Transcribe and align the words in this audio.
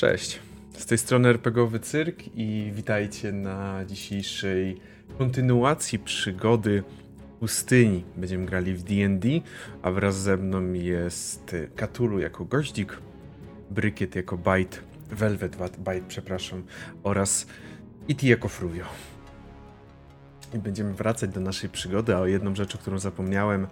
Cześć. 0.00 0.40
Z 0.78 0.86
tej 0.86 0.98
strony 0.98 1.28
RPGowy 1.28 1.80
Cyrk 1.80 2.22
i 2.34 2.70
witajcie 2.74 3.32
na 3.32 3.84
dzisiejszej 3.84 4.80
kontynuacji 5.18 5.98
przygody 5.98 6.82
pustyni. 7.40 8.04
Będziemy 8.16 8.46
grali 8.46 8.74
w 8.74 8.82
D&D, 8.82 9.28
a 9.82 9.90
wraz 9.90 10.20
ze 10.20 10.36
mną 10.36 10.72
jest 10.72 11.56
Katulu 11.76 12.18
jako 12.18 12.44
goździk, 12.44 12.98
Brykiet 13.70 14.14
jako 14.14 14.36
Bite, 14.36 14.78
Velvet 15.10 15.56
Bite, 15.56 16.08
przepraszam, 16.08 16.62
oraz 17.02 17.46
Iti 18.08 18.28
jako 18.28 18.48
Fruvio. 18.48 18.84
I 20.54 20.58
będziemy 20.58 20.94
wracać 20.94 21.30
do 21.30 21.40
naszej 21.40 21.70
przygody, 21.70 22.14
a 22.14 22.18
o 22.18 22.26
jedną 22.26 22.54
rzecz, 22.54 22.74
o 22.74 22.78
którą 22.78 22.98
zapomniałem, 22.98 23.66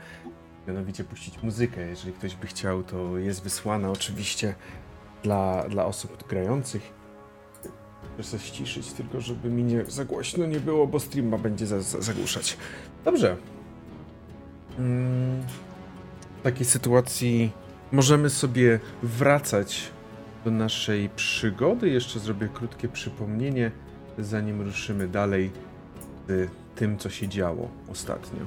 mianowicie 0.67 1.05
puścić 1.05 1.43
muzykę. 1.43 1.87
Jeżeli 1.87 2.13
ktoś 2.13 2.37
by 2.37 2.47
chciał, 2.47 2.83
to 2.83 3.19
jest 3.19 3.43
wysłana 3.43 3.91
oczywiście 3.91 4.55
dla, 5.23 5.69
dla 5.69 5.87
osób 5.87 6.29
grających. 6.29 6.93
Chcę 8.21 8.39
ściszyć, 8.39 8.93
tylko 8.93 9.21
żeby 9.21 9.51
mi 9.51 9.65
nie 9.65 9.85
za 9.85 10.05
głośno 10.05 10.47
nie 10.47 10.61
było, 10.61 10.87
bo 10.87 11.01
streama 11.01 11.39
będzie 11.39 11.67
za, 11.67 11.81
za, 11.81 12.01
zagłuszać. 12.01 12.57
Dobrze. 13.05 13.37
Mm, 14.79 15.43
w 16.41 16.43
takiej 16.43 16.67
sytuacji 16.67 17.53
możemy 17.93 18.31
sobie 18.31 18.81
wracać 19.03 19.91
do 20.45 20.51
naszej 20.51 21.09
przygody. 21.09 21.89
Jeszcze 21.89 22.19
zrobię 22.19 22.49
krótkie 22.55 22.89
przypomnienie, 22.89 23.71
zanim 24.19 24.63
ruszymy 24.63 25.09
dalej 25.09 25.51
z 26.29 26.51
tym, 26.77 26.99
co 26.99 27.11
się 27.11 27.29
działo 27.29 27.69
ostatnio. 27.89 28.41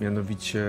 Mianowicie 0.00 0.64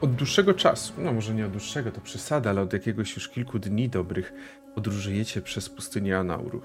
od 0.00 0.14
dłuższego 0.14 0.54
czasu, 0.54 0.92
no 0.98 1.12
może 1.12 1.34
nie 1.34 1.46
od 1.46 1.50
dłuższego, 1.50 1.90
to 1.90 2.00
przesada, 2.00 2.50
ale 2.50 2.62
od 2.62 2.72
jakiegoś 2.72 3.14
już 3.14 3.28
kilku 3.28 3.58
dni 3.58 3.88
dobrych 3.88 4.32
podróżujecie 4.74 5.42
przez 5.42 5.68
pustynię 5.68 6.18
Anauruch. 6.18 6.64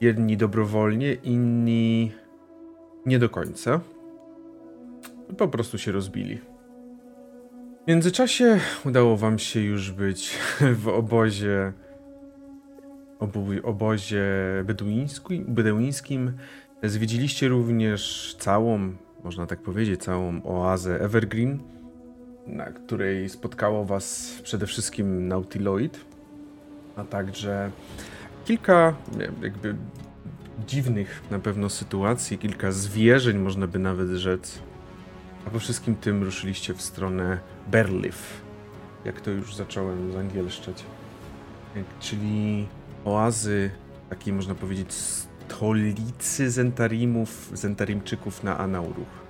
Jedni 0.00 0.36
dobrowolnie, 0.36 1.14
inni 1.14 2.12
nie 3.06 3.18
do 3.18 3.28
końca. 3.28 3.80
Po 5.38 5.48
prostu 5.48 5.78
się 5.78 5.92
rozbili. 5.92 6.38
W 7.84 7.88
międzyczasie 7.88 8.60
udało 8.84 9.16
wam 9.16 9.38
się 9.38 9.60
już 9.60 9.90
być 9.90 10.38
w 10.82 10.88
obozie 10.88 11.72
obu, 13.18 13.46
obozie 13.62 14.24
beduińskim. 15.48 16.32
Zwiedziliście 16.82 17.48
również 17.48 18.34
całą, 18.38 18.92
można 19.24 19.46
tak 19.46 19.62
powiedzieć, 19.62 20.02
całą 20.02 20.42
oazę 20.42 21.00
Evergreen 21.00 21.58
na 22.46 22.64
której 22.64 23.28
spotkało 23.28 23.84
Was 23.84 24.38
przede 24.42 24.66
wszystkim 24.66 25.28
Nautiloid, 25.28 26.00
a 26.96 27.04
także 27.04 27.70
kilka 28.44 28.94
jakby 29.42 29.76
dziwnych 30.66 31.22
na 31.30 31.38
pewno 31.38 31.68
sytuacji, 31.68 32.38
kilka 32.38 32.72
zwierzeń, 32.72 33.38
można 33.38 33.66
by 33.66 33.78
nawet 33.78 34.08
rzec. 34.08 34.58
A 35.46 35.50
po 35.50 35.58
wszystkim 35.58 35.96
tym 35.96 36.22
ruszyliście 36.22 36.74
w 36.74 36.82
stronę 36.82 37.38
Berlif, 37.70 38.40
jak 39.04 39.20
to 39.20 39.30
już 39.30 39.54
zacząłem 39.54 40.12
zangielszczeć. 40.12 40.84
Czyli 42.00 42.66
oazy, 43.04 43.70
takiej 44.10 44.32
można 44.32 44.54
powiedzieć 44.54 44.92
stolicy 44.92 46.50
Zentarimów, 46.50 47.50
Zentarimczyków 47.52 48.44
na 48.44 48.58
Anauruch. 48.58 49.23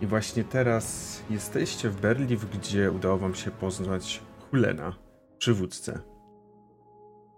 I 0.00 0.06
właśnie 0.06 0.44
teraz 0.44 1.16
jesteście 1.30 1.90
w 1.90 2.00
Berliw, 2.00 2.50
gdzie 2.50 2.90
udało 2.90 3.18
wam 3.18 3.34
się 3.34 3.50
poznać 3.50 4.20
Hulena, 4.50 4.96
przywódcę 5.38 6.00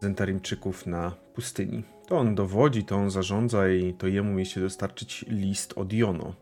Zentarimczyków 0.01 0.87
na 0.87 1.11
pustyni. 1.35 1.85
To 2.07 2.19
on 2.19 2.35
dowodzi, 2.35 2.85
to 2.85 2.97
on 2.97 3.11
zarządza 3.11 3.69
i 3.69 3.95
to 3.95 4.07
jemu 4.07 4.33
mieliście 4.33 4.61
dostarczyć 4.61 5.25
list 5.29 5.73
od 5.77 5.93
Jono. 5.93 6.35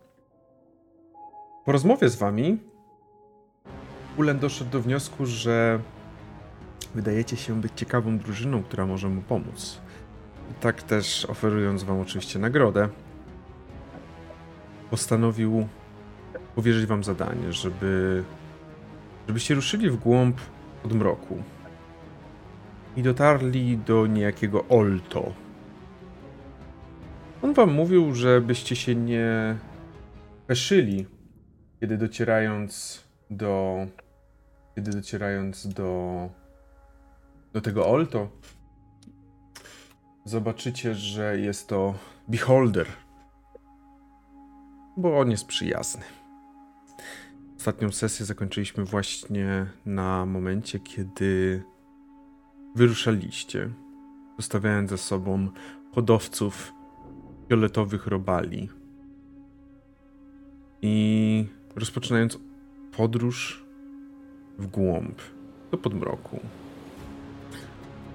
Po 1.65 1.73
rozmowie 1.73 2.09
z 2.09 2.17
wami 2.17 2.59
Hulen 4.17 4.39
doszedł 4.39 4.71
do 4.71 4.81
wniosku, 4.81 5.27
że 5.27 5.81
wydajecie 6.95 7.37
się 7.37 7.61
być 7.61 7.73
ciekawą 7.77 8.19
drużyną, 8.19 8.63
która 8.63 8.87
może 8.87 9.09
mu 9.09 9.23
pomóc. 9.23 9.81
Tak 10.61 10.83
też 10.83 11.25
oferując 11.25 11.83
wam 11.83 12.01
oczywiście 12.01 12.39
nagrodę, 12.39 12.89
postanowił 14.91 15.69
powierzyć 16.55 16.87
wam 16.87 17.05
zadanie, 17.05 17.53
żeby 17.53 18.25
żebyście 19.27 19.55
ruszyli 19.55 19.91
w 19.91 19.97
głąb 19.97 20.41
mroku 20.85 21.43
i 22.97 23.03
dotarli 23.03 23.79
do 23.79 24.07
niejakiego 24.07 24.65
Olto. 24.69 25.33
On 27.43 27.55
wam 27.55 27.73
mówił, 27.73 28.15
żebyście 28.15 28.77
się 28.77 28.95
nie 28.95 29.57
peszyli, 30.47 31.07
kiedy 31.81 31.99
docierając 31.99 33.05
do 33.31 33.87
kiedy 34.75 34.91
docierając 34.91 35.69
do 35.69 36.29
do 37.53 37.61
tego 37.61 37.87
Olto 37.87 38.29
zobaczycie, 40.25 40.95
że 40.95 41.39
jest 41.39 41.69
to 41.69 41.95
Beholder, 42.29 42.87
bo 44.97 45.19
on 45.19 45.31
jest 45.31 45.47
przyjazny. 45.47 46.20
Ostatnią 47.61 47.93
sesję 47.93 48.27
zakończyliśmy 48.27 48.85
właśnie 48.85 49.67
na 49.87 50.27
momencie, 50.27 50.79
kiedy 50.79 51.63
wyruszaliście, 52.77 53.71
zostawiając 54.39 54.91
za 54.91 54.97
sobą 54.97 55.49
hodowców 55.95 56.73
fioletowych 57.49 58.07
robali. 58.07 58.69
I 60.83 61.47
rozpoczynając 61.77 62.39
podróż 62.97 63.65
w 64.59 64.67
głąb 64.67 65.21
do 65.71 65.79
podmroku. 65.79 66.41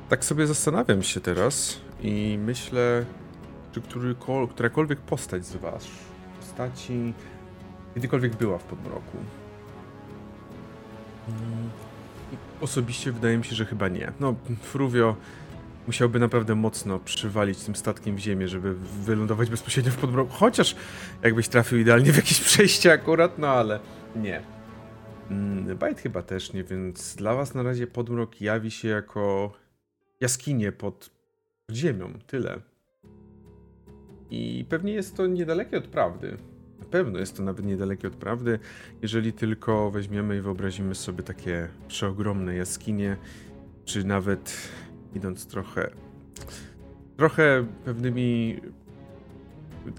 Tak 0.10 0.26
sobie 0.26 0.48
zastanawiam 0.48 1.04
się 1.04 1.20
teraz 1.20 1.82
i 2.02 2.40
myślę, 2.46 3.06
czy 3.72 3.82
którakolwiek 4.50 5.00
postać 5.00 5.46
z 5.46 5.56
was, 5.56 5.88
postaci 6.40 7.14
kiedykolwiek 7.96 8.36
była 8.36 8.58
w 8.58 8.64
podmroku. 8.64 9.18
Mm, 11.28 11.70
osobiście 12.62 13.12
wydaje 13.12 13.38
mi 13.38 13.44
się, 13.44 13.56
że 13.56 13.66
chyba 13.66 13.88
nie. 13.88 14.12
No, 14.20 14.36
Fruvio 14.62 15.16
musiałby 15.88 16.20
naprawdę 16.20 16.56
mocno 16.56 17.00
przywalić 17.00 17.64
tym 17.64 17.76
statkiem 17.76 18.16
w 18.16 18.20
ziemię, 18.20 18.48
żeby 18.48 18.76
wylądować 18.76 19.50
bezpośrednio 19.50 19.92
w 19.92 19.98
podmroku. 19.98 20.32
Chociaż 20.34 20.76
jakbyś 21.24 21.48
trafił 21.48 21.78
idealnie 21.80 22.12
w 22.12 22.16
jakieś 22.16 22.40
przejście 22.50 22.94
akurat, 22.94 23.40
no 23.40 23.48
ale 23.48 23.80
nie. 24.16 24.42
Mm, 25.32 25.78
Bajt 25.78 26.00
chyba 26.00 26.22
też 26.22 26.54
nie, 26.54 26.64
więc 26.64 27.16
dla 27.16 27.36
was 27.36 27.54
na 27.54 27.64
razie 27.64 27.88
podmrok 27.88 28.42
jawi 28.42 28.72
się 28.72 28.88
jako 28.88 29.54
jaskinie 30.22 30.72
pod 30.72 31.10
ziemią. 31.72 32.14
Tyle. 32.28 32.60
I 34.30 34.66
pewnie 34.70 34.94
jest 34.94 35.18
to 35.18 35.28
niedalekie 35.28 35.78
od 35.78 35.88
prawdy. 35.88 36.38
Pewno 36.96 37.20
jest 37.20 37.38
to 37.38 37.44
nawet 37.44 37.66
niedalekie 37.66 38.08
od 38.08 38.16
prawdy, 38.16 38.60
jeżeli 39.02 39.34
tylko 39.34 39.92
weźmiemy 39.92 40.38
i 40.38 40.42
wyobrazimy 40.42 40.96
sobie 40.96 41.24
takie 41.24 41.68
przeogromne 41.88 42.56
jaskinie, 42.56 43.18
czy 43.86 44.04
nawet 44.04 44.58
idąc 45.16 45.48
trochę, 45.48 45.92
trochę 47.18 47.66
pewnymi 47.86 48.62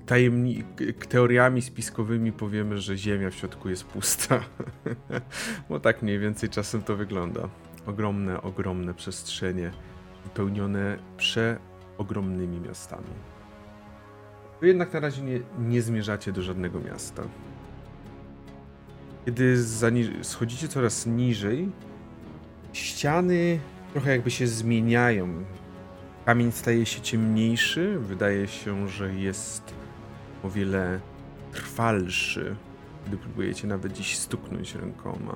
tajemni 0.07 0.65
teoriami 1.09 1.63
spiskowymi 1.63 2.33
powiemy, 2.33 2.79
że 2.79 2.97
Ziemia 2.97 3.31
w 3.31 3.35
środku 3.35 3.69
jest 3.69 3.85
pusta. 3.85 4.41
Bo 5.69 5.81
tak 5.81 6.03
mniej 6.03 6.19
więcej 6.19 6.49
czasem 6.49 6.83
to 6.83 6.97
wygląda. 6.97 7.49
Ogromne, 7.87 8.43
ogromne 8.43 8.95
przestrzenie 8.95 9.71
wypełnione 10.25 10.99
przeogromnymi 11.17 12.61
miastami. 12.61 13.36
Wy 14.61 14.69
jednak 14.69 14.93
na 14.93 15.01
razie 15.01 15.23
nie, 15.23 15.41
nie 15.59 15.83
zmierzacie 15.83 16.33
do 16.33 16.43
żadnego 16.43 16.81
miasta. 16.81 17.23
Kiedy 19.25 19.57
schodzicie 20.23 20.69
coraz 20.69 21.07
niżej, 21.07 21.69
ściany 22.73 23.59
trochę 23.93 24.11
jakby 24.11 24.31
się 24.31 24.47
zmieniają. 24.47 25.45
Kamień 26.25 26.53
staje 26.53 26.87
się 26.87 27.01
ciemniejszy, 27.01 27.99
wydaje 27.99 28.49
się, 28.49 28.89
że 28.89 29.15
jest 29.15 29.75
o 30.43 30.51
wiele 30.51 31.01
trwalszy, 31.53 32.57
gdy 33.07 33.17
próbujecie 33.17 33.67
nawet 33.67 33.93
dziś 33.93 34.19
stuknąć 34.19 34.75
rękoma. 34.75 35.35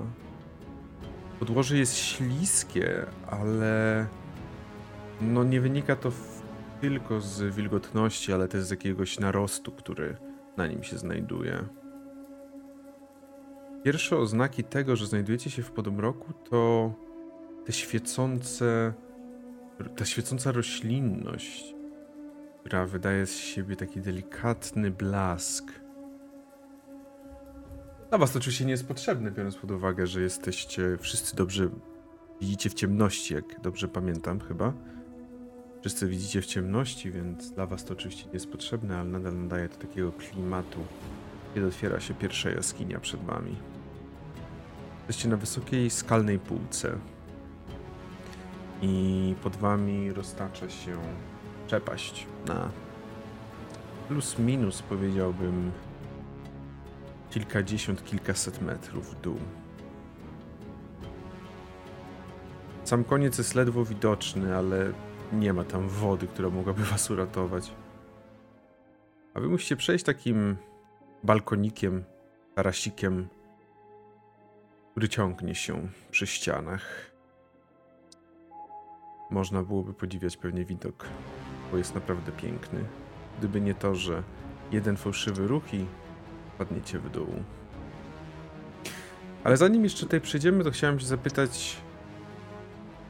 Podłoże 1.38 1.78
jest 1.78 1.96
śliskie, 1.96 3.06
ale 3.30 4.06
no 5.20 5.44
nie 5.44 5.60
wynika 5.60 5.96
to 5.96 6.10
w 6.10 6.29
tylko 6.80 7.20
z 7.20 7.54
wilgotności, 7.54 8.32
ale 8.32 8.48
też 8.48 8.62
z 8.62 8.70
jakiegoś 8.70 9.20
narostu, 9.20 9.72
który 9.72 10.16
na 10.56 10.66
nim 10.66 10.82
się 10.82 10.98
znajduje. 10.98 11.64
Pierwsze 13.84 14.16
oznaki 14.16 14.64
tego, 14.64 14.96
że 14.96 15.06
znajdujecie 15.06 15.50
się 15.50 15.62
w 15.62 15.70
podmroku, 15.70 16.32
to 16.50 16.92
te 17.64 17.72
świecące, 17.72 18.92
ta 19.96 20.04
świecąca 20.04 20.52
roślinność, 20.52 21.74
która 22.60 22.86
wydaje 22.86 23.26
z 23.26 23.36
siebie 23.36 23.76
taki 23.76 24.00
delikatny 24.00 24.90
blask. 24.90 25.72
Dla 28.08 28.18
was 28.18 28.32
to 28.32 28.38
oczywiście 28.38 28.64
nie 28.64 28.70
jest 28.70 28.88
potrzebne, 28.88 29.30
biorąc 29.30 29.56
pod 29.56 29.70
uwagę, 29.70 30.06
że 30.06 30.20
jesteście 30.20 30.96
wszyscy 31.00 31.36
dobrze 31.36 31.68
widzicie 32.40 32.70
w 32.70 32.74
ciemności, 32.74 33.34
jak 33.34 33.60
dobrze 33.60 33.88
pamiętam 33.88 34.40
chyba. 34.40 34.72
Wszyscy 35.80 36.08
widzicie 36.08 36.42
w 36.42 36.46
ciemności, 36.46 37.10
więc 37.10 37.50
dla 37.50 37.66
was 37.66 37.84
to 37.84 37.92
oczywiście 37.92 38.26
nie 38.26 38.32
jest 38.32 38.52
potrzebne, 38.52 38.98
ale 38.98 39.10
nadal 39.10 39.42
nadaje 39.42 39.68
to 39.68 39.76
takiego 39.76 40.12
klimatu, 40.12 40.80
kiedy 41.54 41.66
otwiera 41.66 42.00
się 42.00 42.14
pierwsza 42.14 42.50
jaskinia 42.50 43.00
przed 43.00 43.20
wami. 43.20 43.56
Jesteście 44.98 45.28
na 45.28 45.36
wysokiej 45.36 45.90
skalnej 45.90 46.38
półce 46.38 46.98
i 48.82 49.34
pod 49.42 49.56
wami 49.56 50.12
roztacza 50.12 50.70
się 50.70 50.96
przepaść 51.66 52.26
na 52.46 52.70
plus 54.08 54.38
minus 54.38 54.82
powiedziałbym 54.82 55.72
kilkadziesiąt, 57.30 58.04
kilkaset 58.04 58.62
metrów 58.62 59.14
w 59.14 59.20
dół. 59.20 59.38
Sam 62.84 63.04
koniec 63.04 63.38
jest 63.38 63.54
ledwo 63.54 63.84
widoczny, 63.84 64.56
ale 64.56 64.92
nie 65.32 65.52
ma 65.52 65.64
tam 65.64 65.88
wody, 65.88 66.26
która 66.26 66.50
mogłaby 66.50 66.84
was 66.84 67.10
uratować. 67.10 67.72
A 69.34 69.40
wy 69.40 69.48
musicie 69.48 69.76
przejść 69.76 70.04
takim 70.04 70.56
balkonikiem, 71.24 72.04
tarasikiem, 72.54 73.28
który 74.90 75.08
ciągnie 75.08 75.54
się 75.54 75.88
przy 76.10 76.26
ścianach. 76.26 77.10
Można 79.30 79.62
byłoby 79.62 79.94
podziwiać 79.94 80.36
pewnie 80.36 80.64
widok, 80.64 81.06
bo 81.70 81.78
jest 81.78 81.94
naprawdę 81.94 82.32
piękny. 82.32 82.84
Gdyby 83.38 83.60
nie 83.60 83.74
to, 83.74 83.94
że 83.94 84.22
jeden 84.72 84.96
fałszywy 84.96 85.46
ruch 85.46 85.74
i 85.74 85.86
padniecie 86.58 86.98
w 86.98 87.10
dół. 87.10 87.28
Ale 89.44 89.56
zanim 89.56 89.84
jeszcze 89.84 90.00
tutaj 90.00 90.20
przejdziemy, 90.20 90.64
to 90.64 90.70
chciałem 90.70 91.00
się 91.00 91.06
zapytać, 91.06 91.76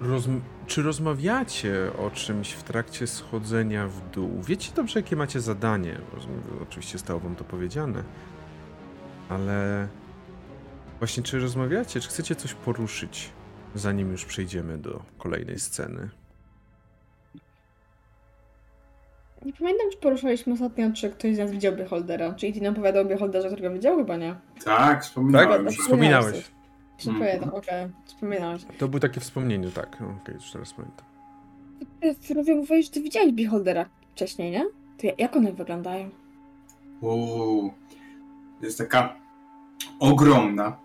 rozm- 0.01 0.41
czy 0.67 0.83
rozmawiacie 0.83 1.75
o 1.99 2.11
czymś 2.11 2.53
w 2.53 2.63
trakcie 2.63 3.07
schodzenia 3.07 3.89
w 3.89 4.11
dół? 4.11 4.43
Wiecie 4.43 4.73
dobrze, 4.75 4.99
jakie 5.01 5.17
macie 5.17 5.41
zadanie? 5.41 5.99
Rozumiem, 6.15 6.43
oczywiście 6.63 6.99
zostało 6.99 7.21
wam 7.21 7.37
to 7.37 7.45
powiedziane, 7.45 8.03
ale 9.29 9.89
właśnie 10.99 11.23
czy 11.23 11.39
rozmawiacie, 11.41 12.01
czy 12.01 12.09
chcecie 12.09 12.37
coś 12.37 12.55
poruszyć, 12.55 13.31
zanim 13.75 14.13
już 14.13 14.25
przejdziemy 14.25 14.79
do 14.79 15.03
kolejnej 15.19 15.59
sceny? 15.59 16.09
Nie 19.45 19.53
pamiętam, 19.53 19.87
czy 19.93 19.99
poruszaliśmy 19.99 20.53
ostatnio, 20.53 20.93
czy 20.93 21.11
ktoś 21.11 21.35
z 21.35 21.39
nas 21.39 21.51
widział 21.51 21.77
Beholdera. 21.77 22.35
Czy 22.35 22.47
Iti 22.47 22.63
nam 22.63 22.73
opowiadał 22.73 23.03
o 23.03 23.05
Beholderze, 23.05 23.49
którego 23.49 23.75
widział? 23.75 23.97
Chyba 23.97 24.17
nie. 24.17 24.35
Tak, 24.65 25.03
wspominałem. 25.05 25.65
Tak? 25.65 25.75
Wspominałeś. 25.75 26.51
Czy 27.01 27.09
Mm. 27.11 27.21
pamiętam, 27.23 27.49
okej. 27.55 27.89
Wspominałeś. 28.05 28.63
To 28.79 28.89
było 28.89 29.01
takie 29.01 29.21
wspomnienie, 29.21 29.71
tak. 29.71 29.97
No, 30.01 30.07
Okej, 30.23 30.35
już 30.35 30.51
teraz 30.53 30.73
pamiętam. 30.75 31.05
Ty, 32.29 32.35
Rowie, 32.35 32.55
mówiłeś, 32.55 32.87
że 32.87 32.93
ty 32.93 33.03
widziałeś 33.03 33.33
Beholdera 33.33 33.87
wcześniej, 34.13 34.51
nie? 34.51 34.65
To 34.99 35.07
ja- 35.07 35.13
jak 35.19 35.37
one 35.37 35.53
wyglądają? 35.53 36.11
Uuu, 37.01 37.73
jest 38.63 38.79
taka 38.79 39.17
ogromna, 40.01 40.77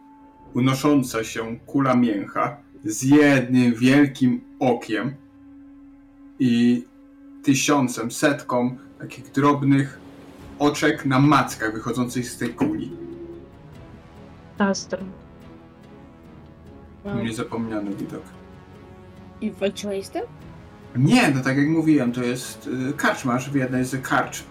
unosząca 0.53 1.23
się 1.23 1.56
kula 1.65 1.95
mięcha 1.95 2.57
z 2.85 3.03
jednym 3.03 3.73
wielkim 3.75 4.41
okiem 4.59 5.13
i 6.39 6.83
tysiącem, 7.44 8.11
setką 8.11 8.77
takich 9.00 9.31
drobnych 9.31 10.00
oczek 10.59 11.06
na 11.06 11.19
mackach 11.19 11.73
wychodzących 11.73 12.29
z 12.29 12.38
tej 12.38 12.50
kuli. 12.50 12.91
Astro. 14.57 15.00
Niezapomniany 17.24 17.96
widok. 17.96 18.24
I 19.42 19.52
walczyłeś 19.52 20.06
z 20.06 20.10
tym? 20.10 20.24
Nie, 20.96 21.31
no 21.31 21.42
tak 21.44 21.57
jak 21.57 21.68
mówiłem, 21.68 22.12
to 22.12 22.24
jest 22.24 22.68
y, 22.90 22.94
karczmarz 22.94 23.50
w 23.50 23.56
jednej 23.56 23.86
z 23.86 24.02
karcz. 24.07 24.40
Y, 24.42 24.46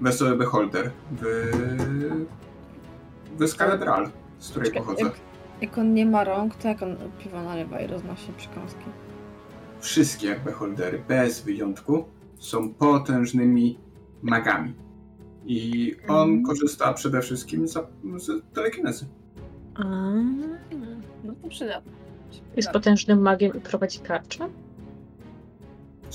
Wesoły 0.00 0.36
Beholder 0.36 0.90
w, 1.12 1.24
w 3.38 3.48
Skalebral, 3.48 4.10
z 4.38 4.50
której 4.50 4.68
Czekaj, 4.68 4.82
pochodzę. 4.82 5.02
jak, 5.04 5.14
jak 5.60 5.78
on 5.78 5.94
nie 5.94 6.06
ma 6.06 6.24
rąk, 6.24 6.54
to 6.56 6.68
jak 6.68 6.82
on 6.82 6.96
piwa 7.18 7.42
nalewa 7.42 7.80
i 7.80 7.86
roznosi 7.86 8.32
przekąski? 8.36 8.84
Wszystkie 9.80 10.40
beholdery, 10.44 11.02
bez 11.08 11.40
wyjątku, 11.42 12.04
są 12.38 12.74
potężnymi 12.74 13.78
magami. 14.22 14.74
I 15.46 15.92
on 16.08 16.28
Mhm. 16.28 16.42
korzysta 16.42 16.92
przede 16.92 17.20
wszystkim 17.22 17.68
za, 17.68 17.86
z 18.16 18.54
telekinezy. 18.54 19.06
A, 19.74 19.82
No 21.24 21.34
to 21.42 21.48
przydatne. 21.48 21.92
jest 22.56 22.70
potężnym 22.70 23.22
magiem 23.22 23.54
i 23.56 23.60
prowadzi 23.60 23.98
karczmę? 23.98 24.48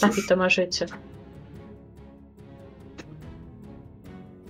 Takie 0.02 0.14
Cóż, 0.16 0.28
to 0.28 0.36
ma 0.36 0.50
życie. 0.50 0.86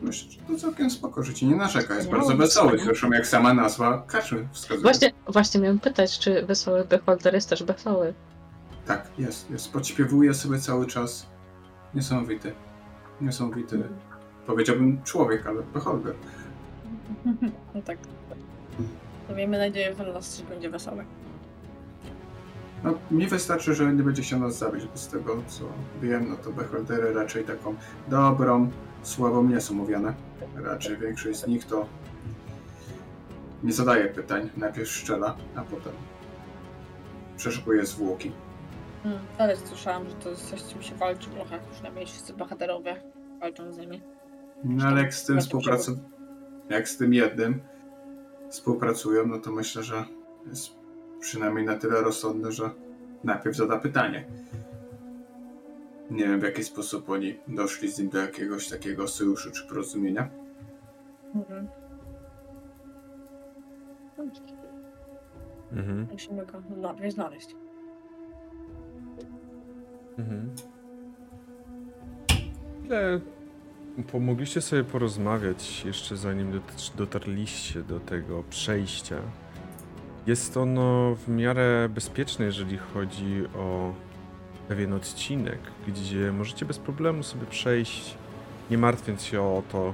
myślę, 0.02 0.32
że 0.32 0.38
to 0.48 0.56
całkiem 0.60 0.90
spoko 0.92 1.24
życie, 1.24 1.46
nie 1.48 1.56
narzeka, 1.56 1.96
jest 1.96 2.08
No, 2.12 2.18
bardzo 2.18 2.32
no, 2.32 2.38
wesoły, 2.38 2.80
zresztą 2.84 3.12
jak 3.12 3.28
sama 3.28 3.54
nazwa 3.54 4.04
karczmy 4.08 4.48
wskazuje. 4.52 4.82
Właśnie, 4.84 5.12
właśnie 5.28 5.62
miałem 5.62 5.80
pytać, 5.80 6.20
czy 6.20 6.46
wesoły 6.46 6.86
beholder 6.86 7.34
jest 7.34 7.50
też 7.50 7.64
wesoły. 7.64 8.14
Tak, 8.86 9.08
jest, 9.18 9.50
jest. 9.52 9.72
Podśpiewuje 9.74 10.34
sobie 10.34 10.60
cały 10.60 10.88
czas. 10.88 11.26
Niesamowity. 11.94 12.52
Niesamowity. 13.22 13.84
Powiedziałbym 14.48 15.04
człowiek, 15.04 15.48
ale 15.48 15.64
beholder. 15.64 16.16
No 17.76 17.82
tak. 17.82 17.98
To 19.30 19.36
miejmy 19.36 19.58
nadzieję, 19.58 19.96
że 19.98 20.14
nas 20.14 20.42
będzie 20.42 20.70
wesołe. 20.70 21.06
No, 22.84 22.94
mi 23.12 23.28
wystarczy, 23.28 23.76
że 23.76 23.94
nie 23.94 24.04
będzie 24.04 24.22
chciał 24.22 24.40
nas 24.40 24.58
zabić, 24.58 24.86
bo 24.86 24.98
z 24.98 25.08
tego 25.08 25.44
co 25.48 25.64
wiem, 26.02 26.30
no 26.30 26.36
to 26.36 26.52
beholdery 26.52 27.14
raczej 27.14 27.44
taką 27.44 27.76
dobrą 28.08 28.72
sławą 29.04 29.44
nie 29.44 29.62
są 29.62 29.74
mówione. 29.74 30.14
Raczej 30.56 30.98
większość 30.98 31.40
z 31.40 31.48
nich 31.48 31.66
to 31.66 31.86
nie 33.64 33.74
zadaje 33.74 34.06
pytań, 34.06 34.50
najpierw 34.58 34.90
szczela, 34.90 35.36
a 35.56 35.62
potem 35.62 35.94
przeszukuje 37.38 37.86
zwłoki. 37.86 38.32
Hmm, 39.04 39.22
ale 39.38 39.58
słyszałam, 39.58 40.10
że 40.10 40.16
to 40.16 40.30
jest 40.30 40.50
coś, 40.50 40.62
z 40.62 40.74
czym 40.74 40.82
się 40.82 40.96
walczy 40.96 41.30
trochę. 41.30 41.60
Przynajmniej 41.72 42.06
wszyscy 42.06 42.34
bohaterowie 42.34 43.02
walczą 43.40 43.72
z 43.72 43.78
nimi. 43.78 44.02
No 44.64 44.88
ale 44.88 45.02
jak 45.02 45.14
z 45.14 45.26
tym 45.26 45.36
Ja 45.36 45.42
to 45.42 45.46
współpracują, 45.46 45.98
jak 46.70 46.90
z 46.90 46.98
tym 46.98 47.14
jednym 47.14 47.62
współpracują, 48.50 49.28
no 49.28 49.40
to 49.40 49.52
myślę, 49.52 49.84
że 49.84 50.06
jest 50.46 50.70
przynajmniej 51.20 51.66
na 51.66 51.76
tyle 51.76 52.02
rozsądny, 52.02 52.52
że 52.52 52.70
najpierw 53.24 53.56
zada 53.58 53.80
pytanie. 53.80 54.26
Nie 56.12 56.24
wiem 56.24 56.40
w 56.40 56.44
jaki 56.44 56.64
sposób 56.64 57.10
oni 57.10 57.40
doszli 57.48 57.92
z 57.92 58.00
nim 58.00 58.10
do 58.10 58.18
jakiegoś 58.18 58.70
takiego 58.70 59.08
sojuszu 59.08 59.52
czy 59.52 59.68
porozumienia. 59.68 60.30
Mhm. 61.36 61.68
Mhm. 65.72 66.08
Musimy 66.12 66.46
go 66.46 66.62
najpierw 66.78 67.14
znaleźć. 67.14 67.56
Mhm. 70.18 70.56
Ile 72.86 73.20
pomogliście 74.04 74.62
sobie 74.62 74.84
porozmawiać 74.84 75.86
jeszcze 75.86 76.18
zanim 76.18 76.52
dot- 76.52 76.92
dotarliście 76.96 77.82
do 77.84 78.00
tego 78.00 78.44
przejścia? 78.50 79.16
Jest 80.28 80.58
ono 80.58 81.16
w 81.16 81.28
miarę 81.28 81.90
bezpieczne, 81.90 82.46
jeżeli 82.46 82.78
chodzi 82.78 83.44
o 83.58 83.94
pewien 84.68 84.94
odcinek, 84.94 85.60
gdzie 85.88 86.32
możecie 86.32 86.66
bez 86.66 86.78
problemu 86.80 87.24
sobie 87.24 87.46
przejść, 87.46 88.18
nie 88.72 88.78
martwiąc 88.78 89.24
się 89.24 89.42
o 89.42 89.64
to, 89.72 89.94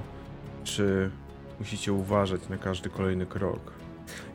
czy 0.64 1.10
musicie 1.58 1.92
uważać 1.92 2.48
na 2.48 2.56
każdy 2.56 2.90
kolejny 2.90 3.26
krok. 3.26 3.72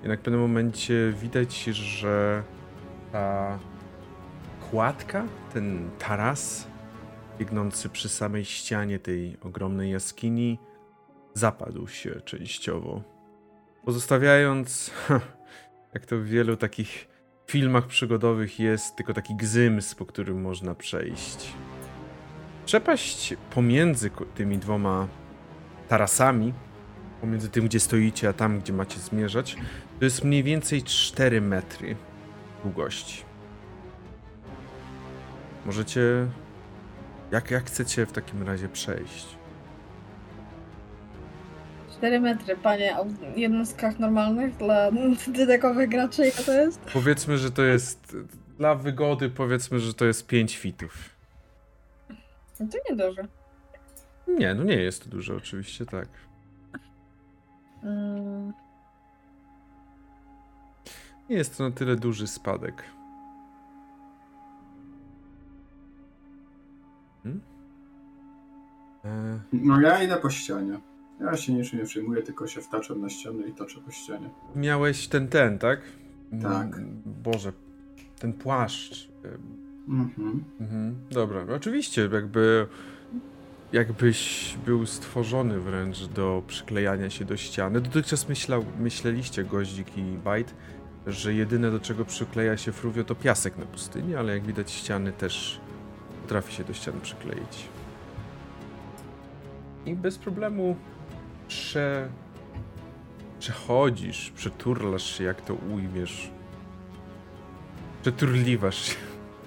Jednak 0.02 0.20
w 0.20 0.24
pewnym 0.24 0.42
momencie 0.42 1.14
widać, 1.22 1.64
że 1.64 2.44
ta 3.12 3.60
kładka, 4.72 5.24
ten 5.54 5.90
taras 6.00 6.68
biegnący 7.42 7.90
przy 7.90 8.10
samej 8.10 8.46
ścianie 8.46 9.00
tej 9.00 9.38
ogromnej 9.42 9.92
jaskini 9.92 10.60
zapadł 11.34 11.88
się 11.88 12.22
częściowo. 12.26 13.02
Pozostawiając, 13.86 14.92
jak 15.94 16.06
to 16.06 16.18
w 16.18 16.24
wielu 16.24 16.58
takich 16.58 17.08
filmach 17.48 17.88
przygodowych 17.88 18.60
jest, 18.60 18.96
tylko 18.96 19.14
taki 19.14 19.36
gzyms, 19.36 19.96
po 19.96 20.06
którym 20.06 20.42
można 20.42 20.76
przejść. 20.76 21.54
Przepaść 22.66 23.34
pomiędzy 23.50 24.12
tymi 24.36 24.58
dwoma 24.58 25.08
tarasami, 25.88 26.54
pomiędzy 27.22 27.50
tym, 27.50 27.66
gdzie 27.66 27.80
stoicie, 27.80 28.30
a 28.30 28.34
tam, 28.34 28.60
gdzie 28.60 28.74
macie 28.74 29.00
zmierzać, 29.00 29.58
to 30.00 30.06
jest 30.06 30.24
mniej 30.24 30.44
więcej 30.44 30.84
4 30.84 31.42
metry. 31.42 31.96
długości. 32.64 33.24
Możecie. 35.66 36.28
Jak, 37.32 37.52
jak 37.52 37.66
chcecie 37.66 38.06
w 38.06 38.12
takim 38.12 38.44
razie 38.44 38.70
przejść? 38.70 39.38
4 41.92 42.20
metry, 42.20 42.58
panie, 42.58 42.96
w 43.36 43.38
jednostkach 43.38 44.00
normalnych 44.00 44.58
dla 44.58 44.92
dedekowych 45.38 45.90
graczy 45.90 46.22
ile 46.22 46.46
to 46.46 46.52
jest? 46.52 46.80
Powiedzmy, 46.94 47.38
że 47.38 47.52
to 47.52 47.64
jest. 47.64 48.18
Dla 48.58 48.76
wygody, 48.76 49.30
powiedzmy, 49.30 49.80
że 49.80 49.94
to 49.94 50.06
jest 50.06 50.28
5 50.28 50.58
fitów. 50.58 51.10
No 52.60 52.68
to 52.68 52.78
niedużo. 52.90 53.22
Nie, 54.28 54.54
no 54.54 54.64
nie 54.64 54.76
jest 54.76 55.04
to 55.04 55.10
dużo, 55.10 55.36
oczywiście 55.36 55.86
tak. 55.86 56.08
Mm, 57.84 58.54
Nie 61.30 61.36
jest 61.38 61.58
to 61.58 61.70
na 61.70 61.76
tyle 61.76 61.96
duży 61.96 62.28
spadek. 62.28 62.84
No 69.54 69.82
ja 69.82 70.04
idę 70.04 70.18
po 70.18 70.30
ścianie. 70.30 70.80
Ja 71.22 71.38
się 71.38 71.54
niczym 71.54 71.80
nie 71.80 71.86
przejmuję, 71.86 72.22
tylko 72.22 72.48
się 72.48 72.62
wtaczam 72.62 73.02
na 73.02 73.10
ścianę 73.10 73.48
i 73.48 73.54
toczę 73.54 73.80
po 73.86 73.92
ścianie. 73.92 74.30
miałeś 74.56 75.08
ten, 75.08 75.28
ten, 75.28 75.60
tak? 75.60 75.80
Tak. 76.42 76.76
Mm, 76.78 77.02
Boże, 77.06 77.54
ten 78.20 78.34
płaszcz. 78.34 79.10
E, 79.26 79.62
Mhm. 79.88 80.44
Mhm, 80.60 80.96
dobra, 81.12 81.46
oczywiście, 81.56 82.10
jakby 82.14 82.68
jakbyś 83.74 84.56
był 84.66 84.86
stworzony 84.86 85.60
wręcz 85.60 86.06
do 86.06 86.44
przyklejania 86.48 87.10
się 87.10 87.26
do 87.26 87.38
ściany. 87.38 87.82
Dotychczas 87.82 88.30
myślał, 88.30 88.66
myśleliście, 88.80 89.44
Goździk 89.44 89.98
i 89.98 90.02
Bajt, 90.24 90.56
że 91.08 91.34
jedyne 91.34 91.72
do 91.72 91.80
czego 91.80 92.06
przykleja 92.06 92.58
się 92.58 92.72
fruwio 92.72 93.04
to 93.04 93.16
piasek 93.16 93.58
na 93.58 93.66
pustyni, 93.66 94.16
ale 94.16 94.34
jak 94.34 94.46
widać 94.46 94.72
ściany 94.72 95.12
też 95.12 95.62
potrafi 96.22 96.54
się 96.54 96.64
do 96.64 96.74
ścian 96.74 96.94
przykleić. 97.02 97.68
I 99.86 99.96
bez 99.96 100.18
problemu 100.18 100.76
prze... 101.48 102.10
przechodzisz, 103.40 104.32
przeturlasz 104.36 105.18
się, 105.18 105.24
jak 105.24 105.42
to 105.42 105.54
ujmiesz. 105.54 106.32
Przeturliwasz 108.02 108.86
się 108.86 108.96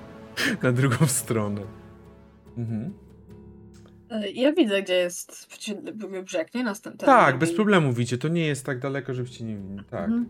na 0.63 0.73
drugą 0.73 1.07
stronę. 1.07 1.61
Mhm. 2.57 2.95
Ja 4.35 4.53
widzę, 4.53 4.83
gdzie 4.83 4.95
jest 4.95 5.49
brzeg, 6.25 6.55
nie? 6.55 6.65
Następny. 6.65 7.07
Tak, 7.07 7.39
bez 7.39 7.55
problemu 7.55 7.93
widzicie, 7.93 8.19
to 8.19 8.29
nie 8.29 8.47
jest 8.47 8.67
tak 8.67 8.79
daleko, 8.79 9.15
żebyście 9.15 9.45
nie 9.45 9.57
widzieli. 9.57 9.85
Tak. 9.91 10.05
Mhm. 10.05 10.29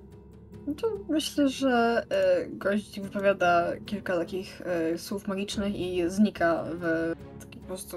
No 0.66 0.74
to 0.74 0.88
myślę, 1.08 1.48
że 1.48 2.06
e, 2.10 2.46
gość 2.48 3.00
wypowiada 3.00 3.72
kilka 3.86 4.16
takich 4.16 4.62
e, 4.64 4.98
słów 4.98 5.28
magicznych 5.28 5.76
i 5.76 6.02
znika 6.06 6.64
w 6.80 7.12
takim 7.40 7.60
po 7.60 7.66
prostu 7.66 7.96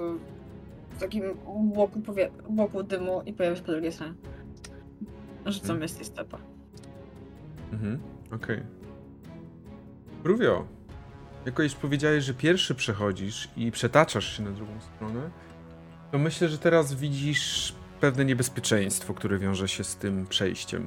takim 1.00 1.22
łoku, 1.76 2.00
powie- 2.00 2.30
łoku 2.58 2.82
dymu 2.82 3.22
i 3.26 3.32
pojawia 3.32 3.56
się 3.56 3.62
po 3.62 3.72
drugiej 3.72 3.92
stronie. 3.92 4.14
Rzucam 5.46 5.70
Mhm. 5.70 5.82
jest 5.82 6.04
stepa. 6.04 6.38
Mhm, 7.72 7.98
okej. 8.32 8.62
Ruvio, 10.24 10.66
jako 11.46 11.62
już 11.62 11.74
powiedziałeś, 11.74 12.24
że 12.24 12.34
pierwszy 12.34 12.74
przechodzisz 12.74 13.48
i 13.56 13.70
przetaczasz 13.70 14.36
się 14.36 14.42
na 14.42 14.50
drugą 14.50 14.72
stronę, 14.80 15.30
to 16.12 16.18
myślę, 16.18 16.48
że 16.48 16.58
teraz 16.58 16.94
widzisz 16.94 17.74
pewne 18.00 18.24
niebezpieczeństwo, 18.24 19.14
które 19.14 19.38
wiąże 19.38 19.68
się 19.68 19.84
z 19.84 19.96
tym 19.96 20.26
przejściem. 20.26 20.86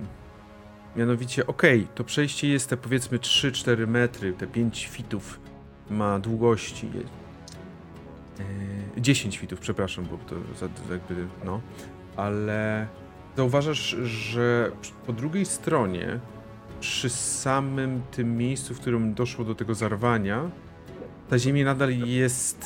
Mianowicie, 0.96 1.48
okej, 1.48 1.88
to 1.96 2.04
przejście 2.04 2.48
jest 2.48 2.70
te 2.70 2.78
powiedzmy 2.78 3.18
3-4 3.20 3.88
metry, 3.88 4.34
te 4.34 4.48
5 4.48 4.88
fitów 4.88 5.40
ma 5.90 6.20
długości. 6.20 6.90
Yy, 8.40 9.02
10 9.02 9.38
fitów, 9.38 9.60
przepraszam, 9.60 10.06
bo 10.06 10.18
to 10.18 10.36
jakby, 10.94 11.28
no. 11.46 11.62
Ale 12.16 12.88
zauważasz, 13.38 13.96
że 14.04 14.72
po 15.06 15.14
drugiej 15.14 15.46
stronie 15.46 16.20
przy 16.80 17.10
samym 17.10 18.02
tym 18.12 18.38
miejscu, 18.38 18.74
w 18.74 18.80
którym 18.80 19.14
doszło 19.14 19.46
do 19.46 19.56
tego 19.56 19.76
zarwania, 19.76 20.50
ta 21.30 21.40
ziemia 21.40 21.66
nadal 21.66 21.98
jest 21.98 22.66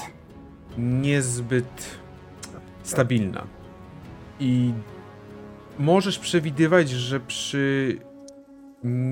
niezbyt 0.78 2.00
stabilna. 2.84 3.48
I 4.40 4.74
możesz 5.80 6.20
przewidywać, 6.20 6.90
że 6.90 7.20
przy 7.20 7.98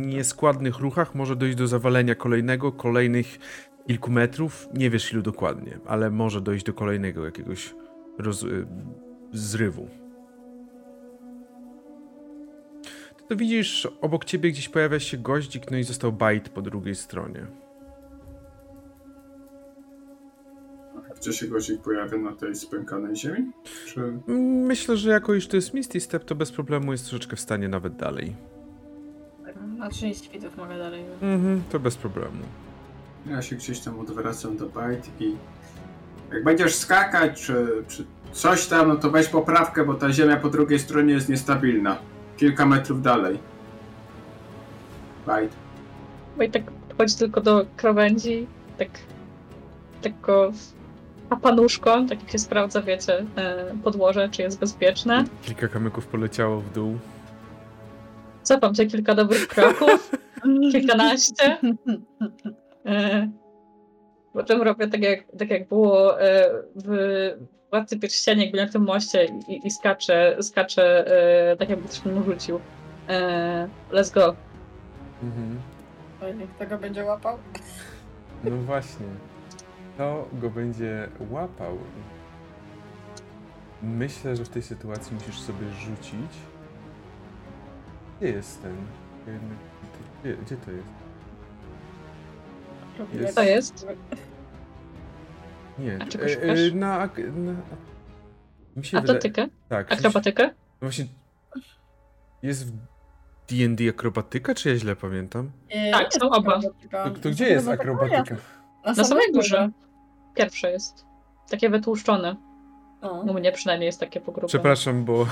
nieskładnych 0.05 0.79
ruchach 0.79 1.15
może 1.15 1.36
dojść 1.36 1.57
do 1.57 1.67
zawalenia 1.67 2.15
kolejnego, 2.15 2.72
kolejnych 2.72 3.39
kilku 3.88 4.12
metrów. 4.12 4.68
Nie 4.74 4.90
wiesz 4.90 5.13
ilu 5.13 5.22
dokładnie, 5.22 5.80
ale 5.86 6.10
może 6.10 6.42
dojść 6.42 6.66
do 6.66 6.74
kolejnego 6.74 7.25
jakiegoś 7.25 7.75
roz... 8.18 8.44
y, 8.44 8.68
zrywu. 9.34 9.88
Ty 13.18 13.24
to 13.30 13.36
widzisz, 13.36 13.88
obok 14.02 14.25
ciebie 14.25 14.52
gdzieś 14.52 14.70
pojawia 14.70 15.00
się 15.00 15.18
goździk, 15.18 15.72
no 15.72 15.78
i 15.78 15.84
został 15.84 16.12
bajt 16.12 16.50
po 16.50 16.62
drugiej 16.62 16.96
stronie. 16.96 17.48
Gdzie 21.22 21.34
się 21.34 21.48
gozik 21.48 21.82
pojawia 21.82 22.18
na 22.18 22.36
tej 22.36 22.56
spękanej 22.56 23.16
ziemi? 23.16 23.52
Czy... 23.86 24.13
Myślę, 24.68 24.98
że 24.98 25.12
jako 25.12 25.34
już 25.34 25.48
to 25.48 25.56
jest 25.56 25.74
Misty 25.74 26.00
Step, 26.00 26.25
to 26.25 26.36
bez 26.36 26.52
problemu 26.52 26.92
jest 26.92 27.10
troszeczkę 27.10 27.36
w 27.36 27.40
stanie 27.40 27.68
nawet 27.70 27.96
dalej. 27.96 28.36
Na 29.78 29.90
30 29.90 30.30
fitów 30.30 30.58
mogę 30.58 30.78
dalej. 30.78 31.06
Mhm, 31.22 31.63
to 31.72 31.80
bez 31.80 31.96
problemu. 31.98 32.44
Ja 33.30 33.42
się 33.42 33.56
gdzieś 33.56 33.80
tam 33.80 34.00
odwracam 34.00 34.58
do 34.58 34.70
bajt 34.70 35.10
i 35.20 35.36
jak 36.34 36.44
będziesz 36.44 36.75
skakać, 36.75 37.42
czy, 37.42 37.84
czy 37.88 38.06
coś 38.32 38.68
tam, 38.68 38.88
no 38.88 38.96
to 38.96 39.10
weź 39.10 39.27
poprawkę, 39.27 39.86
bo 39.86 39.94
ta 39.94 40.13
ziemia 40.13 40.38
po 40.38 40.50
drugiej 40.50 40.80
stronie 40.80 41.13
jest 41.13 41.30
niestabilna. 41.30 41.98
Kilka 42.38 42.65
metrów 42.65 43.01
dalej. 43.01 43.39
Bajt. 45.25 45.51
Bo 46.38 46.44
i 46.44 46.51
tak 46.51 46.63
podchodzi 46.72 47.18
tylko 47.18 47.42
do 47.42 47.65
krawędzi, 47.77 48.48
tak 48.77 48.89
tylko 50.01 50.51
a 51.30 51.36
panuszką, 51.36 52.08
tak 52.08 52.22
jak 52.22 52.32
się 52.32 52.39
sprawdza, 52.39 52.82
wiecie, 52.82 53.25
e, 53.36 53.75
podłoże, 53.84 54.30
czy 54.30 54.42
jest 54.42 54.60
bezpieczne. 54.60 55.24
Kilka 55.42 55.68
kamyków 55.68 56.08
poleciało 56.08 56.62
w 56.62 56.74
dół. 56.74 57.00
Cofam 58.44 58.75
się 58.75 58.86
kilka 58.86 59.15
dobrych 59.15 59.48
kroków, 59.48 60.12
kilkanaście. 60.72 61.58
Potem 64.34 64.62
robię 64.62 64.88
tak 64.88 65.02
jak, 65.02 65.20
tak 65.40 65.50
jak 65.50 65.68
było 65.68 66.22
e, 66.22 66.50
w 66.75 66.90
Władcy 67.72 68.00
Pierścieni, 68.00 68.42
jakby 68.42 68.58
na 68.66 68.72
tym 68.72 68.84
moście 68.84 69.25
i, 69.48 69.68
i 69.68 69.72
skaczę, 69.72 70.38
skaczę 70.42 71.06
e, 71.52 71.58
tak 71.58 71.70
jakby 71.70 71.88
ktoś 71.88 72.06
mnie 72.06 72.24
rzucił. 72.24 72.60
E, 73.10 73.68
let's 73.92 74.13
go. 74.13 74.36
Mhm. 75.24 75.60
Oj, 76.24 76.36
niech 76.36 76.56
tego 76.56 76.78
będzie 76.78 77.04
łapał. 77.04 77.38
No 78.44 78.58
właśnie. 78.58 79.06
To 79.98 80.28
go 80.34 80.50
będzie 80.50 81.10
łapał. 81.32 81.78
Myślę, 83.84 84.36
że 84.36 84.46
w 84.46 84.50
tej 84.50 84.62
sytuacji 84.62 85.16
musisz 85.16 85.40
sobie 85.40 85.70
rzucić. 85.70 86.32
Gdzie 88.18 88.30
jest 88.30 88.62
ten? 88.62 88.75
Gdzie 90.42 90.58
to 90.58 90.72
jest? 90.72 91.02
Jest. 93.14 93.36
To 93.36 93.44
jest? 93.44 93.88
Nie. 95.80 96.00
A 96.02 96.06
czego 96.06 96.24
e, 96.24 96.28
e, 96.28 96.30
szukasz? 96.30 96.74
na, 96.74 97.00
ak- 97.00 97.36
na. 97.36 97.54
Mi 98.76 98.86
się 98.86 99.02
wydaje. 99.02 99.18
Atletykę? 99.18 99.48
Tak. 99.70 99.90
mi 99.92 99.96
się- 99.96 100.00
Akrobatykę? 100.00 100.44
No 100.48 100.54
właśnie. 100.82 101.06
Jest 102.42 102.68
w 102.68 102.72
DD 103.48 103.90
akrobatyka, 103.90 104.56
czy 104.56 104.70
ja 104.70 104.76
źle 104.76 104.96
pamiętam? 104.96 105.52
E, 105.70 105.92
Tak, 105.92 106.14
są 106.14 106.30
oba. 106.30 106.60
To, 106.62 107.10
to 107.22 107.30
gdzie 107.30 107.48
jest 107.50 107.68
akrobatyka? 107.68 108.36
Na, 108.86 108.94
Na 108.94 109.04
samej 109.04 109.32
górze. 109.34 109.70
Pierwsze 110.36 110.72
jest. 110.72 111.06
Takie 111.50 111.70
wytłuszczone. 111.70 112.36
O. 113.02 113.22
U 113.22 113.34
mnie 113.34 113.52
przynajmniej 113.52 113.86
jest 113.86 114.00
takie 114.00 114.20
pogrubane. 114.22 114.48
Przepraszam, 114.48 115.06
bo 115.06 115.28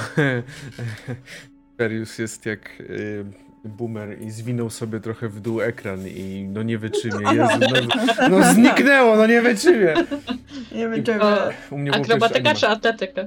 Perius 1.77 2.17
jest 2.17 2.45
jak 2.45 2.79
y, 2.79 3.25
boomer 3.65 4.21
i 4.21 4.31
zwinął 4.31 4.69
sobie 4.69 4.99
trochę 4.99 5.29
w 5.29 5.39
dół 5.39 5.61
ekran 5.61 6.07
i 6.07 6.47
no 6.49 6.63
nie 6.63 6.77
wytrzymie. 6.77 7.35
Jezu, 7.35 7.59
no, 7.59 8.29
no 8.29 8.53
zniknęło, 8.53 9.15
no 9.15 9.27
nie 9.27 9.41
wytrzymie. 9.41 9.93
Nie 10.71 10.89
wiem, 10.89 11.03
czy... 11.03 11.21
O, 11.21 11.49
U 11.71 11.77
mnie 11.77 11.91
Akrobatyka 11.91 12.55
czy 12.55 12.67
atletyka? 12.67 13.21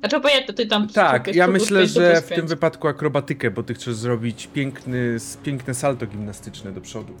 Znaczy 0.00 0.16
obojętnie, 0.16 0.54
ty 0.54 0.66
tam... 0.66 0.88
Tak, 0.88 1.34
ja 1.34 1.46
myślę, 1.46 1.86
że 1.86 2.22
w 2.22 2.28
tym 2.28 2.46
wypadku 2.46 2.88
akrobatykę, 2.88 3.50
bo 3.50 3.62
ty 3.62 3.74
chcesz 3.74 3.94
zrobić 3.94 4.46
piękny, 4.46 5.16
piękne 5.42 5.74
salto 5.74 6.06
gimnastyczne 6.06 6.72
do 6.72 6.80
przodu. 6.80 7.12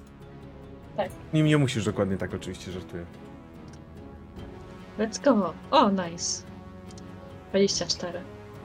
Tak. 0.96 1.10
Nie, 1.32 1.42
nie 1.42 1.58
musisz 1.58 1.84
dokładnie 1.84 2.16
tak, 2.16 2.34
oczywiście, 2.34 2.72
żartuję. 2.72 3.04
Let's 4.98 5.24
go. 5.24 5.54
O, 5.70 5.90
nice. 5.90 6.42
24. 7.50 8.20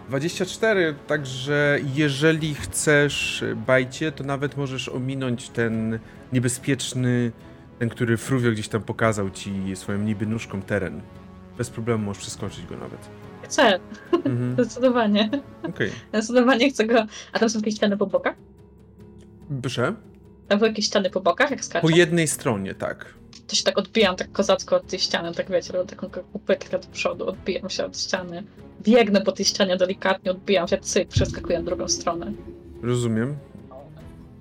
24, 0.09 0.95
także 1.07 1.79
jeżeli 1.95 2.55
chcesz 2.55 3.43
bajcie, 3.67 4.11
to 4.11 4.23
nawet 4.23 4.57
możesz 4.57 4.89
ominąć 4.89 5.49
ten 5.49 5.99
niebezpieczny, 6.33 7.31
ten, 7.79 7.89
który 7.89 8.17
Fruvio 8.17 8.51
gdzieś 8.51 8.67
tam 8.67 8.81
pokazał 8.81 9.29
ci 9.29 9.75
swoją 9.75 9.97
niby 9.99 10.25
nóżką 10.25 10.61
teren. 10.61 11.01
Bez 11.57 11.69
problemu 11.69 12.05
możesz 12.05 12.21
przeskoczyć 12.23 12.65
go 12.65 12.77
nawet. 12.77 13.09
Chcę, 13.43 13.79
Mhm. 14.25 14.53
zdecydowanie. 14.65 15.29
Okej. 15.63 15.91
Zdecydowanie 16.09 16.69
chcę 16.69 16.85
go. 16.85 17.05
A 17.33 17.39
tam 17.39 17.49
są 17.49 17.59
jakieś 17.59 17.75
ściany 17.75 17.97
po 17.97 18.05
bokach? 18.07 18.35
Proszę? 19.61 19.93
Tam 20.47 20.57
były 20.57 20.69
jakieś 20.69 20.85
ściany 20.85 21.09
po 21.09 21.21
bokach, 21.21 21.51
jak 21.51 21.65
skaczę? 21.65 21.81
Po 21.81 21.89
jednej 21.89 22.27
stronie, 22.27 22.73
tak. 22.75 23.13
To 23.47 23.55
się 23.55 23.63
tak 23.63 23.77
odbijam 23.77 24.15
tak 24.15 24.31
kozacko 24.31 24.75
od 24.75 24.87
tej 24.87 24.99
ściany, 24.99 25.33
tak 25.33 25.51
wiecie, 25.51 25.73
robię 25.73 25.89
taką 25.89 26.09
kupytkę 26.33 26.79
do 26.79 26.87
przodu, 26.87 27.27
odbijam 27.27 27.69
się 27.69 27.85
od 27.85 27.99
ściany. 27.99 28.43
Biegnę 28.83 29.21
po 29.21 29.31
tej 29.31 29.45
ścianie 29.45 29.77
delikatnie, 29.77 30.31
odbijam 30.31 30.67
się, 30.67 30.77
cyk, 30.77 31.09
przeskakuję 31.09 31.59
na 31.59 31.65
drugą 31.65 31.87
stronę. 31.87 32.31
Rozumiem. 32.83 33.35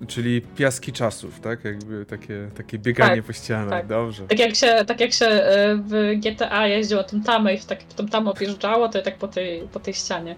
Czyli 0.07 0.41
piaski 0.41 0.91
czasów, 0.93 1.39
tak? 1.39 1.65
Jakby 1.65 2.05
takie, 2.05 2.49
takie 2.57 2.79
bieganie 2.79 3.15
Tak, 3.15 3.25
po 3.25 3.33
ścianach. 3.33 3.69
tak. 3.69 3.87
Dobrze. 3.87 4.27
Tak 4.27 4.39
jak 4.39 4.55
się, 4.55 4.85
tak 4.87 4.99
jak 4.99 5.13
się 5.13 5.25
e, 5.25 5.75
w 5.75 6.19
GTA 6.23 6.67
jeździło 6.67 7.03
tym 7.03 7.23
tamę 7.23 7.53
i 7.53 7.57
w 7.57 7.65
tak, 7.65 7.83
tą 7.83 8.07
tamę 8.07 8.31
objeżdżało, 8.31 8.89
to 8.89 8.97
ja 8.97 9.03
tak 9.03 9.17
po 9.17 9.27
tej, 9.27 9.61
po 9.61 9.79
tej 9.79 9.93
ścianie. 9.93 10.35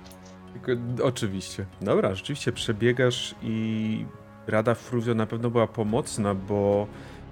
Oczywiście. 1.03 1.65
Dobra, 1.81 2.15
rzeczywiście 2.15 2.51
przebiegasz 2.51 3.35
i 3.43 4.05
Rada 4.49 4.75
Fruvio 4.75 5.13
na 5.13 5.25
pewno 5.25 5.49
była 5.49 5.67
pomocna, 5.67 6.35
bo 6.35 6.87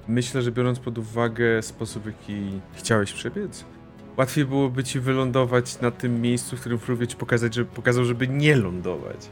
myślę, 0.07 0.41
że 0.41 0.51
biorąc 0.51 0.79
pod 0.79 0.97
uwagę 0.97 1.61
sposób, 1.61 2.03
w 2.03 2.05
jaki 2.05 2.59
chciałeś 2.73 3.13
przebiec, 3.13 3.65
łatwiej 4.17 4.45
byłoby 4.45 4.83
ci 4.83 4.99
wylądować 4.99 5.81
na 5.81 5.91
tym 5.91 6.21
miejscu, 6.21 6.57
w 6.57 6.59
którym 6.59 6.79
Fruvio 6.79 7.05
ci 7.05 7.15
pokazać, 7.15 7.59
pokazał, 7.75 8.05
żeby 8.05 8.27
nie 8.27 8.55
lądować. 8.55 9.29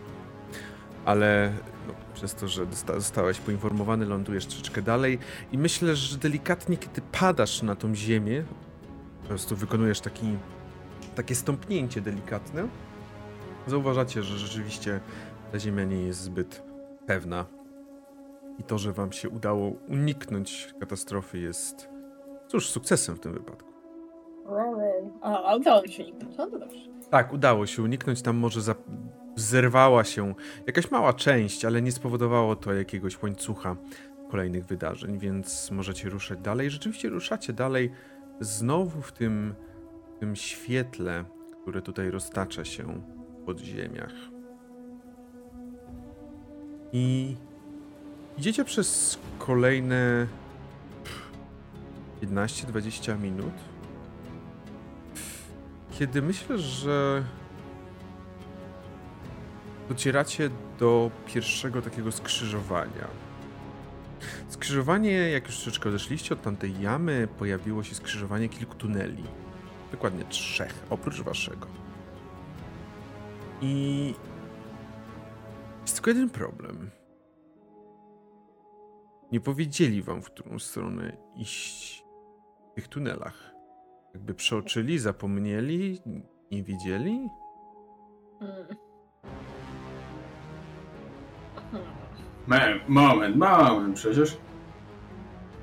Ale 1.05 1.53
no, 1.87 1.93
przez 2.13 2.35
to, 2.35 2.47
że 2.47 2.65
zostałeś 2.97 3.39
poinformowany, 3.39 4.05
lądujesz 4.05 4.45
troszeczkę 4.45 4.81
dalej 4.81 5.19
i 5.51 5.57
myślę, 5.57 5.95
że 5.95 6.17
delikatnie, 6.17 6.77
kiedy 6.77 7.01
padasz 7.11 7.61
na 7.61 7.75
tą 7.75 7.95
ziemię, 7.95 8.43
po 9.21 9.27
prostu 9.27 9.55
wykonujesz 9.55 9.99
taki, 9.99 10.37
takie 11.15 11.35
stąpnięcie 11.35 12.01
delikatne, 12.01 12.67
zauważacie, 13.67 14.23
że 14.23 14.37
rzeczywiście 14.37 14.99
ta 15.51 15.59
ziemia 15.59 15.83
nie 15.83 16.01
jest 16.01 16.21
zbyt 16.21 16.63
pewna. 17.07 17.54
I 18.59 18.63
to, 18.63 18.77
że 18.77 18.93
wam 18.93 19.11
się 19.11 19.29
udało 19.29 19.71
uniknąć 19.87 20.73
katastrofy 20.79 21.39
jest, 21.39 21.89
cóż, 22.47 22.69
sukcesem 22.69 23.15
w 23.15 23.19
tym 23.19 23.33
wypadku. 23.33 23.73
A, 25.21 25.43
a 25.43 25.55
udało 25.55 25.81
mi 25.81 25.91
się 25.91 26.03
uniknąć, 26.03 26.37
no 26.37 26.47
to 26.47 26.59
dobrze. 26.59 26.79
Tak, 27.09 27.33
udało 27.33 27.65
się 27.65 27.83
uniknąć, 27.83 28.21
tam 28.21 28.35
może 28.37 28.61
za... 28.61 28.75
zerwała 29.35 30.03
się 30.03 30.33
jakaś 30.67 30.91
mała 30.91 31.13
część, 31.13 31.65
ale 31.65 31.81
nie 31.81 31.91
spowodowało 31.91 32.55
to 32.55 32.73
jakiegoś 32.73 33.23
łańcucha 33.23 33.75
kolejnych 34.31 34.65
wydarzeń, 34.65 35.19
więc 35.19 35.71
możecie 35.71 36.09
ruszać 36.09 36.39
dalej. 36.39 36.69
Rzeczywiście 36.69 37.09
ruszacie 37.09 37.53
dalej 37.53 37.91
znowu 38.39 39.01
w 39.01 39.11
tym, 39.11 39.55
w 40.15 40.19
tym 40.19 40.35
świetle, 40.35 41.25
które 41.61 41.81
tutaj 41.81 42.11
roztacza 42.11 42.65
się 42.65 42.83
w 43.41 43.45
podziemiach. 43.45 44.13
I 46.91 47.35
idziecie 48.37 48.65
przez 48.65 49.19
kolejne 49.39 50.27
15-20 52.21 53.19
minut 53.19 53.53
kiedy 55.99 56.21
myślę, 56.21 56.57
że 56.57 57.23
docieracie 59.89 60.49
do 60.79 61.11
pierwszego 61.25 61.81
takiego 61.81 62.11
skrzyżowania. 62.11 63.07
Skrzyżowanie, 64.49 65.11
jak 65.11 65.45
już 65.45 65.55
troszeczkę 65.55 65.89
odeszliście 65.89 66.33
od 66.33 66.41
tamtej 66.41 66.81
jamy, 66.81 67.27
pojawiło 67.39 67.83
się 67.83 67.95
skrzyżowanie 67.95 68.49
kilku 68.49 68.75
tuneli. 68.75 69.23
Dokładnie 69.91 70.25
trzech, 70.25 70.73
oprócz 70.89 71.21
waszego. 71.21 71.67
I 73.61 74.13
jest 75.81 75.95
tylko 75.95 76.09
jeden 76.09 76.29
problem. 76.29 76.89
Nie 79.31 79.39
powiedzieli 79.39 80.01
wam, 80.01 80.21
w 80.21 80.25
którą 80.25 80.59
stronę 80.59 81.17
iść 81.35 82.03
w 82.71 82.75
tych 82.75 82.87
tunelach. 82.87 83.55
Jakby 84.13 84.33
przeoczyli, 84.33 84.99
zapomnieli, 84.99 86.01
nie 86.51 86.63
wiedzieli? 86.63 87.29
Mm. 88.41 88.75
Me, 92.47 92.79
moment, 92.87 93.35
moment, 93.35 93.95
przecież 93.95 94.37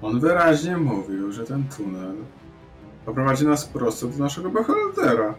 on 0.03 0.21
wyraźnie 0.21 0.77
mówił, 0.77 1.33
że 1.33 1.45
ten 1.45 1.65
tunel 1.77 2.17
poprowadzi 3.05 3.47
nas 3.47 3.67
prosto 3.67 4.07
do 4.07 4.19
naszego 4.19 4.51
beholdera. 4.51 5.35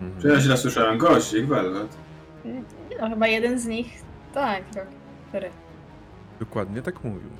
Mhm. 0.00 0.22
Czy 0.22 0.28
ja 0.28 0.40
źle 0.40 0.56
słyszałem? 0.56 0.98
Gościk, 0.98 1.46
Velvet. 1.46 1.96
No 3.00 3.08
chyba 3.08 3.26
jeden 3.26 3.58
z 3.58 3.66
nich, 3.66 4.02
tak, 4.34 4.70
tak. 4.74 4.86
Który? 5.28 5.50
Dokładnie 6.40 6.82
tak 6.82 7.04
mówił. 7.04 7.30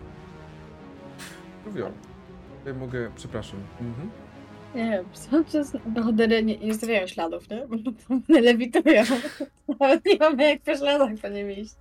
Mówią. 1.67 1.93
Ja 2.67 2.75
mogę, 2.75 3.11
przepraszam. 3.17 3.61
Mhm. 3.81 4.11
Nie 4.75 4.91
wiem, 4.91 5.45
przez 5.47 5.73
bohatery 5.87 6.43
nie, 6.43 6.59
nie 6.59 6.73
zostawiają 6.73 7.07
śladów, 7.07 7.51
nie? 7.51 7.67
One 8.09 8.41
lewitują. 8.41 9.03
Nawet 9.81 10.07
nie 10.07 10.17
mamy 10.17 10.49
jak 10.51 10.63
po 10.63 10.77
śladach 10.77 11.11
po 11.23 11.29
nim 11.29 11.51
iść. 11.51 11.75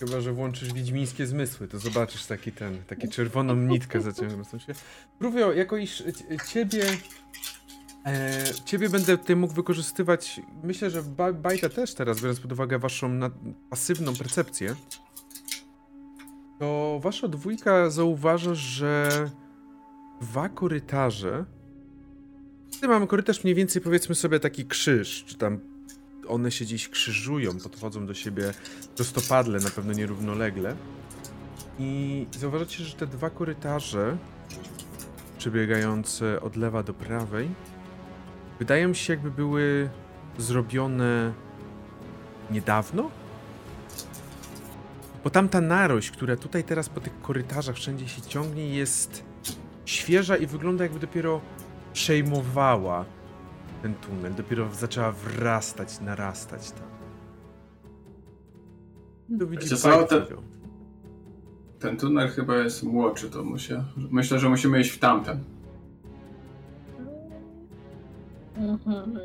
Chyba, 0.00 0.20
że 0.20 0.32
włączysz 0.32 0.72
wiedźmińskie 0.72 1.26
zmysły, 1.26 1.68
to 1.68 1.78
zobaczysz 1.78 2.26
taki 2.26 2.52
ten, 2.52 2.82
taki 2.84 3.08
czerwoną 3.08 3.54
nitkę 3.56 4.00
zaciągnącą 4.00 4.58
się. 4.58 4.72
Rówio, 5.20 5.52
jako 5.52 5.76
iż 5.76 6.04
ciebie, 6.52 6.84
e, 8.06 8.44
ciebie 8.64 8.88
będę 8.88 9.18
tutaj 9.18 9.36
mógł 9.36 9.54
wykorzystywać, 9.54 10.40
myślę, 10.62 10.90
że 10.90 11.02
Bajta 11.34 11.68
też 11.68 11.94
teraz, 11.94 12.20
biorąc 12.20 12.40
pod 12.40 12.52
uwagę 12.52 12.78
waszą 12.78 13.20
pasywną 13.70 14.16
percepcję, 14.16 14.74
to 16.62 17.00
wasza 17.02 17.28
dwójka 17.28 17.90
zauważa, 17.90 18.54
że 18.54 19.08
dwa 20.20 20.48
korytarze, 20.48 21.44
tutaj 22.72 22.88
mamy 22.88 23.06
korytarz 23.06 23.44
mniej 23.44 23.54
więcej 23.54 23.82
powiedzmy 23.82 24.14
sobie 24.14 24.40
taki 24.40 24.66
krzyż, 24.66 25.24
czy 25.24 25.38
tam 25.38 25.60
one 26.28 26.50
się 26.50 26.64
gdzieś 26.64 26.88
krzyżują, 26.88 27.58
podchodzą 27.58 28.06
do 28.06 28.14
siebie 28.14 28.54
prostopadle, 28.96 29.58
na 29.60 29.70
pewno 29.70 29.92
nierównolegle. 29.92 30.76
I 31.78 32.26
zauważacie, 32.38 32.84
że 32.84 32.94
te 32.96 33.06
dwa 33.06 33.30
korytarze, 33.30 34.16
przebiegające 35.38 36.40
od 36.40 36.56
lewa 36.56 36.82
do 36.82 36.94
prawej, 36.94 37.48
wydają 38.58 38.94
się 38.94 39.12
jakby 39.12 39.30
były 39.30 39.90
zrobione 40.38 41.32
niedawno. 42.50 43.21
Bo 45.24 45.30
tamta 45.30 45.60
narość, 45.60 46.10
która 46.10 46.36
tutaj 46.36 46.64
teraz 46.64 46.88
po 46.88 47.00
tych 47.00 47.20
korytarzach 47.20 47.76
wszędzie 47.76 48.08
się 48.08 48.22
ciągnie, 48.22 48.74
jest 48.74 49.24
świeża 49.84 50.36
i 50.36 50.46
wygląda 50.46 50.84
jakby 50.84 51.00
dopiero 51.00 51.40
przejmowała 51.92 53.04
ten 53.82 53.94
tunel, 53.94 54.34
dopiero 54.34 54.74
zaczęła 54.74 55.12
wrastać, 55.12 56.00
narastać 56.00 56.70
tam. 56.70 56.92
To 59.38 59.46
widzi 59.46 59.64
Wiecie 59.64 59.76
co, 59.76 59.88
Bajt 59.88 60.08
te- 60.08 60.20
mówią. 60.20 60.42
Ten 61.78 61.96
tunel 61.96 62.28
chyba 62.28 62.56
jest 62.56 62.82
młodszy, 62.82 63.30
to 63.30 63.44
muszę. 63.44 63.84
Myślę, 63.96 64.38
że 64.38 64.48
musimy 64.48 64.80
iść 64.80 64.90
w 64.90 64.98
tamten. 64.98 65.44
Mhm. 68.56 69.18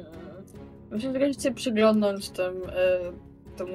Że 0.91 1.33
chcę 1.33 1.51
przyglądnąć 1.53 2.29
tym, 2.29 2.53
y, 2.53 3.57
temu 3.57 3.71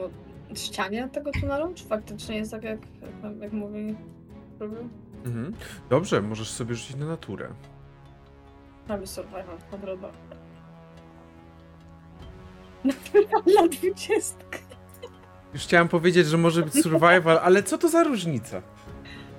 ścianie 0.58 1.08
tego 1.12 1.30
tunelu, 1.40 1.72
czy 1.74 1.84
faktycznie 1.84 2.36
jest 2.36 2.50
tak, 2.50 2.62
jak, 2.62 2.78
jak, 3.40 3.52
mówi? 3.52 3.96
Mhm. 5.24 5.54
Dobrze, 5.90 6.22
możesz 6.22 6.50
sobie 6.50 6.74
rzucić 6.74 6.96
na 6.96 7.06
naturę. 7.06 7.48
Mamy 8.88 9.06
survival, 9.06 9.58
nagroda. 9.72 10.08
Naturalna 12.84 13.68
dwudziestka. 13.68 14.58
Już 15.54 15.62
chciałem 15.62 15.88
powiedzieć, 15.88 16.26
że 16.26 16.38
może 16.38 16.62
być 16.62 16.82
survival, 16.82 17.38
ale 17.42 17.62
co 17.62 17.78
to 17.78 17.88
za 17.88 18.04
różnica? 18.04 18.62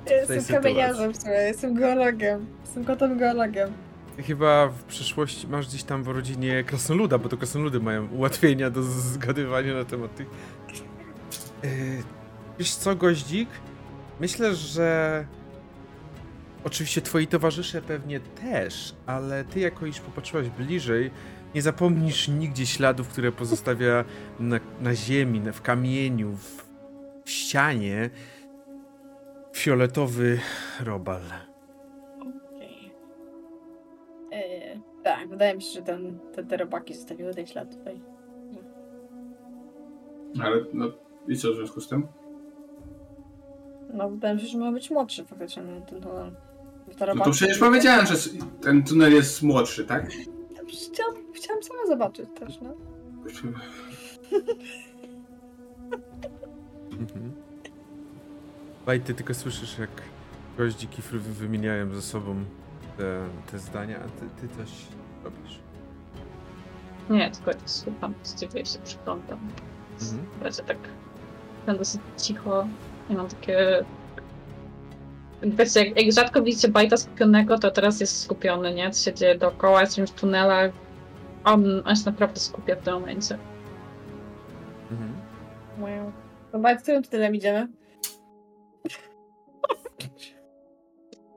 Ja 0.09 0.17
jestem 0.17 0.61
kamieniarzem 0.61 1.13
w 1.13 1.17
sumie, 1.17 1.33
jestem 1.33 1.73
geologiem. 1.73 2.45
Jestem 2.61 2.85
kotem 2.85 3.17
geologiem. 3.17 3.73
Chyba 4.17 4.67
w 4.67 4.83
przyszłości 4.83 5.47
masz 5.47 5.67
gdzieś 5.67 5.83
tam 5.83 6.03
w 6.03 6.07
rodzinie 6.07 6.63
krasnoluda, 6.63 7.17
bo 7.17 7.29
to 7.29 7.37
krasnoludy 7.37 7.79
mają 7.79 8.07
ułatwienia 8.07 8.69
do 8.69 8.83
zgadywania 8.83 9.73
na 9.73 9.85
temat 9.85 10.15
tych... 10.15 10.27
Yy, 11.63 11.69
wiesz 12.59 12.75
co, 12.75 12.95
goździk? 12.95 13.49
Myślę, 14.19 14.55
że... 14.55 15.25
Oczywiście 16.63 17.01
twoi 17.01 17.27
towarzysze 17.27 17.81
pewnie 17.81 18.19
też, 18.19 18.95
ale 19.05 19.43
ty 19.45 19.59
jako 19.59 19.85
iż 19.85 19.99
popatrzyłaś 19.99 20.49
bliżej, 20.49 21.11
Nie 21.55 21.61
zapomnisz 21.61 22.27
nigdzie 22.27 22.65
śladów, 22.65 23.07
które 23.07 23.31
pozostawia 23.31 24.05
na, 24.39 24.59
na 24.81 24.95
ziemi, 24.95 25.39
na, 25.39 25.51
w 25.51 25.61
kamieniu, 25.61 26.31
w, 26.31 26.65
w 27.25 27.29
ścianie 27.29 28.09
fioletowy 29.55 30.39
robal. 30.83 31.21
Okej. 32.19 32.91
E, 34.31 34.79
Tak, 35.03 35.29
wydaje 35.29 35.55
mi 35.55 35.61
się, 35.61 35.71
że 35.71 35.81
ten, 35.81 36.19
te, 36.35 36.43
te 36.43 36.57
robaki 36.57 36.93
zostawiły 36.93 37.33
ten 37.33 37.47
ślad 37.47 37.77
tutaj. 37.77 38.01
Ale 40.43 40.65
no 40.73 40.85
i 41.27 41.37
co 41.37 41.51
w 41.51 41.55
związku 41.55 41.81
z 41.81 41.87
tym? 41.87 42.07
No, 43.93 44.09
wydaje 44.09 44.35
mi 44.35 44.41
się, 44.41 44.47
że 44.47 44.57
ma 44.57 44.71
być 44.71 44.91
młodszy 44.91 45.25
faktycznie 45.25 45.63
no, 45.63 45.81
ten 45.81 46.01
tunel. 46.01 46.31
No 47.15 47.25
to 47.25 47.31
przecież 47.31 47.57
powiedziałem, 47.57 48.05
że 48.05 48.13
ten 48.61 48.83
tunel 48.83 49.13
jest 49.13 49.43
młodszy, 49.43 49.85
tak? 49.85 50.11
Chciałam, 50.67 51.15
chciałam 51.33 51.63
sama 51.63 51.85
zobaczyć 51.87 52.29
też, 52.39 52.61
no. 52.61 52.73
Mhm. 56.91 57.31
Baj, 58.85 59.01
ty 59.01 59.13
tylko 59.13 59.33
słyszysz, 59.33 59.79
jak 59.79 59.89
goździ 60.57 60.87
kifry 60.87 61.19
wymieniają 61.19 61.93
ze 61.93 62.01
sobą 62.01 62.35
te, 62.97 63.27
te 63.51 63.59
zdania, 63.59 63.99
a 63.99 64.19
ty, 64.19 64.47
ty 64.47 64.55
coś 64.55 64.69
robisz. 65.23 65.59
Nie, 67.09 67.31
tylko 67.31 67.51
ja 67.51 67.57
słucham, 67.65 68.13
właściwie 68.13 68.65
się 68.65 68.79
przyglądam. 68.79 69.39
Mhm. 70.01 70.25
Będzie 70.43 70.63
tak 70.63 70.77
jestem 71.63 71.77
dosyć 71.77 72.01
cicho 72.17 72.67
i 73.09 73.15
mam 73.15 73.27
takie... 73.27 73.85
Wiecie, 75.41 75.85
jak, 75.85 76.01
jak 76.01 76.13
rzadko 76.13 76.41
widzicie 76.41 76.67
bajta 76.67 76.97
skupionego, 76.97 77.59
to 77.59 77.71
teraz 77.71 77.99
jest 77.99 78.21
skupiony, 78.21 78.73
nie? 78.73 78.91
Co 78.91 79.03
się 79.03 79.13
dzieje 79.13 79.37
dookoła, 79.37 79.81
jest 79.81 79.99
w 79.99 80.11
tunelach. 80.11 80.71
On, 81.43 81.83
on 81.85 81.95
się 81.95 82.05
naprawdę 82.05 82.39
skupia 82.39 82.75
w 82.75 82.81
tym 82.81 82.93
momencie. 82.93 83.37
Mhm. 84.91 85.13
Wow. 85.79 86.11
Dobra, 86.51 86.75
którym 86.75 87.03
tunelem 87.03 87.35
idziemy? 87.35 87.67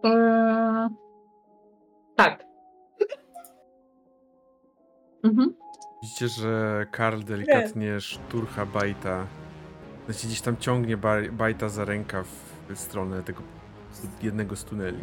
Eee... 0.05 0.89
Tak. 2.17 2.45
Mhm. 5.25 5.55
Widzicie, 6.03 6.29
że 6.29 6.87
Karl 6.91 7.21
delikatnie 7.23 8.01
szturcha 8.01 8.67
Bajta. 8.67 9.27
Znaczy 10.07 10.27
gdzieś 10.27 10.41
tam 10.41 10.57
ciągnie 10.57 10.97
Baj- 10.97 11.31
Bajta 11.33 11.69
za 11.69 11.85
rękaw 11.85 12.27
w 12.69 12.79
stronę 12.79 13.23
tego 13.23 13.43
jednego 14.23 14.57
z 14.57 14.65
tuneli. 14.65 14.99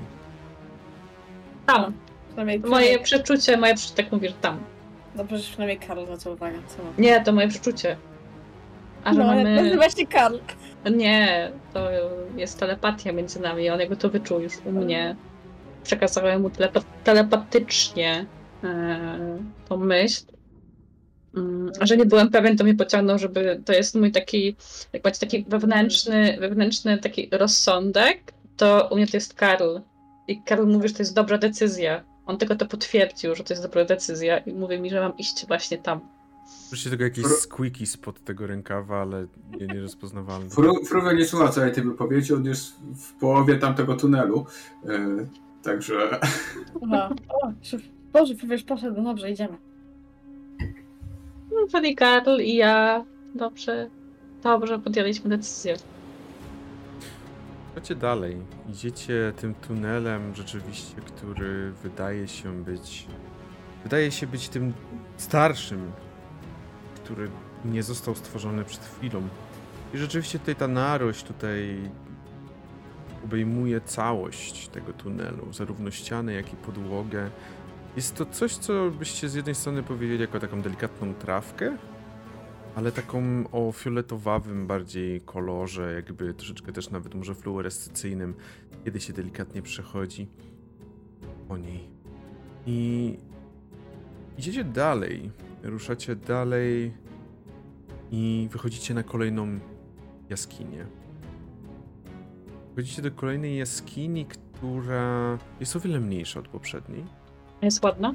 Tam. 1.66 1.94
Przynajmniej, 2.28 2.60
Moje 2.60 3.00
przeczucie, 3.00 3.58
moje 3.58 3.76
przeczucie 3.76 4.04
tak 4.04 4.12
mówi, 4.12 4.28
że 4.28 4.34
tam. 4.34 4.60
No 5.16 5.26
przecież 5.26 5.50
przynajmniej 5.50 5.80
Karl 5.80 6.04
zwraca 6.04 6.30
uwagę. 6.30 6.58
Co 6.68 6.84
mam? 6.84 6.94
Nie, 6.98 7.22
to 7.24 7.32
moje 7.34 7.48
przeczucie. 7.48 7.98
A 9.04 9.14
że 9.14 9.20
no, 9.20 9.26
mamy... 9.26 9.64
nazywa 9.64 9.90
się 9.90 10.08
Karl. 10.08 10.38
Nie, 10.92 11.52
to 11.74 11.90
jest 12.36 12.60
telepatia 12.60 13.12
między 13.12 13.40
nami. 13.40 13.70
On 13.70 13.80
jakby 13.80 13.98
to 13.98 14.10
wyczuł 14.10 14.40
już 14.40 14.54
u 14.66 14.72
mnie. 14.72 15.16
Przekazałem 15.84 16.42
mu 16.42 16.50
telepa- 16.50 16.84
telepatycznie 17.04 18.26
e, 18.64 19.38
tą 19.70 19.78
myśl. 19.78 20.24
Mm, 21.38 21.72
a 21.80 21.86
że 21.86 21.98
nie 21.98 22.06
byłem 22.06 22.30
pewien, 22.30 22.58
to 22.58 22.64
mnie 22.64 22.76
pociągnął, 22.76 23.20
żeby 23.20 23.62
to 23.66 23.74
jest 23.74 23.96
mój 23.96 24.12
taki, 24.12 24.56
jak 24.94 25.04
macie 25.04 25.20
taki 25.20 25.46
wewnętrzny, 25.48 26.38
wewnętrzny 26.40 26.98
taki 26.98 27.30
rozsądek, 27.32 28.34
to 28.58 28.90
u 28.92 28.96
mnie 28.96 29.08
to 29.08 29.18
jest 29.18 29.34
Karl. 29.34 29.78
I 30.28 30.42
Karl 30.44 30.68
mówi, 30.68 30.88
że 30.88 30.94
to 30.94 31.02
jest 31.02 31.16
dobra 31.16 31.38
decyzja. 31.38 32.04
On 32.26 32.38
tylko 32.38 32.56
to 32.56 32.66
potwierdził, 32.66 33.36
że 33.36 33.44
to 33.44 33.54
jest 33.54 33.64
dobra 33.64 33.86
decyzja 33.86 34.38
i 34.38 34.54
mówi 34.54 34.80
mi, 34.80 34.90
że 34.90 35.00
mam 35.02 35.18
iść 35.18 35.48
właśnie 35.48 35.78
tam. 35.78 36.00
Słyszycie 36.68 36.90
tylko 36.90 37.04
jakieś 37.04 37.26
Fru- 37.26 37.38
squeaky 37.38 37.86
spod 37.86 38.24
tego 38.24 38.48
rękawa, 38.48 39.02
ale 39.02 39.28
nie, 39.60 39.68
nierozpoznawalne. 39.68 40.50
Fru, 40.50 40.86
Fruwe 40.86 41.16
nie 41.16 41.26
słucha 41.26 41.50
całej 41.50 41.72
tej 41.72 41.84
wypowiedzi, 41.84 42.34
on 42.34 42.46
jest 42.46 42.74
w 42.96 43.14
połowie 43.14 43.56
tamtego 43.56 43.96
tunelu. 43.96 44.46
E, 44.86 45.28
także 45.64 46.20
Aha. 46.84 47.10
O, 47.44 47.52
Boże, 48.14 48.34
wiesz, 48.36 48.64
poszedł, 48.64 49.02
no 49.02 49.04
dobrze, 49.04 49.32
idziemy. 49.32 49.58
Wtedy 51.70 51.96
Karl 51.96 52.42
i 52.42 52.56
ja 52.56 53.06
dobrze, 53.36 53.90
dobrze 54.44 54.80
podjęliśmy 54.80 55.30
decyzję. 55.30 55.76
Chodźcie 57.76 57.96
dalej. 57.96 58.38
Idziecie 58.70 59.34
tym 59.38 59.54
tunelem 59.54 60.36
rzeczywiście, 60.36 60.96
który 60.96 61.72
wydaje 61.84 62.28
się 62.28 62.64
być. 62.64 63.08
Wydaje 63.84 64.12
się 64.12 64.28
być 64.28 64.50
tym 64.50 64.74
starszym, 65.18 65.92
który 66.96 67.30
nie 67.66 67.84
został 67.84 68.16
stworzony 68.16 68.64
przed 68.64 68.86
chwilą. 68.86 69.22
I 69.94 69.98
rzeczywiście 69.98 70.40
tutaj 70.40 70.56
ta 70.56 70.68
narość 70.68 71.24
tutaj 71.24 71.78
obejmuje 73.26 73.82
całość 73.82 74.68
tego 74.68 74.94
tunelu, 74.94 75.54
zarówno 75.54 75.92
ściany, 75.92 76.34
jak 76.34 76.54
i 76.54 76.56
podłogę. 76.56 77.30
Jest 77.96 78.16
to 78.16 78.26
coś, 78.26 78.56
co 78.56 78.92
byście 78.92 79.30
z 79.30 79.34
jednej 79.34 79.56
strony 79.56 79.84
powiedzieli 79.84 80.22
jako 80.22 80.40
taką 80.40 80.62
delikatną 80.62 81.14
trawkę, 81.14 81.78
ale 82.76 82.92
taką 82.92 83.44
o 83.52 83.72
fioletowawym 83.72 84.68
bardziej 84.68 85.22
kolorze, 85.22 85.94
jakby 85.94 86.34
troszeczkę 86.34 86.72
też 86.72 86.90
nawet 86.90 87.16
może 87.16 87.36
fluorescencyjnym, 87.36 88.34
kiedy 88.86 89.00
się 89.00 89.14
delikatnie 89.14 89.62
przechodzi 89.62 90.28
po 91.48 91.58
niej. 91.58 91.90
I 92.66 93.18
idziecie 94.38 94.64
dalej, 94.64 95.32
ruszacie 95.64 96.16
dalej 96.16 96.94
i 98.12 98.48
wychodzicie 98.52 98.94
na 98.94 99.04
kolejną 99.04 99.60
jaskinię. 100.30 100.86
Wchodzicie 102.72 103.02
do 103.02 103.12
kolejnej 103.12 103.58
jaskini, 103.58 104.26
która 104.26 105.38
jest 105.60 105.76
o 105.76 105.80
wiele 105.80 106.00
mniejsza 106.00 106.40
od 106.40 106.48
poprzedniej. 106.48 107.23
Jest 107.64 107.84
ładna? 107.84 108.14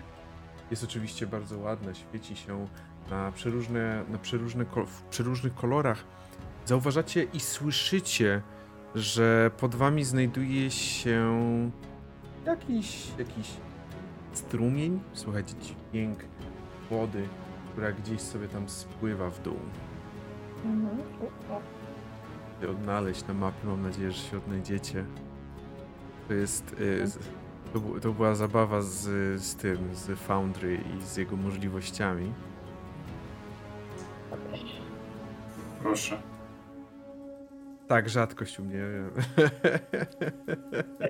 Jest 0.70 0.84
oczywiście 0.84 1.26
bardzo 1.26 1.58
ładna, 1.58 1.94
świeci 1.94 2.36
się 2.36 2.66
na 3.10 3.32
przeróżne, 3.32 4.04
na 4.08 4.18
przeróżne, 4.18 4.64
w 4.86 5.02
przeróżnych 5.02 5.54
kolorach. 5.54 6.04
Zauważacie 6.66 7.22
i 7.22 7.40
słyszycie, 7.40 8.42
że 8.94 9.50
pod 9.60 9.74
wami 9.74 10.04
znajduje 10.04 10.70
się 10.70 11.70
jakiś, 12.46 13.06
jakiś 13.18 13.50
strumień. 14.32 15.00
Słuchajcie 15.12 15.54
dźwięk 15.62 16.18
wody, 16.90 17.28
która 17.72 17.92
gdzieś 17.92 18.20
sobie 18.20 18.48
tam 18.48 18.68
spływa 18.68 19.30
w 19.30 19.42
dół. 19.42 19.58
Mhm. 20.64 20.98
Odnaleźć 22.70 23.26
na 23.26 23.34
mapie, 23.34 23.66
mam 23.66 23.82
nadzieję, 23.82 24.12
że 24.12 24.18
się 24.18 24.36
odnajdziecie. 24.36 25.04
To 26.28 26.34
jest... 26.34 26.72
y, 26.80 27.06
To, 27.72 27.80
to 28.00 28.12
była 28.12 28.34
zabawa 28.34 28.82
z, 28.82 29.00
z 29.42 29.54
tym, 29.56 29.78
z 29.94 30.18
Foundry 30.18 30.74
i 30.98 31.02
z 31.02 31.16
jego 31.16 31.36
możliwościami. 31.36 32.32
proszę. 35.82 36.22
Tak, 37.88 38.08
rzadkość 38.08 38.60
u 38.60 38.64
mnie. 38.64 38.78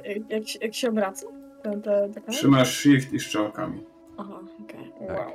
Jak, 0.05 0.31
jak, 0.31 0.49
się- 0.49 0.59
jak 0.63 0.75
się 0.75 0.89
obraca? 0.89 1.27
Ten, 1.63 1.83
te, 1.83 2.09
te 2.09 2.21
Trzymasz 2.21 2.77
shift 2.79 3.13
i 3.13 3.21
strzałkami. 3.21 3.85
Aha, 4.19 4.41
okej. 4.65 4.93
Tak. 5.09 5.19
Wow. 5.19 5.33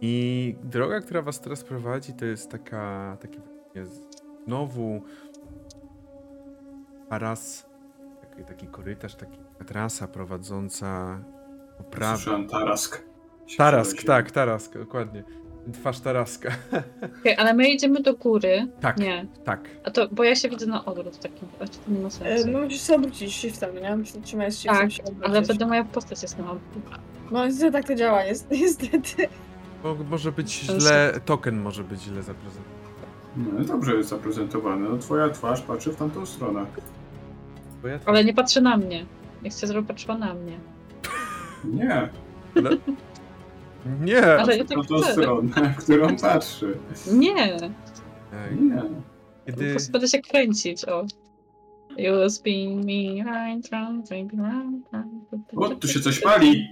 I 0.00 0.56
droga, 0.64 1.00
która 1.00 1.22
was 1.22 1.40
teraz 1.40 1.64
prowadzi, 1.64 2.12
to 2.12 2.24
jest 2.24 2.50
taka, 2.50 3.16
taki 3.20 3.38
właśnie 3.40 3.84
znowu 4.46 5.02
taras, 7.08 7.66
taki, 8.20 8.44
taki 8.44 8.66
korytarz, 8.66 9.14
taki, 9.14 9.38
trasa 9.64 10.08
prowadząca 10.08 11.18
po 11.78 11.84
prawo. 11.84 12.16
Słyszałem 12.16 12.48
Tarask. 12.48 13.02
Tarask, 13.56 14.02
tak, 14.02 14.30
Tarask, 14.30 14.78
dokładnie. 14.78 15.24
Twarz 15.72 16.00
Taraska. 16.00 16.48
Okej, 17.20 17.36
ale 17.36 17.54
my 17.54 17.68
idziemy 17.70 18.02
do 18.02 18.14
góry. 18.14 18.66
Tak, 18.80 18.96
Nie. 18.98 19.26
tak. 19.44 19.68
A 19.84 19.90
to, 19.90 20.08
bo 20.12 20.24
ja 20.24 20.34
się 20.36 20.48
widzę 20.48 20.66
na 20.66 20.84
odwrót 20.84 21.16
w 21.16 21.18
takim 21.18 21.48
razie, 21.60 21.72
to 21.86 21.90
nie 21.92 22.00
ma 22.00 22.08
E, 22.08 22.10
sensu. 22.10 22.48
No 22.50 22.58
musisz 22.60 22.86
się 22.86 22.94
obrócić 22.94 23.34
shiftem, 23.34 23.74
nie? 23.74 23.96
Musisz 23.96 24.22
trzymać 24.22 24.54
shiftem 24.54 24.76
tak, 24.76 24.92
się 24.92 25.02
ale 25.24 25.42
wtedy 25.42 25.66
moja 25.66 25.84
postać 25.84 26.22
jest 26.22 26.38
na 26.38 26.50
odwrót. 26.52 26.84
No 27.30 27.46
niestety 27.46 27.72
tak 27.72 27.86
to 27.86 27.94
działa, 27.94 28.24
jest, 28.24 28.50
niestety. 28.62 29.28
Mo- 29.84 29.94
może 30.10 30.32
być 30.32 30.52
źle, 30.52 31.20
token 31.24 31.60
może 31.60 31.84
być 31.84 32.00
źle 32.02 32.22
zaprezentowany. 32.22 32.78
No, 33.58 33.64
dobrze 33.64 33.94
jest 33.94 34.08
zaprezentowane. 34.08 34.88
No, 34.88 34.98
twoja 34.98 35.28
twarz 35.30 35.62
patrzy 35.62 35.90
w 35.92 35.96
tamtą 35.96 36.26
stronę. 36.26 36.66
Bo 37.82 37.88
Ale 38.06 38.24
nie 38.24 38.34
patrzy 38.34 38.60
na 38.60 38.76
mnie. 38.76 39.06
Nie 39.42 39.50
chcę, 39.50 39.66
żeby 39.66 39.82
patrzyła 39.82 40.18
na 40.18 40.34
mnie. 40.34 40.58
Nie, 41.64 42.08
Ale... 42.56 42.70
Nie! 44.00 44.22
Ale 44.26 44.56
ja 44.56 44.64
tak 44.64 44.78
chcę. 44.84 45.12
stronę, 45.12 45.74
którą 45.78 46.16
patrzy. 46.16 46.78
Nie. 47.12 47.56
Ej, 48.32 48.60
Nie. 48.60 48.82
Po 48.82 49.52
Kiedy, 49.52 49.70
prostu 49.72 49.92
będę 49.92 50.08
się 50.08 50.18
kręcić, 50.22 50.84
o. 50.84 51.04
You 51.96 52.30
spin 52.30 52.84
me 52.86 53.24
round, 53.24 53.68
round, 53.68 54.08
baby, 54.10 54.42
round, 54.42 54.86
round. 54.92 55.24
O, 55.56 55.68
tu 55.68 55.88
się 55.88 56.00
coś 56.00 56.20
pali! 56.20 56.68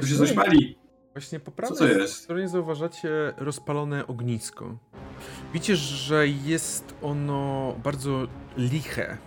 Tu 0.00 0.06
się 0.06 0.16
coś 0.16 0.32
pali! 0.32 0.78
Właśnie 1.12 1.40
po 1.40 1.50
Co 1.50 1.56
prawej 1.56 1.78
to 1.78 1.84
jest? 1.86 2.14
stronie 2.14 2.48
zauważacie 2.48 3.08
rozpalone 3.36 4.06
ognisko. 4.06 4.78
Widzicie, 5.52 5.76
że 5.76 6.28
jest 6.28 6.94
ono 7.02 7.74
bardzo 7.84 8.26
liche. 8.56 9.18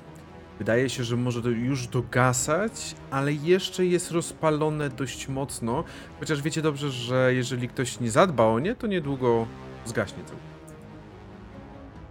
Wydaje 0.62 0.90
się, 0.90 1.04
że 1.04 1.18
może 1.18 1.42
to 1.42 1.50
już 1.50 1.88
dogasać, 1.88 2.96
ale 3.12 3.34
jeszcze 3.34 3.86
jest 3.86 4.12
rozpalone 4.12 4.90
dość 4.90 5.28
mocno. 5.28 5.84
Chociaż 6.20 6.42
wiecie 6.42 6.62
dobrze, 6.62 6.90
że 6.90 7.34
jeżeli 7.34 7.68
ktoś 7.68 8.00
nie 8.00 8.12
zadba 8.12 8.46
o 8.46 8.60
nie, 8.60 8.76
to 8.76 8.88
niedługo 8.88 9.48
zgaśnie 9.86 10.24
całkowicie. 10.24 10.76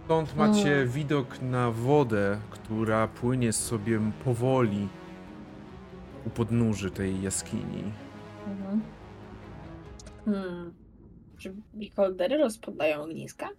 Stąd 0.05 0.35
macie 0.35 0.75
Mm. 0.75 0.89
widok 0.89 1.41
na 1.41 1.71
wodę, 1.71 2.37
która 2.49 3.07
płynie 3.07 3.53
sobie 3.53 3.99
powoli 4.25 4.87
u 6.25 6.29
podnóży 6.29 6.91
tej 6.91 7.21
jaskini. 7.21 7.83
Mhm. 8.47 8.81
Hmm. 10.25 10.73
Czy 11.37 11.53
beholdery 11.73 12.37
rozpadają 12.37 13.01
ogniska? 13.01 13.49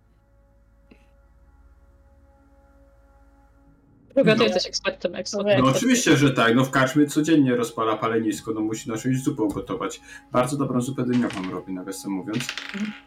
Rubio, 4.16 4.32
ty 4.32 4.38
No. 4.38 4.44
jesteś 4.44 4.66
ekspertem, 4.66 5.12
No 5.12 5.18
ekspertem. 5.18 5.64
No 5.64 5.70
oczywiście, 5.70 6.16
że 6.16 6.30
tak. 6.30 6.54
No 6.54 6.64
w 6.64 6.70
karczmie 6.70 7.06
codziennie 7.06 7.56
rozpala 7.56 7.96
palenisko, 7.96 8.52
no 8.52 8.60
musi 8.60 8.90
na 8.90 8.96
czymś 8.96 9.22
zupę 9.22 9.42
ugotować. 9.42 10.00
Bardzo 10.32 10.56
dobrą 10.56 10.80
zupę 10.80 11.04
dyniową 11.04 11.50
robi, 11.50 11.72
nawiasem 11.72 12.12
mówiąc. 12.12 12.46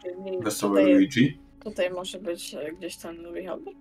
Czyli 0.02 0.38
Wesoły 0.42 0.80
tutaj, 0.80 0.94
Luigi. 0.94 1.38
tutaj 1.64 1.90
może 1.90 2.18
być 2.18 2.54
e, 2.54 2.72
gdzieś 2.72 2.96
ten 2.96 3.16
beholder? 3.32 3.74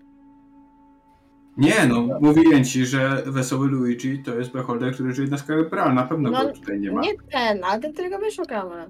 Nie, 1.58 1.86
no 1.88 2.08
mówiłem 2.22 2.64
ci, 2.64 2.86
że 2.86 3.24
Wesoły 3.26 3.68
Luigi 3.68 4.24
to 4.24 4.36
jest 4.36 4.52
beholder, 4.52 4.94
który 4.94 5.14
żyje 5.14 5.28
na 5.30 5.38
skalę 5.38 5.64
Bral. 5.64 5.94
Na 5.96 6.04
pewno 6.04 6.32
No, 6.32 6.46
go 6.46 6.52
tutaj 6.54 6.80
nie 6.80 6.92
ma. 6.92 7.02
Nie 7.02 7.14
ten, 7.32 7.64
ale 7.64 7.82
ten, 7.82 7.94
którego 7.94 8.18
my 8.20 8.32
szukamy. 8.32 8.86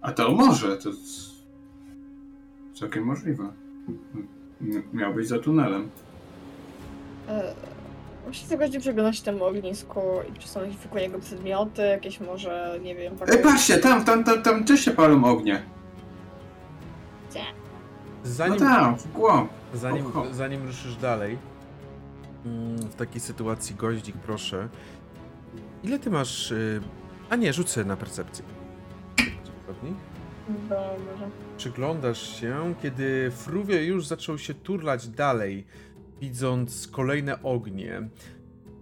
A 0.00 0.12
to 0.12 0.32
może, 0.32 0.76
to 0.76 0.88
jest 0.88 1.32
całkiem 2.74 3.04
możliwe. 3.04 3.52
Miał 4.92 5.14
być 5.14 5.28
za 5.28 5.38
tunelem. 5.38 5.90
E, 7.28 7.54
Muszę 8.26 8.44
sobie 8.46 8.58
bardziej 8.58 8.80
przeglądać 8.80 9.20
temu 9.20 9.44
ognisku 9.44 10.00
i 10.30 10.38
czy 10.38 10.48
są 10.48 10.60
jakieś 10.62 10.76
wokół 10.76 10.98
niego 10.98 11.18
przedmioty, 11.18 11.82
jakieś 11.82 12.20
może, 12.20 12.78
nie 12.82 12.94
wiem... 12.94 13.14
E, 13.26 13.38
patrzcie, 13.38 13.78
tam, 13.78 14.04
tam, 14.04 14.24
tam, 14.24 14.42
tam 14.42 14.64
też 14.64 14.80
się 14.84 14.90
palą 14.90 15.24
ognie. 15.24 15.62
Gdzie? 17.30 17.40
No 18.24 18.30
Zanim, 18.30 18.58
tam, 18.58 18.96
w 18.98 19.12
głąb. 19.12 19.50
Zanim, 19.74 20.04
Hop, 20.04 20.12
hop. 20.12 20.26
zanim 20.32 20.66
ruszysz 20.66 20.96
dalej, 20.96 21.38
mm, 22.46 22.76
w 22.78 22.94
takiej 22.94 23.20
sytuacji, 23.20 23.74
goździk, 23.76 24.16
proszę. 24.16 24.68
Ile 25.84 25.98
ty 25.98 26.10
masz. 26.10 26.50
y, 26.50 26.80
A 27.30 27.36
nie, 27.36 27.52
rzucę 27.52 27.84
na 27.84 27.96
percepcję. 27.96 28.44
Dobrze. 30.48 31.30
Przyglądasz 31.56 32.40
się, 32.40 32.74
kiedy 32.82 33.30
Fruvio 33.36 33.76
już 33.80 34.06
zaczął 34.06 34.38
się 34.38 34.54
turlać 34.54 35.08
dalej, 35.08 35.66
widząc 36.22 36.88
kolejne 36.88 37.42
ognie. 37.42 38.08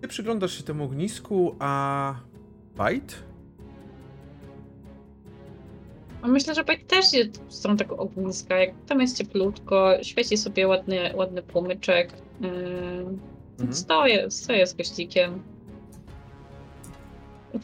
Ty 0.00 0.08
przyglądasz 0.08 0.58
się 0.58 0.62
temu 0.62 0.84
ognisku, 0.84 1.56
a. 1.58 2.14
Bite? 2.72 3.14
A 6.22 6.28
Myślę, 6.28 6.54
że 6.54 6.64
Bajt 6.64 6.86
też 6.86 7.12
jest 7.12 7.44
w 7.44 7.54
stronę 7.54 7.76
tego 7.78 7.96
ogniska. 7.96 8.58
Jak 8.58 8.70
tam 8.86 9.00
jest 9.00 9.18
cieplutko, 9.18 9.92
świeci 10.02 10.36
sobie 10.36 10.68
ładny, 10.68 11.12
ładny 11.16 11.42
płomyczek. 11.42 12.12
Yy, 12.40 12.50
Mhm. 13.52 13.74
Stoję, 13.74 14.30
stoję 14.30 14.66
z 14.66 14.74
gościkiem. 14.74 15.42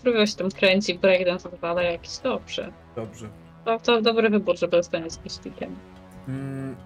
Próbuję 0.03 0.27
się 0.27 0.37
tam 0.37 0.51
kręci, 0.51 0.99
breakdance 0.99 1.51
odwala 1.51 1.83
jakiś 1.83 2.19
dobrze. 2.19 2.73
Dobrze. 2.97 3.29
To, 3.65 3.79
to 3.79 4.03
dobry 4.03 4.31
wybór, 4.31 4.59
żeby 4.59 4.77
zostać 4.77 5.13
z 5.13 5.17
gościkiem. 5.17 5.77
Mm. 6.29 6.77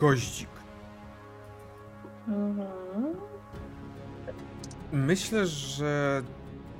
Goździk. 0.00 0.61
Mhm. 2.28 2.66
Myślę, 4.92 5.46
że 5.46 6.22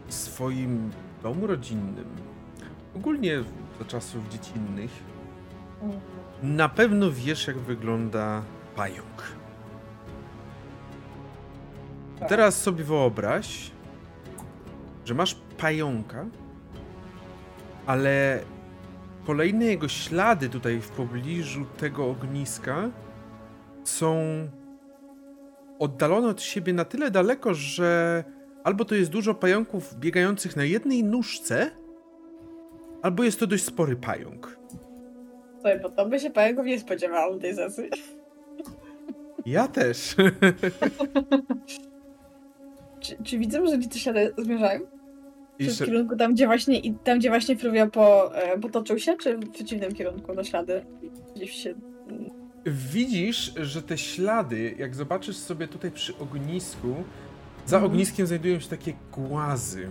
w 0.07 0.15
swoim 0.15 0.91
domu 1.23 1.47
rodzinnym, 1.47 2.05
ogólnie 2.97 3.45
za 3.79 3.85
czasów 3.85 4.29
dziecinnych, 4.29 4.91
Mhm. 5.83 6.01
na 6.43 6.69
pewno 6.69 7.11
wiesz, 7.11 7.47
jak 7.47 7.59
wygląda 7.59 8.43
pająk. 8.77 9.23
Tak. 12.21 12.29
Teraz 12.29 12.63
sobie 12.63 12.85
wyobraź, 12.85 13.71
że 15.05 15.15
masz 15.15 15.37
pająka, 15.59 16.25
ale 17.87 18.41
kolejne 19.27 19.65
jego 19.65 19.89
ślady 19.89 20.49
tutaj 20.49 20.81
w 20.81 20.89
pobliżu 20.89 21.65
tego 21.65 22.11
ogniska 22.11 22.91
są 23.85 24.17
oddalone 25.83 26.29
od 26.29 26.43
siebie 26.43 26.73
na 26.73 26.85
tyle 26.85 27.11
daleko, 27.11 27.55
że 27.55 28.25
albo 28.65 28.85
to 28.85 28.95
jest 28.95 29.11
dużo 29.11 29.35
pająków 29.35 29.95
biegających 29.95 30.57
na 30.57 30.65
jednej 30.65 31.05
nóżce, 31.05 31.71
albo 33.03 33.25
jest 33.25 33.41
to 33.41 33.47
dość 33.47 33.65
spory 33.65 33.97
pająk. 33.97 34.59
Słuchaj, 35.55 35.81
bo 35.81 35.91
to 35.91 36.07
by 36.07 36.21
się 36.21 36.31
pająków 36.31 36.67
nie 36.67 36.81
spodziewało 36.81 37.39
tej 37.39 37.55
sesji. 37.55 37.85
Ja 39.47 39.69
też. 39.69 40.15
Czy, 43.01 43.17
czy 43.25 43.39
widzę, 43.39 43.67
że 43.67 43.79
te 43.79 43.99
ślady 43.99 44.35
zmierzają? 44.39 44.81
Czy 45.61 45.71
w 45.71 45.79
kierunku 45.87 46.17
tam, 46.17 46.35
gdzie 46.35 46.47
właśnie, 46.47 46.81
tam, 47.05 47.19
gdzie 47.19 47.29
właśnie 47.29 47.57
Fruvia 47.57 47.87
po, 47.87 48.37
e, 48.37 48.59
potoczył 48.59 48.99
się, 48.99 49.17
czy 49.17 49.37
w 49.37 49.51
przeciwnym 49.51 49.93
kierunku 49.95 50.35
do 50.35 50.45
ślady? 50.45 50.85
Gdzieś 51.37 51.51
się... 51.51 51.75
widzisz, 52.67 53.53
że 53.57 53.83
te 53.83 53.99
ślady, 53.99 54.75
jak 54.79 54.95
zobaczysz 54.95 55.37
sobie 55.37 55.69
tutaj 55.69 55.91
przy 55.91 56.19
ognisku, 56.19 57.05
za 57.67 57.77
Mhm. 57.77 57.93
ogniskiem 57.93 58.27
znajdują 58.27 58.61
się 58.61 58.69
takie 58.69 58.93
głazy. 59.13 59.89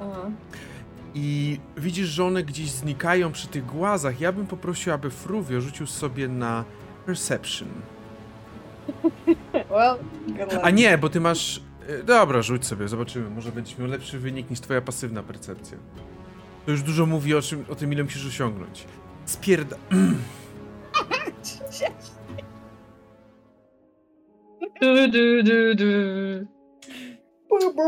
Aha. 0.00 0.30
I 1.14 1.58
widzisz, 1.76 2.08
że 2.08 2.24
one 2.24 2.42
gdzieś 2.44 2.70
znikają 2.70 3.32
przy 3.32 3.48
tych 3.48 3.66
głazach. 3.66 4.20
Ja 4.20 4.32
bym 4.32 4.46
poprosił, 4.46 4.92
aby 4.92 5.10
Fruvio 5.10 5.60
rzucił 5.60 5.86
sobie 5.86 6.28
na 6.28 6.64
Perception. 7.06 7.68
Well. 9.70 9.96
A 10.62 10.70
nie, 10.70 10.98
bo 10.98 11.08
ty 11.08 11.20
masz... 11.20 11.62
e, 11.88 12.02
Dobra, 12.02 12.42
rzuć 12.42 12.66
sobie, 12.66 12.88
zobaczymy. 12.88 13.30
Może 13.30 13.52
będziesz 13.52 13.78
miał 13.78 13.88
lepszy 13.88 14.18
wynik 14.18 14.50
niż 14.50 14.60
twoja 14.60 14.80
pasywna 14.80 15.22
percepcja. 15.22 15.78
To 16.66 16.70
już 16.70 16.82
dużo 16.82 17.06
mówi 17.06 17.34
o, 17.34 17.42
czym, 17.42 17.64
o 17.68 17.74
tym, 17.74 17.92
ile 17.92 18.04
musisz 18.04 18.26
osiągnąć. 18.26 18.84
Spierda... 19.26 19.76
Du, 25.04 25.10
du, 25.10 25.42
du, 25.42 25.74
du. 25.74 26.46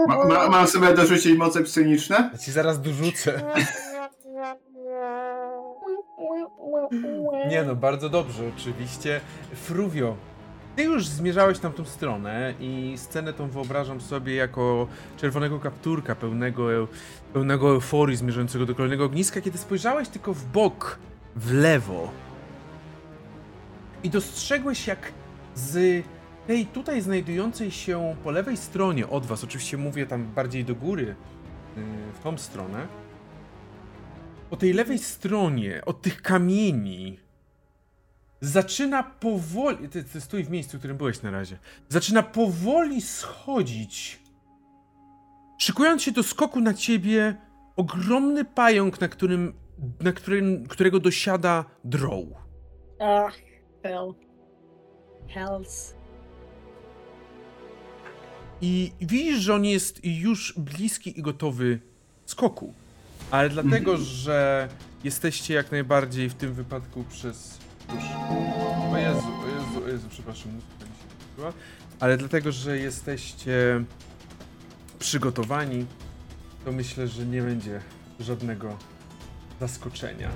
Ma, 0.08 0.24
ma, 0.24 0.48
mam 0.48 0.66
sobie 0.66 0.94
dorzucić 0.94 1.38
moce 1.38 1.62
psychiczne? 1.62 2.30
Ja 2.32 2.38
ci 2.38 2.52
zaraz 2.52 2.80
dorzucę. 2.80 3.42
Nie 7.48 7.62
no, 7.62 7.74
bardzo 7.74 8.08
dobrze, 8.08 8.42
oczywiście. 8.56 9.20
Fruvio, 9.54 10.16
ty 10.76 10.82
już 10.82 11.06
zmierzałeś 11.06 11.58
tam 11.58 11.72
tą 11.72 11.84
stronę 11.84 12.54
i 12.60 12.94
scenę 12.96 13.32
tą 13.32 13.48
wyobrażam 13.48 14.00
sobie 14.00 14.34
jako 14.34 14.86
czerwonego 15.16 15.60
kapturka 15.60 16.14
pełnego, 16.14 16.68
pełnego 17.32 17.70
euforii 17.70 18.16
zmierzającego 18.16 18.66
do 18.66 18.74
kolejnego 18.74 19.04
ogniska, 19.04 19.40
kiedy 19.40 19.58
spojrzałeś 19.58 20.08
tylko 20.08 20.34
w 20.34 20.44
bok, 20.44 20.98
w 21.36 21.52
lewo 21.52 22.10
i 24.02 24.10
dostrzegłeś 24.10 24.86
jak 24.86 25.12
z 25.54 26.04
tej 26.46 26.66
tutaj 26.66 27.00
znajdującej 27.00 27.70
się 27.70 28.16
po 28.24 28.30
lewej 28.30 28.56
stronie 28.56 29.08
od 29.08 29.26
was, 29.26 29.44
oczywiście 29.44 29.76
mówię 29.76 30.06
tam 30.06 30.26
bardziej 30.26 30.64
do 30.64 30.74
góry, 30.74 31.14
yy, 31.76 31.82
w 32.12 32.18
tą 32.22 32.38
stronę, 32.38 32.86
po 34.50 34.56
tej 34.56 34.72
lewej 34.72 34.98
stronie, 34.98 35.82
od 35.84 36.02
tych 36.02 36.22
kamieni, 36.22 37.18
zaczyna 38.40 39.02
powoli. 39.02 39.88
Ty, 39.88 40.04
ty 40.04 40.20
stój 40.20 40.44
w 40.44 40.50
miejscu, 40.50 40.76
w 40.76 40.80
którym 40.80 40.96
byłeś 40.96 41.22
na 41.22 41.30
razie. 41.30 41.58
Zaczyna 41.88 42.22
powoli 42.22 43.00
schodzić. 43.00 44.22
Szykując 45.58 46.02
się 46.02 46.12
do 46.12 46.22
skoku 46.22 46.60
na 46.60 46.74
ciebie, 46.74 47.36
ogromny 47.76 48.44
pająk, 48.44 49.00
na 49.00 49.08
którym. 49.08 49.52
Na 50.00 50.12
którym, 50.12 50.66
którego 50.66 51.00
dosiada 51.00 51.64
drow. 51.84 52.24
Ach, 53.00 53.36
hell. 53.82 54.14
Hells. 55.28 55.95
I 58.60 58.92
widzisz, 59.00 59.38
że 59.38 59.54
on 59.54 59.64
jest 59.64 60.00
już 60.04 60.54
bliski 60.56 61.18
i 61.18 61.22
gotowy 61.22 61.80
skoku. 62.24 62.74
Ale 63.30 63.48
dlatego, 63.48 63.96
że 63.96 64.68
jesteście 65.04 65.54
jak 65.54 65.72
najbardziej 65.72 66.28
w 66.28 66.34
tym 66.34 66.54
wypadku 66.54 67.04
przez. 67.04 67.58
Już. 67.94 68.04
O 68.92 68.98
Jezu, 68.98 69.18
o 69.18 69.46
Jezu, 69.46 69.84
o 69.84 69.88
Jezu, 69.88 70.08
przepraszam, 70.10 70.52
się. 70.52 71.52
Ale 72.00 72.16
dlatego, 72.16 72.52
że 72.52 72.78
jesteście 72.78 73.84
przygotowani, 74.98 75.86
to 76.64 76.72
myślę, 76.72 77.08
że 77.08 77.26
nie 77.26 77.42
będzie 77.42 77.80
żadnego 78.20 78.78
zaskoczenia. 79.60 80.30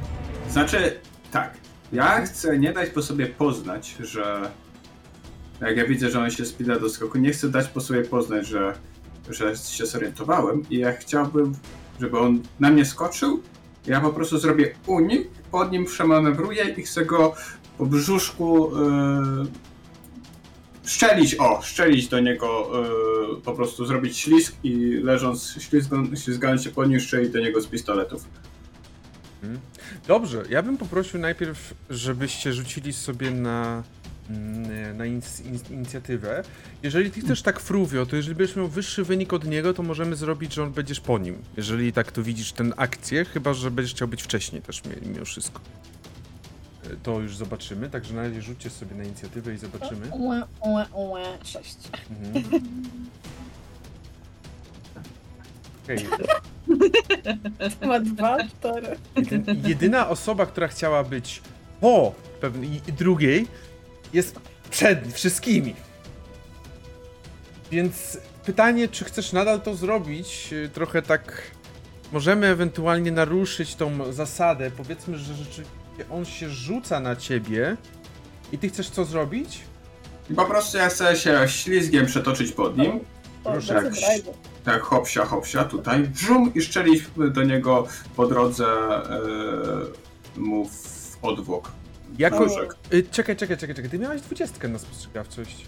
Znaczy, 0.51 1.01
tak. 1.31 1.57
Ja 1.93 2.27
chcę 2.27 2.59
nie 2.59 2.73
dać 2.73 2.91
po 2.91 3.03
sobie 3.03 3.27
poznać, 3.27 3.97
że. 4.01 4.51
Jak 5.61 5.77
ja 5.77 5.87
widzę, 5.87 6.11
że 6.11 6.21
on 6.21 6.31
się 6.31 6.45
spina 6.45 6.79
do 6.79 6.89
skoku, 6.89 7.19
nie 7.19 7.31
chcę 7.31 7.49
dać 7.49 7.69
po 7.69 7.81
sobie 7.81 8.03
poznać, 8.03 8.47
że, 8.47 8.75
że 9.31 9.57
się 9.57 9.87
zorientowałem 9.87 10.63
i 10.71 10.79
ja 10.79 10.93
chciałbym, 10.93 11.55
żeby 12.01 12.19
on 12.19 12.43
na 12.61 12.71
mnie 12.71 12.85
skoczył. 12.85 13.43
Ja 13.87 14.01
po 14.01 14.11
prostu 14.11 14.39
zrobię 14.39 14.75
unik, 14.87 15.29
pod 15.51 15.73
nim 15.73 15.85
przemanewruję 15.85 16.65
i 16.65 16.83
chcę 16.83 17.05
go 17.05 17.35
po 17.79 17.87
brzuszku 17.87 18.73
yy, 18.77 19.47
szczelić, 20.85 21.37
o, 21.39 21.63
szczelić 21.63 22.09
do 22.09 22.21
niego, 22.21 22.71
yy, 23.31 23.41
po 23.41 23.53
prostu 23.53 23.87
zrobić 23.87 24.19
ślizg 24.19 24.55
i 24.65 24.77
leżąc, 25.03 25.57
ślizgą, 25.59 26.17
ślizgając 26.17 26.63
się 26.63 26.71
po 26.71 26.85
nim, 26.85 27.01
szczelić 27.01 27.31
do 27.31 27.41
niego 27.41 27.61
z 27.61 27.67
pistoletów. 27.67 28.25
Dobrze, 30.07 30.43
ja 30.51 30.63
bym 30.63 30.77
poprosił 30.77 31.21
najpierw, 31.21 31.75
żebyście 31.91 32.53
rzucili 32.53 32.93
sobie 32.93 33.31
na, 33.31 33.83
na 34.95 35.05
inic- 35.05 35.47
in- 35.47 35.75
inicjatywę. 35.77 36.43
Jeżeli 36.83 37.11
ty 37.11 37.21
chcesz 37.21 37.43
tak 37.43 37.61
fruwio, 37.61 38.07
to 38.07 38.17
jeżeli 38.17 38.35
będziesz 38.37 38.57
miał 38.57 38.69
wyższy 38.69 39.05
wynik 39.05 39.33
od 39.33 39.45
niego, 39.45 39.75
to 39.75 39.83
możemy 39.83 40.17
zrobić, 40.17 40.55
że 40.55 40.63
on 40.63 40.73
będziesz 40.73 41.01
po 41.01 41.19
nim. 41.19 41.37
Jeżeli 41.57 41.93
tak 41.93 42.13
to 42.13 42.23
widzisz 42.23 42.53
tę 42.53 42.65
akcję, 42.77 43.25
chyba 43.25 43.55
że 43.55 43.71
będziesz 43.71 43.95
chciał 43.95 44.09
być 44.09 44.23
wcześniej 44.23 44.63
też 44.63 44.85
mi- 44.85 45.09
mimo 45.13 45.25
wszystko. 45.25 45.61
E, 46.85 46.97
To 47.03 47.21
już 47.21 47.37
zobaczymy, 47.37 47.91
także 47.91 48.15
na 48.15 48.23
razie 48.23 48.43
rzućcie 48.43 48.71
sobie 48.71 48.97
na 48.97 49.05
inicjatywę 49.05 49.55
i 49.55 49.59
zobaczymy. 49.59 50.07
Ue, 50.11 50.43
ue, 50.61 50.85
ue, 50.95 51.23
sześć. 51.45 51.77
Mhm. 52.11 52.63
Okej, 55.85 55.99
Ma 57.89 58.01
dwa, 58.01 58.39
cztery. 58.49 58.97
Jedyn- 59.17 59.69
jedyna 59.69 60.09
osoba, 60.09 60.47
która 60.47 60.69
chciała 60.69 61.05
być 61.05 61.43
po 61.81 62.15
pewnej 62.41 62.81
drugiej, 62.99 63.47
jest 64.13 64.41
przed 64.71 65.13
wszystkimi. 65.13 65.75
Więc 67.71 68.19
pytanie, 68.45 68.89
czy 68.89 69.05
chcesz 69.05 69.33
nadal 69.33 69.61
to 69.61 69.75
zrobić? 69.75 70.53
Yy, 70.53 70.69
Trochę 70.69 71.03
tak. 71.03 71.43
Możemy 72.13 72.47
ewentualnie 72.47 73.13
naruszyć 73.13 73.75
tą 73.75 74.13
zasadę. 74.13 74.71
Powiedzmy, 74.71 75.19
że 75.19 75.35
rzeczywiście 75.35 75.75
on 76.11 76.25
się 76.25 76.49
rzuca 76.51 77.01
na 77.01 77.17
ciebie 77.17 77.77
i 78.53 78.59
ty 78.59 78.69
chcesz 78.69 78.91
co 78.91 79.05
zrobić? 79.05 79.61
I 80.31 80.35
po 80.35 80.45
prostu 80.45 80.79
ja 80.79 80.89
chcę 80.89 81.17
się 81.17 81.41
ślizgiem 81.47 82.07
przetoczyć 82.07 82.53
pod 82.53 82.79
nim. 82.79 83.01
Proszę, 83.45 83.75
jak-. 83.75 84.25
Tak, 84.65 84.83
hopsia, 84.83 85.25
hopsia, 85.25 85.65
tutaj. 85.65 86.01
Brzum 86.01 86.55
i 86.55 86.63
szczelić 86.63 87.05
do 87.31 87.43
niego 87.43 87.87
po 88.17 88.27
drodze 88.27 88.67
e, 88.67 90.41
mu 90.41 90.69
w 90.69 91.19
odwłok. 91.23 91.73
Jako. 92.19 92.47
Y, 92.93 93.03
czekaj, 93.11 93.37
czekaj, 93.37 93.57
czekaj, 93.57 93.75
czekaj. 93.77 93.91
Ty 93.91 93.99
miałeś 93.99 94.23
dwudziestkę 94.23 94.69
na 94.69 94.79
spostrzegawczość. 94.79 95.67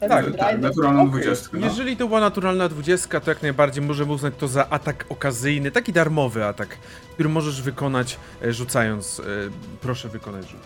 Tak, 0.00 0.08
tak, 0.10 0.34
frajdy. 0.36 0.62
naturalną 0.62 1.00
Okej, 1.02 1.10
dwudziestkę. 1.20 1.58
No. 1.58 1.66
Jeżeli 1.66 1.96
to 1.96 2.06
była 2.08 2.20
naturalna 2.20 2.68
dwudziestka, 2.68 3.20
to 3.20 3.30
jak 3.30 3.42
najbardziej 3.42 3.84
możemy 3.84 4.12
uznać 4.12 4.34
to 4.38 4.48
za 4.48 4.68
atak 4.70 5.04
okazyjny, 5.08 5.70
taki 5.70 5.92
darmowy 5.92 6.44
atak, 6.44 6.68
który 7.14 7.28
możesz 7.28 7.62
wykonać 7.62 8.18
e, 8.42 8.52
rzucając. 8.52 9.20
E, 9.20 9.22
proszę 9.80 10.08
wykonać 10.08 10.48
rzut. 10.48 10.60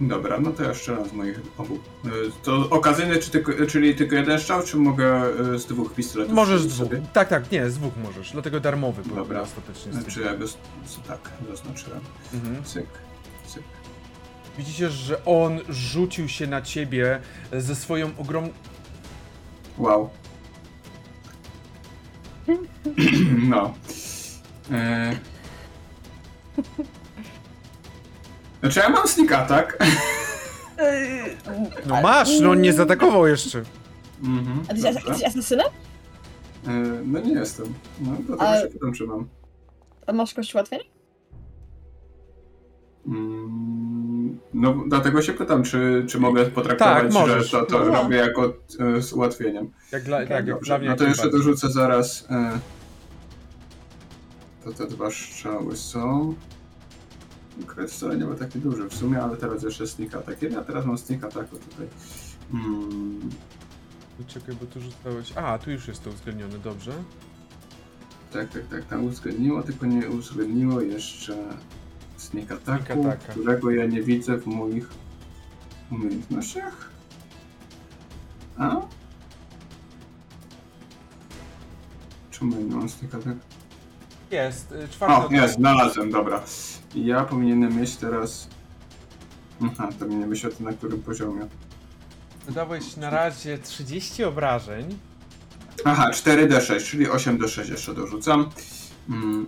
Dobra, 0.00 0.40
no 0.40 0.50
to 0.52 0.62
ja 0.62 0.74
strzelam 0.74 1.08
z 1.08 1.12
moich 1.12 1.40
obu. 1.58 1.78
E, 2.04 2.08
To 2.42 2.70
okazyjny, 2.70 3.18
czy 3.18 3.30
tylko, 3.30 3.52
czyli 3.66 3.94
tylko 3.94 4.16
jeden 4.16 4.38
strzał, 4.40 4.62
czy 4.62 4.76
mogę 4.76 5.22
z 5.58 5.66
dwóch 5.66 5.94
pistoletów 5.94 6.34
Możesz 6.34 6.62
z 6.62 6.66
dwóch. 6.66 6.88
sobie? 6.88 7.02
Tak, 7.12 7.28
tak, 7.28 7.50
nie, 7.52 7.70
z 7.70 7.74
dwóch 7.78 7.92
możesz. 8.04 8.32
Dlatego 8.32 8.60
darmowy 8.60 9.02
był 9.02 9.16
Dobra. 9.16 9.40
ostatecznie. 9.40 9.92
Znaczy 9.92 10.20
ja 10.20 10.34
go 10.36 10.46
z, 10.48 10.50
z, 10.86 11.00
tak 11.08 11.18
zaznaczyłem. 11.50 12.00
Mhm. 12.34 12.64
Cyk, 12.64 12.86
cyk. 13.46 13.62
Widzicie, 14.60 14.90
że 14.90 15.24
on 15.24 15.60
rzucił 15.68 16.28
się 16.28 16.46
na 16.46 16.62
ciebie 16.62 17.20
ze 17.52 17.74
swoją 17.76 18.10
ogromną. 18.18 18.50
Wow. 19.78 20.10
No. 23.48 23.74
E... 24.72 25.16
Znaczy 28.60 28.80
ja 28.80 28.88
mam 28.88 29.08
sneak 29.08 29.32
attack. 29.32 29.76
No 31.86 32.02
masz, 32.02 32.40
no 32.40 32.50
on 32.50 32.60
nie 32.60 32.72
zaatakował 32.72 33.26
jeszcze. 33.26 33.62
Mhm, 34.22 34.60
A 34.68 34.74
ty 34.74 34.80
dobrze. 34.82 34.88
jesteś 35.08 35.24
asesynem? 35.24 35.66
E, 36.66 36.70
No 37.04 37.20
nie 37.20 37.32
jestem. 37.32 37.74
No 38.00 38.12
dlatego 38.26 38.48
Ale- 38.48 38.62
się 38.62 38.68
pytam, 38.68 38.92
czy 38.92 39.04
mam. 39.06 39.28
A 40.06 40.12
masz 40.12 40.34
kość 40.34 40.54
ułatwień? 40.54 40.80
Mm, 43.06 43.49
No 44.60 44.74
dlatego 44.86 45.22
się 45.22 45.32
pytam, 45.32 45.62
czy, 45.62 46.04
czy 46.08 46.20
mogę 46.20 46.46
potraktować, 46.46 47.02
Tak, 47.02 47.12
możesz. 47.12 47.50
że 47.50 47.58
to, 47.58 47.66
to 47.66 47.78
Dobra. 47.78 48.02
robię 48.02 48.16
jako 48.16 48.52
e, 48.96 49.02
z 49.02 49.12
ułatwieniem. 49.12 49.70
Jak 49.92 50.02
dla, 50.02 50.26
tak, 50.26 50.46
jak 50.46 50.60
dla 50.60 50.78
mnie. 50.78 50.88
no 50.88 50.96
to 50.96 51.04
jeszcze 51.04 51.22
najbardziej. 51.22 51.46
dorzucę 51.46 51.70
zaraz. 51.70 52.26
E, 52.30 52.58
to 54.64 54.72
te 54.72 54.86
dwa 54.86 55.10
strzały 55.10 55.76
są. 55.76 56.34
Kret 57.66 57.90
wcale 57.90 58.16
nie 58.16 58.24
był 58.24 58.34
taki 58.34 58.58
duży 58.58 58.88
w 58.88 58.94
sumie, 58.94 59.22
ale 59.22 59.36
teraz 59.36 59.62
jeszcze 59.62 59.86
sneak 59.86 60.14
attack. 60.14 60.42
Ja 60.42 60.62
teraz 60.64 60.86
mam 60.86 60.98
sneak 60.98 61.24
attacku 61.24 61.56
tutaj. 61.56 61.86
Mm, 62.54 63.30
Czekaj, 64.26 64.54
bo 64.60 64.66
tu 64.66 64.80
rzucałeś. 64.80 65.32
A, 65.36 65.58
tu 65.58 65.70
już 65.70 65.88
jest 65.88 66.04
to 66.04 66.10
uwzględnione, 66.10 66.58
dobrze. 66.58 66.92
tak, 68.32 68.48
tak, 68.50 68.62
tak, 68.70 68.84
tam 68.84 69.04
uwzględniło, 69.04 69.62
tylko 69.62 69.86
nie 69.86 70.08
uwzględniło 70.10 70.80
jeszcze 70.80 71.36
attacku, 72.52 73.00
attacka. 73.00 73.32
którego 73.32 73.70
ja 73.70 73.86
nie 73.86 74.02
widzę 74.02 74.38
w 74.38 74.46
moich 74.46 74.88
umiejętnościach. 75.92 76.90
A? 78.58 78.76
Czemu 82.30 82.56
nie 82.56 82.76
mam 82.76 82.88
sneak 82.88 83.14
attack? 83.14 83.36
Jest, 84.30 84.72
y, 84.72 84.88
czwarty. 84.88 85.36
O, 85.36 85.40
jest, 85.40 85.54
znalazłem, 85.54 86.10
dobra. 86.10 86.42
Ja 86.94 87.24
powinienem 87.24 87.80
mieć 87.80 87.96
teraz... 87.96 88.48
Aha, 89.66 89.88
to 89.98 90.06
mnie 90.06 90.26
wyświetla 90.26 90.70
na 90.70 90.76
którym 90.76 91.02
poziomie. 91.02 91.46
Wydałeś 92.46 92.96
na 92.96 93.10
razie 93.10 93.58
30 93.58 94.24
obrażeń. 94.24 94.98
Aha, 95.84 96.10
4d6, 96.10 96.90
czyli 96.90 97.06
8d6 97.08 97.70
jeszcze 97.70 97.94
dorzucam. 97.94 98.50
Mm, 99.08 99.46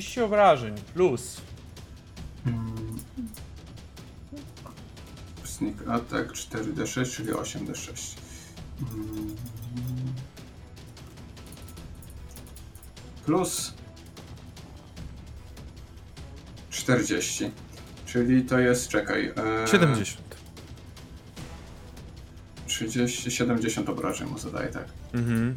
30 0.00 0.20
obrażeń 0.20 0.74
plus. 0.94 1.40
mm. 2.46 2.98
Sneak 5.44 5.74
attack 5.88 6.32
4d6, 6.32 7.16
czyli 7.16 7.32
8d6. 7.32 8.16
Mm. 8.80 9.36
Plus 13.26 13.74
40. 16.70 17.50
Czyli 18.06 18.44
to 18.44 18.58
jest, 18.58 18.88
czekaj. 18.88 19.32
E, 19.64 19.68
70. 19.68 20.20
30, 22.66 23.30
70 23.30 23.88
obrażeń 23.88 24.28
mu 24.28 24.38
zadaje, 24.38 24.68
tak. 24.68 24.86
Mhm. 25.14 25.56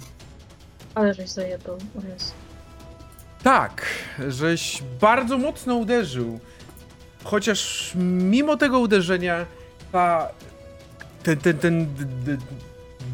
Ale 0.96 1.14
żeś 1.14 1.30
zajebał. 1.30 1.76
O 1.76 2.08
Jezu. 2.14 2.49
Tak, 3.44 3.86
żeś 4.28 4.84
bardzo 5.02 5.38
mocno 5.38 5.76
uderzył. 5.76 6.40
Chociaż 7.24 7.92
mimo 7.96 8.58
tego 8.58 8.80
uderzenia 8.80 9.46
ta, 9.92 10.30
ten, 11.24 11.38
ten, 11.38 11.58
ten 11.58 11.96
d, 11.96 12.06
d, 12.06 12.38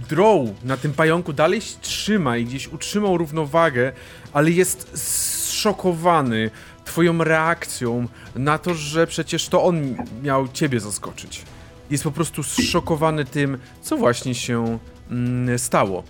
droł 0.09 0.55
na 0.63 0.77
tym 0.77 0.93
pająku 0.93 1.33
dalej 1.33 1.61
się 1.61 1.75
trzyma 1.81 2.37
i 2.37 2.45
gdzieś 2.45 2.67
utrzymał 2.67 3.17
równowagę, 3.17 3.91
ale 4.33 4.51
jest 4.51 4.97
zszokowany 4.97 6.51
twoją 6.85 7.23
reakcją 7.23 8.07
na 8.35 8.57
to, 8.57 8.73
że 8.73 9.07
przecież 9.07 9.47
to 9.47 9.63
on 9.63 9.95
miał 10.23 10.47
ciebie 10.47 10.79
zaskoczyć. 10.79 11.41
Jest 11.89 12.03
po 12.03 12.11
prostu 12.11 12.43
zszokowany 12.43 13.25
tym, 13.25 13.57
co 13.81 13.97
właśnie 13.97 14.35
się 14.35 14.79
mm, 15.11 15.59
stało. 15.59 16.03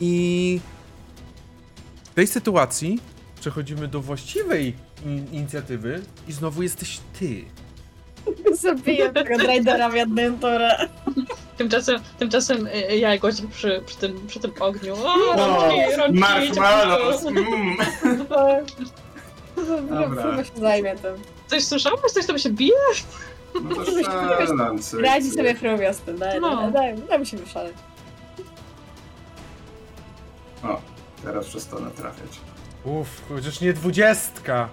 I 0.00 0.60
tej 2.16 2.26
sytuacji 2.26 2.98
przechodzimy 3.40 3.88
do 3.88 4.00
właściwej 4.00 4.74
in- 5.06 5.26
inicjatywy 5.32 6.02
i 6.28 6.32
znowu 6.32 6.62
jesteś 6.62 7.00
ty. 7.18 7.44
Zabiję 8.52 9.12
tego 9.12 9.38
Raidera 9.38 9.88
w 9.90 9.94
jednym. 9.94 10.38
Tymczasem, 11.56 12.00
tymczasem 12.18 12.66
y, 12.66 12.96
ja 12.96 13.12
jakoś 13.12 13.34
przy, 13.52 13.82
przy, 13.86 13.96
tym, 13.96 14.26
przy 14.26 14.40
tym 14.40 14.52
ogniu. 14.60 14.94
O, 14.94 15.16
No, 15.36 15.46
rączki, 15.46 15.96
rączki, 15.96 16.18
marshmallows! 16.18 17.24
Mm. 17.26 17.76
Dobra. 19.90 20.44
Się 20.44 20.50
zajmie 20.60 20.96
tym. 20.96 21.14
Coś 21.46 21.64
słyszałeś? 21.64 22.00
Coś 22.12 22.26
tam 22.26 22.38
się 22.38 22.50
bije? 22.50 22.72
No 23.62 23.74
to 23.74 23.84
cyk, 23.92 24.06
Radzi 25.00 25.30
sobie 25.30 25.54
tym, 26.00 26.18
daj, 26.18 26.40
No. 26.40 26.56
daj, 26.56 26.72
daj, 26.72 27.08
daj 27.08 27.18
mi 27.18 27.26
się 27.26 27.36
wyszaleć. 27.36 27.74
O, 30.62 30.80
teraz 31.26 31.46
przestanę 31.46 31.90
trafiać. 31.90 32.40
Uff, 32.84 33.22
chociaż 33.28 33.60
nie 33.60 33.72
dwudziestka. 33.72 34.68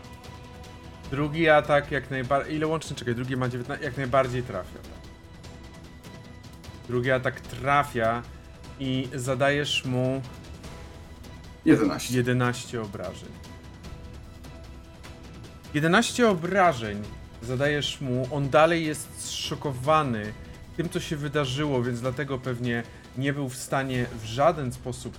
Drugi 1.12 1.49
atak 1.49 1.91
jak 1.91 2.12
najbardziej. 2.12 2.56
Ile 2.56 2.68
łącznie? 2.68 2.95
Czekaj, 2.95 3.16
drugi 3.16 3.38
ma 3.38 3.49
19. 3.49 3.86
Jak 3.86 3.97
najbardziej 3.97 4.43
trafia. 4.43 4.80
Drugi 6.88 7.12
atak 7.12 7.41
trafia 7.41 8.24
i 8.80 9.08
zadajesz 9.16 9.86
mu 9.86 10.22
11. 11.66 12.18
11 12.18 12.82
obrażeń. 12.82 13.30
11 15.74 16.30
obrażeń 16.30 17.04
zadajesz 17.41 18.01
mu. 18.01 18.28
On 18.32 18.49
dalej 18.49 18.86
jest 18.86 19.26
zszokowany 19.26 20.34
tym, 20.78 20.89
co 20.89 20.99
się 20.99 21.16
wydarzyło, 21.16 21.84
więc 21.84 22.01
dlatego 22.01 22.38
pewnie 22.38 22.84
nie 23.18 23.34
był 23.34 23.49
w 23.49 23.56
stanie 23.56 24.06
w 24.22 24.26
żaden 24.26 24.74
sposób 24.74 25.18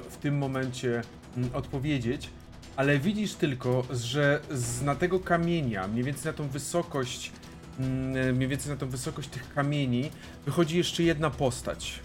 w 0.00 0.16
tym 0.16 0.38
momencie 0.38 1.02
mm, 1.36 1.50
odpowiedzieć. 1.54 2.30
Ale 2.76 2.98
widzisz 2.98 3.34
tylko, 3.34 3.84
że 3.90 4.40
z 4.50 4.82
na 4.82 4.94
tego 4.94 5.20
kamienia, 5.20 5.88
mniej 5.88 6.04
więcej 6.04 6.32
na 6.32 6.38
tą 6.38 6.48
wysokość, 6.48 7.32
mm, 7.78 8.36
mniej 8.36 8.48
więcej 8.48 8.70
na 8.72 8.76
tą 8.76 8.88
wysokość 8.88 9.28
tych 9.28 9.54
kamieni, 9.54 10.10
wychodzi 10.44 10.78
jeszcze 10.78 11.02
jedna 11.02 11.30
postać. 11.30 12.00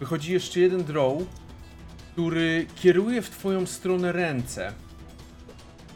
Wychodzi 0.00 0.32
jeszcze 0.32 0.60
jeden 0.60 0.84
draw, 0.84 1.12
który 2.12 2.66
kieruje 2.76 3.22
w 3.22 3.30
twoją 3.30 3.66
stronę 3.66 4.12
ręce. 4.12 4.72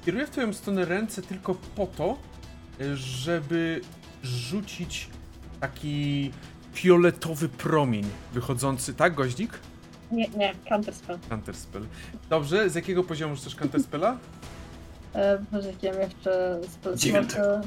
Kieruje 0.04 0.26
w 0.26 0.30
twoją 0.30 0.52
stronę 0.52 0.84
ręce 0.84 1.22
tylko 1.22 1.54
po 1.54 1.86
to, 1.86 2.18
żeby 2.94 3.80
rzucić 4.22 5.08
taki 5.60 6.30
fioletowy 6.74 7.48
promień 7.48 8.04
wychodzący. 8.32 8.94
Tak, 8.94 9.14
goździk? 9.14 9.58
Nie, 10.12 10.28
nie, 10.28 10.52
counterspell. 10.68 11.18
Counterspell. 11.28 11.82
Dobrze, 12.30 12.70
z 12.70 12.74
jakiego 12.74 13.04
poziomu 13.04 13.36
chcesz 13.36 13.54
Counterspella? 13.54 14.16
E, 15.14 15.38
Boże, 15.52 15.72
ja 15.82 15.94
jeszcze 15.94 16.60
spell 16.70 16.96
Dziewiątego. 16.96 17.60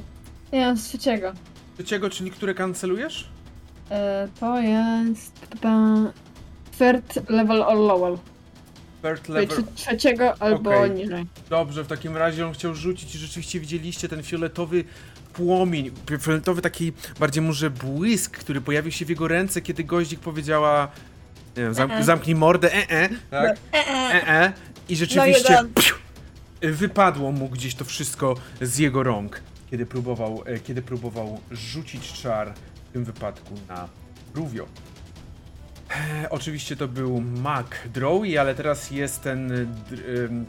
Nie, 0.54 0.76
z 0.78 0.84
trzeciego. 0.84 1.34
Trzeciego, 1.76 2.10
czyli 2.10 2.32
które 2.32 2.54
kancelujesz? 2.54 3.28
E, 3.92 4.28
to 4.40 4.60
jest... 4.60 5.34
chyba 5.52 5.96
Third 6.80 7.30
level 7.30 7.62
or 7.64 7.78
lower. 7.78 8.18
Third 9.04 9.22
Czyli 9.26 9.34
level. 9.34 9.58
trze- 9.58 9.74
trzeciego 9.76 10.42
albo 10.42 10.78
Okej. 10.78 10.92
niżej. 10.92 11.26
Dobrze, 11.50 11.84
w 11.84 11.88
takim 11.88 12.18
razie 12.18 12.48
on 12.48 12.54
chciał 12.54 12.76
rzucić 12.76 13.16
i 13.16 13.18
rzeczywiście 13.18 13.60
widzieliście 13.60 14.10
ten 14.10 14.24
fioletowy 14.24 14.84
płomień, 15.34 15.92
fioletowy 16.22 16.62
taki 16.62 16.94
bardziej 17.20 17.44
może 17.44 17.70
błysk, 17.70 18.38
który 18.38 18.62
pojawił 18.62 18.92
się 18.92 19.06
w 19.06 19.10
jego 19.10 19.28
ręce, 19.28 19.62
kiedy 19.62 19.84
goździk 19.84 20.20
powiedziała 20.20 20.88
nie 21.58 21.64
wiem, 21.64 21.74
zamk 21.74 21.92
E-e. 21.92 22.04
zamknij 22.04 22.36
mordę, 22.36 22.74
e, 22.74 22.90
e, 22.90 23.10
tak, 23.32 23.58
e, 23.74 24.30
e, 24.30 24.54
i 24.90 24.96
rzeczywiście 24.96 25.58
piu, 25.76 25.96
wypadło 26.62 27.32
mu 27.32 27.50
gdzieś 27.50 27.76
to 27.76 27.86
wszystko 27.86 28.36
z 28.62 28.78
jego 28.78 29.04
rąk, 29.04 29.42
kiedy 29.72 29.86
próbował, 29.86 30.44
e, 30.46 30.60
kiedy 30.60 30.82
próbował 30.82 31.40
rzucić 31.52 32.14
czar, 32.14 32.54
w 32.90 32.94
tym 32.94 33.04
wypadku 33.04 33.54
na 33.68 33.88
Ruvio. 34.36 34.66
E, 36.24 36.30
Oczywiście 36.30 36.76
to 36.76 36.88
był 36.88 37.22
Mac 37.22 37.68
Drowy, 37.94 38.40
ale 38.40 38.56
teraz 38.56 38.92
jest 38.92 39.22
ten, 39.22 39.68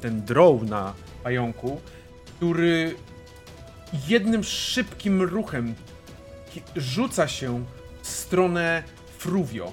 ten 0.01 0.25
Drow 0.25 0.63
na 0.63 0.95
pająku, 1.23 1.81
który 2.27 2.95
jednym 4.09 4.45
szybkim 4.45 5.23
ruchem 5.23 5.75
rzuca 6.77 7.29
się 7.29 7.65
w 8.03 8.09
stronę 8.09 8.83
Fruvio. 9.19 9.73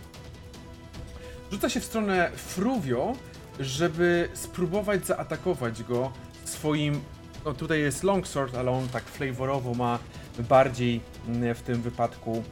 Rzuca 1.53 1.69
się 1.69 1.79
w 1.79 1.85
stronę 1.85 2.31
Fruvio, 2.35 3.15
żeby 3.59 4.29
spróbować 4.33 5.05
zaatakować 5.05 5.83
go 5.83 6.11
swoim. 6.45 7.01
No 7.45 7.53
tutaj 7.53 7.79
jest 7.79 8.03
Longsword, 8.03 8.55
ale 8.55 8.71
on 8.71 8.87
tak 8.87 9.03
flavorowo 9.03 9.73
ma 9.73 9.99
bardziej 10.39 11.01
mm, 11.27 11.55
w 11.55 11.61
tym 11.61 11.81
wypadku 11.81 12.43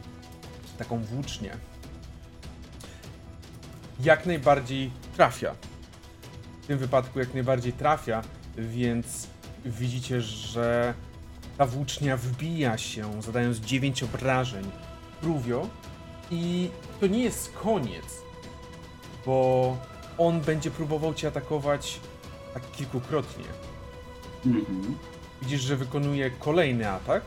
taką 0.78 0.98
włócznię 0.98 1.56
jak 4.00 4.26
najbardziej 4.26 4.90
trafia. 5.16 5.54
W 6.62 6.66
tym 6.66 6.78
wypadku 6.78 7.18
jak 7.18 7.34
najbardziej 7.34 7.72
trafia, 7.72 8.22
więc 8.56 9.26
widzicie, 9.64 10.20
że 10.20 10.94
ta 11.58 11.66
włócznia 11.66 12.16
wbija 12.16 12.78
się, 12.78 13.22
zadając 13.22 13.58
9 13.58 14.02
obrażeń 14.02 14.70
Ruvio 15.22 15.68
i 16.30 16.70
to 17.00 17.06
nie 17.06 17.22
jest 17.22 17.52
koniec, 17.52 18.21
bo 19.26 19.76
on 20.18 20.40
będzie 20.40 20.70
próbował 20.70 21.14
cię 21.14 21.28
atakować 21.28 22.00
tak 22.54 22.70
kilkukrotnie. 22.70 23.44
Mhm. 24.46 24.96
Widzisz, 25.42 25.60
że 25.60 25.76
wykonuje 25.76 26.30
kolejny 26.30 26.90
atak. 26.90 27.22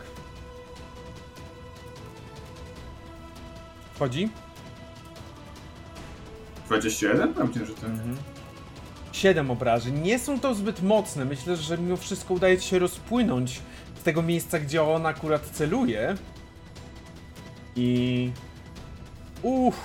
Wchodzi. 3.95 4.29
21? 6.65 7.33
Pewnie, 7.33 7.65
że 7.65 7.73
tak. 7.73 7.83
Mhm. 7.83 8.17
7 9.11 9.51
obrażeń. 9.51 9.99
Nie 9.99 10.19
są 10.19 10.39
to 10.39 10.55
zbyt 10.55 10.83
mocne. 10.83 11.25
Myślę, 11.25 11.55
że 11.55 11.77
mimo 11.77 11.97
wszystko 11.97 12.33
udaje 12.33 12.57
ci 12.57 12.69
się 12.69 12.79
rozpłynąć 12.79 13.61
z 13.99 14.03
tego 14.03 14.21
miejsca, 14.21 14.59
gdzie 14.59 14.83
on 14.83 15.05
akurat 15.05 15.45
celuje. 15.45 16.15
I. 17.75 18.31
Uff, 19.41 19.75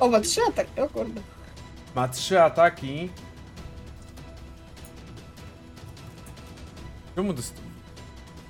O, 0.00 0.08
ma 0.08 0.20
trzy 0.20 0.40
ataki, 0.48 0.80
o 0.80 0.88
kurde. 0.88 1.20
ma 1.94 2.08
trzy 2.08 2.42
ataki. 2.42 3.10
Czemu 7.14 7.32
dost... 7.32 7.54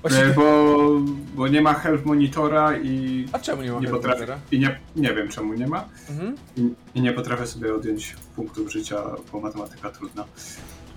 E, 0.05 0.35
bo, 0.35 1.01
bo 1.35 1.49
nie 1.49 1.61
ma 1.61 1.75
health 1.75 2.05
monitora 2.05 2.79
i 2.79 3.27
A 3.33 3.39
czemu 3.39 3.63
nie 3.63 3.73
ma 3.73 3.81
nie 3.81 3.89
potrafię. 3.89 4.27
I 4.51 4.59
nie, 4.59 4.81
nie 4.97 5.15
wiem 5.15 5.29
czemu 5.29 5.55
nie 5.55 5.67
ma. 5.67 5.89
Mhm. 6.11 6.37
I, 6.57 6.75
I 6.95 7.01
nie 7.01 7.13
potrafię 7.13 7.47
sobie 7.47 7.75
odjąć 7.75 8.17
punktów 8.37 8.73
życia, 8.73 9.03
bo 9.33 9.41
matematyka 9.41 9.91
trudna. 9.91 10.25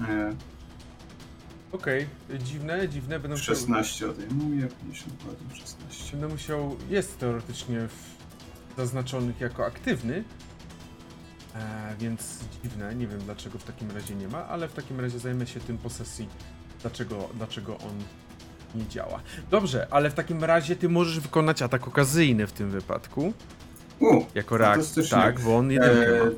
E, 0.02 0.36
Okej, 1.72 2.08
dziwne, 2.40 2.90
dziwne. 2.90 3.20
Będę 3.20 3.38
musiał... 3.38 3.56
16 3.56 4.10
odejmuję, 4.10 4.68
52, 4.82 5.56
16. 5.56 6.12
Będę 6.12 6.28
musiał. 6.28 6.76
Jest 6.90 7.20
teoretycznie 7.20 7.80
w... 7.88 8.19
zaznaczonych 8.84 9.42
jako 9.42 9.66
aktywny. 9.66 10.24
E, 11.56 11.96
więc 12.00 12.40
dziwne, 12.64 12.96
nie 12.96 13.08
wiem 13.08 13.20
dlaczego 13.20 13.58
w 13.60 13.64
takim 13.64 13.92
razie 13.92 14.16
nie 14.16 14.28
ma, 14.28 14.46
ale 14.48 14.68
w 14.68 14.74
takim 14.74 15.00
razie 15.00 15.20
zajmę 15.20 15.48
się 15.48 15.60
tym 15.60 15.78
po 15.78 15.90
sesji, 15.90 16.30
dlaczego, 16.82 17.30
dlaczego 17.38 17.78
on 17.78 17.94
nie 18.76 18.88
działa. 18.88 19.20
Dobrze, 19.52 19.88
ale 19.92 20.10
w 20.10 20.14
takim 20.14 20.44
razie 20.44 20.76
ty 20.76 20.90
możesz 20.90 21.20
wykonać 21.20 21.62
atak 21.62 21.88
okazyjny 21.88 22.48
w 22.48 22.52
tym 22.52 22.70
wypadku, 22.70 23.34
U, 24.00 24.26
jako 24.36 24.58
reakcję. 24.58 24.84
fantastycznie. 24.84 25.18
Tak, 25.18 25.40
bo 25.40 25.58
on 25.58 25.72
jedynkę 25.72 26.22
E, 26.22 26.26
ma. 26.26 26.32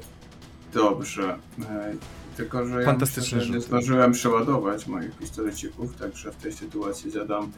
dobrze. 0.74 1.38
E, 1.70 1.94
tylko, 2.38 2.66
że 2.66 2.82
ja 2.84 2.94
myślę, 2.94 3.42
że 3.42 3.50
nie 3.54 3.62
zdążyłem 3.62 4.12
przeładować 4.12 4.88
moich 4.88 5.12
pistolecików, 5.18 5.96
także 5.96 6.32
w 6.32 6.36
tej 6.36 6.54
sytuacji 6.54 7.12
zadam 7.12 7.52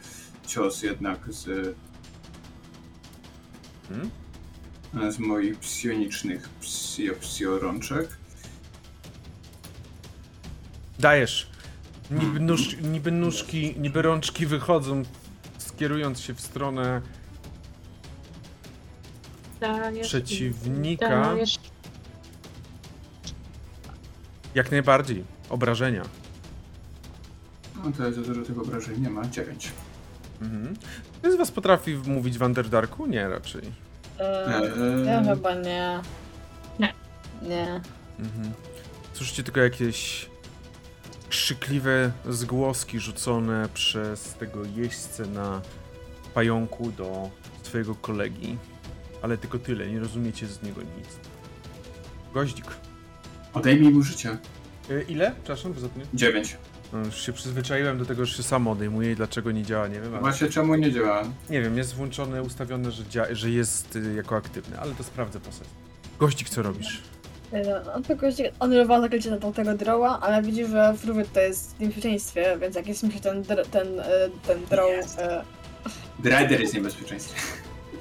cios 0.48 0.84
jednak 0.84 1.20
z, 1.30 1.76
Hmm? 3.90 4.10
Z 5.10 5.20
moich 5.20 5.60
psionicznych 5.60 6.50
psio, 6.50 7.14
psiorączek. 7.20 8.18
Dajesz. 11.00 11.50
Niby, 12.12 12.40
nóż, 12.40 12.78
niby 12.82 13.12
nóżki, 13.12 13.76
niby 13.78 14.02
rączki 14.02 14.46
wychodzą, 14.46 15.04
skierując 15.58 16.20
się 16.20 16.34
w 16.34 16.42
stronę 16.42 17.02
Dajesz, 19.60 20.08
przeciwnika. 20.08 21.10
dajesz. 21.10 21.60
Jak 24.56 24.72
najbardziej. 24.72 25.24
Obrażenia. 25.50 26.04
No 27.84 27.92
to 27.92 28.12
za 28.12 28.22
dużo 28.22 28.42
tych 28.44 28.60
obrażeń 28.60 29.02
nie 29.02 29.10
ma. 29.10 29.28
9. 29.28 29.72
Mhm. 30.42 30.76
Ktoś 31.20 31.34
z 31.34 31.36
was 31.36 31.52
potrafi 31.52 31.96
mówić 31.96 32.38
w 32.38 32.42
Underdarku? 32.42 33.06
Nie, 33.06 33.28
raczej. 33.30 33.62
Eee. 34.24 35.06
ja 35.06 35.24
chyba 35.24 35.56
nie. 35.56 36.00
Nie. 36.80 36.94
Nie. 37.42 37.82
Mhm. 38.20 38.54
Słyszycie 39.14 39.44
tylko 39.44 39.60
jakieś 39.62 40.30
krzykliwe 41.30 42.12
zgłoski 42.30 43.00
rzucone 43.00 43.70
przez 43.74 44.34
tego 44.34 44.60
jeźdźcę 44.76 45.26
na 45.26 45.62
pająku 46.34 46.92
do 46.92 47.30
swojego 47.64 47.96
kolegi. 47.96 48.58
Ale 49.22 49.38
tylko 49.38 49.60
tyle, 49.60 49.88
nie 49.88 50.00
rozumiecie 50.00 50.48
z 50.48 50.64
niego 50.64 50.82
nic. 50.82 51.08
Goździk. 52.34 52.66
Odejmij 53.54 53.90
mu 53.90 54.04
życie. 54.04 54.38
Y, 54.90 55.06
ile? 55.10 55.32
Przepraszam, 55.32 55.74
bo 55.74 55.80
zapomniałem. 55.80 56.18
9. 56.18 56.58
No, 56.94 57.00
już 57.00 57.22
się 57.22 57.34
przyzwyczaiłem 57.34 57.98
do 57.98 58.06
tego, 58.06 58.26
że 58.26 58.38
się 58.38 58.44
sam 58.44 58.68
odejmuje 58.68 59.12
i 59.12 59.16
dlaczego 59.16 59.52
nie 59.52 59.64
działa, 59.64 59.88
nie 59.88 60.00
wiem. 60.02 60.12
Ale... 60.12 60.20
Właśnie 60.22 60.48
czemu 60.50 60.76
nie 60.76 60.92
działa? 60.92 61.24
Nie 61.50 61.62
wiem, 61.62 61.78
jest 61.78 61.96
włączone, 61.96 62.42
ustawione, 62.42 62.92
że, 62.92 63.04
dzia- 63.04 63.28
że 63.36 63.50
jest 63.50 63.96
y, 63.96 64.14
jako 64.14 64.36
aktywny, 64.36 64.80
ale 64.80 64.92
to 64.94 65.04
sprawdzę 65.04 65.40
po 65.40 65.52
sesji. 65.52 65.74
Goździk, 66.20 66.50
co 66.50 66.62
robisz? 66.62 67.02
No, 67.54 67.94
on 67.94 68.04
tylko 68.04 68.32
się 68.32 68.52
anulował 68.60 69.02
zaklęcie 69.02 69.32
na 69.32 69.38
tamtego 69.38 69.74
droła, 69.74 70.20
ale 70.22 70.42
widzi, 70.42 70.66
że 70.66 70.94
Fruwy 70.98 71.26
to 71.34 71.40
jest 71.40 71.76
w 71.76 71.80
niebezpieczeństwie, 71.80 72.58
więc 72.62 72.76
jak 72.76 72.88
jest 72.88 73.04
mi 73.04 73.12
się 73.12 73.20
ten, 73.20 73.44
dr- 73.44 73.66
ten, 73.68 74.00
e, 74.00 74.06
ten 74.48 74.66
droł, 74.66 74.90
e, 75.18 75.44
Drider 76.20 76.62
jest 76.62 76.74
w 76.74 76.76
niebezpieczeństwie. 76.76 77.42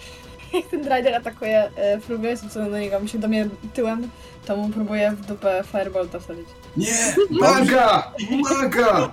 jak 0.55 0.66
ten 0.70 0.80
rider 0.82 1.14
atakuje 1.14 1.70
e, 1.76 2.01
Fruwy, 2.01 2.36
co 2.51 2.70
do 2.70 2.78
niego 2.78 3.01
mi 3.01 3.09
się 3.09 3.18
do 3.18 3.28
mnie 3.28 3.49
tyłem, 3.74 4.11
to 4.47 4.57
mu 4.57 4.68
próbuje 4.68 5.11
w 5.11 5.26
dupę 5.26 5.64
Firebolta 5.72 6.18
wsadzić. 6.20 6.47
Nie! 6.76 7.14
Maga! 7.30 8.12
Maga! 8.50 9.10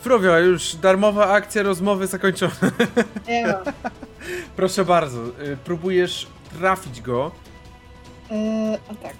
Frowio, 0.00 0.38
już 0.38 0.76
darmowa 0.76 1.30
akcja 1.32 1.62
rozmowy 1.62 2.06
zakończona. 2.06 2.52
Nie 3.28 3.46
ma. 3.46 3.62
Proszę 4.56 4.84
bardzo, 4.84 5.18
y, 5.26 5.56
próbujesz 5.64 6.26
trafić 6.58 7.00
go. 7.00 7.30
E, 8.30 8.78
a 8.90 8.94
tak. 8.94 9.14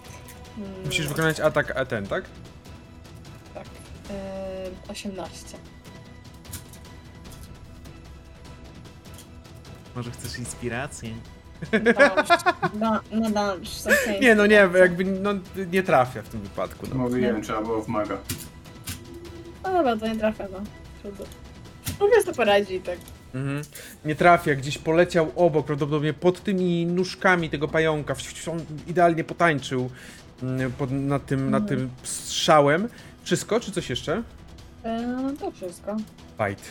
Mm, 0.59 0.85
Musisz 0.85 1.09
wykonać 1.09 1.41
atak 1.41 1.71
a 1.77 1.85
ten, 1.85 2.07
tak? 2.07 2.25
Tak. 3.55 3.65
E, 4.11 4.71
18. 4.89 5.57
Może 9.97 10.11
chcesz 10.11 10.39
inspirację? 10.39 11.11
Damage. 11.73 13.65
zostaje 13.65 14.21
Nie, 14.21 14.35
no 14.35 14.47
nie, 14.47 14.69
jakby 14.79 15.05
no, 15.05 15.31
nie 15.73 15.83
trafia 15.83 16.23
w 16.23 16.29
tym 16.29 16.41
wypadku. 16.41 16.87
No. 16.91 16.95
Mówiłem, 16.95 17.43
trzeba 17.43 17.63
było 17.63 17.83
w 17.83 17.89
maga. 17.89 18.19
No 19.65 19.73
dobra, 19.73 19.97
to 19.97 20.09
nie 20.09 20.17
trafia, 20.17 20.45
no. 20.53 20.59
Trudno. 21.03 21.25
Próbuję 21.99 22.23
sobie 22.23 22.35
poradzi, 22.35 22.81
tak. 22.81 22.99
Mhm. 23.35 23.63
Nie 24.05 24.15
trafia, 24.15 24.55
gdzieś 24.55 24.79
poleciał 24.79 25.33
obok, 25.37 25.67
prawdopodobnie 25.67 26.13
pod 26.13 26.43
tymi 26.43 26.87
nóżkami 26.87 27.51
tego 27.51 27.69
pająka. 27.69 28.15
On 28.51 28.61
idealnie 28.87 29.25
potańczył 29.25 29.91
mm, 30.43 30.73
pod, 30.73 30.91
nad, 30.91 31.27
tym, 31.27 31.51
nad 31.51 31.69
tym 31.69 31.91
strzałem. 32.03 32.89
Wszystko, 33.23 33.61
czy 33.61 33.73
coś 33.73 33.91
jeszcze? 33.91 34.23
E, 34.85 35.33
to 35.41 35.51
wszystko. 35.51 35.97
Fight. 36.39 36.65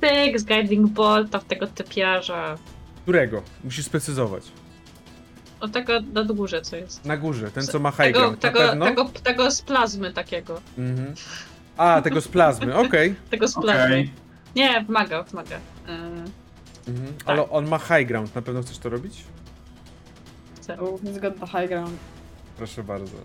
Pyk 0.00 0.40
z 0.40 0.44
Guiding 0.44 0.90
Bolta 0.90 1.38
w 1.38 1.44
tego 1.44 1.66
typiarza. 1.66 2.58
Którego? 3.02 3.42
Musisz 3.64 3.84
sprecyzować. 3.86 4.44
O 5.60 5.68
tego 5.68 5.92
na 6.12 6.24
górze 6.24 6.62
co 6.62 6.76
jest. 6.76 7.04
Na 7.04 7.16
górze, 7.16 7.50
ten 7.50 7.62
co 7.66 7.78
ma 7.78 7.90
high 7.90 7.98
Tego, 8.00 8.18
ground, 8.20 8.40
tego, 8.40 8.58
pewno? 8.58 8.84
tego, 8.86 9.04
tego 9.04 9.50
z 9.50 9.62
plazmy 9.62 10.12
takiego. 10.12 10.60
Mhm. 10.78 11.14
A, 11.76 12.02
tego 12.02 12.20
z 12.20 12.28
plazmy, 12.28 12.76
okej. 12.86 13.14
Tego 13.30 13.48
z 13.48 13.54
plazmy. 13.54 13.84
Okej. 13.84 14.12
Nie, 14.56 14.84
wmaga, 14.84 15.22
wmaga. 15.22 15.56
Yy, 15.88 15.92
Mhm. 16.88 17.14
Ale 17.26 17.50
on 17.50 17.68
ma 17.68 17.78
high 17.78 18.06
ground, 18.08 18.34
na 18.34 18.42
pewno 18.42 18.62
chcesz 18.62 18.78
to 18.78 18.88
robić? 18.88 19.24
chcę. 20.56 20.76
Zgodna 21.12 21.46
do 21.46 21.46
high 21.46 21.68
ground. 21.68 21.96
Proszę 22.56 22.82
bardzo. 22.84 23.16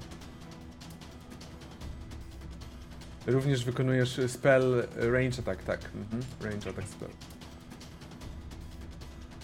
Również 3.28 3.66
wykonujesz 3.66 4.20
spell 4.28 4.88
range 4.96 5.40
attack, 5.40 5.64
tak. 5.64 5.80
Mhm. 5.96 6.24
Range 6.42 6.70
attack 6.70 6.88
spell. 6.88 7.10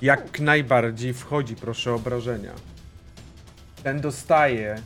Jak 0.03 0.39
najbardziej 0.39 1.13
wchodzi, 1.13 1.55
proszę 1.55 1.93
obrażenia. 1.93 2.51
Ten 3.83 4.01
dostaje. 4.01 4.81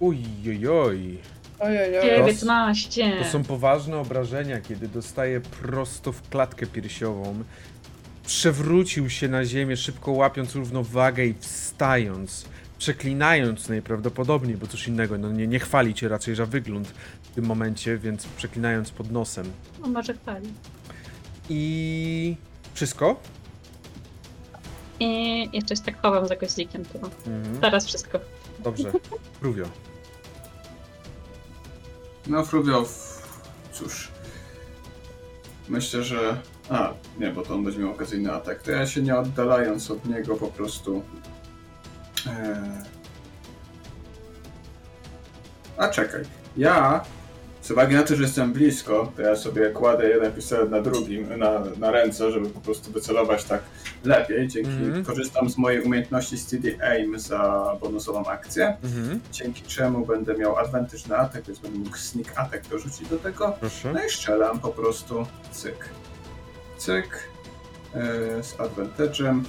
Ujojoj. 0.00 1.18
Ojojoj. 1.58 2.02
19. 2.02 3.18
To 3.18 3.30
są 3.30 3.44
poważne 3.44 3.98
obrażenia, 3.98 4.60
kiedy 4.60 4.88
dostaje 4.88 5.40
prosto 5.40 6.12
w 6.12 6.28
klatkę 6.28 6.66
piersiową. 6.66 7.44
Przewrócił 8.26 9.10
się 9.10 9.28
na 9.28 9.44
ziemię, 9.44 9.76
szybko 9.76 10.12
łapiąc 10.12 10.54
równowagę 10.54 11.26
i 11.26 11.34
wstając. 11.40 12.44
Przeklinając 12.78 13.68
najprawdopodobniej, 13.68 14.56
bo 14.56 14.66
cóż 14.66 14.88
innego, 14.88 15.18
no 15.18 15.32
nie, 15.32 15.46
nie 15.46 15.58
chwali 15.58 15.94
cię 15.94 16.08
raczej 16.08 16.34
za 16.34 16.46
wygląd 16.46 16.88
w 17.22 17.28
tym 17.34 17.46
momencie, 17.46 17.98
więc 17.98 18.26
przeklinając 18.26 18.90
pod 18.90 19.10
nosem. 19.10 19.52
No 19.80 19.88
może 19.88 20.14
chwali. 20.14 20.48
I 21.48 22.36
wszystko? 22.74 23.20
I 25.00 25.48
jeszcze 25.52 25.76
się 25.76 25.82
tak 25.82 26.02
chowam 26.02 26.28
za 26.28 26.36
goździkiem. 26.36 26.84
To 26.84 26.98
Mhm. 26.98 27.60
teraz 27.60 27.86
wszystko. 27.86 28.18
Dobrze. 28.58 28.92
Próbio. 29.40 29.64
No, 32.26 32.44
Frubio, 32.44 32.84
cóż. 33.72 34.08
Myślę, 35.68 36.02
że. 36.02 36.40
A, 36.70 36.92
nie, 37.18 37.30
bo 37.30 37.42
to 37.42 37.54
on 37.54 37.64
będzie 37.64 37.78
miał 37.78 37.90
okazyjny 37.90 38.32
atak. 38.32 38.62
To 38.62 38.70
ja 38.70 38.86
się 38.86 39.02
nie 39.02 39.16
oddalając 39.16 39.90
od 39.90 40.04
niego 40.06 40.36
po 40.36 40.46
prostu. 40.46 41.02
E... 42.26 42.62
A 45.76 45.88
czekaj. 45.88 46.22
Ja, 46.56 47.04
z 47.62 47.70
uwagi 47.70 47.94
na 47.94 48.02
to, 48.02 48.16
że 48.16 48.22
jestem 48.22 48.52
blisko, 48.52 49.12
to 49.16 49.22
ja 49.22 49.36
sobie 49.36 49.70
kładę 49.70 50.08
jeden 50.08 50.32
pistolet 50.32 50.70
na 50.70 50.80
drugim, 50.80 51.38
na, 51.38 51.62
na 51.78 51.90
ręce, 51.90 52.30
żeby 52.32 52.48
po 52.48 52.60
prostu 52.60 52.92
wycelować 52.92 53.44
tak 53.44 53.62
lepiej. 54.04 54.48
Dzięki 54.48 54.70
Mhm. 54.70 55.04
korzystam 55.04 55.50
z 55.50 55.58
mojej 55.58 55.82
umiejętności 55.82 56.38
Steady 56.38 56.78
Aim 56.82 57.18
za 57.18 57.64
bonusową 57.80 58.26
akcję 58.26 58.76
Mhm. 58.84 59.20
dzięki 59.32 59.62
czemu 59.62 60.06
będę 60.06 60.34
miał 60.34 60.56
advantage 60.58 61.02
na 61.08 61.16
atak, 61.16 61.44
więc 61.44 61.58
będę 61.58 61.78
mógł 61.78 61.96
sneak 61.96 62.38
attack 62.38 62.68
dorzucić 62.68 63.08
do 63.08 63.16
tego. 63.18 63.56
Proszę. 63.60 63.92
No 63.92 64.04
i 64.04 64.10
strzelam 64.10 64.60
po 64.60 64.68
prostu 64.68 65.26
cyk. 65.52 65.88
Cyk. 66.78 67.18
Yy, 67.94 68.42
z 68.42 68.56
advantage'em. 68.56 69.40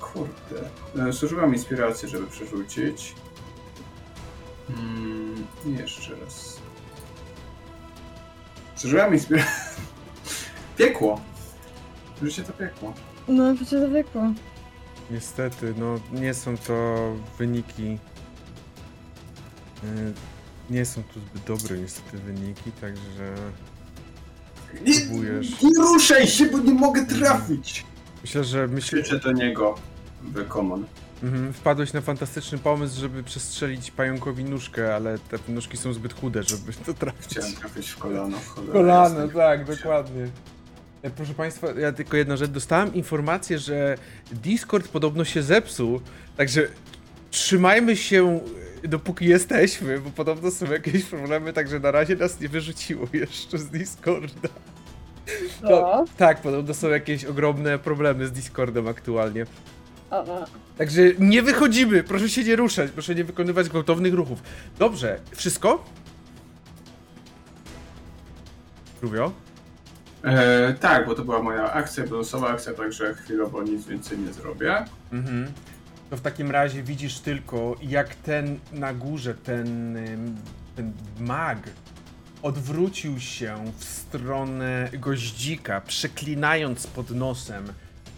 Kurde. 0.00 0.68
Yy, 1.06 1.12
zużywam 1.12 1.54
inspiracji, 1.54 2.08
żeby 2.08 2.26
przerzucić. 2.26 3.14
Mm, 4.70 5.46
i 5.66 5.72
jeszcze 5.72 6.16
raz. 6.16 6.56
Zużyłam 8.76 9.14
inspirację. 9.14 9.52
Piekło. 10.78 11.20
Życie 12.22 12.42
to 12.42 12.52
piekło. 12.52 12.94
No, 13.28 13.54
przecież 13.54 13.80
to 13.80 13.88
wiekło. 13.90 14.22
Niestety, 15.10 15.74
no 15.78 15.94
nie 16.20 16.34
są 16.34 16.56
to 16.56 16.96
wyniki. 17.38 17.98
y, 19.84 20.12
Nie 20.70 20.84
są 20.84 21.02
to 21.02 21.20
zbyt 21.20 21.44
dobre 21.44 21.78
niestety 21.78 22.18
wyniki, 22.18 22.72
także 22.72 23.34
Nie, 24.86 25.00
Próbujesz. 25.00 25.62
nie 25.62 25.70
ruszaj 25.78 26.26
się, 26.28 26.46
bo 26.46 26.58
nie 26.58 26.74
mogę 26.74 27.06
trafić! 27.06 27.84
myślę, 28.22 28.44
że 28.44 28.68
myślę, 28.68 29.02
Krzyczę 29.02 29.18
do 29.20 29.32
niego 29.32 29.74
w 30.22 30.48
common. 30.48 30.84
Mhm, 31.22 31.52
wpadłeś 31.52 31.92
na 31.92 32.00
fantastyczny 32.00 32.58
pomysł, 32.58 33.00
żeby 33.00 33.22
przestrzelić 33.22 33.90
pająkowi 33.90 34.44
nóżkę, 34.44 34.94
ale 34.94 35.18
te 35.18 35.38
nóżki 35.48 35.76
są 35.76 35.92
zbyt 35.92 36.20
chude, 36.20 36.42
żeby 36.42 36.72
to 36.86 36.94
trafić. 36.94 37.26
Chciałem 37.26 37.52
trafić 37.52 37.88
w 37.88 37.98
kolano. 37.98 38.38
w 38.38 38.72
Kolano, 38.72 39.28
tak, 39.28 39.64
dokładnie. 39.64 40.26
E, 41.02 41.10
Proszę 41.10 41.34
Państwa, 41.34 41.66
ja 41.80 41.92
tylko 41.92 42.16
jedna 42.16 42.36
rzecz. 42.36 42.50
Dostałem 42.50 42.94
informację, 42.94 43.58
że 43.58 43.98
Discord 44.32 44.88
podobno 44.88 45.24
się 45.24 45.42
zepsuł, 45.42 46.00
także 46.36 46.68
trzymajmy 47.30 47.96
się 47.96 48.40
e, 48.84 48.88
dopóki 48.88 49.26
jesteśmy, 49.26 50.00
bo 50.00 50.10
podobno 50.10 50.50
są 50.50 50.66
jakieś 50.72 51.04
problemy, 51.04 51.52
także 51.52 51.80
na 51.80 51.90
razie 51.90 52.16
nas 52.16 52.40
nie 52.40 52.48
wyrzuciło 52.48 53.06
jeszcze 53.12 53.58
z 53.58 53.68
Discorda. 53.68 54.48
No. 55.62 56.04
Tak, 56.16 56.40
podobno 56.40 56.74
są 56.74 56.88
jakieś 56.88 57.24
ogromne 57.24 57.78
problemy 57.78 58.26
z 58.26 58.32
Discordem 58.32 58.88
aktualnie. 58.88 59.46
Także 60.78 61.02
nie 61.18 61.42
wychodzimy, 61.42 62.04
proszę 62.04 62.28
się 62.28 62.44
nie 62.44 62.56
ruszać, 62.56 62.90
proszę 62.90 63.14
nie 63.14 63.24
wykonywać 63.24 63.68
gwałtownych 63.68 64.14
ruchów. 64.14 64.42
Dobrze, 64.78 65.20
wszystko? 65.34 65.84
Rubio? 69.02 69.32
E, 70.24 70.74
tak, 70.74 71.06
bo 71.06 71.14
to 71.14 71.24
była 71.24 71.42
moja 71.42 71.72
akcja, 71.72 72.06
bonusowa 72.06 72.48
akcja, 72.48 72.72
także 72.72 73.14
chwilowo 73.14 73.62
nic 73.62 73.86
więcej 73.86 74.18
nie 74.18 74.32
zrobię. 74.32 74.84
Mhm. 75.12 75.52
To 76.10 76.16
w 76.16 76.20
takim 76.20 76.50
razie 76.50 76.82
widzisz 76.82 77.18
tylko, 77.18 77.76
jak 77.82 78.14
ten 78.14 78.58
na 78.72 78.94
górze, 78.94 79.34
ten, 79.34 79.98
ten 80.76 80.92
mag 81.20 81.58
odwrócił 82.42 83.20
się 83.20 83.64
w 83.78 83.84
stronę 83.84 84.88
goździka, 84.98 85.80
przeklinając 85.80 86.86
pod 86.86 87.10
nosem 87.10 87.64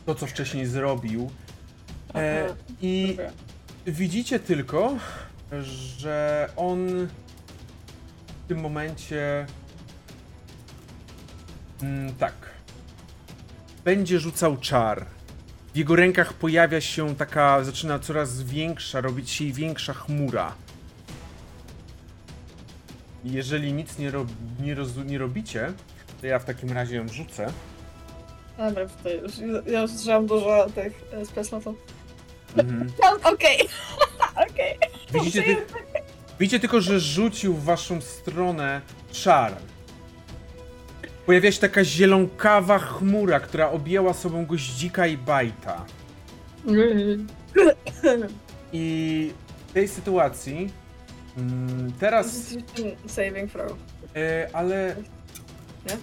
to, 0.06 0.14
co 0.14 0.26
wcześniej 0.26 0.66
zrobił. 0.66 1.30
E. 2.14 2.54
I 2.82 3.16
widzicie 3.86 4.40
tylko, 4.40 4.96
że 5.62 6.48
on 6.56 6.88
w 8.44 8.48
tym 8.48 8.60
momencie. 8.60 9.46
Mm, 11.82 12.14
tak. 12.14 12.34
Będzie 13.84 14.20
rzucał 14.20 14.56
czar. 14.56 15.06
W 15.74 15.76
jego 15.76 15.96
rękach 15.96 16.32
pojawia 16.32 16.80
się 16.80 17.16
taka, 17.16 17.64
zaczyna 17.64 17.98
coraz 17.98 18.42
większa, 18.42 19.00
robić 19.00 19.30
się 19.30 19.44
większa 19.44 19.94
chmura. 19.94 20.54
Jeżeli 23.24 23.72
nic 23.72 23.98
nie, 23.98 24.10
rob, 24.10 24.28
nie, 24.60 24.74
roz, 24.74 24.96
nie 24.96 25.18
robicie, 25.18 25.72
to 26.20 26.26
ja 26.26 26.38
w 26.38 26.44
takim 26.44 26.72
razie 26.72 26.96
ją 26.96 27.08
rzucę. 27.08 27.52
Dobra, 28.58 28.88
tutaj 28.88 29.20
już, 29.20 29.32
ja 29.66 29.82
już 29.82 29.90
słyszałam 29.90 30.26
dużo 30.26 30.66
tych 30.74 31.04
e, 31.36 31.44
slotów. 31.44 31.93
Mhm. 32.56 32.92
Okej. 33.34 33.58
Okej. 34.50 34.78
Widzicie, 35.14 35.42
ty... 35.42 35.56
Widzicie 36.40 36.60
tylko, 36.60 36.80
że 36.80 37.00
rzucił 37.00 37.54
w 37.54 37.64
waszą 37.64 38.00
stronę 38.00 38.80
czar. 39.12 39.52
Pojawia 41.26 41.52
się 41.52 41.60
taka 41.60 41.84
zielonkawa 41.84 42.78
chmura, 42.78 43.40
która 43.40 43.70
objęła 43.70 44.14
sobą 44.14 44.46
goździka 44.46 45.06
i 45.06 45.16
bajta. 45.18 45.84
I 48.72 49.32
w 49.68 49.72
tej 49.72 49.88
sytuacji 49.88 50.70
mm, 51.38 51.92
teraz, 52.00 52.54
Saving 53.06 53.52
throw. 53.52 53.72
e, 54.16 54.48
ale 54.52 54.96
Nie? 55.90 55.96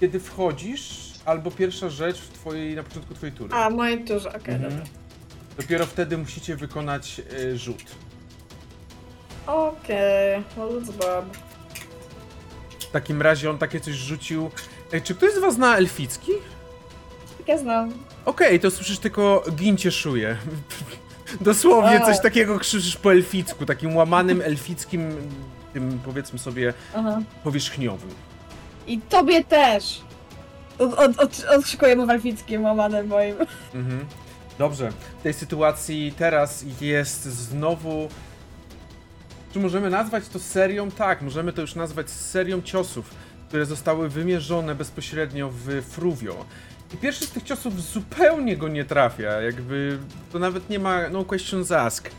kiedy 0.00 0.20
wchodzisz, 0.20 1.12
albo 1.24 1.50
pierwsza 1.50 1.88
rzecz 1.88 2.18
w 2.20 2.28
twojej, 2.32 2.74
na 2.76 2.82
początku 2.82 3.14
twojej 3.14 3.34
tury. 3.34 3.54
A, 3.54 3.70
moje 3.70 3.98
turze, 4.04 4.28
okej, 4.28 4.54
Mhm. 4.54 4.62
dobra. 4.72 4.86
Dopiero 5.56 5.86
wtedy 5.86 6.18
musicie 6.18 6.56
wykonać 6.56 7.20
e, 7.52 7.56
rzut. 7.56 7.82
Okej, 9.46 10.42
well 10.56 10.68
it's 10.68 10.92
Bob. 10.92 11.36
W 12.80 12.90
takim 12.90 13.22
razie 13.22 13.50
on 13.50 13.58
takie 13.58 13.80
coś 13.80 13.94
rzucił. 13.94 14.50
E, 14.92 15.00
czy 15.00 15.14
ktoś 15.14 15.32
z 15.32 15.38
was 15.38 15.54
zna 15.54 15.76
elficki? 15.76 16.32
Tak 17.38 17.48
ja 17.48 17.58
znam. 17.58 17.92
Okej, 18.24 18.60
to 18.60 18.70
słyszysz 18.70 18.98
tylko 18.98 19.44
gincie 19.52 19.90
szuje. 19.90 20.36
Dosłownie 21.40 22.00
coś 22.00 22.20
takiego 22.20 22.58
krzyczysz 22.58 22.96
po 22.96 23.12
elficku, 23.12 23.66
takim 23.66 23.96
łamanym 23.96 24.42
elfickim, 24.42 25.16
tym 25.72 26.00
powiedzmy 26.04 26.38
sobie 26.38 26.74
Aha. 26.96 27.20
powierzchniowym. 27.44 28.10
I 28.86 28.98
tobie 28.98 29.44
też! 29.44 30.00
Od, 30.78 30.94
od, 30.94 31.18
od, 31.18 31.44
odszykuję 31.58 31.96
mu 31.96 32.06
walfickim 32.06 32.64
łamanem 32.64 33.06
moim. 33.06 33.36
Mhm. 33.74 34.06
Dobrze, 34.58 34.92
w 35.20 35.22
tej 35.22 35.32
sytuacji 35.32 36.14
teraz 36.18 36.64
jest 36.80 37.24
znowu. 37.24 38.08
Czy 39.52 39.60
możemy 39.60 39.90
nazwać 39.90 40.28
to 40.28 40.38
serią? 40.38 40.90
Tak, 40.90 41.22
możemy 41.22 41.52
to 41.52 41.60
już 41.60 41.74
nazwać 41.74 42.10
serią 42.10 42.62
ciosów, 42.62 43.14
które 43.48 43.66
zostały 43.66 44.08
wymierzone 44.08 44.74
bezpośrednio 44.74 45.50
w 45.50 45.82
Fruvio. 45.82 46.44
I 46.94 46.96
pierwszy 46.96 47.26
z 47.26 47.30
tych 47.30 47.42
ciosów 47.42 47.82
zupełnie 47.82 48.56
go 48.56 48.68
nie 48.68 48.84
trafia, 48.84 49.40
jakby 49.40 49.98
to 50.32 50.38
nawet 50.38 50.70
nie 50.70 50.78
ma 50.78 51.08
no 51.08 51.24
questions 51.24 51.72
ask. 51.72 52.10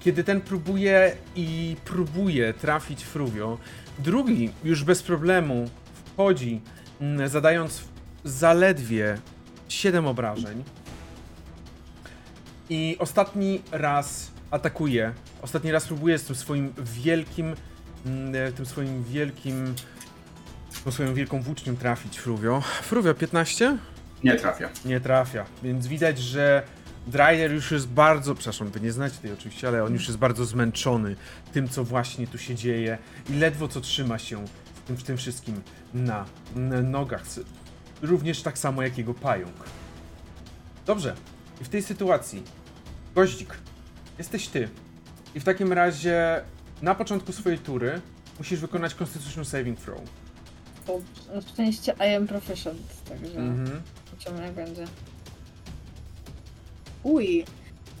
Kiedy 0.00 0.24
ten 0.24 0.40
próbuje 0.40 1.16
i 1.36 1.76
próbuje 1.84 2.54
trafić 2.54 3.04
Fruvio, 3.04 3.58
drugi 3.98 4.50
już 4.64 4.84
bez 4.84 5.02
problemu 5.02 5.70
wchodzi, 5.94 6.60
mm, 7.00 7.28
zadając 7.28 7.84
zaledwie 8.24 9.18
7 9.68 10.06
obrażeń. 10.06 10.64
I 12.72 12.96
ostatni 12.98 13.62
raz 13.72 14.30
atakuje. 14.50 15.12
Ostatni 15.42 15.72
raz 15.72 15.86
próbuje 15.86 16.18
z 16.18 16.24
tym 16.24 16.36
swoim 16.36 16.74
wielkim, 16.78 17.54
mm, 18.06 18.52
tym 18.52 18.66
swoim 18.66 19.04
wielkim, 19.04 19.74
tą 20.84 20.92
swoją 20.92 21.14
wielką 21.14 21.42
włócznią 21.42 21.76
trafić 21.76 22.18
Fruvio. 22.18 22.60
Fruvio 22.60 23.14
15? 23.14 23.78
Nie 24.24 24.36
trafia. 24.36 24.68
Nie 24.84 25.00
trafia, 25.00 25.44
więc 25.62 25.86
widać, 25.86 26.18
że 26.18 26.62
Dryder 27.06 27.52
już 27.52 27.70
jest 27.70 27.88
bardzo, 27.88 28.34
przepraszam, 28.34 28.70
wy 28.70 28.80
nie 28.80 28.92
znacie 28.92 29.16
tej 29.16 29.32
oczywiście, 29.32 29.68
ale 29.68 29.84
on 29.84 29.92
już 29.92 30.06
jest 30.06 30.18
bardzo 30.18 30.44
zmęczony 30.44 31.16
tym, 31.52 31.68
co 31.68 31.84
właśnie 31.84 32.26
tu 32.26 32.38
się 32.38 32.54
dzieje 32.54 32.98
i 33.30 33.34
ledwo 33.34 33.68
co 33.68 33.80
trzyma 33.80 34.18
się 34.18 34.44
w 34.74 34.86
tym, 34.86 34.96
w 34.96 35.02
tym 35.02 35.16
wszystkim 35.16 35.62
na, 35.94 36.24
na 36.56 36.82
nogach. 36.82 37.22
Również 38.02 38.42
tak 38.42 38.58
samo 38.58 38.82
jak 38.82 38.98
jego 38.98 39.14
pająk. 39.14 39.56
Dobrze, 40.86 41.16
i 41.60 41.64
w 41.64 41.68
tej 41.68 41.82
sytuacji, 41.82 42.42
Goździk, 43.14 43.54
jesteś 44.18 44.48
ty. 44.48 44.68
I 45.34 45.40
w 45.40 45.44
takim 45.44 45.72
razie 45.72 46.40
na 46.82 46.94
początku 46.94 47.32
swojej 47.32 47.58
tury 47.58 48.00
musisz 48.38 48.60
wykonać 48.60 48.94
Constitution 48.94 49.44
Saving 49.44 49.78
Throw. 49.80 50.00
Bo 50.86 51.00
na 51.34 51.40
szczęście 51.40 51.94
I 52.10 52.14
am 52.14 52.26
proficient, 52.26 52.78
także 53.08 53.38
Mhm. 53.38 53.80
zobaczymy 54.10 54.42
jak 54.46 54.52
będzie. 54.52 54.84
Uj. 57.02 57.44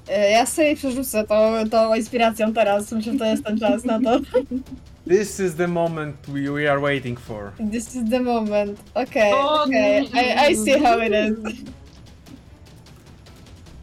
E, 0.08 0.30
Ja 0.30 0.46
sobie 0.46 0.76
przerzucę 0.76 1.24
to, 1.26 1.52
to 1.70 1.96
inspiracją 1.96 2.52
teraz, 2.54 2.92
myślę, 2.92 3.12
że 3.12 3.18
to 3.18 3.24
jest 3.24 3.44
ten 3.44 3.58
czas 3.58 3.84
na 3.84 4.00
to. 4.00 4.20
This 5.08 5.40
is 5.40 5.54
the 5.54 5.68
moment 5.68 6.16
we, 6.28 6.40
we 6.52 6.70
are 6.72 6.80
waiting 6.80 7.20
for. 7.20 7.52
This 7.72 7.94
is 7.94 8.10
the 8.10 8.20
moment. 8.20 8.80
Okej, 8.94 9.32
O, 9.32 9.62
okej, 9.62 10.04
I, 10.04 10.52
I 10.52 10.56
see 10.56 10.78
how 10.84 10.98
it 11.02 11.12
is. 11.12 11.54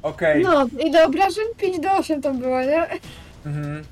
Okej. 0.02 0.44
No, 0.44 0.68
i 0.86 0.92
do 0.92 1.04
obrażeń 1.04 1.46
5 1.58 1.80
do 1.80 1.92
8 1.92 2.22
to 2.22 2.34
było, 2.34 2.62
nie? 2.62 2.88
Mhm. 3.46 3.84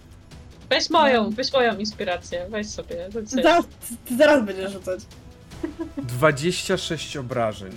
Weź 0.69 0.89
moją, 0.89 1.29
weź 1.29 1.53
moją 1.53 1.77
inspirację, 1.77 2.45
weź 2.49 2.69
sobie. 2.69 3.11
rzuć 3.11 3.29
sobie. 3.29 3.43
Zaraz, 3.43 3.65
ty 4.05 4.17
zaraz 4.17 4.45
będziesz 4.45 4.71
rzucać. 4.71 4.99
26 5.97 7.17
obrażeń. 7.17 7.71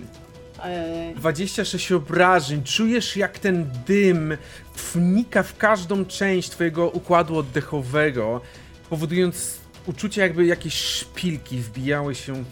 Ajajaj. 0.62 1.14
26 1.14 1.92
obrażeń. 1.92 2.62
Czujesz 2.64 3.16
jak 3.16 3.38
ten 3.38 3.70
dym 3.86 4.36
wnika 4.92 5.42
w 5.42 5.56
każdą 5.56 6.04
część 6.04 6.50
twojego 6.50 6.88
układu 6.90 7.36
oddechowego, 7.38 8.40
powodując 8.90 9.58
uczucie 9.86 10.20
jakby 10.20 10.46
jakieś 10.46 10.74
szpilki 10.74 11.58
wbijały 11.58 12.14
się 12.14 12.44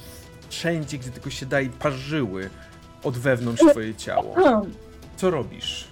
wszędzie, 0.48 0.98
gdzie 0.98 1.10
tylko 1.10 1.30
się 1.30 1.46
da 1.46 1.60
i 1.60 1.68
parzyły 1.68 2.50
od 3.04 3.18
wewnątrz 3.18 3.62
twoje 3.70 3.94
ciało. 3.94 4.36
Co 5.18 5.30
robisz? 5.30 5.84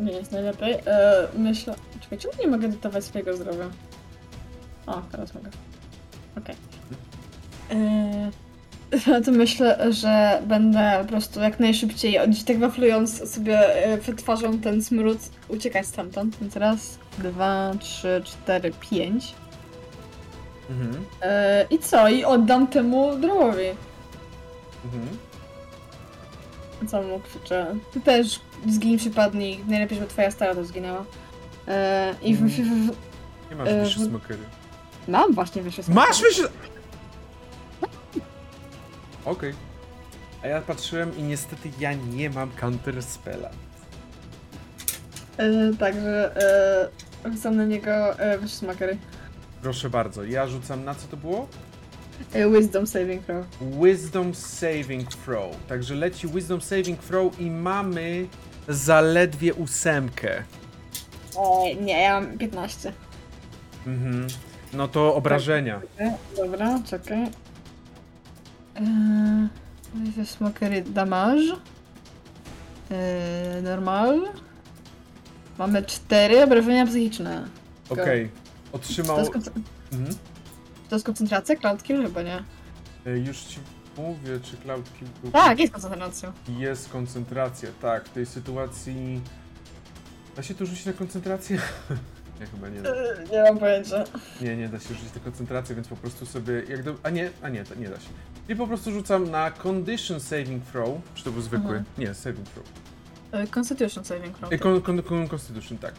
Nie 0.00 0.12
jest 0.12 0.32
najlepiej. 0.32 0.74
E, 0.86 1.28
myślę. 1.38 1.74
Czekaj, 2.00 2.18
czemu 2.18 2.34
nie 2.40 2.46
mogę 2.46 2.66
edytować 2.66 3.04
swojego 3.04 3.36
zdrowia? 3.36 3.70
O, 4.86 5.02
teraz 5.12 5.34
mogę. 5.34 5.50
Okej. 6.38 6.56
Okay. 7.66 9.22
To 9.24 9.32
myślę, 9.32 9.92
że 9.92 10.42
będę 10.46 10.98
po 11.02 11.08
prostu 11.08 11.40
jak 11.40 11.60
najszybciej, 11.60 12.18
gdzieś 12.28 12.44
tak 12.44 12.58
waflując 12.58 13.30
sobie 13.34 13.84
e, 13.84 13.98
przed 13.98 14.16
twarzą 14.16 14.58
ten 14.58 14.82
smród, 14.82 15.18
uciekać 15.48 15.86
stamtąd. 15.86 16.38
Więc 16.40 16.56
raz, 16.56 16.98
dwa, 17.18 17.72
trzy, 17.80 18.22
cztery, 18.24 18.72
pięć. 18.90 19.34
Mhm. 20.70 21.04
E, 21.22 21.66
I 21.70 21.78
co? 21.78 22.08
I 22.08 22.24
oddam 22.24 22.66
temu 22.66 23.16
drogowi. 23.16 23.66
Mhm. 24.84 25.27
Co 26.86 27.02
mu 27.02 27.20
krzyczę? 27.20 27.76
Ty 27.92 28.00
też 28.00 28.40
zgiń, 28.68 28.98
przypadnij. 28.98 29.64
Najlepiej, 29.68 29.98
żeby 29.98 30.10
twoja 30.10 30.30
stara 30.30 30.54
to 30.54 30.64
zginęła. 30.64 31.04
E, 31.68 32.14
I 32.22 32.34
w, 32.34 32.40
w, 32.40 32.50
w, 32.50 32.96
Nie 33.50 33.56
masz 33.56 33.68
E, 33.68 33.82
wyższy 33.84 34.00
smokery. 34.04 34.42
Mam 35.08 35.34
właśnie 35.34 35.62
wyższe 35.62 35.82
Masz 35.88 36.22
wyższy... 36.22 36.42
Okej. 39.24 39.54
A 40.42 40.46
ja 40.46 40.60
patrzyłem 40.60 41.16
i 41.18 41.22
niestety 41.22 41.70
ja 41.80 41.92
nie 41.92 42.30
mam 42.30 42.50
counter 42.50 43.02
spella. 43.02 43.50
E, 45.36 45.74
także 45.78 46.36
e, 47.24 47.30
rzucam 47.32 47.56
na 47.56 47.64
niego 47.64 48.18
e, 48.18 48.38
wyższe 48.38 48.56
smakery. 48.56 48.98
Proszę 49.62 49.90
bardzo, 49.90 50.24
ja 50.24 50.46
rzucam 50.46 50.84
na 50.84 50.94
co 50.94 51.08
to 51.08 51.16
było? 51.16 51.48
E, 52.32 52.48
wisdom 52.50 52.86
saving 52.86 53.24
throw. 53.26 53.46
Wisdom 53.82 54.34
Saving 54.34 55.08
Throw. 55.10 55.56
Także 55.68 55.94
leci 55.94 56.28
Wisdom 56.28 56.60
Saving 56.60 57.00
Throw 57.00 57.40
i 57.40 57.50
mamy 57.50 58.26
zaledwie 58.68 59.54
ósemkę. 59.54 60.42
E, 61.38 61.74
nie, 61.74 62.02
ja 62.02 62.20
mam 62.20 62.38
15. 62.38 62.92
Mhm. 63.86 64.26
No 64.72 64.88
to 64.88 65.14
obrażenia. 65.14 65.80
Dobra, 66.36 66.78
czekaj. 66.86 67.22
E, 67.22 67.28
wyższe 69.94 70.26
smakery 70.26 70.82
damage. 70.82 71.42
E, 72.90 73.60
normal. 73.62 74.20
Mamy 75.58 75.82
4 75.82 76.42
obrażenia 76.44 76.86
psychiczne. 76.86 77.48
Okej. 77.90 78.28
To 78.28 78.76
Otrzymał... 78.76 79.18
jest, 79.18 79.30
konce- 79.32 79.50
Mhm. 79.92 80.14
To 80.88 80.96
jest 80.96 81.06
koncentracja? 81.06 81.56
Cloud 81.56 81.82
kill 81.82 82.02
chyba 82.02 82.22
nie. 82.22 82.42
E, 83.06 83.18
Już 83.18 83.38
ci 83.40 83.58
mówię, 83.98 84.40
czy 84.42 84.56
Cloud 84.56 84.84
Kill 84.98 85.08
był- 85.22 85.30
Tak, 85.30 85.58
jest 85.58 85.72
koncentracja. 85.72 86.32
Jest 86.58 86.88
koncentracja, 86.88 87.68
tak. 87.82 88.04
W 88.04 88.12
tej 88.12 88.26
sytuacji... 88.26 89.20
Da 90.36 90.42
się 90.42 90.54
tu 90.54 90.66
rzucić 90.66 90.86
na 90.86 90.92
koncentrację? 90.92 91.56
nie, 92.40 92.46
chyba 92.46 92.68
nie 92.68 92.82
da. 92.82 92.90
Nie 93.32 93.42
mam 93.42 93.58
pojęcia. 93.58 94.04
Nie, 94.40 94.56
nie 94.56 94.68
da 94.68 94.78
się 94.80 94.88
rzucić 94.94 95.14
na 95.14 95.20
koncentrację, 95.20 95.74
więc 95.74 95.88
po 95.88 95.96
prostu 95.96 96.26
sobie... 96.26 96.62
Jak 96.68 96.82
do... 96.82 96.94
A 97.02 97.10
nie, 97.10 97.30
a 97.42 97.48
nie, 97.48 97.64
nie 97.78 97.88
da 97.88 97.96
się. 98.00 98.08
I 98.48 98.56
po 98.56 98.66
prostu 98.66 98.92
rzucam 98.92 99.30
na 99.30 99.50
Condition 99.50 100.20
Saving 100.20 100.64
Throw. 100.64 100.88
Czy 101.14 101.24
to 101.24 101.32
był 101.32 101.42
zwykły? 101.42 101.76
Mhm. 101.76 101.84
Nie, 101.98 102.14
Saving 102.14 102.48
Throw. 102.48 102.66
E, 103.32 103.46
Constitution 103.46 104.04
saving 104.04 104.38
throw. 104.38 104.52
E, 104.52 104.58
Con, 104.58 104.82
con, 104.82 105.02
con, 105.02 105.28
Constitution, 105.28 105.78
tak. 105.78 105.94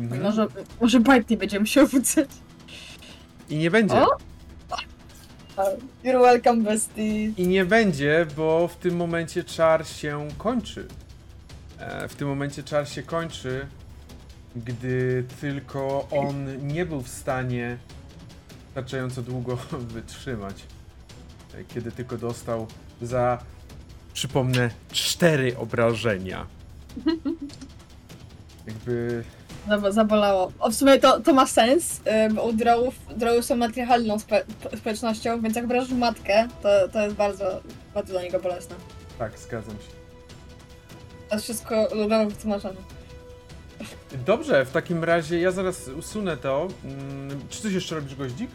Mhm. 0.00 0.22
Może, 0.22 0.46
może 0.80 1.00
Bite 1.00 1.24
nie 1.30 1.36
będzie 1.36 1.60
musiał 1.60 1.86
rzucać. 1.86 2.28
I 3.48 3.56
nie 3.56 3.70
będzie. 3.70 4.02
O! 4.02 4.06
You're 6.04 6.20
welcome, 6.22 6.62
bestie. 6.62 7.24
I 7.24 7.46
nie 7.48 7.64
będzie, 7.64 8.26
bo 8.36 8.68
w 8.68 8.76
tym 8.76 8.96
momencie 8.96 9.44
czar 9.44 9.86
się 9.86 10.28
kończy. 10.38 10.86
E, 11.78 12.08
w 12.08 12.14
tym 12.14 12.28
momencie 12.28 12.62
czar 12.62 12.88
się 12.88 13.02
kończy, 13.02 13.66
gdy 14.56 15.24
tylko 15.40 16.08
on 16.10 16.66
nie 16.68 16.86
był 16.86 17.02
w 17.02 17.08
stanie 17.08 17.76
wystarczająco 18.66 19.22
długo 19.22 19.56
wytrzymać. 19.94 20.56
E, 21.54 21.64
Kiedy 21.64 21.92
tylko 21.92 22.18
dostał 22.18 22.66
za, 23.02 23.38
przypomnę, 24.14 24.70
cztery 24.92 25.56
obrażenia. 25.58 26.46
Jakby 28.66 29.24
Zab- 29.68 29.92
Zabolało. 29.92 30.52
O, 30.60 30.70
w 30.70 30.74
sumie 30.74 30.98
to, 30.98 31.20
to 31.20 31.32
ma 31.34 31.46
sens, 31.46 32.00
bo 32.34 32.42
u 32.44 32.52
drawów, 32.52 32.94
drawy 33.16 33.42
są 33.42 33.56
matriarchalną 33.56 34.18
spe, 34.18 34.42
społecznością, 34.78 35.40
więc 35.40 35.56
jak 35.56 35.64
obrażasz 35.64 35.90
matkę, 35.92 36.48
to, 36.62 36.68
to 36.92 37.00
jest 37.04 37.16
bardzo, 37.16 37.60
bardzo 37.94 38.12
dla 38.12 38.22
niego 38.22 38.40
bolesne. 38.40 38.76
tak, 39.18 39.38
zgadzam 39.38 39.74
się. 39.74 39.92
To 41.28 41.34
jest 41.34 41.44
wszystko 41.44 41.88
lubią 41.94 42.28
wytłumaczone. 42.28 42.74
Dobrze, 44.26 44.64
w 44.64 44.70
takim 44.70 45.04
razie 45.04 45.40
ja 45.40 45.50
zaraz 45.50 45.88
usunę 45.88 46.36
to. 46.36 46.68
Mm, 46.84 47.40
Czy 47.50 47.62
coś 47.62 47.72
jeszcze 47.72 47.94
robisz, 47.94 48.14
goździk? 48.14 48.50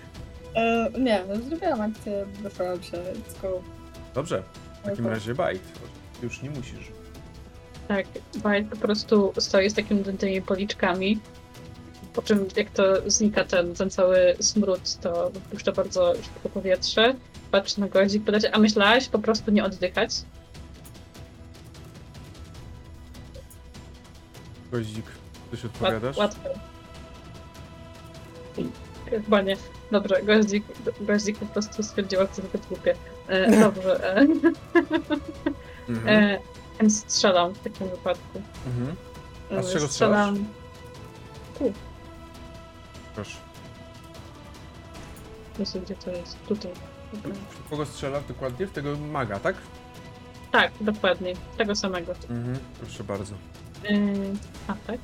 E, 0.56 0.90
nie, 1.00 1.24
no 1.30 1.36
zrobiłam 1.36 1.82
akcję, 1.82 2.26
wyszłam 2.42 2.84
się, 2.84 2.98
tylko... 3.32 3.62
Dobrze, 4.14 4.44
w 4.82 4.86
takim 4.86 5.08
razie 5.08 5.36
bajt. 5.36 5.62
Już 6.24 6.42
nie 6.42 6.50
musisz. 6.50 6.92
Tak, 7.88 8.06
Bajt 8.44 8.68
po 8.70 8.76
prostu 8.78 9.34
stoi 9.40 9.70
z 9.70 9.74
takimi 9.74 10.04
tymi 10.04 10.42
policzkami. 10.42 11.20
Po 12.14 12.22
czym 12.22 12.46
jak 12.56 12.70
to 12.70 12.84
znika 13.12 13.44
ten, 13.44 13.74
ten 13.76 13.90
cały 13.90 14.36
smród, 14.40 14.96
to 15.02 15.30
wypuszcza 15.30 15.72
bardzo 15.72 16.14
szybko 16.16 16.50
powietrze. 16.50 17.16
Patrzy 17.52 17.80
na 17.80 17.88
godzik, 17.88 18.24
a 18.52 18.60
myślałaś 18.60 19.08
po 19.10 19.20
prostu 19.20 19.52
nie 19.52 19.64
oddychać? 19.66 20.10
Goździk, 24.72 25.06
coś 25.52 25.64
Łat, 25.64 25.74
odpowiadasz? 25.74 26.18
łatwo. 26.18 26.50
Chyba 29.10 29.42
nie. 29.42 29.58
Dobrze, 29.92 30.22
goździk, 30.24 30.64
goździk 31.02 31.38
po 31.40 31.46
prostu 31.46 31.84
stwierdziła, 31.84 32.24
że 32.36 32.42
to 32.42 32.68
głupie. 32.70 32.96
E, 33.28 33.60
dobrze. 33.64 34.16
E, 34.18 34.26
Mhm. 35.90 36.08
e, 36.24 36.40
więc 36.80 37.00
strzelam 37.00 37.54
w 37.54 37.60
takim 37.60 37.90
wypadku. 37.90 38.42
Mhm. 38.68 38.96
A 39.60 39.64
z 39.64 39.70
E, 39.70 39.74
czego 39.74 39.88
strzelam? 39.88 40.46
Proszę. 43.16 43.38
Jezu, 45.60 45.82
gdzie 45.82 45.96
to 45.96 46.12
jest? 46.12 46.38
Tutaj. 46.48 46.72
Dobra. 47.14 47.32
W 47.66 47.70
Kogo 47.70 47.86
strzelasz 47.86 48.24
dokładnie? 48.28 48.68
W 48.68 48.72
tego 48.72 48.98
maga, 48.98 49.40
tak? 49.40 49.56
Tak, 50.52 50.72
dokładnie. 50.82 51.34
Tego 51.58 51.76
samego. 51.76 52.12
Mhm. 52.30 52.60
Proszę 52.80 53.04
bardzo. 53.04 53.34
Yy, 53.90 54.34
atak. 54.68 55.00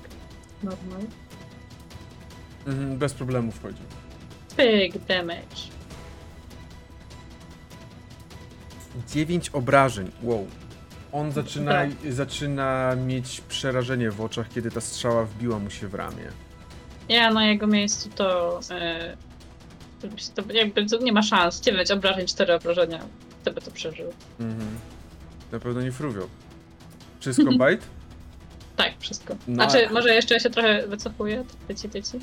Normal. 0.63 1.01
Mhm. 2.67 2.97
Bez 2.97 3.13
problemu 3.13 3.51
wchodzi. 3.51 3.81
Big 4.57 5.05
damage. 5.05 5.73
9 9.07 9.49
obrażeń. 9.49 10.11
Wow. 10.21 10.47
On 11.13 11.31
zaczyna, 11.31 11.71
Tak. 11.71 11.89
zaczyna 12.09 12.95
mieć 12.95 13.41
przerażenie 13.41 14.11
w 14.11 14.21
oczach, 14.21 14.49
kiedy 14.49 14.71
ta 14.71 14.81
strzała 14.81 15.23
wbiła 15.25 15.59
mu 15.59 15.69
się 15.69 15.87
w 15.87 15.93
ramię. 15.93 16.31
Ja 17.09 17.33
na 17.33 17.45
jego 17.45 17.67
miejscu 17.67 18.09
to. 18.09 18.59
Yy, 18.69 20.09
to 20.35 20.53
jakby 20.53 20.85
to 20.85 20.97
nie 20.97 21.13
ma 21.13 21.23
szans. 21.23 21.61
9 21.61 21.91
obrażeń, 21.91 22.27
4 22.27 22.53
obrażenia. 22.55 22.99
Kto 23.41 23.51
by 23.53 23.61
to 23.61 23.71
przeżył? 23.71 24.13
Mhm. 24.39 24.67
Na 25.51 25.59
pewno 25.59 25.81
nie 25.81 25.91
fruwią. 25.91 26.21
Wszystko 27.19 27.45
bajt? 27.57 27.81
Tak, 28.75 28.93
wszystko. 28.99 29.35
No, 29.47 29.53
Znaczy, 29.53 29.87
a- 29.87 29.93
może 29.93 30.15
jeszcze 30.15 30.39
się 30.39 30.49
trochę 30.49 30.87
wycofuję? 30.87 31.43
Tyci, 31.67 31.89
tyci. 31.89 32.19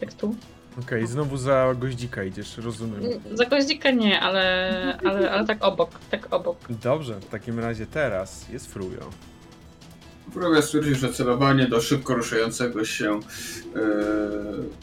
Tak 0.00 0.12
tu. 0.14 0.36
Okej, 0.82 1.06
znowu 1.06 1.36
za 1.36 1.74
goździka 1.78 2.24
idziesz, 2.24 2.56
rozumiem. 2.58 3.02
Za 3.34 3.44
goździka 3.46 3.90
nie, 3.90 4.20
ale, 4.20 4.98
ale, 5.04 5.30
ale 5.30 5.46
tak 5.46 5.64
obok. 5.64 5.90
Tak 6.10 6.26
obok. 6.34 6.56
Dobrze, 6.70 7.20
w 7.20 7.26
takim 7.26 7.58
razie 7.60 7.86
teraz 7.86 8.48
jest 8.48 8.72
Fruvio. 8.72 9.10
Próbuję 10.34 10.62
stwierdzić, 10.62 10.98
że 10.98 11.12
celowanie 11.12 11.66
do 11.68 11.80
szybko 11.80 12.14
ruszającego 12.14 12.84
się 12.84 13.20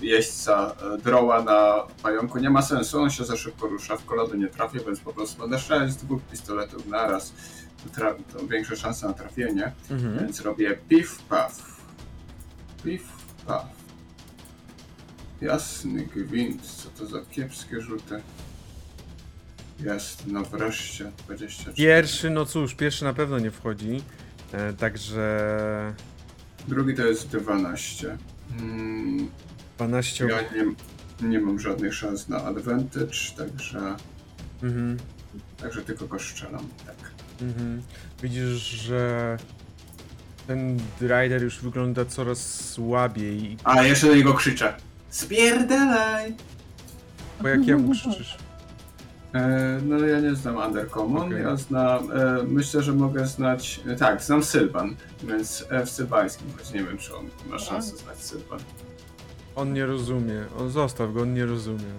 yy, 0.02 0.08
jeźdźca 0.08 0.76
e, 0.96 0.98
droła 0.98 1.44
na 1.44 1.84
pająku 2.04 2.40
nie 2.40 2.50
ma 2.50 2.62
sensu. 2.62 3.02
On 3.02 3.10
się 3.12 3.26
za 3.26 3.38
szybko 3.38 3.68
rusza, 3.68 3.98
w 3.98 4.06
kolano 4.06 4.36
nie 4.36 4.48
trafię, 4.48 4.80
więc 4.86 5.00
po 5.00 5.14
prostu 5.14 5.42
będę 5.42 5.60
strzelać 5.60 5.92
z 5.92 5.96
dwóch 5.96 6.22
pistoletów 6.32 6.88
naraz. 6.88 7.34
Tra- 7.98 8.16
to 8.34 8.48
większe 8.48 8.76
szanse 8.76 9.08
na 9.08 9.14
trafienie, 9.14 9.72
Mhm. 9.92 10.20
więc 10.20 10.42
robię 10.42 10.78
pif 10.90 11.18
paf. 11.30 11.82
Pif 12.84 13.02
paf. 13.48 13.66
Jasny 15.42 16.06
gwint, 16.16 16.62
co 16.62 16.90
to 16.90 17.06
za 17.06 17.20
kiepskie 17.32 17.82
rzuty. 17.82 18.22
Jest, 19.80 20.28
no 20.28 20.44
wreszcie 20.44 21.12
24. 21.26 21.76
Pierwszy, 21.78 22.30
no 22.30 22.46
cóż, 22.46 22.76
pierwszy 22.76 23.04
na 23.04 23.14
pewno 23.14 23.40
nie 23.40 23.52
wchodzi. 23.52 24.02
E, 24.52 24.74
także 24.74 25.94
Drugi 26.68 26.96
to 26.96 27.06
jest 27.06 27.28
12. 27.28 28.18
Mm, 28.60 29.30
12. 29.78 30.26
Ja 30.28 30.42
nie, 30.42 30.76
nie 31.30 31.40
mam 31.40 31.60
żadnych 31.60 31.94
szans 31.96 32.30
na 32.30 32.44
advantage, 32.44 33.18
także, 33.38 33.96
Mhm. 34.64 34.98
także 35.58 35.82
tylko 35.82 36.08
go 36.08 36.20
strzelam. 36.20 36.68
Tak. 36.86 36.96
Mhm. 37.42 37.82
Widzisz, 38.24 38.46
że 38.60 39.38
ten 40.48 40.80
rider 41.02 41.44
już 41.44 41.60
wygląda 41.60 42.06
coraz 42.06 42.70
słabiej. 42.72 43.58
A 43.64 43.84
jeszcze 43.84 44.08
do 44.08 44.16
niego 44.16 44.34
krzyczę. 44.34 44.74
Spierdalaj! 45.12 46.34
Po 47.42 47.48
jakiemu 47.48 47.92
krzyczysz? 47.92 48.38
E, 49.34 49.80
no 49.86 50.00
ja 50.06 50.20
nie 50.20 50.36
znam 50.36 50.58
Undercommon, 50.58 51.28
Okej. 51.28 51.44
ja 51.44 51.56
znam, 51.56 52.12
e, 52.12 52.44
myślę, 52.48 52.82
że 52.82 52.94
mogę 52.94 53.28
znać, 53.28 53.82
e, 53.88 53.96
tak, 53.96 54.24
znam 54.24 54.44
Sylvan, 54.44 54.96
więc 55.24 55.66
e, 55.70 55.86
w 55.86 55.90
Sylwańskim, 55.90 56.48
choć 56.58 56.72
nie 56.74 56.84
wiem, 56.84 56.98
czy 56.98 57.16
on 57.16 57.26
ma 57.50 57.60
szansę 57.60 57.98
znać 57.98 58.18
Sylvan. 58.18 58.60
On 59.56 59.74
nie 59.74 59.86
rozumie. 59.86 60.44
On 60.60 60.70
zostaw 60.70 61.14
go, 61.14 61.22
on 61.22 61.34
nie 61.34 61.46
rozumie. 61.46 61.92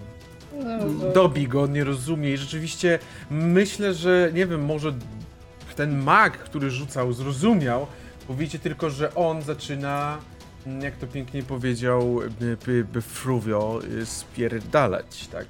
No, 0.63 1.09
Dobij 1.13 1.47
go, 1.47 1.61
on 1.63 1.71
nie 1.71 1.83
rozumie. 1.83 2.33
I 2.33 2.37
rzeczywiście 2.37 2.99
myślę, 3.31 3.93
że 3.93 4.31
nie 4.33 4.45
wiem, 4.45 4.65
może 4.65 4.93
ten 5.75 6.03
mag, 6.03 6.37
który 6.37 6.69
rzucał, 6.69 7.13
zrozumiał. 7.13 7.87
Bo 8.27 8.35
wiecie 8.35 8.59
tylko, 8.59 8.89
że 8.89 9.15
on 9.15 9.41
zaczyna, 9.41 10.17
jak 10.81 10.97
to 10.97 11.07
pięknie 11.07 11.43
powiedział 11.43 12.19
by, 12.65 12.85
by, 12.93 13.01
Fruvio, 13.01 13.79
y, 13.83 14.05
spierdalać, 14.05 15.27
tak? 15.27 15.45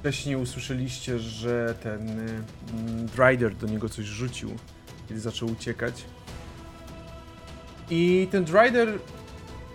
Wcześniej 0.00 0.36
usłyszeliście, 0.36 1.18
że 1.18 1.74
ten 1.82 2.08
y, 2.08 2.42
mm, 2.72 3.06
Drider 3.06 3.54
do 3.54 3.66
niego 3.66 3.88
coś 3.88 4.04
rzucił, 4.04 4.50
kiedy 5.08 5.20
zaczął 5.20 5.48
uciekać. 5.48 6.04
I 7.90 8.28
ten 8.30 8.44
Drider 8.44 8.98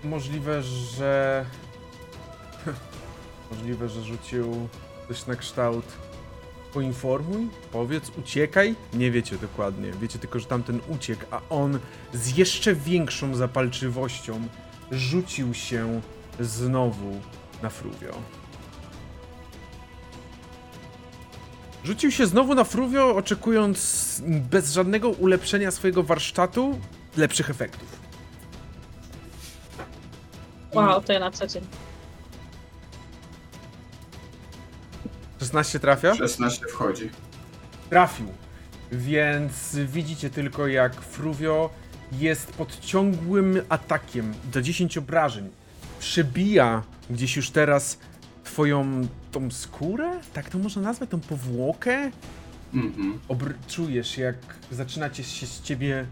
możliwe, 0.04 0.64
że 0.64 1.46
Możliwe, 3.52 3.90
że 3.90 4.04
rzucił 4.04 4.68
coś 5.08 5.26
na 5.28 5.36
kształt 5.36 5.86
poinformuj, 6.76 7.48
powiedz, 7.72 8.12
uciekaj. 8.20 8.76
Nie 8.94 9.12
wiecie 9.12 9.38
dokładnie, 9.38 9.92
wiecie 10.02 10.20
tylko, 10.20 10.40
że 10.40 10.46
tamten 10.46 10.80
uciekł, 10.88 11.26
a 11.32 11.42
on 11.50 11.80
z 12.14 12.38
jeszcze 12.38 12.76
większą 12.76 13.36
zapalczywością 13.36 14.48
rzucił 14.92 15.54
się 15.54 16.02
znowu 16.40 17.20
na 17.64 17.70
Fruvio. 17.70 18.14
Rzucił 21.84 22.12
się 22.12 22.28
znowu 22.28 22.56
na 22.56 22.64
Fruvio, 22.64 23.16
oczekując 23.16 24.22
bez 24.26 24.74
żadnego 24.74 25.10
ulepszenia 25.10 25.72
swojego 25.72 26.04
warsztatu 26.04 26.80
lepszych 27.18 27.50
efektów. 27.50 28.00
Wow, 30.74 31.02
to 31.02 31.14
ja 31.14 31.20
na 31.20 31.32
co 31.32 31.48
dzień. 31.48 31.64
16 35.46 35.80
trafia? 35.80 36.16
16 36.16 36.66
wchodzi. 36.68 37.10
trafił. 37.90 38.28
Więc 38.92 39.76
widzicie 39.76 40.30
tylko 40.30 40.68
jak 40.68 41.02
Fruvio 41.02 41.70
jest 42.12 42.52
pod 42.52 42.80
ciągłym 42.80 43.62
atakiem 43.70 44.34
do 44.54 44.62
10 44.62 44.98
obrażeń. 44.98 45.50
Przebija 46.00 46.84
gdzieś 47.10 47.36
już 47.36 47.50
teraz 47.50 47.98
twoją 48.44 49.08
tą 49.32 49.52
skórę? 49.52 50.20
Tak 50.34 50.50
to 50.50 50.58
można 50.58 50.82
nazwać? 50.82 51.10
Tą 51.10 51.20
powłokę? 51.20 52.12
Mhm. 52.74 53.20
Czujesz 53.68 54.18
jak 54.18 54.36
zaczynacie 54.72 55.24
się 55.24 55.48
z 55.48 55.62
ciebie 55.62 56.06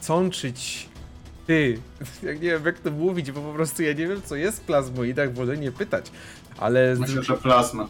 sączyć 0.00 0.88
ty. 1.46 1.78
Ja 2.22 2.32
nie 2.32 2.40
wiem 2.40 2.64
jak 2.66 2.78
to 2.78 2.90
mówić, 2.90 3.32
bo 3.32 3.40
po 3.40 3.52
prostu 3.52 3.82
ja 3.82 3.92
nie 3.92 4.06
wiem 4.08 4.22
co 4.22 4.36
jest 4.36 4.58
w 4.58 4.60
plazmoidach, 4.60 5.34
wolę 5.34 5.56
nie 5.56 5.72
pytać. 5.72 6.10
Ale 6.58 6.96
Myślę, 6.98 7.22
że 7.22 7.36
plazma. 7.36 7.88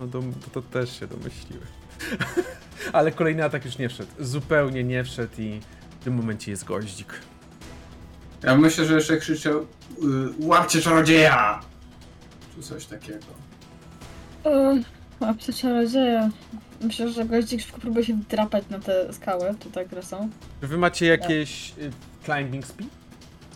no 0.00 0.06
to, 0.06 0.22
to, 0.22 0.50
to 0.60 0.62
też 0.62 1.00
się 1.00 1.06
domyśliły. 1.06 1.62
Ale 2.92 3.12
kolejny 3.12 3.44
atak 3.44 3.64
już 3.64 3.78
nie 3.78 3.88
wszedł. 3.88 4.10
Zupełnie 4.20 4.84
nie 4.84 5.04
wszedł 5.04 5.32
i 5.38 5.60
w 6.00 6.04
tym 6.04 6.14
momencie 6.14 6.50
jest 6.50 6.64
goździk. 6.64 7.12
Ja 8.42 8.56
myślę, 8.56 8.84
że 8.84 8.94
jeszcze 8.94 9.16
krzyczał 9.16 9.60
y, 9.60 9.66
łapcie 10.38 10.80
czarodzieja! 10.80 11.60
Czy 12.56 12.62
coś 12.62 12.86
takiego. 12.86 13.26
A 15.20 15.34
przecież 15.34 15.60
czarodzieja. 15.60 16.30
Myślę, 16.80 17.10
że 17.10 17.24
goździk 17.24 17.60
szybko 17.60 17.80
próbuje 17.80 18.04
się 18.04 18.14
wdrapać 18.14 18.64
na 18.70 18.78
te 18.78 19.12
skały, 19.12 19.54
tutaj, 19.60 19.86
które 19.86 20.02
są. 20.02 20.30
Czy 20.60 20.66
wy 20.66 20.78
macie 20.78 21.06
jakieś 21.06 21.70
y, 21.78 21.90
climbing 22.24 22.66
speed? 22.66 22.90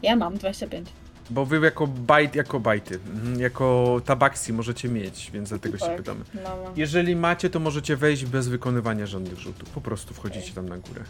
Ja 0.03 0.17
mam 0.17 0.37
25. 0.39 0.89
Bo 1.31 1.47
wy 1.47 1.61
jako 1.61 1.87
bajt, 1.87 2.35
jako 2.35 2.61
bajty, 2.61 2.95
mhm, 3.15 3.41
jako 3.41 4.01
tabaksi 4.05 4.53
możecie 4.53 4.89
mieć, 4.89 5.31
więc 5.31 5.49
dlatego 5.49 5.79
się 5.79 5.87
Tak. 5.87 5.97
pytamy. 5.97 6.21
No, 6.35 6.41
mam. 6.65 6.73
Jeżeli 6.77 7.17
macie, 7.17 7.51
to 7.51 7.61
możecie 7.61 7.97
wejść 7.97 8.25
bez 8.25 8.49
wykonywania 8.49 9.07
żadnych 9.07 9.39
rzutów. 9.39 9.71
Po 9.71 9.81
prostu 9.81 10.15
wchodzicie 10.15 10.53
tam 10.53 10.69
na 10.69 10.79
górę. 10.79 11.03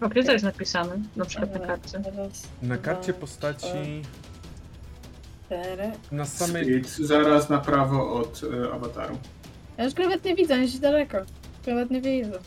O, 0.00 0.08
gdzie 0.08 0.24
to 0.24 0.32
jest 0.32 0.44
napisane? 0.44 0.98
Na 1.16 1.24
przykład 1.24 1.54
na 1.54 1.60
E, 1.60 1.66
karcie. 1.66 1.98
Raz, 1.98 2.42
Na 2.62 2.74
dwa, 2.76 2.84
karcie 2.84 3.12
postaci 3.12 4.02
cztery. 5.46 5.92
na 6.12 6.24
samej... 6.24 6.64
Speed 6.64 7.06
zaraz 7.06 7.48
na 7.48 7.58
prawo 7.58 8.14
od 8.14 8.40
y, 8.42 8.72
awataru. 8.72 9.18
Ja 9.78 9.84
już 9.84 9.94
nawet 9.94 10.24
nie 10.24 10.34
widzę, 10.34 10.58
jest 10.58 10.80
daleko. 10.80 11.18
Nawet 11.66 11.90
nie 11.90 12.00
widzę. 12.00 12.38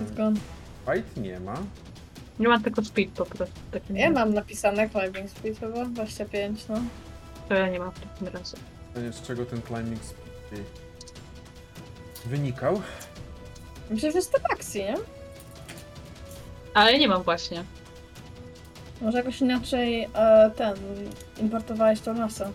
Jest 0.00 0.12
e, 0.12 0.14
gone. 0.16 0.40
Bajt 0.86 1.16
nie 1.16 1.40
ma. 1.40 1.54
Nie 2.38 2.48
mam 2.48 2.62
tylko 2.62 2.84
speed 2.84 3.12
po 3.16 3.26
prostu. 3.26 3.54
Taki 3.72 3.94
Ja 3.94 4.10
mam 4.10 4.34
napisane 4.34 4.88
climbing 4.90 5.30
speed 5.30 5.58
chyba, 5.60 5.84
25, 5.84 6.68
no. 6.68 6.80
To 7.48 7.54
ja 7.54 7.68
nie 7.68 7.78
mam 7.78 7.92
w 7.92 8.00
takim 8.00 8.28
razie. 8.28 8.56
Pytanie, 8.94 9.12
z 9.12 9.22
czego 9.22 9.46
ten 9.46 9.62
climbing 9.62 10.00
speed 10.04 10.64
wynikał? 12.26 12.82
Myślę, 13.90 14.10
że 14.12 14.18
jest 14.18 14.32
to 14.32 14.38
taksi, 14.50 14.78
nie? 14.78 14.94
Ale 16.74 16.98
nie 16.98 17.08
mam 17.08 17.22
właśnie. 17.22 17.64
Może 19.00 19.18
jakoś 19.18 19.40
inaczej 19.40 20.08
e, 20.14 20.50
ten, 20.56 20.74
importowałeś 21.40 22.00
tą 22.00 22.18
rasę. 22.18 22.50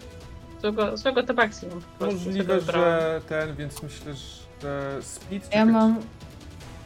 Złego, 0.62 0.98
złego 0.98 1.24
tabaksi 1.24 1.68
mam 1.68 1.82
po 1.82 2.06
prostu. 2.06 2.26
Możliwe, 2.26 2.62
że 2.62 3.22
ten, 3.30 3.56
więc 3.56 3.84
myślę, 3.84 4.14
że 4.62 5.00
speed... 5.02 5.48
Ja 5.58 5.66
mam... 5.66 6.00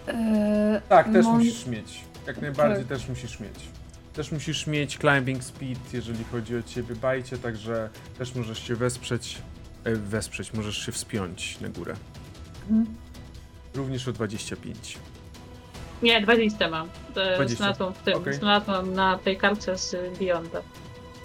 E, 0.08 0.82
Tak, 0.90 1.12
też 1.14 1.26
mam- 1.26 1.38
musisz 1.38 1.66
mieć. 1.66 2.04
Jak 2.28 2.42
najbardziej 2.42 2.86
Tak. 2.86 2.98
też 2.98 3.10
musisz 3.10 3.40
mieć. 3.40 3.56
Też 4.14 4.32
musisz 4.32 4.68
mieć 4.68 4.98
climbing 4.98 5.44
speed, 5.44 5.80
jeżeli 5.94 6.24
chodzi 6.24 6.58
o 6.58 6.64
ciebie 6.64 6.96
bajcie, 6.96 7.38
także 7.38 7.90
też 8.18 8.36
możesz 8.36 8.68
się 8.68 8.76
wesprzeć, 8.76 9.38
e, 9.84 9.96
wesprzeć, 9.96 10.54
możesz 10.54 10.78
się 10.86 10.92
wspiąć 10.92 11.60
na 11.62 11.70
górę. 11.70 11.94
Mhm. 12.70 12.96
Również 13.76 14.08
o 14.08 14.12
25. 14.12 14.98
Nie, 16.04 16.22
20 16.22 16.70
mam. 16.70 16.90
To 17.14 17.22
20. 17.36 17.58
Znalazłam 17.58 17.94
w 17.94 17.98
tym. 17.98 18.34
Znalazłam 18.34 18.94
na 18.94 19.18
tej 19.18 19.38
karcie 19.38 19.78
z 19.78 19.96
Beyonda. 20.20 20.62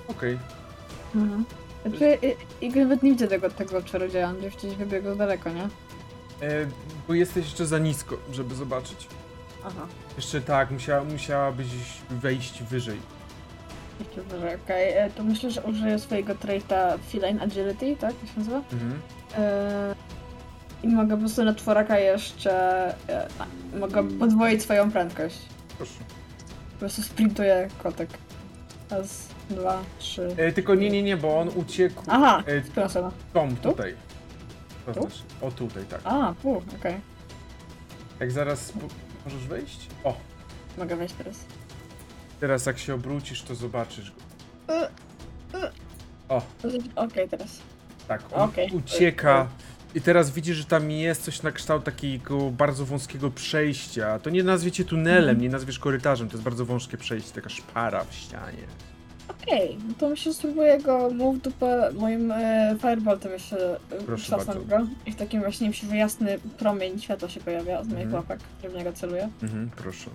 Okej. 0.09 0.39
Mhm. 1.15 1.45
Znaczy, 1.87 2.19
i, 2.61 2.67
i 2.67 2.71
nawet 2.71 3.03
nie 3.03 3.11
widzę 3.11 3.29
tego, 3.29 3.51
tego 3.51 3.83
czarodzieja, 3.83 4.29
on 4.29 4.37
gdzieś 4.39 4.75
wybiegł 4.77 5.15
daleko, 5.15 5.51
nie? 5.51 5.63
E, 5.63 6.67
Bo 7.09 7.15
jesteś 7.15 7.45
jeszcze 7.45 7.67
za 7.67 7.79
nisko, 7.79 8.17
żeby 8.33 8.55
zobaczyć. 8.55 9.07
Aha. 9.67 9.87
Jeszcze 10.17 10.41
tak, 10.41 10.71
musiała, 10.71 11.05
musiałabyś 11.05 11.67
wejść 12.11 12.63
wyżej. 12.63 12.99
Jeszcze 14.01 14.23
wyżej, 14.23 14.55
okej. 14.65 14.93
E, 14.93 15.11
To 15.11 15.25
myślę, 15.25 15.51
że 15.51 15.63
użyję 15.63 15.99
swojego 15.99 16.35
traita 16.35 16.99
Feline 16.99 17.41
Agility, 17.43 17.97
tak? 17.97 18.15
Jak 18.23 18.33
się 18.33 18.39
nazywa? 18.39 18.57
Mhm. 18.73 19.01
E, 19.39 19.95
I 20.83 20.89
mogę 20.89 21.15
po 21.15 21.21
prostu 21.21 21.45
na 21.45 21.55
czworaka 21.55 21.99
jeszcze... 21.99 22.53
E, 23.09 23.29
mogę 23.81 24.09
podwoić 24.19 24.63
swoją 24.63 24.91
prędkość. 24.91 25.39
Proszę. 25.77 25.93
Po 26.73 26.79
prostu 26.79 27.03
sprintuję 27.03 27.69
kotek. 27.83 28.11
Raz, 28.91 29.29
dwa, 29.51 29.83
trzy... 29.99 30.35
E, 30.37 30.53
tylko 30.53 30.75
nie, 30.75 30.91
nie, 30.91 31.03
nie, 31.03 31.17
bo 31.17 31.41
on 31.41 31.49
uciekł 31.55 32.03
Aha! 32.09 32.43
e, 32.47 32.61
Przepraszam. 32.61 33.11
Tu? 33.33 33.57
tutaj. 33.71 33.95
To 34.87 34.93
Tu? 34.95 35.01
znaczy, 35.01 35.23
o 35.41 35.51
tutaj, 35.51 35.85
tak. 35.85 36.01
A, 36.05 36.35
pół, 36.43 36.63
okej. 36.81 36.95
Jak 38.21 38.31
zaraz 38.33 38.73
możesz 39.25 39.47
wejść? 39.47 39.87
O, 40.05 40.17
Mogę 40.79 40.97
wejść 40.97 41.15
teraz. 41.19 41.37
teraz 42.41 42.67
jak 42.67 42.79
się 42.79 42.95
obrócisz, 42.95 43.43
to 43.43 43.55
zobaczysz 43.55 44.11
go. 44.11 44.75
E. 44.75 44.91
O, 46.29 46.43
Okej, 46.97 47.29
teraz. 47.29 47.59
tak, 48.09 48.23
on 48.33 48.49
Okej. 48.49 48.71
ucieka. 48.71 49.49
I 49.95 50.01
teraz 50.01 50.31
widzisz, 50.31 50.57
że 50.57 50.65
tam 50.65 50.91
jest 50.91 51.23
coś 51.23 51.43
na 51.43 51.53
kształt 51.53 51.85
takiego 51.85 52.51
bardzo 52.51 52.85
wąskiego 52.87 53.31
przejścia. 53.31 54.19
To 54.19 54.31
nie 54.31 54.43
nazwiecie 54.43 54.85
tunelem, 54.85 55.41
nie 55.41 55.49
nazwiesz 55.49 55.79
korytarzem, 55.79 56.29
to 56.29 56.33
jest 56.35 56.45
bardzo 56.45 56.65
wąskie 56.65 56.97
przejście, 56.97 57.33
taka 57.33 57.49
szpara 57.49 58.05
w 58.05 58.15
ścianie. 58.15 58.63
Okej, 59.43 59.79
no 59.89 59.95
to 59.99 60.09
myślę, 60.09 60.33
że 60.33 60.39
spróbuję 60.39 60.79
go 60.81 61.11
move 61.11 61.39
dupę 61.39 61.91
moim 61.95 62.31
e, 62.33 62.77
fireboltem 62.81 63.33
jeszcze 63.33 63.81
Proszę 64.07 64.25
trzasnąć 64.25 64.59
bardzo. 64.67 64.85
go. 64.87 64.91
I 65.07 65.13
w 65.13 65.17
takim 65.17 65.41
właśnie 65.41 65.69
mi 65.69 65.75
się 65.75 65.97
jasny 65.97 66.39
promień 66.59 67.01
światła 67.01 67.29
się 67.29 67.41
pojawia 67.41 67.85
z 67.85 67.89
moich 67.89 68.03
Mhm. 68.05 68.15
łapek, 68.15 68.41
który 68.59 68.73
w 68.73 68.77
niego 68.77 68.93
celuje. 68.93 69.29
Mhm, 69.43 69.71
proszę. 69.77 70.11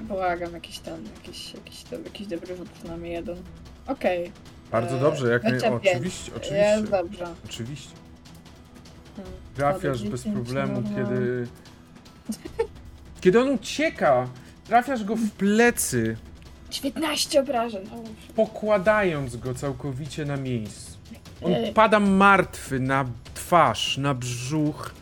Błagam, 0.00 0.52
jakiś 0.52 0.78
ten, 0.78 1.04
jakiś, 1.16 1.54
jakiś, 1.54 1.82
do, 1.84 1.98
jakiś 1.98 2.26
dobry 2.26 2.56
rzut 2.56 2.68
przynajmniej 2.70 3.12
jeden. 3.12 3.36
Okej, 3.86 4.32
Bardzo 4.70 4.94
Eee, 4.94 5.00
dobrze, 5.00 5.28
jak 5.32 5.42
naj... 5.42 5.52
25. 5.58 5.86
Oczywiście, 5.96 6.32
jest 6.32 6.36
oczywiście. 6.36 6.90
dobrze. 6.90 7.26
Oczywiście. 7.44 7.90
Hmm. 9.16 9.34
Trafiasz 9.56 9.98
Dobra, 9.98 10.10
bez 10.10 10.22
10, 10.24 10.34
problemu, 10.34 10.82
kiedy... 10.96 11.46
Kiedy 13.20 13.40
on 13.40 13.48
ucieka, 13.48 14.28
trafiasz 14.66 15.04
go 15.04 15.16
w 15.16 15.30
plecy, 15.30 16.16
19 16.70 17.40
obrażeń. 17.40 17.86
Pokładając 18.36 19.36
go 19.36 19.54
całkowicie 19.54 20.24
na 20.24 20.36
miejscu. 20.36 20.98
On 21.42 21.54
Ej. 21.54 21.72
pada 21.72 22.00
martwy 22.00 22.80
na 22.80 23.04
twarz, 23.34 23.98
na 23.98 24.14
brzuch 24.14 24.94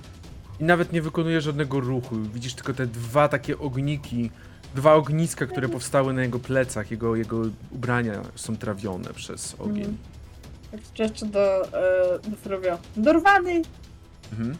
i 0.60 0.64
nawet 0.64 0.92
nie 0.92 1.02
wykonuje 1.02 1.40
żadnego 1.40 1.80
ruchu. 1.80 2.16
Widzisz 2.34 2.54
tylko 2.54 2.74
te 2.74 2.86
dwa 2.86 3.28
takie 3.28 3.58
ogniki, 3.58 4.30
dwa 4.74 4.94
ogniska, 4.94 5.46
które 5.46 5.68
powstały 5.68 6.12
na 6.12 6.22
jego 6.22 6.38
plecach. 6.38 6.90
Jego, 6.90 7.16
jego 7.16 7.42
ubrania 7.70 8.22
są 8.34 8.56
trawione 8.56 9.14
przez 9.14 9.56
ogień. 9.58 9.78
Mhm. 9.78 9.96
Tak 10.70 10.98
jeszcze 10.98 11.26
do, 11.26 11.64
e, 11.64 12.18
do 12.30 12.36
Fruvia. 12.36 12.78
Dorwany! 12.96 13.62
Mhm. 14.32 14.56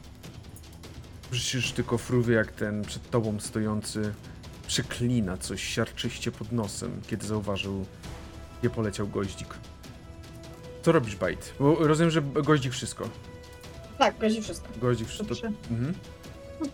Słyszysz 1.29 1.73
tylko 1.73 1.99
fruwie, 1.99 2.35
jak 2.35 2.53
ten 2.53 2.83
przed 2.83 3.11
tobą 3.11 3.41
stojący 3.41 4.13
przeklina 4.67 5.37
coś 5.37 5.65
siarczyście 5.65 6.33
pod 6.33 6.53
nosem, 6.53 7.01
kiedy 7.07 7.27
zauważył, 7.27 7.85
gdzie 8.61 8.71
poleciał 8.71 9.09
goździk. 9.09 9.49
Co 10.83 10.93
robisz, 10.93 11.17
Bajt? 11.17 11.55
Bo 11.61 11.75
rozumiem, 11.75 12.11
że 12.11 12.23
goździk 12.23 12.73
wszystko. 12.73 13.09
Tak, 13.99 14.19
gozi 14.19 14.43
wszystko. 14.43 14.69
Goździk 14.81 15.09
wszystko. 15.09 15.29
Dobrze. 15.35 15.53
Mhm. 15.71 15.95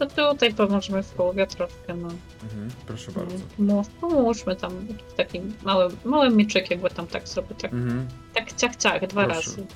No 0.00 0.06
to 0.06 0.32
tutaj 0.32 0.54
pomożemy 0.54 1.02
w 1.02 1.10
połowie 1.10 1.46
troszkę, 1.46 1.94
no. 1.96 2.08
Mhm. 2.42 2.70
Proszę 2.86 3.12
bardzo. 3.12 3.34
No, 3.58 3.82
pomóżmy 4.00 4.56
tam 4.56 4.72
w 5.08 5.14
takim 5.14 5.54
małym, 5.62 5.96
małym 6.04 6.36
mieczykiem, 6.36 6.80
bo 6.80 6.88
tam 6.90 7.06
tak 7.06 7.28
sobie 7.28 7.54
tak, 7.54 7.72
Mhm. 7.72 8.08
tak 8.34 8.52
ciach, 8.56 8.76
ciach, 8.76 9.06
dwa 9.06 9.24
Proszę. 9.24 9.50
razy. 9.50 9.66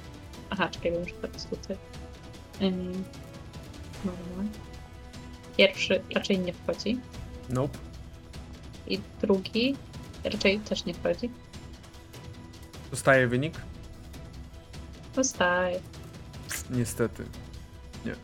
Aha, 0.50 0.68
czekaj, 0.68 0.92
wiem, 0.92 1.08
że 1.08 1.14
teraz 1.14 1.46
tutaj. 1.46 1.76
Ym, 2.62 3.04
dobra. 4.04 4.44
Pierwszy 5.56 6.02
raczej 6.14 6.38
nie 6.38 6.52
wchodzi. 6.52 7.00
Nope. 7.48 7.78
I 8.86 9.00
drugi 9.20 9.76
raczej 10.24 10.60
też 10.60 10.84
nie 10.84 10.94
wchodzi. 10.94 11.30
Dostaje 12.90 13.28
wynik? 13.28 13.54
Zostaje. 15.14 15.80
Niestety. 16.70 17.24
Nie. 18.04 18.14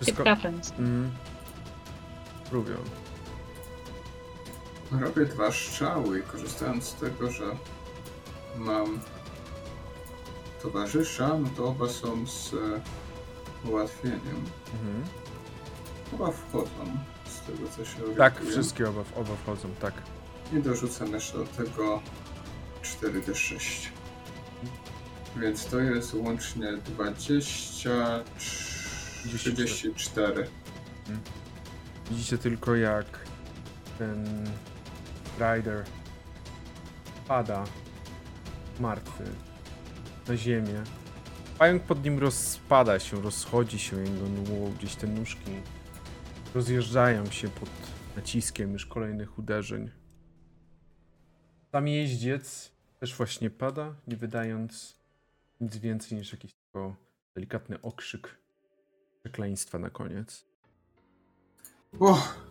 Wszystko. 0.00 0.22
trafia 0.22 0.50
nic. 0.50 0.70
Mhm. 0.70 1.10
Robię 4.90 5.26
dwa 5.26 5.52
strzały 5.52 6.18
i 6.18 6.22
korzystając 6.22 6.84
z 6.84 6.94
tego, 6.94 7.30
że 7.30 7.44
mam 8.56 9.00
towarzysza, 10.62 11.28
no 11.28 11.48
to 11.56 11.68
oba 11.68 11.88
są 11.88 12.26
z 12.26 12.54
e, 12.54 12.56
ułatwieniem. 13.68 14.44
Mhm. 14.72 15.04
Chyba 16.10 16.30
wchodzą 16.30 16.98
tego, 17.52 17.68
co 17.68 17.84
się 17.84 17.98
Tak, 18.00 18.08
orientuję. 18.32 18.50
wszystkie 18.50 18.88
oba, 18.88 19.00
oba 19.16 19.36
wchodzą, 19.36 19.68
tak. 19.80 19.94
I 20.52 20.62
dorzucam 20.62 21.12
jeszcze 21.12 21.38
do 21.38 21.46
tego 21.46 22.02
4d6. 22.82 23.86
Więc 25.36 25.66
to 25.66 25.80
jest 25.80 26.14
łącznie 26.14 26.72
20, 26.76 27.90
34. 28.38 30.48
Widzicie 32.10 32.38
tylko 32.38 32.76
jak 32.76 33.06
ten 33.98 34.46
rider 35.38 35.84
pada 37.28 37.64
martwy 38.80 39.24
na 40.28 40.36
ziemię. 40.36 40.82
Pająk 41.58 41.82
pod 41.82 42.04
nim 42.04 42.18
rozpada 42.18 42.98
się, 42.98 43.22
rozchodzi 43.22 43.78
się 43.78 43.96
jego 43.96 44.28
nło, 44.28 44.70
gdzieś 44.78 44.94
te 44.94 45.06
nóżki 45.06 45.50
rozjeżdżają 46.54 47.30
się 47.30 47.48
pod 47.48 47.70
naciskiem 48.16 48.72
już 48.72 48.86
kolejnych 48.86 49.38
uderzeń. 49.38 49.90
Sam 51.72 51.88
jeździec 51.88 52.72
też 53.00 53.16
właśnie 53.16 53.50
pada, 53.50 53.94
nie 54.06 54.16
wydając 54.16 54.98
nic 55.60 55.76
więcej 55.76 56.18
niż 56.18 56.32
jakiś 56.32 56.54
tylko 56.54 56.96
delikatny 57.34 57.82
okrzyk 57.82 58.38
przekleństwa 59.22 59.78
na 59.78 59.90
koniec. 59.90 60.44
Uff. 61.98 62.48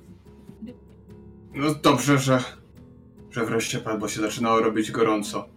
No 1.54 1.76
dobrze, 1.76 2.18
że, 2.18 2.44
że 3.32 3.46
wreszcie 3.46 3.80
padł, 3.80 4.00
bo 4.00 4.08
się 4.08 4.22
zaczynało 4.22 4.60
robić 4.60 4.92
gorąco. 4.92 5.50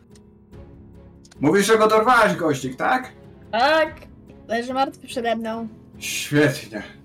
Mówisz, 1.41 1.67
że 1.67 1.79
go 1.79 1.89
dorwałeś, 1.89 2.37
gościk, 2.37 2.77
tak? 2.77 3.13
Tak, 3.53 4.01
leży 4.49 4.75
martwy 4.75 5.07
przede 5.07 5.37
mną. 5.37 5.69
Świetnie. 5.99 7.00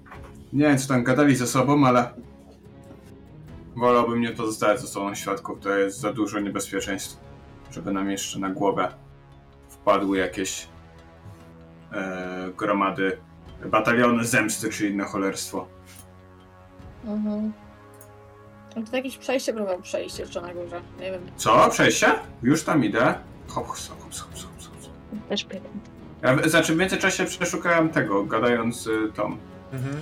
Nie 0.55 0.65
wiem, 0.65 0.77
co 0.77 0.87
tam 0.87 1.03
gadali 1.03 1.35
ze 1.35 1.47
sobą, 1.47 1.87
ale 1.87 2.09
wolałbym 3.75 4.21
nie 4.21 4.31
pozostawać 4.31 4.81
ze 4.81 4.87
sobą 4.87 5.15
świadków. 5.15 5.59
To 5.59 5.69
jest 5.69 5.99
za 5.99 6.13
dużo 6.13 6.39
niebezpieczeństw, 6.39 7.17
żeby 7.71 7.91
nam 7.93 8.11
jeszcze 8.11 8.39
na 8.39 8.49
głowę 8.49 8.93
wpadły 9.69 10.17
jakieś 10.17 10.67
e, 11.93 12.51
gromady, 12.57 13.17
bataliony 13.65 14.25
zemsty 14.25 14.69
czy 14.69 14.89
inne 14.89 15.03
cholerstwo. 15.03 15.67
Mhm. 17.05 17.53
To 18.91 18.97
jakieś 18.97 19.17
przejście 19.17 19.53
próbował 19.53 19.81
przejść 19.81 20.19
jeszcze 20.19 20.41
na 20.41 20.53
górze. 20.53 20.81
Nie 20.99 21.11
wiem. 21.11 21.21
Co? 21.35 21.69
Przejście? 21.69 22.07
Już 22.43 22.63
tam 22.63 22.83
idę. 22.83 23.15
Hop, 23.47 23.67
hop, 23.67 23.77
hop, 23.77 23.99
hop, 23.99 24.13
hop, 24.13 24.83
hop. 24.83 25.29
Też 25.29 25.45
biegnę. 25.45 25.69
Ja 26.21 26.49
znaczy 26.49 26.73
w 26.73 26.77
międzyczasie 26.77 27.25
przeszukałem 27.25 27.89
tego, 27.89 28.23
gadając 28.23 28.81
z 28.81 29.15
Tom. 29.15 29.37
Mhm. 29.73 29.95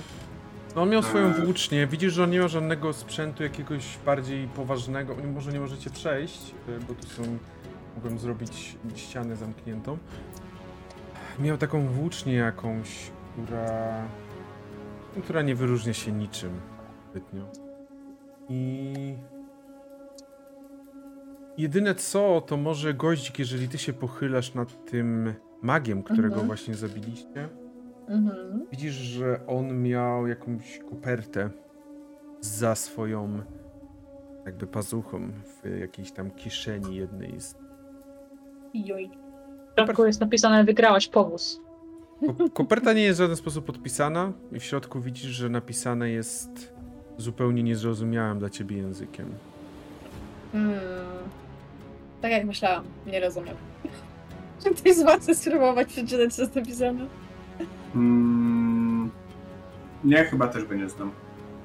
No 0.74 0.82
on 0.82 0.90
miał 0.90 1.02
swoją 1.02 1.32
włócznię. 1.32 1.86
Widzisz, 1.86 2.12
że 2.12 2.24
on 2.24 2.30
nie 2.30 2.40
ma 2.40 2.48
żadnego 2.48 2.92
sprzętu 2.92 3.42
jakiegoś 3.42 3.98
bardziej 4.06 4.48
poważnego. 4.48 5.16
Może 5.34 5.52
nie 5.52 5.60
możecie 5.60 5.90
przejść, 5.90 6.54
y, 6.68 6.80
bo 6.88 6.94
tu 6.94 7.06
są... 7.06 7.22
Mogłem 7.94 8.18
zrobić 8.18 8.76
ścianę 8.96 9.36
zamkniętą. 9.36 9.98
Miał 11.38 11.58
taką 11.58 11.86
włócznię 11.86 12.34
jakąś, 12.34 12.88
która... 13.32 14.02
no, 15.16 15.22
która 15.22 15.42
nie 15.42 15.54
wyróżnia 15.54 15.92
się 15.92 16.12
niczym 16.12 16.60
zbytnio. 17.10 17.44
I... 18.48 19.14
Jedyne 21.58 21.94
co, 21.94 22.40
to 22.46 22.56
może 22.56 22.94
goździk, 22.94 23.38
jeżeli 23.38 23.68
ty 23.68 23.78
się 23.78 23.92
pochylasz 23.92 24.54
nad 24.54 24.84
tym 24.84 25.34
magiem, 25.62 26.02
którego 26.02 26.26
Mhm. 26.26 26.46
właśnie 26.46 26.74
zabiliście. 26.74 27.48
Mhm. 28.08 28.66
Widzisz, 28.70 28.94
że 28.94 29.40
on 29.46 29.82
miał 29.82 30.26
jakąś 30.26 30.78
kopertę 30.90 31.50
za 32.40 32.74
swoją 32.74 33.42
jakby 34.46 34.66
pazuchą 34.66 35.28
w 35.62 35.78
jakiejś 35.80 36.12
tam 36.12 36.30
kieszeni 36.30 36.96
jednej 36.96 37.40
z... 37.40 37.54
Joj. 38.74 39.10
W 39.70 39.74
środku 39.80 40.06
jest 40.06 40.20
napisane 40.20 40.64
wygrałaś 40.64 41.08
powóz. 41.08 41.60
Ko- 42.38 42.50
Koperta 42.50 42.92
nie 42.92 43.02
jest 43.02 43.18
w 43.18 43.22
żaden 43.22 43.36
sposób 43.36 43.64
podpisana 43.64 44.32
i 44.52 44.60
w 44.60 44.64
środku 44.64 45.00
widzisz, 45.00 45.30
że 45.30 45.48
napisane 45.48 46.10
jest 46.10 46.74
zupełnie 47.18 47.62
niezrozumiałym 47.62 48.38
dla 48.38 48.50
ciebie 48.50 48.76
językiem. 48.76 49.32
Hmm. 50.52 50.74
Tak 52.20 52.30
jak 52.32 52.44
myślałam, 52.44 52.84
nie 53.06 53.20
rozumiem. 53.20 53.56
Czy 54.64 54.70
ktoś 54.74 54.94
z 54.94 55.02
was 55.02 55.22
chce 55.22 55.34
spróbować 55.34 55.88
przeczytać, 55.88 56.34
co 56.34 56.42
jest 56.42 56.54
napisane? 56.54 57.06
Mm, 57.94 59.10
nie, 60.04 60.24
chyba 60.24 60.48
też 60.48 60.64
go 60.64 60.74
nie 60.74 60.88
znam. 60.88 61.12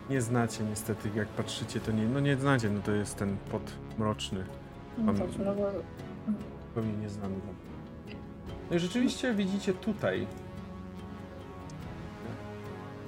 Nie 0.10 0.22
znacie 0.22 0.64
niestety, 0.64 1.10
jak 1.16 1.28
patrzycie, 1.28 1.80
to 1.80 1.92
nie... 1.92 2.08
No 2.08 2.20
nie 2.20 2.38
znacie, 2.38 2.70
no 2.70 2.82
to 2.82 2.92
jest 2.92 3.18
ten 3.18 3.38
pot 3.52 3.72
mroczny, 3.98 4.44
No 4.98 5.14
dobrze, 5.14 5.40
no 5.46 5.56
bo... 5.56 5.72
zupełnie 6.68 6.94
nieznany 6.94 7.36
wam. 7.46 7.56
No 8.70 8.76
i 8.76 8.80
rzeczywiście 8.80 9.34
widzicie 9.34 9.74
tutaj. 9.74 10.28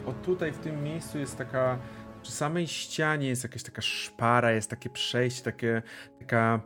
O 0.06 0.14
tutaj 0.14 0.52
w 0.52 0.58
tym 0.58 0.84
miejscu 0.84 1.20
jest 1.20 1.38
taka. 1.38 1.78
Przy 2.22 2.32
samej 2.32 2.68
ścianie 2.68 3.28
jest 3.28 3.44
jakaś 3.44 3.64
taka 3.64 3.82
szpara, 3.82 4.52
jest 4.52 4.70
takie 4.70 4.90
przejście, 4.90 5.44
takie, 5.44 5.82
taka 6.20 6.60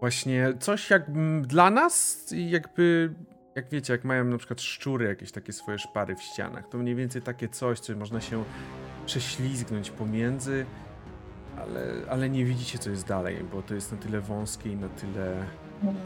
właśnie 0.00 0.54
coś 0.60 0.90
jak 0.90 1.10
dla 1.42 1.70
nas, 1.70 2.26
i 2.32 2.50
jakby, 2.50 3.14
jak 3.54 3.68
wiecie, 3.68 3.92
jak 3.92 4.04
mają 4.04 4.24
na 4.24 4.38
przykład 4.38 4.60
szczury 4.60 5.06
jakieś 5.06 5.32
takie 5.32 5.52
swoje 5.52 5.78
szpary 5.78 6.16
w 6.16 6.22
ścianach, 6.22 6.68
to 6.68 6.78
mniej 6.78 6.94
więcej 6.94 7.22
takie 7.22 7.48
coś, 7.48 7.80
co 7.80 7.96
można 7.96 8.20
się 8.20 8.44
prześlizgnąć 9.06 9.90
pomiędzy, 9.90 10.66
ale, 11.58 11.80
ale 12.10 12.30
nie 12.30 12.44
widzicie, 12.44 12.78
co 12.78 12.90
jest 12.90 13.06
dalej, 13.06 13.44
bo 13.52 13.62
to 13.62 13.74
jest 13.74 13.92
na 13.92 13.98
tyle 13.98 14.20
wąskie 14.20 14.72
i 14.72 14.76
na 14.76 14.88
tyle 14.88 15.46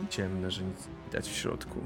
ciemne, 0.09 0.51
że 0.51 0.63
nic 0.63 0.89
nie 0.89 1.05
widać 1.05 1.29
w 1.29 1.37
środku. 1.37 1.81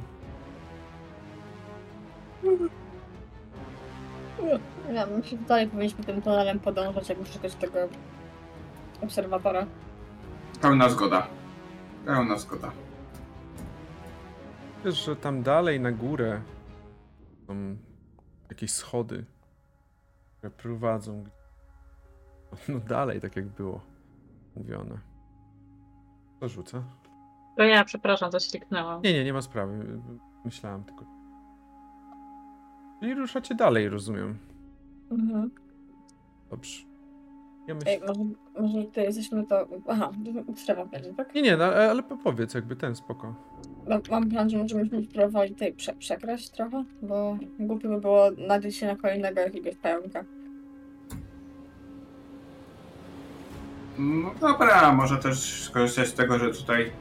Ja 4.93 5.07
myślę, 5.07 5.39
że 5.39 5.45
dalej 5.45 5.69
powinniśmy 5.69 6.05
tym 6.05 6.23
tunelem 6.23 6.61
podążać, 6.61 7.09
jakby 7.09 7.27
szukać 7.27 7.55
tego 7.55 7.79
obserwatora. 9.03 9.67
Pełna 10.61 10.89
zgoda. 10.89 11.27
Pełna 12.07 12.39
zgoda. 12.39 12.73
Wiesz, 14.85 15.05
że 15.05 15.17
tam 15.17 15.43
dalej 15.43 15.81
na 15.81 15.93
górę 15.93 16.41
są 17.47 17.77
jakieś 18.49 18.73
schody, 18.73 19.25
które 20.39 20.51
prowadzą 20.51 21.25
no 22.69 22.81
dalej, 22.81 23.21
tak 23.21 23.37
jak 23.37 23.47
było 23.47 23.81
mówione. 24.57 24.99
To 26.41 26.49
rzucę. 26.49 26.83
To 27.57 27.63
ja, 27.63 27.85
przepraszam, 27.85 28.31
coś 28.31 28.51
kliknęłam. 28.51 29.03
Nie, 29.03 29.13
nie, 29.13 29.25
nie 29.25 29.33
ma 29.33 29.43
sprawy. 29.43 30.01
Myślałem 30.45 30.85
tylko. 30.85 31.05
Czyli 33.01 33.15
ruszacie 33.15 33.55
dalej, 33.55 33.89
rozumiem. 33.89 34.39
Mhm. 35.11 35.51
Dobrze. 36.51 36.83
Ja 37.67 37.75
myślę... 37.75 37.93
Ej, 37.93 38.01
może, 38.01 38.21
może 38.61 38.85
tutaj 38.85 39.05
jesteśmy 39.05 39.47
to... 39.47 39.67
Aha, 39.89 40.11
strefa 40.57 40.85
będzie, 40.85 41.15
tak? 41.15 41.35
Nie, 41.35 41.43
nie, 41.43 41.57
no, 41.57 41.65
ale 41.65 41.91
ale 41.91 42.03
powiedz 42.03 42.55
jakby 42.55 42.77
ten 42.77 42.97
spoko. 42.97 43.35
Mam, 43.89 44.01
mam 44.11 44.31
plan, 44.31 44.51
że 44.51 44.59
możemy 44.59 45.05
spróbować 45.11 45.51
tutaj 45.51 45.73
prze, 45.73 45.93
przekraść 45.93 46.51
trochę, 46.51 46.85
bo 47.03 47.39
głupio 47.59 47.89
by 47.89 48.01
było 48.01 48.31
nadzieć 48.49 48.77
się 48.77 48.87
na 48.87 48.97
kolejnego 48.97 49.41
jakiegoś 49.41 49.77
pająka. 49.77 50.25
No 53.99 54.35
dobra, 54.41 54.93
może 54.93 55.17
też 55.19 55.65
skorzystać 55.65 56.09
z 56.09 56.15
tego, 56.15 56.39
że 56.39 56.51
tutaj 56.51 56.93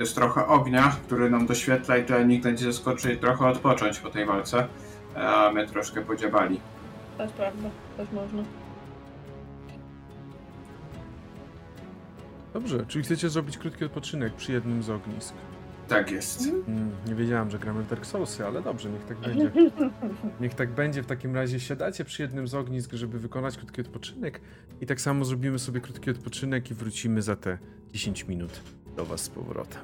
jest 0.00 0.14
trochę 0.14 0.46
ognia, 0.46 0.96
który 1.06 1.30
nam 1.30 1.46
doświetla 1.46 1.96
i 1.96 2.02
tutaj 2.02 2.26
nikt 2.26 2.44
będzie 2.44 2.72
zaskoczy 2.72 3.12
i 3.12 3.18
trochę 3.18 3.46
odpocząć 3.46 3.98
po 3.98 4.10
tej 4.10 4.26
walce, 4.26 4.66
a 5.16 5.50
my 5.54 5.66
troszkę 5.66 6.00
podziabali. 6.00 6.60
To 7.16 7.22
jest 7.22 7.34
prawda, 7.34 7.68
też 7.96 8.08
można. 8.12 8.42
Dobrze, 12.54 12.84
czyli 12.88 13.04
chcecie 13.04 13.30
zrobić 13.30 13.58
krótki 13.58 13.84
odpoczynek 13.84 14.34
przy 14.34 14.52
jednym 14.52 14.82
z 14.82 14.90
ognisk. 14.90 15.34
Tak 15.88 16.10
jest. 16.10 16.48
Mm, 16.68 16.90
nie 17.06 17.14
wiedziałam, 17.14 17.50
że 17.50 17.58
gramy 17.58 17.82
w 17.82 17.88
Dark 17.88 18.06
Soulsy, 18.06 18.46
ale 18.46 18.62
dobrze, 18.62 18.90
niech 18.90 19.04
tak 19.04 19.18
będzie. 19.20 19.52
Niech 20.40 20.54
tak 20.54 20.70
będzie, 20.70 21.02
w 21.02 21.06
takim 21.06 21.34
razie 21.34 21.60
siadacie 21.60 22.04
przy 22.04 22.22
jednym 22.22 22.48
z 22.48 22.54
ognisk, 22.54 22.92
żeby 22.92 23.18
wykonać 23.18 23.56
krótki 23.56 23.80
odpoczynek 23.80 24.40
i 24.80 24.86
tak 24.86 25.00
samo 25.00 25.24
zrobimy 25.24 25.58
sobie 25.58 25.80
krótki 25.80 26.10
odpoczynek 26.10 26.70
i 26.70 26.74
wrócimy 26.74 27.22
za 27.22 27.36
te 27.36 27.58
10 27.92 28.28
minut 28.28 28.60
do 28.96 29.04
was 29.04 29.20
z 29.20 29.28
powrotem. 29.28 29.82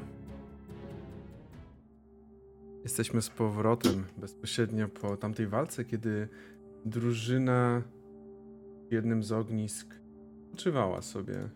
Jesteśmy 2.82 3.22
z 3.22 3.30
powrotem 3.30 4.04
bezpośrednio 4.16 4.88
po 4.88 5.16
tamtej 5.16 5.46
walce, 5.46 5.84
kiedy 5.84 6.28
drużyna 6.84 7.82
w 8.88 8.92
jednym 8.92 9.22
z 9.22 9.32
ognisk 9.32 9.94
odpoczywała 10.44 11.02
sobie, 11.02 11.48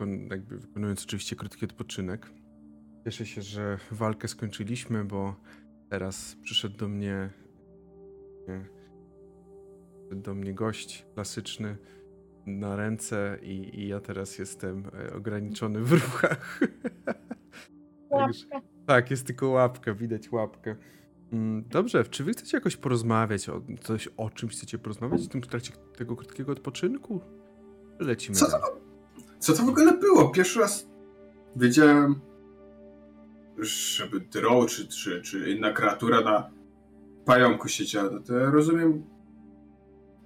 wykon- 0.00 0.30
jakby 0.30 0.58
wykonując 0.58 1.04
oczywiście 1.04 1.36
krótki 1.36 1.64
odpoczynek. 1.64 2.30
Cieszę 3.04 3.26
się, 3.26 3.42
że 3.42 3.78
walkę 3.90 4.28
skończyliśmy, 4.28 5.04
bo 5.04 5.36
teraz 5.90 6.36
przyszedł 6.42 6.76
do 6.76 6.88
mnie 6.88 7.30
do 10.12 10.34
mnie 10.34 10.54
gość 10.54 11.06
klasyczny 11.14 11.76
na 12.46 12.76
ręce 12.76 13.38
i, 13.42 13.80
i 13.80 13.88
ja 13.88 14.00
teraz 14.00 14.38
jestem 14.38 14.84
e, 14.94 15.14
ograniczony 15.14 15.80
w 15.80 15.92
ruchach. 15.92 16.60
Łapka. 18.10 18.60
tak, 18.86 19.10
jest 19.10 19.26
tylko 19.26 19.48
łapka, 19.48 19.94
widać 19.94 20.32
łapkę. 20.32 20.76
Mm, 21.32 21.64
Dobrze, 21.68 22.04
czy 22.04 22.24
wy 22.24 22.32
chcecie 22.32 22.56
jakoś 22.56 22.76
porozmawiać 22.76 23.48
o 23.48 23.62
coś, 23.80 24.08
o 24.16 24.30
czymś 24.30 24.52
chcecie 24.56 24.78
porozmawiać 24.78 25.22
w 25.22 25.28
tym 25.28 25.40
trakcie 25.40 25.72
tego 25.96 26.16
krótkiego 26.16 26.52
odpoczynku? 26.52 27.20
Lecimy 28.00 28.36
Co 28.36 28.46
to. 28.50 28.89
Co 29.40 29.52
to 29.52 29.62
w 29.62 29.68
ogóle 29.68 29.92
było? 29.98 30.28
Pierwszy 30.28 30.60
raz 30.60 30.88
wiedziałem, 31.56 32.20
żeby 33.58 34.20
drow 34.20 34.70
czy, 34.70 34.88
czy, 34.88 35.22
czy 35.22 35.50
inna 35.50 35.72
kreatura 35.72 36.20
na 36.20 36.50
pająku 37.24 37.68
siedziała. 37.68 38.10
No 38.10 38.20
to 38.20 38.34
ja 38.34 38.50
rozumiem, 38.50 39.04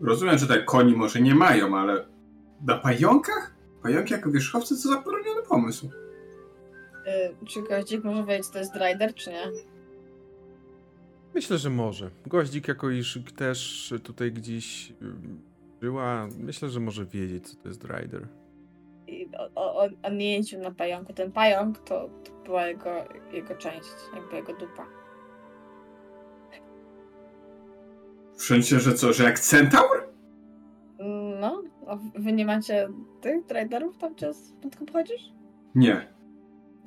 rozumiem, 0.01 0.39
że 0.39 0.47
tak 0.47 0.65
koni 0.65 0.97
może 0.97 1.21
nie 1.21 1.35
mają, 1.35 1.79
ale 1.79 2.07
na 2.67 2.79
pająkach? 2.79 3.55
Pająki 3.83 4.13
jako 4.13 4.31
wierzchowcy 4.31 4.83
to 4.83 4.89
zaporoniony 4.89 5.43
pomysł. 5.43 5.91
Y, 7.07 7.47
czy 7.47 7.63
goździk 7.63 8.05
może 8.05 8.25
wiedzieć, 8.25 8.47
co 8.47 8.53
to 8.53 8.59
jest 8.59 8.75
rider, 8.75 9.15
czy 9.15 9.31
nie? 9.31 9.51
Myślę, 11.35 11.59
że 11.59 11.71
może. 11.71 12.11
Goździk, 12.27 12.69
jako 12.69 12.91
iż 12.91 13.19
też 13.37 13.95
tutaj 14.03 14.33
gdzieś 14.33 14.93
ym, 15.03 15.43
żyła, 15.83 16.29
myślę, 16.39 16.69
że 16.69 16.81
może 16.81 17.07
wiedzieć, 17.07 17.49
co 17.49 17.57
to 17.57 17.69
jest 17.69 17.85
rider. 17.85 18.29
O- 19.55 19.85
o- 19.85 19.89
jeździł 20.19 20.61
na 20.61 20.71
pająku. 20.71 21.13
Ten 21.13 21.33
pająk 21.33 21.79
to, 21.79 22.09
to 22.25 22.33
była 22.45 22.67
jego, 22.67 22.91
jego 23.33 23.55
część, 23.55 23.89
jakby 24.15 24.37
jego 24.37 24.53
dupa. 24.53 24.87
W 28.37 28.43
sensie, 28.43 28.81
że 28.81 28.95
co, 28.95 29.13
że 29.13 29.25
jak 29.25 29.39
centaur? 29.41 30.09
No, 31.41 31.63
a 31.87 31.97
wy 32.15 32.33
nie 32.33 32.47
macie 32.47 32.89
tych 33.21 33.45
riderów 33.51 33.99
tam, 33.99 34.15
gdzie 34.15 34.35
skąd 34.35 34.77
pochodzisz? 34.93 35.23
Nie. 35.75 36.15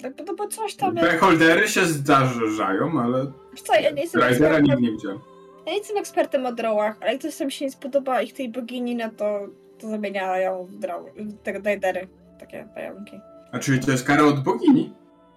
Tak, 0.02 0.14
no 0.28 0.34
bo 0.36 0.48
coś 0.48 0.76
tam 0.76 0.96
jest. 0.98 1.10
Beholdery 1.12 1.68
się 1.68 1.86
zdarzają, 1.86 3.00
ale 3.02 3.32
Wiesz 3.52 3.62
Co, 3.62 3.74
ja 3.74 3.92
nie 3.92 4.02
jestem 4.02 4.24
ekspertem, 4.24 4.64
nigdy 4.64 4.82
nie 4.82 4.92
widziałem. 4.92 5.20
ja 5.66 5.72
nie 5.72 5.78
jestem 5.78 5.98
ekspertem 5.98 6.46
o 6.46 6.52
drołach, 6.52 6.98
ale 7.02 7.12
jak 7.14 7.22
coś 7.22 7.38
tam 7.38 7.50
się 7.50 7.66
nie 7.66 7.72
spodoba 7.72 8.22
ich 8.22 8.34
tej 8.34 8.50
bogini, 8.50 8.96
no 8.96 9.10
to, 9.18 9.40
to 9.80 9.88
zamieniają 9.88 10.66
w 10.66 10.72
w 10.72 11.42
te 11.44 11.52
ridery, 11.52 12.08
takie 12.40 12.68
pająki. 12.76 13.20
A 13.52 13.60
czyli 13.60 13.80
to 13.80 13.92
jest 13.92 14.08
kara 14.08 14.24
od 14.24 14.44
bogini? 14.44 14.94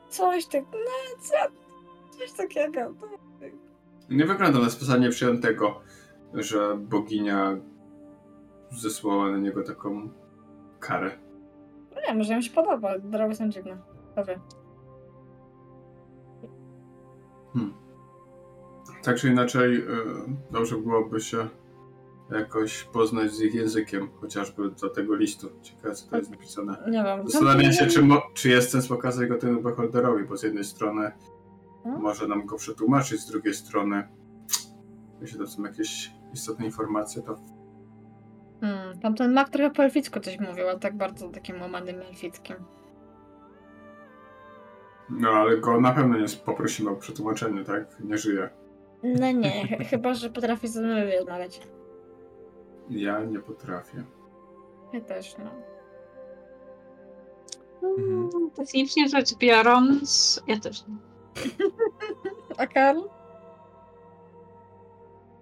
Coś 0.09 0.47
tak, 0.47 0.64
no 0.72 1.20
co, 1.20 1.34
coś 2.18 2.32
takiego. 2.32 2.95
Nie 4.11 4.26
wygląda 4.26 4.59
na 4.59 4.70
specjalnie 4.70 5.11
przyjętego, 5.11 5.80
że 6.34 6.76
boginia 6.76 7.57
zesłała 8.70 9.30
na 9.30 9.38
niego 9.38 9.62
taką 9.62 10.09
karę. 10.80 11.11
No 11.95 12.01
nie, 12.09 12.14
może 12.14 12.34
im 12.34 12.43
się 12.43 12.51
podoba, 12.51 12.99
drogi 12.99 13.34
są 13.34 13.49
dziwne. 13.49 13.78
To 14.14 14.24
wie. 14.24 14.41
Tak 19.03 19.16
czy 19.16 19.28
inaczej, 19.28 19.76
y, 19.76 19.84
dobrze 20.51 20.76
byłoby 20.76 21.20
się 21.20 21.49
jakoś 22.31 22.85
poznać 22.85 23.33
z 23.33 23.41
ich 23.43 23.55
językiem, 23.55 24.09
chociażby 24.20 24.70
do 24.70 24.89
tego 24.91 25.14
listu. 25.14 25.49
Ciekawe, 25.62 25.95
co 25.95 26.11
to 26.11 26.16
jest 26.16 26.31
napisane. 26.31 26.76
Nie 26.91 27.03
wiem. 27.05 27.28
Zastanawiam 27.28 27.72
się, 27.72 27.87
czy, 27.87 28.03
mo- 28.03 28.22
czy 28.35 28.49
jest 28.49 28.70
sens 28.70 28.89
pokazać 28.89 29.28
go 29.28 29.39
temu 29.39 29.62
beholderowi, 29.62 30.24
bo 30.24 30.37
z 30.37 30.43
jednej 30.43 30.64
strony 30.64 31.12
No. 31.85 31.99
może 31.99 32.28
nam 32.28 32.47
go 32.47 32.57
przetłumaczyć, 32.57 33.20
z 33.20 33.26
drugiej 33.31 33.55
strony 33.55 34.09
jeśli 35.20 35.39
to 35.39 35.47
są 35.47 35.62
jakieś 35.62 36.11
istotne 36.35 36.66
informacje, 36.66 37.22
to 37.22 37.37
Hmm, 38.61 39.01
tamten 39.01 39.33
mak 39.33 39.49
trochę 39.49 39.70
po 39.70 39.83
elficku 39.85 40.20
coś 40.20 40.39
mówił, 40.39 40.68
ale 40.68 40.78
tak 40.78 40.97
bardzo 40.97 41.28
takim 41.28 41.61
łamanym 41.61 42.01
elfickim. 42.01 42.57
no 45.11 45.28
ale 45.31 45.57
go 45.59 45.81
na 45.81 45.93
pewno 45.93 46.18
nie 46.18 46.26
poprosimy 46.45 46.91
o 46.91 46.97
przetłumaczenie, 46.97 47.64
tak? 47.64 48.01
Nie 48.01 48.18
żyje. 48.18 48.51
No 49.03 49.33
nie, 49.33 49.66
ch- 49.68 49.89
chyba, 49.91 50.14
że 50.14 50.31
potrafi 50.31 50.68
ze 50.68 50.83
mną 50.83 50.95
rozmawiać. 51.18 51.61
Ja 52.91 53.24
nie 53.24 53.38
potrafię. 53.41 54.05
Ja 54.93 55.01
też, 55.01 55.36
no. 55.38 55.51
Mhm. 57.88 58.51
Technicznie 58.51 59.09
rzecz 59.09 59.34
biorąc, 59.34 60.43
ja 60.47 60.61
też 60.61 60.84
nie. 60.88 60.97
A 62.59 62.66
Karl? 62.66 63.01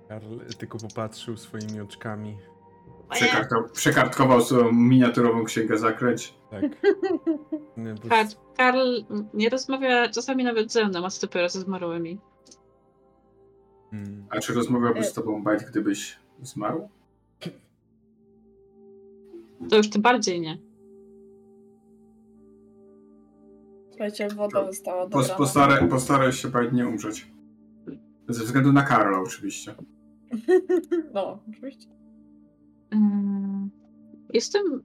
Karl 0.09 0.39
tylko 0.59 0.79
popatrzył 0.79 1.37
swoimi 1.37 1.81
oczkami. 1.81 2.39
Przekartko- 3.11 3.71
przekartkował 3.73 4.41
swoją 4.41 4.73
miniaturową 4.73 5.45
księgę 5.45 5.79
zakręć. 5.79 6.35
Tak. 6.51 6.63
Nie, 7.77 7.95
bo 7.95 8.09
Karl, 8.09 8.29
Karl 8.57 9.05
nie 9.35 9.49
rozmawia 9.49 10.09
czasami 10.09 10.45
nawet 10.45 10.73
ze 10.73 10.85
mną, 10.85 11.05
a 11.05 11.11
co 11.11 11.27
dopiero 11.27 11.49
ze 11.49 11.61
zmarłymi. 11.61 12.19
Mm. 13.93 14.27
A 14.31 14.39
czy 14.39 14.55
rozmawiałby 14.55 15.05
z 15.05 15.13
tobą 15.13 15.43
Bajt, 15.43 15.65
gdybyś 15.71 16.19
zmarł? 16.43 16.89
To 19.71 19.77
już 19.77 19.91
tym 19.91 20.03
bardziej 20.03 20.41
nie. 20.41 20.59
Słuchajcie, 23.91 24.29
woda 24.37 24.67
została 24.67 25.03
Pos, 25.03 25.13
dobrana. 25.13 25.39
postaraj, 25.39 25.89
postaraj 25.89 26.33
się 26.33 26.51
nie 26.73 26.89
umrzeć. 26.89 27.33
Ze 28.29 28.45
względu 28.45 28.73
na 28.73 28.83
Karla 28.83 29.21
oczywiście. 29.21 29.75
No, 31.15 31.39
oczywiście. 31.51 31.89
Ym, 32.95 33.71
Jestem. 34.33 34.83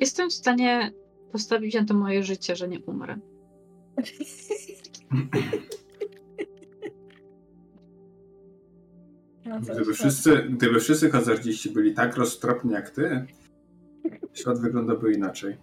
Jestem 0.00 0.30
w 0.30 0.32
stanie 0.32 0.92
postawić 1.32 1.74
na 1.74 1.84
to 1.84 1.94
moje 1.94 2.22
życie, 2.22 2.56
że 2.56 2.68
nie 2.68 2.80
umrę. 2.80 3.18
No, 9.46 9.60
Gdyby 9.60 9.94
wszyscy, 9.94 10.42
gdyby 10.50 10.80
wszyscy 10.80 11.10
hazardziści 11.10 11.70
byli 11.70 11.94
tak 11.94 12.16
roztropni 12.16 12.72
jak 12.72 12.90
ty, 12.90 13.26
świat 14.34 14.60
wyglądałby 14.60 15.12
inaczej. 15.12 15.56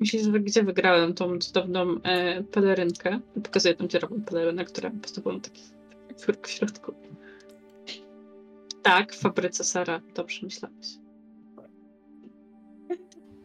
Myślisz, 0.00 0.22
że 0.22 0.40
gdzie 0.40 0.62
wygrałem 0.62 1.14
tą 1.14 1.38
cudowną 1.38 2.02
e, 2.02 2.42
pelerynkę? 2.42 3.20
Pokazuję 3.42 3.74
tą 3.74 3.86
dzierową 3.86 4.22
pelerynę, 4.22 4.64
która 4.64 4.90
po 4.90 4.96
prostu 4.96 5.20
była 5.20 5.40
taki 5.40 5.62
twórk 6.16 6.48
w 6.48 6.50
środku. 6.50 6.94
Tak, 8.82 9.14
w 9.14 9.20
fabryce 9.20 9.64
Sara. 9.64 10.00
Dobrze 10.14 10.40
myślałeś. 10.42 10.86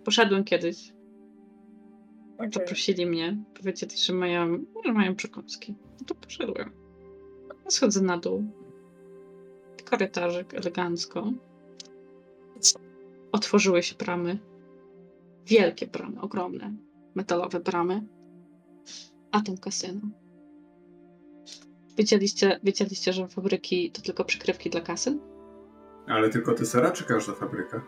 Poszedłem 0.03 0.43
kiedyś. 0.43 0.93
Okej. 2.37 2.51
Zaprosili 2.53 3.05
mnie. 3.05 3.37
Powiedzieli, 3.57 3.97
że 3.97 4.13
mają, 4.13 4.65
że 4.85 4.93
mają 4.93 5.15
przekąski. 5.15 5.75
No 5.99 6.05
to 6.05 6.15
poszedłem. 6.15 6.71
Schodzę 7.67 8.01
na 8.01 8.17
dół. 8.17 8.64
Korytarzyk 9.89 10.53
elegancko. 10.53 11.31
Otworzyły 13.31 13.83
się 13.83 13.95
bramy. 13.95 14.39
Wielkie 15.45 15.87
bramy, 15.87 16.21
ogromne. 16.21 16.73
Metalowe 17.15 17.59
bramy. 17.59 18.03
A 19.31 19.41
tam 19.41 19.57
kasyno. 19.57 20.01
Wiedzieliście, 21.97 22.59
wiedzieliście, 22.63 23.13
że 23.13 23.27
fabryki 23.27 23.91
to 23.91 24.01
tylko 24.01 24.25
przykrywki 24.25 24.69
dla 24.69 24.81
kasyn? 24.81 25.19
Ale 26.07 26.29
tylko 26.29 26.53
ty 26.53 26.65
Sara, 26.65 26.91
czy 26.91 27.03
każda 27.03 27.33
fabryka? 27.33 27.81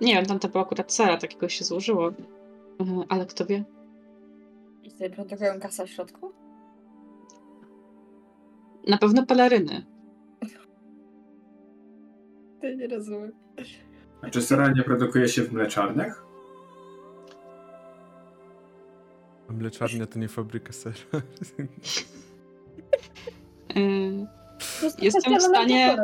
Nie 0.00 0.14
wiem, 0.14 0.26
tam 0.26 0.38
to 0.38 0.48
była 0.48 0.64
akurat 0.64 0.92
Sara, 0.92 1.16
takiego 1.16 1.48
się 1.48 1.64
złożyło. 1.64 2.08
E, 2.08 2.14
Ale 3.08 3.26
kto 3.26 3.46
wie? 3.46 3.64
I 4.82 4.90
sobie 4.90 5.10
produkują 5.10 5.60
kasę 5.60 5.86
w 5.86 5.90
środku? 5.90 6.32
Na 8.88 8.98
pewno 8.98 9.26
peleryny. 9.26 9.86
Ty 12.62 12.76
nie 12.76 12.88
rozumiem. 12.88 13.32
A 14.22 14.30
czy 14.30 14.42
Sara 14.42 14.72
nie 14.72 14.82
produkuje 14.82 15.28
się 15.28 15.42
w 15.42 15.52
mleczarniach? 15.52 16.24
A 19.48 19.52
Mleczarnia 19.52 20.06
to 20.06 20.18
nie 20.18 20.28
fabryka 20.28 20.72
sera. 20.72 20.96
Jestem 24.98 25.38
w 25.38 25.42
stanie-. 25.42 25.96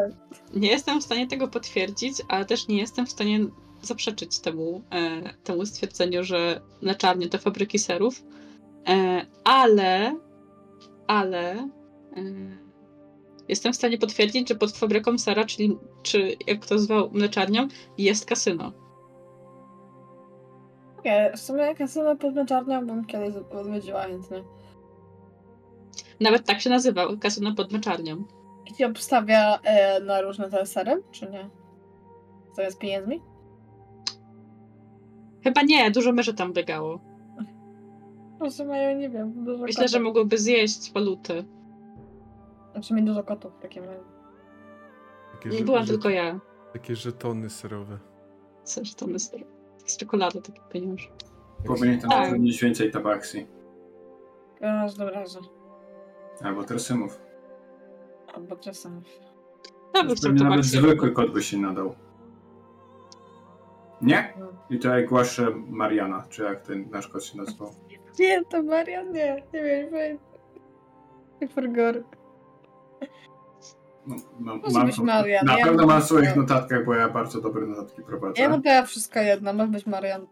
Nie 0.54 0.68
jestem 0.68 1.00
w 1.00 1.04
stanie 1.04 1.26
tego 1.26 1.48
potwierdzić, 1.48 2.14
ale 2.28 2.44
też 2.44 2.68
nie 2.68 2.78
jestem 2.78 3.06
w 3.06 3.10
stanie 3.10 3.40
zaprzeczyć 3.82 4.40
temu, 4.40 4.82
e, 4.90 5.34
temu 5.44 5.66
stwierdzeniu, 5.66 6.24
że 6.24 6.60
mleczarnie 6.82 7.28
to 7.28 7.38
fabryki 7.38 7.78
serów. 7.78 8.22
E, 8.88 9.26
ale, 9.44 10.16
ale 11.06 11.52
e, 11.52 12.65
jestem 13.48 13.72
w 13.72 13.76
stanie 13.76 13.98
potwierdzić, 13.98 14.48
że 14.48 14.54
pod 14.54 14.76
fabryką 14.76 15.18
sera, 15.18 15.44
czyli 15.44 15.78
czy 16.02 16.36
jak 16.46 16.66
to 16.66 16.78
zwał 16.78 17.10
mleczarnią, 17.12 17.68
jest 17.98 18.26
kasyno. 18.26 18.72
Nie, 21.04 21.32
w 21.36 21.40
sumie 21.40 21.74
kasyno 21.74 22.16
pod 22.16 22.34
meczarnią 22.34 22.86
bym 22.86 23.04
kiedyś 23.04 23.34
odwiedziła 23.52 24.02
chętnie. 24.02 24.44
Nawet 26.20 26.46
tak 26.46 26.60
się 26.60 26.70
nazywał, 26.70 27.18
kasyno 27.18 27.54
pod 27.54 27.72
mleczarnią. 27.72 28.24
I 28.78 28.84
obstawia 28.84 29.58
e, 29.62 30.00
na 30.00 30.20
różne 30.20 30.50
te 30.50 30.66
sery, 30.66 31.02
czy 31.10 31.30
nie? 31.30 31.50
Zamiast 32.52 32.78
pieniędzmi? 32.78 33.22
Chyba 35.44 35.62
nie, 35.62 35.90
dużo 35.90 36.12
myszy 36.12 36.34
tam 36.34 36.52
biegało. 36.52 37.00
W 38.40 38.50
sumie 38.50 38.76
ja 38.76 38.92
nie 38.92 39.10
wiem. 39.10 39.46
Myślę, 39.60 39.88
że 39.88 40.00
mogłyby 40.00 40.38
zjeść 40.38 40.92
waluty. 40.92 41.44
Znaczy 42.76 42.94
mi 42.94 43.02
dużo 43.02 43.22
kotów 43.24 43.52
w 43.56 43.58
takim 43.62 43.84
razie. 43.84 44.00
Takie, 45.32 45.48
Nie 45.48 45.58
że- 45.58 45.64
byłam 45.64 45.82
że- 45.82 45.92
tylko 45.92 46.10
ja. 46.10 46.40
takie 46.72 46.96
żetony 46.96 47.50
serowe. 47.50 47.98
Coś 48.64 48.94
tam 48.94 49.10
jest 49.10 49.36
z 49.86 49.96
czekolady 49.96 50.42
takie 50.42 50.60
pieniądze. 50.72 51.04
Powinien 51.66 52.00
tam 52.00 52.10
Tak. 52.10 52.24
zatrudnić 52.24 52.62
więcej 52.62 52.90
tabaksi. 52.90 53.46
W 54.56 54.58
każdym 54.60 55.08
razie. 55.08 55.38
Albo 56.44 56.64
tresymów. 56.64 57.18
Albo 58.34 60.14
Pewnie 60.22 60.44
nawet 60.44 60.64
zobaczyć. 60.64 60.66
zwykły 60.66 61.10
kot 61.12 61.30
by 61.32 61.42
się 61.42 61.58
nadał. 61.58 61.94
Nie? 64.02 64.34
I 64.70 64.78
to 64.78 64.88
jak 64.96 65.08
głaszę 65.08 65.46
Mariana, 65.68 66.24
czy 66.28 66.42
jak 66.42 66.60
ten 66.62 66.90
nasz 66.90 67.08
kot 67.08 67.24
się 67.24 67.38
nazywał. 67.38 67.70
Nie, 68.18 68.44
to 68.44 68.62
Marian, 68.62 69.12
nie. 69.12 69.42
Nie 69.54 69.62
wiem, 69.62 69.92
nie 69.92 70.18
I 71.40 71.48
forgot. 71.48 72.15
No, 74.06 74.16
mam, 74.40 74.60
Może 74.60 74.78
mam, 74.78 74.86
być 74.86 74.98
Marian, 74.98 75.46
na 75.46 75.58
ja 75.58 75.64
pewno 75.64 75.86
mam 75.86 76.00
w 76.00 76.04
swoich 76.04 76.36
notatkach, 76.36 76.84
bo 76.84 76.94
ja 76.94 77.08
bardzo 77.08 77.40
dobre 77.40 77.66
notatki 77.66 78.02
prowadzę. 78.02 78.42
Ja 78.42 78.48
no 78.48 78.60
to 78.60 78.68
ja 78.68 78.86
wszystko 78.86 79.20
jedno, 79.20 79.52
może 79.52 79.72
być 79.72 79.86
Marian. 79.86 80.26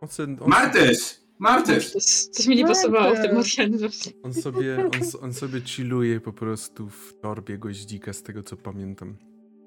On, 0.00 0.36
on, 0.40 0.48
Martys! 0.48 1.26
Martys! 1.38 1.92
Coś, 1.92 2.04
coś 2.04 2.46
mi 2.46 2.56
nie 2.56 2.66
pasowało 2.66 3.14
w 3.14 3.22
tym 3.22 3.34
Marianie 3.34 3.88
on, 4.22 4.34
sobie, 4.34 4.76
on, 4.84 4.90
on 5.22 5.32
sobie 5.32 5.60
chilluje 5.60 6.20
po 6.20 6.32
prostu 6.32 6.88
w 6.88 7.20
torbie 7.20 7.58
goździka, 7.58 8.12
z 8.12 8.22
tego 8.22 8.42
co 8.42 8.56
pamiętam. 8.56 9.16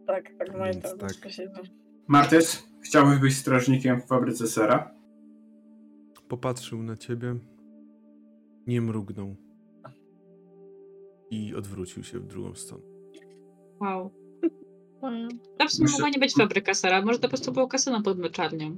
Tak, 0.07 0.23
tak, 0.39 0.47
Więc 0.65 0.83
to 0.83 0.97
tak. 0.97 1.11
tak. 1.15 2.41
chciałbyś 2.83 3.19
być 3.19 3.35
strażnikiem 3.37 4.01
w 4.01 4.05
fabryce 4.05 4.47
sera? 4.47 4.91
Popatrzył 6.27 6.83
na 6.83 6.97
ciebie, 6.97 7.35
nie 8.67 8.81
mrugnął 8.81 9.35
i 11.33 11.55
odwrócił 11.55 12.03
się 12.03 12.19
w 12.19 12.27
drugą 12.27 12.55
stronę. 12.55 12.83
Wow. 13.79 14.11
To 15.57 15.67
w 15.67 15.71
sumie 15.71 15.83
Myślę- 15.85 15.91
mogła 15.91 16.09
nie 16.09 16.19
być 16.19 16.33
fabryka 16.33 16.73
sera, 16.73 17.01
może 17.01 17.19
to 17.19 17.21
po 17.23 17.29
prostu 17.29 17.51
było 17.51 17.67
kasyno 17.67 18.01
pod 18.01 18.19
mleczarnią. 18.19 18.77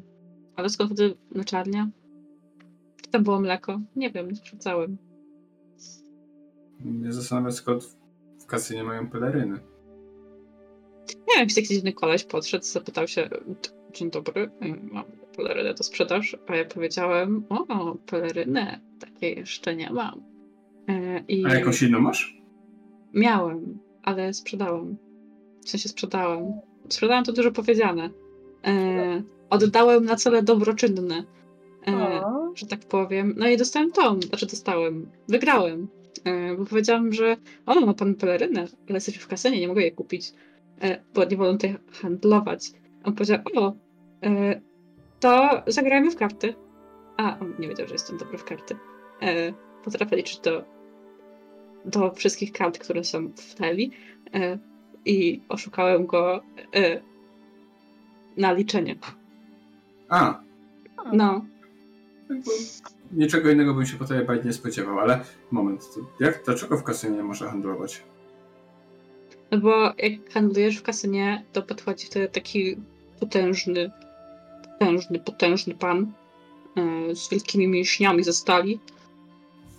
Ale 0.56 0.70
skąd 0.70 0.92
wtedy 0.94 1.16
mleczarnia? 1.32 1.90
Czy 3.04 3.10
tam 3.12 3.24
było 3.24 3.40
mleko? 3.40 3.80
Nie 3.96 4.12
wiem, 4.12 4.30
nie 4.30 4.36
sprawdzałem. 4.36 4.98
Mnie 6.80 7.14
zastanawia, 7.14 7.52
skąd 7.52 7.84
w- 7.84 7.96
w 8.44 8.46
kasynie 8.46 8.84
mają 8.84 9.10
peleryny. 9.10 9.60
Nie 11.10 11.36
wiem, 11.38 11.48
jakiś 11.50 11.68
dziwny 11.68 11.94
koleś 11.94 12.24
podszedł, 12.24 12.66
zapytał 12.66 13.08
się, 13.08 13.30
dzień 13.94 14.12
dobry, 14.12 14.50
mam 14.92 15.04
pelerynę 15.38 15.74
do 15.74 15.84
sprzedaż, 15.84 16.38
a 16.48 16.56
ja 16.56 16.66
powiedziałem, 16.66 17.46
o, 17.50 17.96
pelerynę, 18.06 18.82
takiej 19.00 19.38
jeszcze 19.38 19.76
nie 19.76 19.90
mam. 19.94 20.24
E, 20.90 21.20
I 21.28 21.46
A 21.46 21.54
jakąś 21.54 21.84
inną 21.84 22.00
masz? 22.00 22.42
Miałem, 23.16 23.80
ale 24.04 24.34
sprzedałem. 24.34 24.98
W 25.66 25.70
sensie 25.70 25.90
sprzedałem. 25.90 26.54
Sprzedałem 26.90 27.24
to 27.24 27.34
dużo 27.34 27.52
powiedziane. 27.52 28.10
E, 28.66 29.24
oddałem 29.50 30.06
na 30.06 30.16
cele 30.16 30.44
dobroczynne. 30.44 31.24
E, 31.88 32.22
że 32.56 32.66
tak 32.66 32.80
powiem. 32.80 33.34
No 33.38 33.48
i 33.48 33.58
dostałem 33.58 33.92
tą, 33.92 34.22
znaczy 34.22 34.46
dostałem, 34.46 35.12
wygrałem. 35.28 35.88
E, 36.24 36.56
bo 36.56 36.66
powiedziałam, 36.66 37.14
że 37.14 37.38
o, 37.66 37.80
ma 37.80 37.94
pan 37.94 38.16
pelerynę, 38.16 38.62
ale 38.62 38.96
jesteśmy 38.96 39.22
w 39.22 39.28
kasynie, 39.28 39.60
nie 39.60 39.68
mogę 39.68 39.82
jej 39.82 39.92
kupić, 39.92 40.34
e, 40.82 41.02
bo 41.14 41.26
nie 41.26 41.38
wolno 41.38 41.54
tutaj 41.54 41.78
handlować. 42.02 42.72
On 43.04 43.14
powiedział, 43.14 43.40
o, 43.56 43.74
e, 44.24 44.62
to 45.20 45.64
zagrajmy 45.68 46.12
w 46.12 46.16
karty. 46.16 46.54
A, 47.18 47.40
on 47.40 47.54
nie 47.60 47.68
wiedział, 47.68 47.88
że 47.88 47.94
jestem 47.94 48.18
dobry 48.18 48.38
w 48.38 48.44
karty. 48.44 48.76
E, 49.22 49.54
potrafię 49.84 50.16
liczyć 50.16 50.40
do, 50.40 50.75
do 51.86 52.12
wszystkich 52.12 52.52
kart, 52.52 52.78
które 52.78 53.04
są 53.04 53.30
w 53.30 53.56
talii 53.56 53.92
e, 54.34 54.58
i 55.06 55.42
oszukałem 55.50 56.06
go 56.06 56.42
e, 56.76 57.02
na 58.38 58.54
liczenie. 58.54 58.96
A, 60.10 60.40
No, 61.14 61.46
niczego 63.12 63.50
innego 63.50 63.74
bym 63.74 63.86
się 63.86 63.98
po 63.98 64.06
tobie 64.06 64.22
bać 64.22 64.46
nie 64.46 64.54
spodziewał, 64.54 65.00
ale 65.00 65.20
moment, 65.52 65.90
jak, 66.20 66.44
dlaczego 66.46 66.78
w 66.78 66.84
kasynie 66.84 67.18
nie 67.18 67.24
można 67.24 67.50
handlować? 67.50 68.04
No 69.52 69.58
bo 69.58 69.94
jak 69.98 70.34
handlujesz 70.34 70.78
w 70.78 70.84
kasynie, 70.84 71.44
to 71.54 71.62
podchodzi 71.62 72.06
wtedy 72.06 72.30
taki 72.30 72.78
potężny, 73.20 73.92
potężny, 74.64 75.20
potężny 75.20 75.76
pan 75.76 76.12
e, 76.76 77.16
z 77.16 77.30
wielkimi 77.30 77.68
mięśniami 77.68 78.24
ze 78.24 78.34
stali 78.34 78.80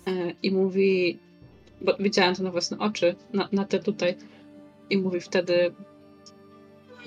e, 0.07 0.11
i 0.43 0.51
mówi, 0.51 1.19
bo 1.81 1.95
widziałem 1.99 2.35
to 2.35 2.43
na 2.43 2.51
własne 2.51 2.79
oczy, 2.79 3.15
na, 3.33 3.49
na 3.51 3.65
te 3.65 3.79
tutaj, 3.79 4.15
i 4.89 4.97
mówi 4.97 5.21
wtedy 5.21 5.73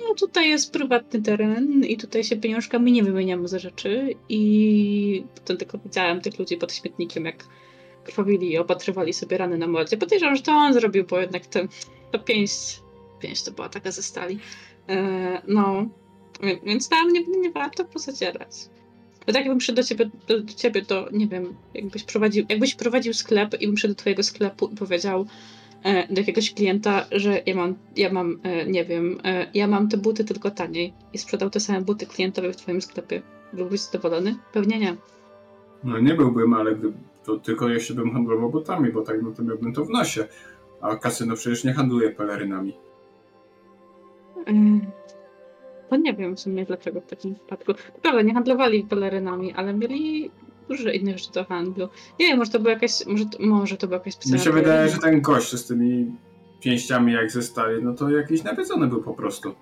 no 0.09 0.15
tutaj 0.15 0.49
jest 0.49 0.73
prywatny 0.73 1.23
teren 1.23 1.85
i 1.85 1.97
tutaj 1.97 2.25
się 2.25 2.37
pieniążkami 2.37 2.93
nie 2.93 3.03
wymieniamy 3.03 3.49
za 3.49 3.59
rzeczy 3.59 4.15
i 4.29 5.25
potem 5.35 5.57
tylko 5.57 5.79
widziałem 5.79 6.21
tych 6.21 6.39
ludzi 6.39 6.57
pod 6.57 6.73
śmietnikiem, 6.73 7.25
jak 7.25 7.45
krwawili 8.05 8.53
i 8.53 8.59
opatrywali 8.59 9.13
sobie 9.13 9.39
rany 9.39 9.59
na 9.59 9.67
mordzie. 9.67 9.97
Podejrzewam, 9.97 10.37
że 10.37 10.43
to 10.43 10.53
on 10.53 10.73
zrobił, 10.73 11.05
bo 11.05 11.21
jednak 11.21 11.47
ten 11.47 11.69
to 12.13 12.19
pięść, 12.19 12.81
pięść 13.21 13.43
to 13.43 13.53
była 13.53 13.69
taka 13.69 13.91
ze 13.91 14.03
stali. 14.03 14.39
E, 14.89 15.43
no, 15.49 15.87
więc 16.65 16.89
tam 16.89 17.13
nie, 17.13 17.27
nie 17.27 17.51
warto 17.51 17.85
pozacierać. 17.85 18.51
Bo 19.27 19.33
tak 19.33 19.43
jakbym 19.43 19.59
przyszedł 19.59 19.77
do 19.77 19.83
ciebie, 19.83 20.11
do, 20.29 20.41
do 20.41 20.53
ciebie, 20.53 20.83
to 20.83 21.09
nie 21.13 21.27
wiem, 21.27 21.55
jakbyś 21.75 22.05
prowadził, 22.05 22.47
jakbyś 22.49 22.75
prowadził 22.75 23.15
sklep 23.15 23.61
i 23.61 23.67
bym 23.67 23.75
przyszedł 23.75 23.95
do 23.95 23.99
twojego 23.99 24.23
sklepu 24.23 24.69
i 24.73 24.77
powiedział 24.77 25.27
e, 25.83 26.15
do 26.15 26.21
jakiegoś 26.21 26.55
klienta, 26.55 27.07
że 27.13 27.43
ja 27.47 27.55
mam, 27.55 27.75
ja 27.97 28.13
mam, 28.13 28.41
e, 28.43 28.67
nie 28.67 28.85
wiem, 28.85 29.21
e, 29.25 29.47
ja 29.55 29.67
mam 29.67 29.89
te 29.89 29.97
buty 29.97 30.25
tylko 30.25 30.51
taniej 30.51 30.93
i 31.13 31.19
sprzedał 31.19 31.51
te 31.51 31.61
same 31.61 31.81
buty 31.81 32.07
klientowi 32.07 32.53
w 32.53 32.57
twoim 32.57 32.83
sklepie. 32.83 33.23
Byłbyś 33.53 33.81
zadowolony? 33.81 34.37
Pewnie 34.53 34.79
nie. 34.79 34.97
No 35.85 36.01
nie 36.01 36.15
byłbym, 36.15 36.55
ale 36.55 36.75
gdy, 36.75 36.93
to 37.25 37.37
tylko 37.37 37.69
jeśli 37.69 37.95
bym 37.95 38.13
handlował 38.13 38.51
butami, 38.51 38.93
bo 38.93 39.03
tak 39.03 39.23
no 39.23 39.31
to 39.31 39.43
miałbym 39.43 39.73
to 39.73 39.85
w 39.85 39.91
nosie. 39.91 40.27
A 40.81 40.97
kasyno 40.97 41.35
przecież 41.35 41.65
nie 41.65 41.73
handluje 41.73 42.11
pelerynami. 42.11 42.77
Ym, 44.49 44.87
To 45.91 45.97
nie 45.97 46.15
wiem 46.15 46.37
w 46.37 46.41
sumie 46.41 46.65
dlaczego 46.65 47.01
w 47.01 47.07
takim 47.07 47.35
przypadku. 47.35 47.73
Prawda, 48.03 48.23
nie 48.23 48.35
handlowali 48.35 48.85
pelerynami, 48.85 49.53
ale 49.53 49.75
mieli 49.75 50.31
dużo 50.69 50.91
innych 50.91 51.19
rzeczy 51.19 51.33
do 51.33 51.45
handlu. 51.45 51.89
Nie 52.21 52.27
wiem, 52.27 52.39
może 52.39 52.51
to 52.51 52.59
była 52.59 52.73
jakaś, 52.73 53.07
może 53.07 53.27
to, 53.27 53.39
może 53.41 53.77
to 53.77 53.87
była 53.87 53.99
jakaś 53.99 54.17
Mi 54.17 54.23
specjalna 54.23 54.45
się 54.45 54.53
wydaje, 54.53 54.89
że 54.89 54.99
ten 54.99 55.21
gość 55.21 55.57
z 55.57 55.67
tymi 55.67 56.13
pięściami 56.61 57.13
jak 57.13 57.31
ze 57.31 57.43
stali, 57.43 57.83
no 57.83 57.95
to 57.95 58.11
jakiś 58.11 58.43
nawiedzony 58.43 58.87
był 58.87 59.03
po 59.03 59.15
prostu. 59.15 59.55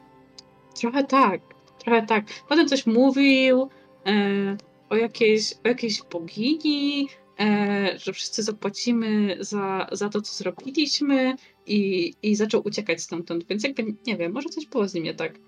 Trochę 0.74 1.04
tak, 1.04 1.40
trochę 1.78 2.06
tak. 2.06 2.24
Potem 2.48 2.68
coś 2.68 2.86
mówił 2.86 3.68
e, 4.06 4.56
o, 4.88 4.96
jakiejś, 4.96 5.52
o 5.64 5.68
jakiejś 5.68 6.02
bogini, 6.02 7.08
e, 7.40 7.98
że 7.98 8.12
wszyscy 8.12 8.42
zapłacimy 8.42 9.36
za, 9.40 9.86
za 9.92 10.08
to, 10.08 10.22
co 10.22 10.34
zrobiliśmy 10.34 11.36
i, 11.66 12.12
i 12.22 12.36
zaczął 12.36 12.62
uciekać 12.64 13.00
stamtąd, 13.02 13.46
więc 13.46 13.64
jakby, 13.64 13.94
nie 14.06 14.16
wiem, 14.16 14.32
może 14.32 14.48
coś 14.48 14.66
było 14.66 14.88
z 14.88 14.94
nim 14.94 15.04
nie 15.04 15.14
tak. 15.14 15.47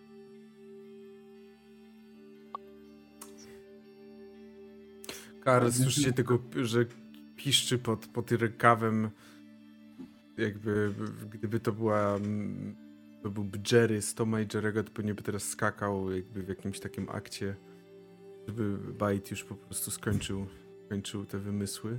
Karl, 5.51 5.71
słyszycie 5.71 6.13
tylko, 6.13 6.39
że 6.63 6.85
piszczy 7.37 7.79
pod, 7.79 8.07
pod 8.07 8.33
rękawem, 8.33 9.11
jakby 10.39 10.95
gdyby 11.33 11.61
to 11.61 11.73
była, 11.73 12.19
to 13.23 13.31
byłby 13.31 13.59
Jerry 13.73 14.03
z 14.03 14.15
Toma 14.15 14.41
i 14.41 14.47
Jerry'ego, 14.47 14.85
to 14.85 14.91
pewnie 14.91 15.15
by 15.15 15.23
teraz 15.23 15.43
skakał 15.43 16.13
jakby 16.13 16.43
w 16.43 16.49
jakimś 16.49 16.81
takim 16.81 17.09
akcie, 17.09 17.55
żeby 18.49 18.77
Bite 18.93 19.31
już 19.31 19.45
po 19.45 19.55
prostu 19.55 19.91
skończył, 19.91 20.47
skończył 20.87 21.25
te 21.25 21.39
wymysły. 21.39 21.99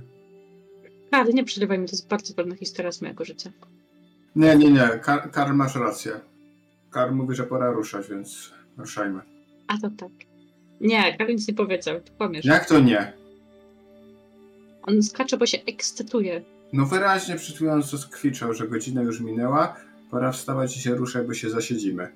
Ale 1.10 1.32
nie 1.32 1.44
przerywaj 1.44 1.78
mi, 1.78 1.86
to 1.86 1.92
jest 1.92 2.08
bardzo 2.08 2.34
ważna 2.34 2.56
historia 2.56 2.92
z 2.92 3.02
mojego 3.02 3.24
życia. 3.24 3.50
Nie, 4.36 4.56
nie, 4.56 4.70
nie, 4.70 4.88
Kar, 5.02 5.30
Karl 5.30 5.54
masz 5.54 5.74
rację. 5.74 6.20
Karl 6.90 7.14
mówi, 7.14 7.34
że 7.34 7.44
pora 7.44 7.70
ruszać, 7.70 8.08
więc 8.08 8.52
ruszajmy. 8.78 9.20
A 9.68 9.78
to 9.78 9.90
tak. 9.90 10.10
Nie, 10.80 11.18
Karol 11.18 11.34
nic 11.34 11.48
nie 11.48 11.54
powiedział, 11.54 12.00
ty 12.00 12.12
kłamiesz. 12.12 12.44
Jak 12.44 12.66
to 12.66 12.80
nie? 12.80 13.21
On 14.86 15.02
skacze, 15.02 15.36
bo 15.36 15.46
się 15.46 15.58
ekscytuje. 15.66 16.42
No 16.72 16.86
wyraźnie 16.86 17.36
przed 17.36 17.56
chwilą 17.56 17.80
kwiczał, 18.10 18.54
że 18.54 18.68
godzina 18.68 19.02
już 19.02 19.20
minęła, 19.20 19.76
pora 20.10 20.32
wstawać 20.32 20.76
i 20.76 20.80
się 20.80 20.94
ruszać, 20.94 21.26
bo 21.26 21.34
się 21.34 21.50
zasiedzimy. 21.50 22.08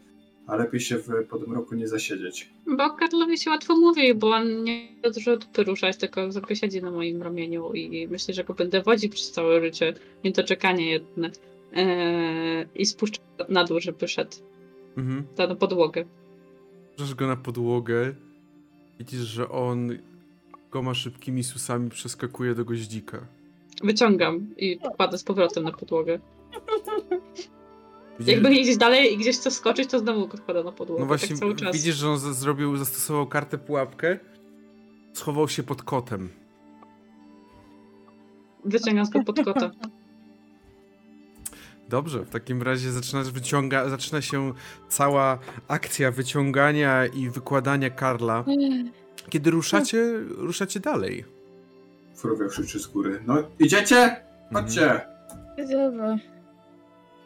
A 0.47 0.57
lepiej 0.57 0.81
się 0.81 0.97
w 0.99 1.09
podmroku 1.31 1.75
nie 1.75 1.89
zasiedzieć. 1.89 2.51
Bo 2.77 2.91
Karlowi 2.91 3.39
się 3.39 3.51
łatwo 3.51 3.77
mówi, 3.77 4.15
bo 4.15 4.29
on 4.31 4.65
nie 4.65 4.89
dużo 5.15 5.37
dupy 5.37 5.65
ruszać, 5.65 5.97
tylko 5.97 6.33
sobie 6.33 6.57
siedzi 6.57 6.83
na 6.83 6.91
moim 6.91 7.23
ramieniu 7.23 7.73
i 7.73 8.09
myśli, 8.09 8.35
że 8.35 8.45
go 8.45 8.55
będę 8.55 8.83
wodził 8.83 9.11
przez 9.11 9.31
całe 9.33 9.61
życie. 9.61 9.95
Nie 10.25 10.33
to 10.33 10.45
czekanie 10.45 10.91
jedne. 10.91 11.31
Eee, 11.73 12.67
I 12.75 12.87
spuszcza 12.87 13.21
na 13.49 13.65
dół, 13.65 13.81
żeby 13.81 14.09
szedł 14.09 14.37
Mhm. 14.97 15.25
na 15.39 15.55
podłogę. 15.55 16.05
Rzucasz 16.99 17.15
go 17.15 17.27
na 17.27 17.37
podłogę, 17.37 18.15
widzisz, 18.99 19.21
że 19.21 19.49
on 19.49 19.99
goma 20.71 20.95
szybkimi 20.95 21.45
susami 21.45 21.91
przeskakuje 21.91 22.55
do 22.55 22.65
goździka. 22.65 23.19
Wyciągam 23.85 24.47
i 24.57 24.79
kładę 24.79 25.19
z 25.19 25.25
powrotem 25.25 25.65
na 25.65 25.73
podłogę. 25.73 26.19
Widzisz, 28.19 28.35
Jakby 28.35 28.51
gdzieś 28.51 28.77
dalej 28.77 29.15
i 29.15 29.19
gdzieś 29.19 29.37
chce 29.37 29.51
skoczyć, 29.51 29.91
to 29.91 29.99
znowu 29.99 30.29
go 30.29 30.39
kładę 30.39 30.65
na 30.65 30.73
podłogę. 30.73 31.01
no 31.01 31.07
właśnie 31.07 31.29
tak 31.29 31.39
cały 31.39 31.55
czas. 31.57 31.77
widzisz, 31.77 31.97
że 31.97 32.09
on 32.11 32.19
zrobił, 32.19 32.77
zastosował 32.77 33.27
kartę 33.27 33.59
pułapkę, 33.59 34.19
schował 35.13 35.49
się 35.49 35.63
pod 35.63 35.83
kotem. 35.83 36.29
Wyciągam 38.65 39.11
go 39.11 39.25
pod 39.25 39.45
kota. 39.45 39.71
Dobrze, 41.89 42.25
w 42.25 42.31
takim 42.31 42.63
razie 42.63 42.93
zaczyna, 42.93 43.23
wyciąga, 43.23 43.89
zaczyna 43.89 44.23
się 44.23 44.53
cała 44.89 45.39
akcja 45.69 46.11
wyciągania 46.11 47.07
i 47.07 47.31
wykładania 47.31 47.91
Karla. 47.91 48.45
Kiedy 49.31 49.51
ruszacie, 49.51 50.13
ruszacie 50.37 50.81
dalej. 50.81 51.25
Frowia 52.15 52.49
krzyczy 52.49 52.79
z 52.79 52.87
góry. 52.87 53.23
No, 53.27 53.43
idziecie? 53.59 54.17
Chodźcie! 54.53 55.01
Dobra. 55.59 56.17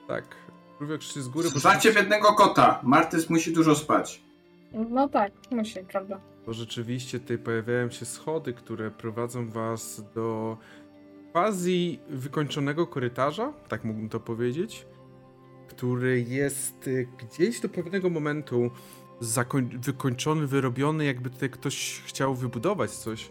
Tak. 0.08 0.24
Rówia 0.80 0.98
krzyczy 0.98 1.22
z 1.22 1.28
góry, 1.28 1.48
Znacie 1.48 1.92
biednego 1.92 2.32
kota. 2.32 2.80
Martys 2.82 3.30
musi 3.30 3.52
dużo 3.52 3.74
spać. 3.74 4.22
No 4.72 5.08
tak, 5.08 5.32
musi, 5.50 5.80
prawda. 5.80 6.20
Bo 6.46 6.52
rzeczywiście 6.52 7.20
tutaj 7.20 7.38
pojawiają 7.38 7.90
się 7.90 8.06
schody, 8.06 8.52
które 8.52 8.90
prowadzą 8.90 9.50
was 9.50 10.02
do 10.14 10.56
quasi 11.32 11.98
wykończonego 12.10 12.86
korytarza, 12.86 13.52
tak 13.68 13.84
mógłbym 13.84 14.08
to 14.08 14.20
powiedzieć, 14.20 14.86
który 15.68 16.20
jest 16.20 16.86
y, 16.88 17.08
gdzieś 17.18 17.60
do 17.60 17.68
pewnego 17.68 18.10
momentu 18.10 18.70
wykończony, 19.80 20.46
wyrobiony, 20.46 21.04
jakby 21.04 21.30
tutaj 21.30 21.50
ktoś 21.50 22.02
chciał 22.06 22.34
wybudować 22.34 22.90
coś, 22.90 23.30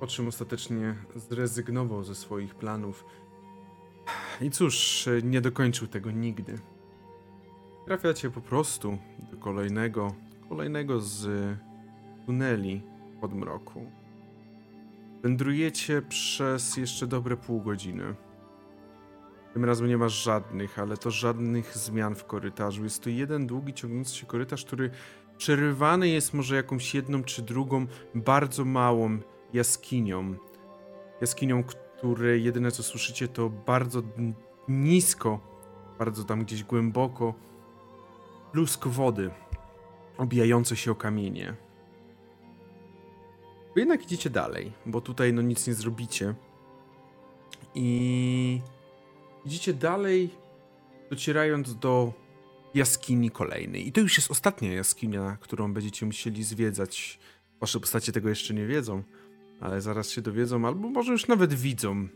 po 0.00 0.06
czym 0.06 0.28
ostatecznie 0.28 0.94
zrezygnował 1.16 2.04
ze 2.04 2.14
swoich 2.14 2.54
planów. 2.54 3.04
I 4.40 4.50
cóż, 4.50 5.08
nie 5.22 5.40
dokończył 5.40 5.88
tego 5.88 6.10
nigdy. 6.10 6.58
Trafiacie 7.86 8.30
po 8.30 8.40
prostu 8.40 8.98
do 9.30 9.36
kolejnego, 9.36 10.14
kolejnego 10.48 11.00
z 11.00 11.28
tuneli 12.26 12.82
podmroku. 13.20 13.90
Wędrujecie 15.22 16.02
przez 16.02 16.76
jeszcze 16.76 17.06
dobre 17.06 17.36
pół 17.36 17.60
godziny. 17.60 18.14
Tym 19.52 19.64
razem 19.64 19.88
nie 19.88 19.98
masz 19.98 20.22
żadnych, 20.22 20.78
ale 20.78 20.96
to 20.96 21.10
żadnych 21.10 21.78
zmian 21.78 22.14
w 22.14 22.24
korytarzu. 22.24 22.84
Jest 22.84 23.02
to 23.02 23.10
jeden 23.10 23.46
długi, 23.46 23.74
ciągnący 23.74 24.16
się 24.16 24.26
korytarz, 24.26 24.64
który 24.64 24.90
przerywany 25.38 26.08
jest 26.08 26.34
może 26.34 26.56
jakąś 26.56 26.94
jedną 26.94 27.24
czy 27.24 27.42
drugą 27.42 27.86
bardzo 28.14 28.64
małą 28.64 29.18
jaskinią. 29.52 30.34
Jaskinią, 31.20 31.64
której 31.64 32.44
jedyne 32.44 32.70
co 32.70 32.82
słyszycie 32.82 33.28
to 33.28 33.50
bardzo 33.50 34.02
nisko, 34.68 35.40
bardzo 35.98 36.24
tam 36.24 36.44
gdzieś 36.44 36.64
głęboko, 36.64 37.34
plusk 38.52 38.86
wody 38.86 39.30
obijające 40.18 40.76
się 40.76 40.90
o 40.90 40.94
kamienie. 40.94 41.54
Wy 43.74 43.80
jednak 43.80 44.04
idziecie 44.04 44.30
dalej, 44.30 44.72
bo 44.86 45.00
tutaj 45.00 45.32
no 45.32 45.42
nic 45.42 45.66
nie 45.66 45.74
zrobicie. 45.74 46.34
I 47.74 48.60
idziecie 49.48 49.74
dalej, 49.74 50.30
docierając 51.10 51.78
do 51.78 52.12
jaskini 52.74 53.30
kolejnej. 53.30 53.88
I 53.88 53.92
to 53.92 54.00
już 54.00 54.16
jest 54.16 54.30
ostatnia 54.30 54.72
jaskinia, 54.72 55.36
którą 55.40 55.72
będziecie 55.72 56.06
musieli 56.06 56.44
zwiedzać. 56.44 57.18
Wasze 57.60 57.80
postacie 57.80 58.12
tego 58.12 58.28
jeszcze 58.28 58.54
nie 58.54 58.66
wiedzą, 58.66 59.02
ale 59.60 59.80
zaraz 59.80 60.10
się 60.10 60.22
dowiedzą, 60.22 60.66
albo 60.66 60.88
może 60.88 61.12
już 61.12 61.28
nawet 61.28 61.54
widzą. 61.54 62.08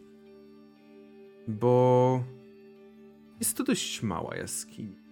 Bo 1.48 2.24
jest 3.40 3.56
to 3.56 3.64
dość 3.64 4.02
mała 4.02 4.36
jaskinia. 4.36 5.02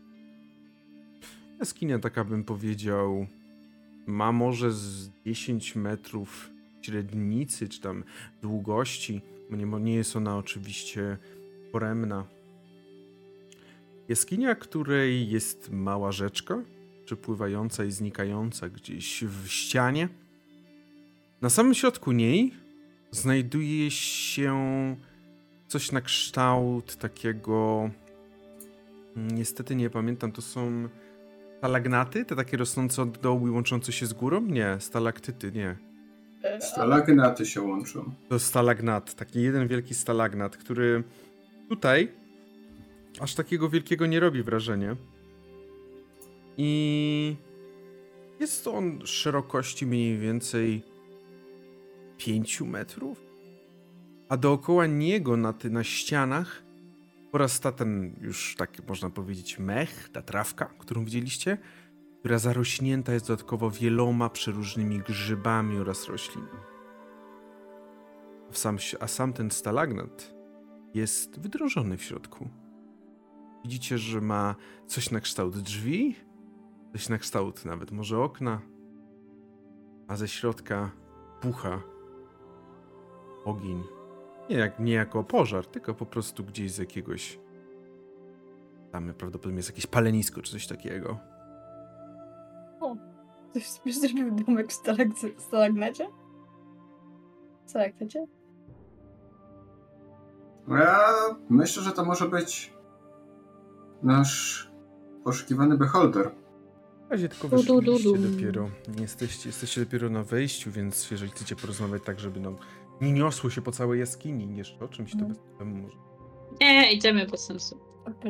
Jaskinia 1.59 1.98
taka 1.98 2.24
bym 2.24 2.44
powiedział 2.44 3.26
ma 4.06 4.32
może 4.32 4.72
z 4.72 5.10
10 5.26 5.76
metrów 5.76 6.51
średnicy, 6.82 7.68
czy 7.68 7.80
tam 7.80 8.05
długości. 8.42 9.20
Nie, 9.51 9.66
nie 9.66 9.94
jest 9.94 10.16
ona 10.16 10.36
oczywiście 10.36 11.18
poremna. 11.72 12.24
Jaskinia, 14.09 14.55
której 14.55 15.30
jest 15.30 15.70
mała 15.70 16.12
rzeczka, 16.12 16.62
przepływająca 17.05 17.84
i 17.84 17.90
znikająca 17.90 18.68
gdzieś 18.68 19.24
w 19.24 19.48
ścianie. 19.48 20.09
Na 21.40 21.51
samym 21.51 21.74
środku 21.74 22.12
niej 22.12 22.55
znajduje 23.10 23.90
się 23.90 24.56
coś 25.68 25.92
na 25.92 26.01
kształt 26.01 26.97
takiego. 26.97 27.90
Niestety 29.16 29.74
nie 29.74 29.90
pamiętam, 29.90 30.32
to 30.32 30.42
są 30.42 30.88
Stalagnaty? 31.60 32.24
Te 32.24 32.36
takie 32.36 32.56
rosnące 32.56 33.02
od 33.02 33.18
dołu 33.18 33.48
i 33.48 33.51
łączące 33.51 33.92
się 33.92 34.06
z 34.06 34.12
górą? 34.12 34.40
Nie, 34.40 34.76
stalaktyty, 34.78 35.52
nie. 35.52 35.76
Stalagnaty 36.60 37.47
się 37.47 37.62
łączą. 37.62 38.12
To 38.28 38.38
stalagnat, 38.38 39.14
taki 39.14 39.42
jeden 39.42 39.68
wielki 39.68 39.94
stalagnat, 39.94 40.56
który 40.56 41.02
tutaj 41.70 42.12
aż 43.20 43.34
takiego 43.34 43.68
wielkiego 43.68 44.06
nie 44.06 44.20
robi 44.20 44.42
wrażenia. 44.42 44.97
I 46.56 47.36
jest 48.40 48.68
on 48.68 49.06
szerokości 49.06 49.86
mniej 49.86 50.18
więcej 50.18 50.82
5 52.18 52.60
metrów, 52.60 53.24
a 54.28 54.36
dookoła 54.36 54.86
niego 54.86 55.36
na, 55.36 55.52
ty, 55.52 55.70
na 55.70 55.84
ścianach 55.84 56.62
porasta 57.32 57.72
ten 57.72 58.16
już 58.20 58.55
tak 58.59 58.88
można 58.88 59.10
powiedzieć 59.10 59.59
mech, 59.59 60.09
ta 60.12 60.22
trawka, 60.22 60.70
którą 60.78 61.05
widzieliście, 61.05 61.59
która 62.18 62.38
zarośnięta 62.38 63.12
jest 63.12 63.26
dodatkowo 63.28 63.70
wieloma 63.70 64.30
przeróżnymi 64.30 64.98
grzybami 64.98 65.78
oraz 65.78 66.09
roślinami. 66.09 66.60
W 68.51 68.59
Sam, 68.59 68.78
a 69.01 69.06
sam 69.06 69.32
ten 69.32 69.51
stalagnat 69.51 70.39
jest 70.94 71.40
wydrążony 71.40 71.96
w 71.96 72.02
środku. 72.02 72.48
Widzicie, 73.64 73.98
że 73.98 74.20
ma 74.20 74.54
coś 74.86 75.10
na 75.10 75.20
kształt 75.20 75.58
drzwi, 75.58 76.16
coś 76.92 77.08
na 77.08 77.18
kształt 77.18 77.64
nawet 77.64 77.90
może 77.90 78.22
okna, 78.22 78.60
a 80.08 80.16
ze 80.16 80.28
środka 80.28 80.90
pucha 81.40 81.82
ogień. 83.44 83.82
Nie, 84.50 84.56
jak, 84.56 84.80
nie 84.80 84.92
jako 84.92 85.24
pożar, 85.24 85.66
tylko 85.66 85.94
po 85.94 86.06
prostu 86.06 86.44
gdzieś 86.44 86.72
z 86.72 86.78
jakiegoś. 86.78 87.40
Tam 88.92 89.14
prawdopodobnie 89.14 89.56
jest 89.56 89.68
jakieś 89.68 89.86
palenisko 89.86 90.42
czy 90.42 90.52
coś 90.52 90.66
takiego. 90.66 91.18
Ktoś 93.50 93.66
sobie 93.66 93.92
zrobił 93.92 94.30
domek 94.30 94.72
w 94.72 94.82
stalag- 94.82 95.36
w 95.36 95.42
stalagnacie? 95.42 96.08
Ja 100.70 100.98
myślę, 101.48 101.82
że 101.82 101.92
to 101.92 102.05
może 102.05 102.28
być 102.28 102.72
nasz 104.02 104.70
poszukiwany 105.24 105.76
beholder. 105.78 106.30
W 107.09 107.10
razie 107.10 107.28
tylko 107.28 107.48
wyszliście 107.48 108.18
dopiero. 108.18 108.68
Nie 108.97 109.02
jesteście, 109.02 109.48
jesteście 109.48 109.84
dopiero 109.84 110.10
na 110.10 110.22
wejściu, 110.24 110.70
więc 110.70 111.10
jeżeli 111.10 111.30
chcecie 111.32 111.56
porozmawiać 111.56 112.02
tak, 112.05 112.20
żeby 112.20 112.40
no, 112.40 112.55
nie 113.01 113.12
niosło 113.12 113.51
się 113.51 113.62
po 113.62 113.72
całej 113.72 114.01
jaskini, 114.01 114.56
jeszcze 114.56 114.84
o 114.84 114.88
czymś, 114.88 115.10
to 115.12 115.18
Mhm. 115.18 115.28
bez 115.34 115.38
problemu 115.42 115.76
może. 115.82 115.97
Nie, 116.60 116.92
idziemy 116.92 117.26
bez 117.26 117.40
sensu. 117.47 117.80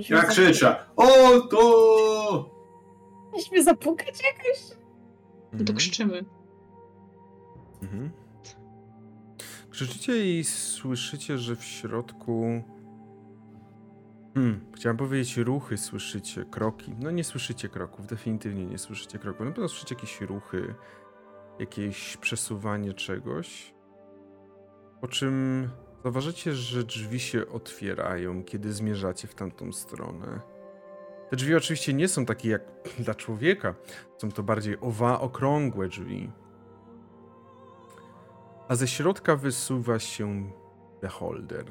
Ja 0.08 0.22
krzyczę. 0.22 0.76
O, 0.96 1.06
to! 1.40 2.50
Mieliśmy 3.32 3.64
zapukać 3.64 4.08
jakoś? 4.24 4.68
To 5.50 5.56
Mhm. 5.56 5.76
krzyczymy. 5.78 6.24
Mhm. 7.82 8.10
Krzyczycie 9.80 10.38
i 10.38 10.44
słyszycie, 10.44 11.38
że 11.38 11.56
w 11.56 11.64
środku. 11.64 12.62
Hmm, 14.34 14.60
chciałem 14.74 14.96
powiedzieć 14.96 15.36
ruchy, 15.36 15.76
słyszycie 15.76 16.44
kroki. 16.44 16.94
No 16.98 17.10
nie 17.10 17.24
słyszycie 17.24 17.68
kroków, 17.68 18.06
definitywnie 18.06 18.66
nie 18.66 18.78
słyszycie 18.78 19.18
kroków. 19.18 19.46
Na 19.46 19.52
pewno 19.52 19.68
słyszycie 19.68 19.94
jakieś 19.94 20.20
ruchy, 20.20 20.74
jakieś 21.58 22.16
przesuwanie 22.16 22.94
czegoś. 22.94 23.74
Po 25.00 25.08
czym 25.08 25.68
zauważycie, 26.02 26.54
że 26.54 26.84
drzwi 26.84 27.20
się 27.20 27.48
otwierają, 27.48 28.44
kiedy 28.44 28.72
zmierzacie 28.72 29.28
w 29.28 29.34
tamtą 29.34 29.72
stronę. 29.72 30.40
Te 31.30 31.36
drzwi 31.36 31.54
oczywiście 31.54 31.94
nie 31.94 32.08
są 32.08 32.26
takie 32.26 32.50
jak 32.50 32.62
dla 32.98 33.14
człowieka. 33.14 33.74
Są 34.18 34.32
to 34.32 34.42
bardziej 34.42 34.76
owa, 34.80 35.20
okrągłe 35.20 35.88
drzwi 35.88 36.30
a 38.70 38.74
ze 38.74 38.88
środka 38.88 39.36
wysuwa 39.36 39.98
się 39.98 40.50
beholder. 41.02 41.64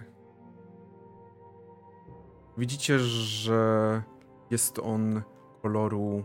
Widzicie, 2.58 3.00
że 3.00 4.04
jest 4.52 4.80
on 4.80 5.22
koloru 5.62 6.24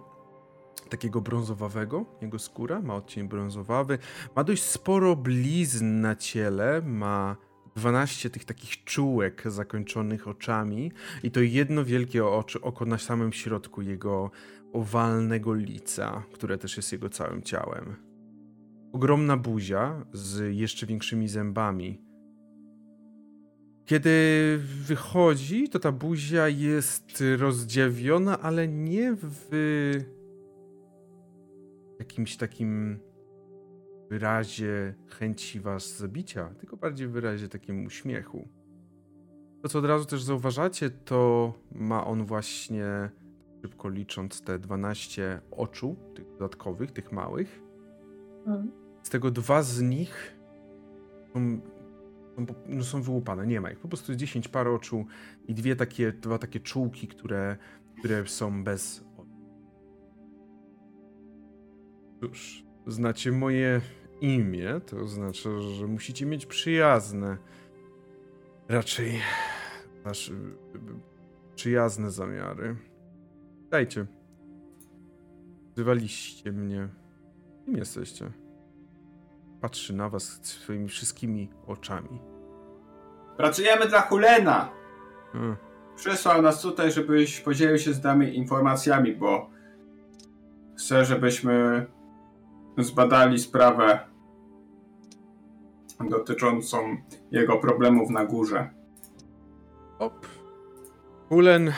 takiego 0.89 1.21
brązowawego, 1.21 2.05
jego 2.21 2.39
skóra 2.39 2.81
ma 2.81 2.95
odcień 2.95 3.29
brązowawy, 3.29 3.99
ma 4.37 4.45
dość 4.45 4.63
sporo 4.63 5.17
blizn 5.17 6.01
na 6.01 6.17
ciele, 6.17 6.83
ma 6.83 7.37
12 7.77 8.31
tych 8.31 8.45
takich 8.45 8.85
czułek 8.85 9.43
zakończonych 9.47 10.29
oczami 10.29 10.93
i 11.23 11.31
to 11.31 11.41
jedno 11.41 11.85
wielkie 11.85 12.27
oczy, 12.27 12.61
oko 12.61 12.85
na 12.85 12.99
samym 12.99 13.33
środku 13.33 13.83
jego 13.83 14.31
owalnego 14.73 15.55
lica, 15.55 16.23
które 16.33 16.59
też 16.59 16.77
jest 16.77 16.93
jego 16.93 17.09
całym 17.09 17.43
ciałem. 17.43 18.14
Ogromna 18.95 19.37
buzia 19.37 20.07
z 20.13 20.55
jeszcze 20.57 20.87
większymi 20.87 21.29
zębami. 21.29 22.03
Kiedy 23.85 24.11
wychodzi, 24.87 25.69
to 25.69 25.79
ta 25.79 25.93
buzia 25.93 26.49
jest 26.49 27.25
rozdziawiona, 27.39 28.41
ale 28.41 28.69
nie 28.69 29.17
w 29.17 29.51
jakimś 31.99 32.37
takim 32.37 32.99
wyrazie 34.11 34.95
chęci 35.07 35.61
was 35.61 35.99
zabicia, 35.99 36.55
tylko 36.59 36.77
bardziej 36.77 37.09
w 37.09 37.11
wyrazie 37.11 37.49
takim 37.49 37.87
uśmiechu. 37.87 38.49
To, 39.63 39.69
co 39.69 39.79
od 39.79 39.85
razu 39.85 40.05
też 40.05 40.23
zauważacie, 40.23 40.91
to 40.91 41.53
ma 41.73 42.07
on 42.07 42.25
właśnie, 42.27 43.11
szybko 43.63 43.89
licząc, 43.89 44.43
te 44.43 44.59
12 44.59 45.41
oczu, 45.51 45.97
tych 46.15 46.27
dodatkowych, 46.27 46.93
tych 46.93 47.13
małych. 47.13 47.63
Mhm. 48.47 48.84
Z 49.05 49.11
tego 49.11 49.31
dwa 49.31 49.63
z 49.63 49.81
nich 49.83 50.37
są, 51.33 51.61
są, 52.37 52.47
no 52.67 52.85
są 52.85 53.03
wyłupane, 53.03 53.47
nie 53.47 53.61
ma 53.61 53.71
ich. 53.71 53.79
Po 53.79 53.89
prostu 53.89 54.13
jest 54.13 54.21
10 54.21 54.49
par 54.49 54.69
oczu 54.69 55.07
i 55.49 55.55
dwie 55.55 55.77
takie, 55.77 56.13
dwa 56.13 56.39
takie 56.39 56.61
czułki, 56.61 57.09
które, 57.09 57.57
które 57.99 58.27
są 58.27 58.65
bez. 58.65 59.05
Cóż, 62.21 62.65
znacie 62.87 63.33
moje 63.33 63.81
imię, 64.21 64.81
to 64.87 64.97
oznacza, 64.97 65.61
że 65.61 65.87
musicie 65.87 66.27
mieć 66.27 66.47
przyjazne, 66.47 67.39
raczej 68.69 69.13
nasz, 70.05 70.33
przyjazne 71.55 72.11
zamiary. 72.11 72.77
Dajcie. 73.71 74.07
Wzywaliście 75.75 76.53
mnie. 76.53 76.89
Kim 77.65 77.77
jesteście? 77.77 78.44
Patrzy 79.65 79.95
na 79.95 80.09
was 80.09 80.41
swoimi 80.43 80.89
wszystkimi 80.89 81.51
oczami. 81.67 82.21
Pracujemy 83.37 83.89
dla 83.89 84.01
Hulena! 84.01 84.69
Hmm. 85.33 85.57
Przysłał 85.97 86.43
nas 86.43 86.63
tutaj, 86.63 86.93
żebyś 86.93 87.41
podzielił 87.41 87.79
się 87.79 87.93
z 87.93 88.05
nami 88.05 88.37
informacjami, 88.37 89.17
bo 89.17 89.51
chce, 90.79 91.05
żebyśmy 91.05 91.87
zbadali 92.79 93.39
sprawę 93.39 94.01
dotyczącą 96.11 96.97
jego 97.31 97.59
problemów 97.59 98.11
na 98.11 98.25
górze. 98.25 98.71
Op. 99.99 100.27
Hulen 101.29 101.73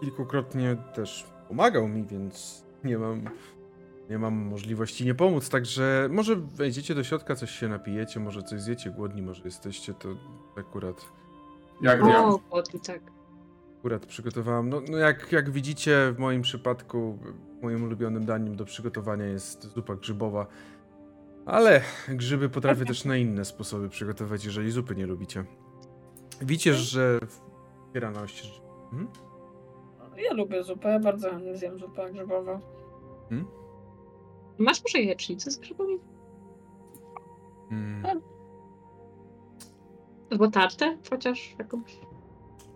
kilkukrotnie 0.00 0.76
też 0.94 1.26
pomagał 1.48 1.88
mi, 1.88 2.04
więc 2.04 2.64
nie 2.84 2.98
mam, 2.98 3.24
nie 4.10 4.18
mam 4.18 4.34
możliwości 4.34 5.04
nie 5.04 5.14
pomóc. 5.14 5.48
Także 5.48 6.08
może 6.10 6.36
wejdziecie 6.36 6.94
do 6.94 7.04
środka, 7.04 7.34
coś 7.36 7.50
się 7.50 7.68
napijecie, 7.68 8.20
może 8.20 8.42
coś 8.42 8.60
zjecie, 8.60 8.90
głodni 8.90 9.22
może 9.22 9.42
jesteście, 9.44 9.94
to 9.94 10.08
akurat, 10.56 11.04
Jak 11.82 12.02
nie? 12.02 12.18
O, 12.18 12.40
o, 12.50 12.62
tak. 12.62 13.00
akurat 13.78 14.06
przygotowałam. 14.06 14.68
No, 14.68 14.80
no 14.90 14.98
jak, 14.98 15.32
jak 15.32 15.50
widzicie, 15.50 16.12
w 16.12 16.18
moim 16.18 16.42
przypadku 16.42 17.18
moim 17.62 17.84
ulubionym 17.84 18.24
daniem 18.24 18.56
do 18.56 18.64
przygotowania 18.64 19.24
jest 19.24 19.72
zupa 19.74 19.94
grzybowa. 19.94 20.46
Ale 21.46 21.80
grzyby 22.08 22.48
potrafię 22.48 22.84
też 22.84 23.04
na 23.04 23.16
inne 23.16 23.44
sposoby 23.44 23.88
przygotować, 23.88 24.44
jeżeli 24.44 24.70
zupy 24.70 24.96
nie 24.96 25.06
lubicie. 25.06 25.44
Widzicie, 26.40 26.74
że 26.74 27.20
wspiera 27.28 28.10
na 28.10 28.20
oścież. 28.22 28.62
Mhm. 28.92 29.08
Ja 30.16 30.32
lubię 30.32 30.62
zupę, 30.62 30.88
ja 30.88 31.00
bardzo 31.00 31.30
chętnie 31.30 31.56
zjem 31.56 31.78
zupę 31.78 32.12
grzybową. 32.12 32.60
Masz 34.58 34.82
może 34.82 35.04
jajecznicę 35.04 35.50
z 35.50 35.58
grzybami? 35.58 35.98
Mm. 37.70 38.20
Albo 40.30 40.50
tartę 40.50 40.96
chociaż 41.10 41.54
jakąś? 41.58 41.98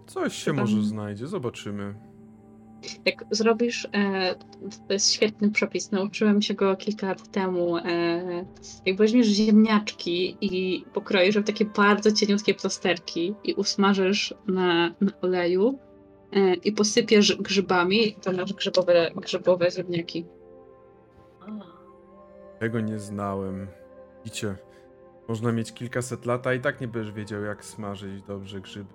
Coś 0.06 0.34
się 0.34 0.50
Chyba- 0.50 0.60
może 0.62 0.82
znajdzie, 0.82 1.26
zobaczymy. 1.26 1.94
Jak 3.04 3.24
zrobisz, 3.30 3.88
e, 3.92 4.34
to 4.88 4.92
jest 4.92 5.12
świetny 5.12 5.50
przepis, 5.50 5.90
nauczyłem 5.90 6.42
się 6.42 6.54
go 6.54 6.76
kilka 6.76 7.06
lat 7.06 7.30
temu. 7.30 7.76
E, 7.76 7.82
jak 8.86 8.96
weźmiesz 8.96 9.26
ziemniaczki 9.26 10.36
i 10.40 10.84
pokroisz 10.92 11.38
w 11.38 11.44
takie 11.44 11.64
bardzo 11.64 12.12
cieniutkie 12.12 12.54
plasterki 12.54 13.34
i 13.44 13.54
usmażysz 13.54 14.34
na, 14.46 14.94
na 15.00 15.12
oleju 15.22 15.78
e, 16.32 16.54
i 16.54 16.72
posypiesz 16.72 17.36
grzybami, 17.36 18.12
to 18.22 18.32
masz 18.32 18.52
grzybowe, 18.52 19.10
grzybowe 19.16 19.70
ziemniaki. 19.70 20.24
Tego 22.60 22.80
nie 22.80 22.98
znałem. 22.98 23.66
Widzicie, 24.24 24.56
można 25.28 25.52
mieć 25.52 25.72
kilkaset 25.72 26.26
lat, 26.26 26.46
a 26.46 26.54
i 26.54 26.60
tak 26.60 26.80
nie 26.80 26.88
będziesz 26.88 27.12
wiedział, 27.12 27.42
jak 27.42 27.64
smażyć 27.64 28.22
dobrze 28.22 28.60
grzyby. 28.60 28.94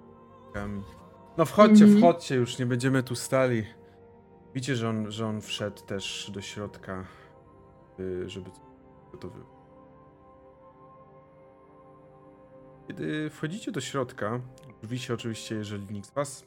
No 1.38 1.46
wchodźcie, 1.46 1.86
Mhm. 1.86 1.98
wchodźcie, 2.02 2.36
już 2.36 2.60
nie 2.60 2.66
będziemy 2.66 3.04
tu 3.04 3.16
stali. 3.16 3.64
Widzicie, 4.54 4.76
że 4.76 4.90
on, 4.90 5.12
że 5.12 5.28
on 5.28 5.42
wszedł 5.42 5.82
też 5.82 6.32
do 6.34 6.42
środka, 6.42 7.06
y, 8.00 8.30
żeby 8.30 8.52
coś 8.52 8.62
gotowywać. 9.12 9.48
Kiedy 12.88 13.30
wchodzicie 13.30 13.72
do 13.72 13.82
środka, 13.82 14.40
drzwi 14.84 15.00
się 15.00 15.14
oczywiście, 15.14 15.56
jeżeli 15.56 15.94
nikt 15.94 16.08
z 16.10 16.14
was 16.14 16.46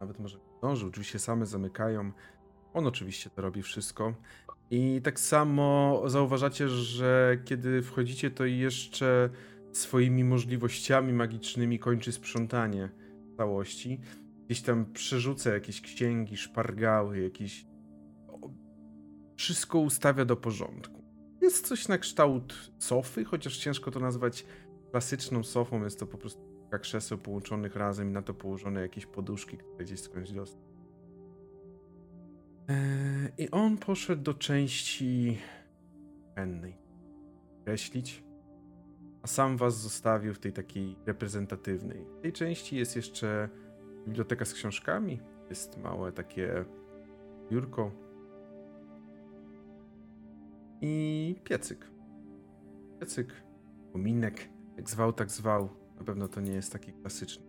nawet 0.00 0.18
może 0.18 0.38
nie 0.38 0.58
zdążył, 0.58 0.90
drzwi 0.90 1.04
się 1.04 1.18
same 1.18 1.46
zamykają. 1.46 2.12
On 2.76 2.86
oczywiście 2.86 3.30
to 3.30 3.42
robi 3.42 3.62
wszystko. 3.62 4.14
I 4.70 5.00
tak 5.04 5.20
samo 5.20 6.02
zauważacie, 6.06 6.68
że 6.68 7.38
kiedy 7.44 7.82
wchodzicie, 7.82 8.30
to 8.30 8.44
jeszcze 8.44 9.30
swoimi 9.72 10.24
możliwościami 10.24 11.12
magicznymi 11.12 11.78
kończy 11.78 12.12
sprzątanie 12.12 12.88
całości. 13.36 14.00
Gdzieś 14.46 14.62
tam 14.62 14.92
przerzuca 14.92 15.54
jakieś 15.54 15.80
księgi, 15.80 16.36
szpargały, 16.36 17.20
jakieś. 17.20 17.66
Wszystko 19.36 19.78
ustawia 19.78 20.24
do 20.24 20.36
porządku. 20.36 21.04
Jest 21.42 21.66
coś 21.66 21.88
na 21.88 21.98
kształt 21.98 22.72
sofy, 22.78 23.24
chociaż 23.24 23.58
ciężko 23.58 23.90
to 23.90 24.00
nazwać 24.00 24.46
klasyczną 24.90 25.42
sofą. 25.42 25.84
Jest 25.84 26.00
to 26.00 26.06
po 26.06 26.18
prostu 26.18 26.42
kilka 26.60 26.78
krzeseł 26.78 27.18
połączonych 27.18 27.76
razem 27.76 28.10
i 28.10 28.12
na 28.12 28.22
to 28.22 28.34
położone 28.34 28.80
jakieś 28.80 29.06
poduszki, 29.06 29.56
które 29.56 29.84
gdzieś 29.84 30.00
skądś 30.00 30.30
dostał. 30.30 30.65
Eee, 32.68 33.32
I 33.38 33.50
on 33.50 33.78
poszedł 33.78 34.22
do 34.22 34.34
części 34.34 35.38
hennej. 36.34 36.78
Kreślić. 37.64 38.24
A 39.22 39.26
sam 39.26 39.56
was 39.56 39.80
zostawił 39.80 40.34
w 40.34 40.38
tej 40.38 40.52
takiej 40.52 40.96
reprezentatywnej. 41.06 42.04
W 42.18 42.20
tej 42.22 42.32
części 42.32 42.76
jest 42.76 42.96
jeszcze 42.96 43.48
biblioteka 44.06 44.44
z 44.44 44.54
książkami. 44.54 45.20
Jest 45.50 45.78
małe 45.78 46.12
takie 46.12 46.64
biurko. 47.50 47.90
I 50.80 51.36
piecyk. 51.44 51.86
Piecyk, 53.00 53.32
kominek, 53.92 54.48
jak 54.76 54.90
zwał, 54.90 55.12
tak 55.12 55.30
zwał. 55.30 55.68
Na 55.98 56.04
pewno 56.04 56.28
to 56.28 56.40
nie 56.40 56.52
jest 56.52 56.72
taki 56.72 56.92
klasyczny. 56.92 57.46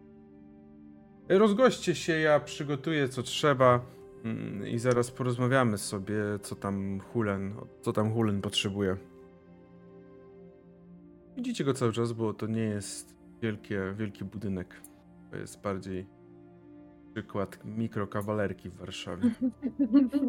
Rozgoście 1.30 1.95
się, 1.95 2.14
ja 2.19 2.39
przygotuję 2.39 3.10
co 3.10 3.23
trzeba. 3.23 3.97
Mm, 4.27 4.67
I 4.67 4.79
zaraz 4.79 5.11
porozmawiamy 5.11 5.77
sobie, 5.77 6.23
co 6.41 6.55
tam 6.55 6.99
Hulen, 6.99 7.53
co 7.81 7.93
tam 7.93 8.13
Hulen 8.13 8.41
potrzebuje. 8.41 8.97
Widzicie 11.35 11.63
go 11.63 11.73
cały 11.73 11.93
czas, 11.93 12.13
bo 12.13 12.33
to 12.33 12.47
nie 12.47 12.63
jest 12.63 13.15
wielkie, 13.41 13.93
wielki 13.97 14.25
budynek. 14.25 14.81
To 15.31 15.37
jest 15.37 15.61
bardziej 15.61 16.07
przykład 17.13 17.59
mikrokawalerki 17.65 18.69
w 18.69 18.75
Warszawie. 18.75 19.31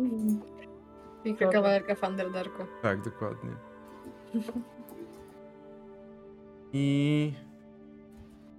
Piękna 1.24 1.48
kawalerka 1.48 1.94
w 1.94 2.02
Underdarku. 2.02 2.62
Tak, 2.82 3.02
dokładnie. 3.02 3.50
I 6.72 7.32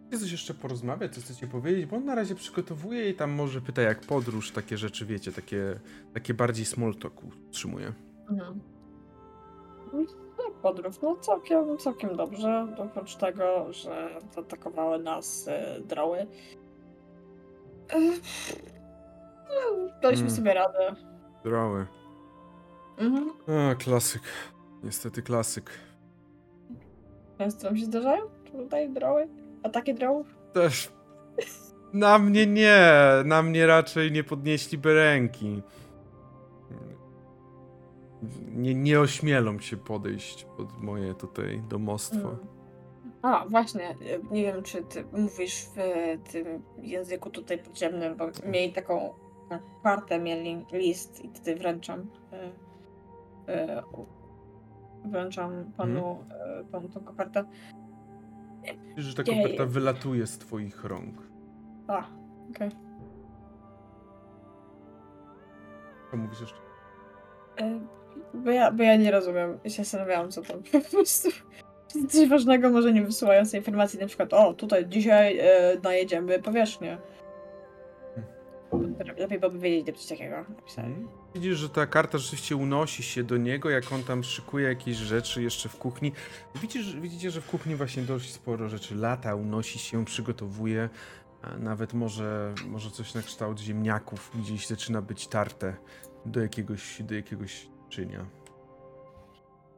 chcecie 0.09 0.19
coś 0.23 0.31
jeszcze 0.31 0.53
porozmawiać, 0.53 1.15
co 1.15 1.21
chcecie 1.21 1.47
powiedzieć? 1.47 1.85
Bo 1.85 1.95
on 1.97 2.05
na 2.05 2.15
razie 2.15 2.35
przygotowuje 2.35 3.09
i 3.09 3.13
tam 3.13 3.31
może 3.31 3.61
pyta 3.61 3.81
jak 3.81 3.99
podróż, 4.01 4.51
takie 4.51 4.77
rzeczy, 4.77 5.05
wiecie, 5.05 5.31
takie, 5.31 5.79
takie 6.13 6.33
bardziej 6.33 6.65
small 6.65 6.95
talk 6.95 7.13
utrzymuje. 7.23 7.93
Mhm. 8.29 8.59
No, 9.93 10.51
podróż, 10.61 10.95
no 11.01 11.15
całkiem, 11.15 11.77
całkiem 11.77 12.15
dobrze, 12.15 12.67
oprócz 12.77 13.15
tego, 13.15 13.73
że 13.73 14.09
zaatakowały 14.35 14.99
nas 14.99 15.47
e, 15.47 15.79
droły. 15.85 16.17
E, 16.17 17.99
no, 19.49 19.89
daliśmy 20.01 20.25
Mm. 20.25 20.35
sobie 20.35 20.53
radę. 20.53 20.95
Droły. 21.43 21.85
Mhm. 22.97 23.29
A, 23.71 23.75
klasyk. 23.75 24.21
Niestety 24.83 25.21
klasyk. 25.21 25.71
Często 27.37 27.63
nam 27.67 27.77
się 27.77 27.85
zdarzają 27.85 28.23
tutaj 28.51 28.89
droły? 28.89 29.27
Ataki 29.63 29.93
drołów? 29.93 30.27
Też. 30.53 30.91
Na 31.93 32.19
mnie 32.19 32.47
nie. 32.47 32.81
Na 33.25 33.41
mnie 33.41 33.67
raczej 33.67 34.11
nie 34.11 34.23
podnieśliby 34.23 34.93
ręki. 34.93 35.61
Nie, 38.55 38.75
nie 38.75 38.99
ośmielą 38.99 39.59
się 39.59 39.77
podejść 39.77 40.43
pod 40.57 40.81
moje 40.83 41.13
tutaj 41.13 41.61
domostwo. 41.69 42.17
Mm. 42.29 42.37
A, 43.21 43.45
właśnie, 43.49 43.95
nie 44.31 44.43
wiem, 44.43 44.63
czy 44.63 44.83
ty 44.83 45.05
mówisz 45.13 45.65
w 45.65 45.75
tym 46.31 46.63
języku 46.77 47.29
tutaj 47.29 47.57
podziemnym, 47.57 48.15
bo 48.17 48.25
mieli 48.45 48.73
taką 48.73 49.13
kartę, 49.83 50.19
mieli 50.19 50.65
list 50.71 51.25
i 51.25 51.29
tutaj 51.29 51.55
wręczam. 51.55 52.07
e, 53.47 53.53
e, 53.53 53.83
Wręczam 55.05 55.71
panu, 55.77 56.23
e, 56.31 56.63
panu 56.71 56.89
tą 56.89 56.99
kopertę. 56.99 57.43
Widzisz, 58.89 59.05
że 59.05 59.23
ta 59.23 59.31
Jej. 59.31 59.41
koperta 59.43 59.65
wylatuje 59.65 60.27
z 60.27 60.37
twoich 60.37 60.83
rąk. 60.83 61.15
A, 61.87 62.03
okej. 62.55 62.69
Co 66.11 66.17
mówisz 66.17 66.41
jeszcze? 66.41 66.57
E, 67.61 67.79
Bo 68.33 68.51
ja, 68.51 68.71
bo 68.71 68.83
ja 68.83 68.95
nie 68.95 69.11
rozumiem. 69.11 69.59
Ja 69.63 69.69
się 69.69 69.83
zastanawiałam, 69.83 70.31
co 70.31 70.41
to 70.41 70.53
po 70.71 70.89
prostu. 70.91 71.29
Coś 72.09 72.29
ważnego 72.29 72.69
może 72.69 72.93
nie 72.93 73.01
wysyłając 73.01 73.53
informacji, 73.53 73.99
na 73.99 74.07
przykład, 74.07 74.33
o, 74.33 74.53
tutaj 74.53 74.87
dzisiaj 74.87 75.39
e, 75.39 75.79
najedziemy 75.83 76.39
powierzchnię. 76.39 76.97
Lepiej 79.17 79.39
byłoby 79.39 79.59
wiedzieć, 79.59 79.83
gdzie 79.83 79.93
coś 79.93 80.05
takiego 80.07 80.35
napisali. 80.55 80.87
Mhm. 80.93 81.18
Widzisz, 81.35 81.57
że 81.57 81.69
ta 81.69 81.87
karta 81.87 82.17
rzeczywiście 82.17 82.55
unosi 82.55 83.03
się 83.03 83.23
do 83.23 83.37
niego, 83.37 83.69
jak 83.69 83.91
on 83.91 84.03
tam 84.03 84.23
szykuje 84.23 84.67
jakieś 84.67 84.97
rzeczy 84.97 85.43
jeszcze 85.43 85.69
w 85.69 85.77
kuchni. 85.77 86.11
Widzisz, 86.61 86.95
widzicie, 86.95 87.31
że 87.31 87.41
w 87.41 87.45
kuchni 87.45 87.75
właśnie 87.75 88.03
dość 88.03 88.33
sporo 88.33 88.69
rzeczy 88.69 88.95
lata, 88.95 89.35
unosi 89.35 89.79
się, 89.79 90.05
przygotowuje. 90.05 90.89
Nawet 91.59 91.93
może, 91.93 92.53
może 92.67 92.91
coś 92.91 93.13
na 93.13 93.21
kształt 93.21 93.59
ziemniaków 93.59 94.31
gdzieś 94.35 94.67
zaczyna 94.67 95.01
być 95.01 95.27
tarte 95.27 95.75
do 96.25 96.41
jakiegoś, 96.41 97.01
do 97.03 97.15
jakiegoś 97.15 97.67
czynia. 97.89 98.25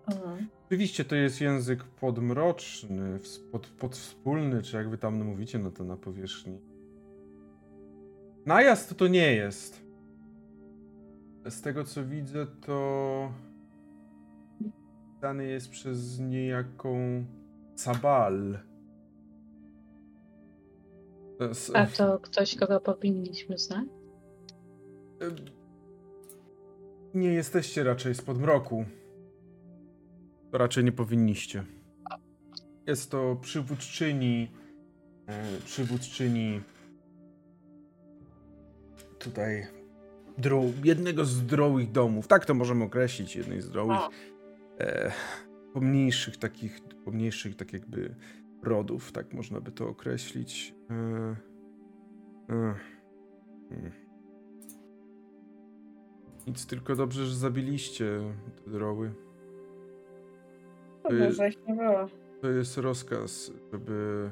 Mhm. 0.07 0.47
Oczywiście 0.65 1.05
to 1.05 1.15
jest 1.15 1.41
język 1.41 1.83
podmroczny, 1.83 3.19
pod, 3.51 3.67
podwspólny, 3.67 4.61
czy 4.61 4.77
jak 4.77 4.89
wy 4.89 4.97
tam 4.97 5.23
mówicie, 5.23 5.59
no 5.59 5.71
to 5.71 5.83
na 5.83 5.97
powierzchni. 5.97 6.59
Najazd 8.45 8.89
to 8.89 8.95
to 8.95 9.07
nie 9.07 9.35
jest. 9.35 9.90
Z 11.49 11.61
tego 11.61 11.83
co 11.83 12.05
widzę, 12.05 12.47
to 12.47 13.33
dany 15.21 15.45
jest 15.45 15.69
przez 15.69 16.19
niejaką 16.19 17.25
Sabal. 17.75 18.59
A 21.73 21.85
to 21.85 22.19
ktoś, 22.19 22.55
kogo 22.55 22.79
powinniśmy 22.79 23.57
znać? 23.57 23.85
Nie 27.13 27.33
jesteście 27.33 27.83
raczej 27.83 28.15
z 28.15 28.21
podmroku. 28.21 28.85
To 30.51 30.57
raczej 30.57 30.83
nie 30.83 30.91
powinniście. 30.91 31.63
Jest 32.87 33.11
to 33.11 33.35
przywódczyni. 33.41 34.51
E, 35.27 35.61
przywódczyni. 35.65 36.61
Tutaj. 39.19 39.80
Jednego 40.83 41.25
z 41.25 41.45
drołych 41.45 41.91
domów. 41.91 42.27
Tak 42.27 42.45
to 42.45 42.53
możemy 42.53 42.83
określić. 42.83 43.35
Jednej 43.35 43.61
z 43.61 43.69
drołych. 43.69 43.99
E, 44.79 45.11
pomniejszych 45.73 46.37
takich. 46.37 46.79
Pomniejszych 47.05 47.55
tak 47.55 47.73
jakby 47.73 48.15
rodów. 48.63 49.11
Tak 49.11 49.33
można 49.33 49.61
by 49.61 49.71
to 49.71 49.87
określić. 49.87 50.75
E, 50.89 50.93
e, 52.53 52.75
hmm. 53.69 53.91
Nic, 56.47 56.65
tylko 56.65 56.95
dobrze, 56.95 57.25
że 57.25 57.35
zabiliście 57.35 58.21
te 58.65 58.71
droły. 58.71 59.13
To 61.03 61.09
było. 61.67 62.07
To 62.41 62.49
jest 62.49 62.77
rozkaz, 62.77 63.51
żeby 63.71 64.29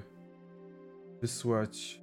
wysłać. 1.22 2.02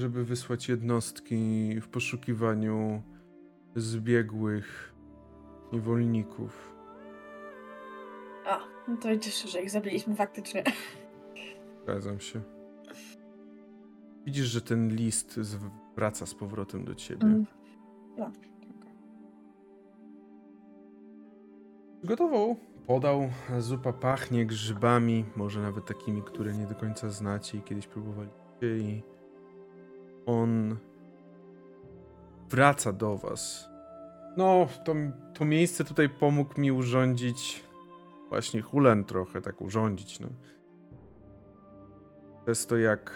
Żeby 0.00 0.24
wysłać 0.24 0.68
jednostki 0.68 1.80
w 1.80 1.88
poszukiwaniu 1.88 3.02
zbiegłych 3.76 4.94
niewolników. 5.72 6.74
A, 8.46 8.58
no 8.88 8.96
to 8.96 9.18
cieszę, 9.18 9.48
że 9.48 9.62
ich 9.62 9.70
zabiliśmy 9.70 10.16
faktycznie. 10.16 10.64
Zgadzam 11.82 12.20
się. 12.20 12.40
Widzisz, 14.26 14.46
że 14.46 14.60
ten 14.60 14.88
list 14.88 15.40
wraca 15.96 16.26
z 16.26 16.34
powrotem 16.34 16.84
do 16.84 16.94
ciebie. 16.94 17.26
Mm. 17.26 17.46
No, 18.18 18.30
Gotował, 22.04 22.56
podał. 22.86 23.30
Zupa 23.58 23.92
pachnie 23.92 24.46
grzybami, 24.46 25.24
może 25.36 25.62
nawet 25.62 25.86
takimi, 25.86 26.22
które 26.22 26.52
nie 26.52 26.66
do 26.66 26.74
końca 26.74 27.10
znacie 27.10 27.58
i 27.58 27.62
kiedyś 27.62 27.86
próbowaliście. 27.86 28.36
I 28.62 29.09
on 30.26 30.76
wraca 32.48 32.92
do 32.92 33.16
was. 33.16 33.68
No, 34.36 34.68
to, 34.84 34.94
to 35.34 35.44
miejsce 35.44 35.84
tutaj 35.84 36.08
pomógł 36.08 36.60
mi 36.60 36.72
urządzić. 36.72 37.64
Właśnie 38.28 38.62
Hulen 38.62 39.04
trochę 39.04 39.40
tak 39.40 39.60
urządzić. 39.60 40.20
No. 40.20 40.28
Przez 42.44 42.66
to, 42.66 42.76
jak 42.76 43.12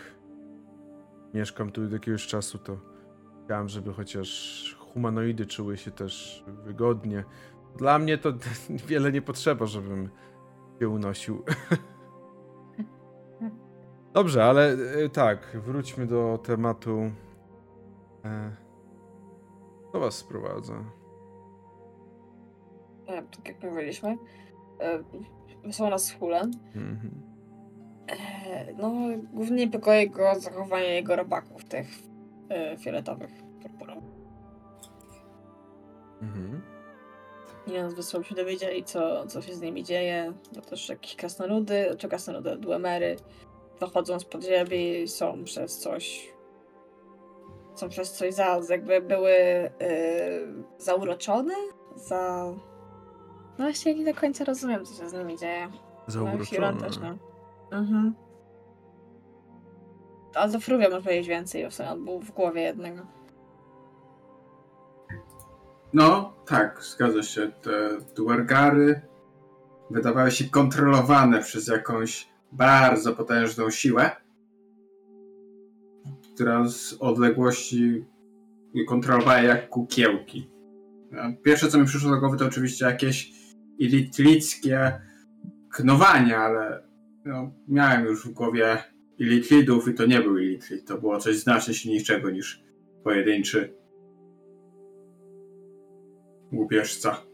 mieszkam 1.34 1.72
tu 1.72 1.84
od 1.84 1.92
jakiegoś 1.92 2.26
czasu, 2.26 2.58
to 2.58 2.78
chciałem, 3.44 3.68
żeby 3.68 3.92
chociaż 3.92 4.76
humanoidy 4.78 5.46
czuły 5.46 5.76
się 5.76 5.90
też 5.90 6.44
wygodnie. 6.64 7.24
Dla 7.76 7.98
mnie 7.98 8.18
to 8.18 8.32
wiele 8.88 9.12
nie 9.12 9.22
potrzeba, 9.22 9.66
żebym 9.66 10.08
się 10.80 10.88
unosił. 10.88 11.44
Dobrze, 14.14 14.44
ale 14.44 14.72
e, 14.72 15.08
tak, 15.08 15.56
wróćmy 15.64 16.06
do 16.06 16.38
tematu. 16.38 17.10
E, 18.24 18.56
Co 19.92 20.00
was 20.00 20.14
sprowadza? 20.14 20.84
e, 23.06 23.22
tak 23.22 23.48
jak 23.48 23.62
mówiliśmy. 23.62 24.16
E, 24.80 24.98
wysłał 25.64 25.90
nas 25.90 26.12
Hulen. 26.12 26.50
Mhm. 26.74 27.22
No, 28.78 28.92
głównie 29.32 29.56
niepokoi 29.56 30.10
go 30.10 30.34
zachowanie 30.40 30.88
jego 30.94 31.16
robaków, 31.16 31.64
tych 31.64 31.86
fioletowych, 32.78 33.30
purpurowych. 33.62 34.04
Mhm. 36.22 36.62
I 37.66 37.72
nas 37.72 37.94
wysłał 37.94 38.24
się 38.24 38.34
dowiedzieli, 38.34 38.84
co, 38.84 39.26
co 39.26 39.42
się 39.42 39.54
z 39.54 39.60
nimi 39.60 39.84
dzieje. 39.84 40.32
No 40.56 40.62
też 40.62 40.88
jakieś 40.88 41.16
krasnoludy, 41.16 41.96
czy 41.98 42.08
krasnoludy, 42.08 42.56
dwemery 42.56 43.16
wychodzą 43.80 44.20
z 44.20 44.24
podziemi, 44.24 45.08
są 45.08 45.44
przez 45.44 45.78
coś 45.78 46.34
są 47.74 47.88
przez 47.88 48.12
coś 48.12 48.34
za, 48.34 48.60
jakby 48.70 49.00
były 49.00 49.30
e, 49.30 49.70
zauroczone, 50.78 51.54
za... 51.96 52.52
No 53.58 53.64
właśnie 53.64 53.94
nie 53.94 54.04
do 54.04 54.20
końca 54.20 54.44
rozumiem, 54.44 54.84
co 54.84 55.02
się 55.02 55.08
z 55.08 55.12
nimi 55.12 55.38
dzieje. 55.38 55.68
No, 56.60 56.72
też, 56.80 56.98
no. 56.98 57.18
Mhm. 57.78 58.14
Ale 60.34 60.52
to 60.52 60.60
Fruvia 60.60 60.88
może 60.88 61.02
powiedzieć 61.02 61.28
więcej, 61.28 61.64
bo 61.64 61.70
w 61.70 61.74
sumie 61.74 61.90
on 61.90 62.04
był 62.04 62.20
w 62.20 62.30
głowie 62.30 62.62
jednego. 62.62 63.02
No, 65.92 66.32
tak, 66.46 66.82
zgadza 66.82 67.22
się. 67.22 67.52
Te 67.62 68.00
duergary 68.16 69.00
wydawały 69.90 70.30
się 70.30 70.44
kontrolowane 70.44 71.40
przez 71.42 71.68
jakąś 71.68 72.33
bardzo 72.54 73.12
potężną 73.12 73.70
siłę, 73.70 74.10
która 76.34 76.68
z 76.68 76.96
odległości 77.00 78.04
kontrolowała 78.88 79.40
jak 79.40 79.68
kukiełki. 79.68 80.50
Pierwsze, 81.42 81.68
co 81.68 81.78
mi 81.78 81.86
przyszło 81.86 82.10
do 82.10 82.20
głowy, 82.20 82.36
to 82.36 82.46
oczywiście 82.46 82.84
jakieś 82.84 83.32
ilitlickie 83.78 85.00
knowania, 85.70 86.38
ale 86.38 86.88
no, 87.24 87.52
miałem 87.68 88.04
już 88.04 88.28
w 88.28 88.32
głowie 88.32 88.78
ilitlidów 89.18 89.88
i 89.88 89.94
to 89.94 90.06
nie 90.06 90.20
był 90.20 90.38
ilitlid. 90.38 90.84
To 90.88 90.98
było 90.98 91.18
coś 91.18 91.36
znacznie 91.36 91.74
silniejszego 91.74 92.30
niż 92.30 92.64
pojedynczy 93.04 93.74
łupieżca. 96.52 97.33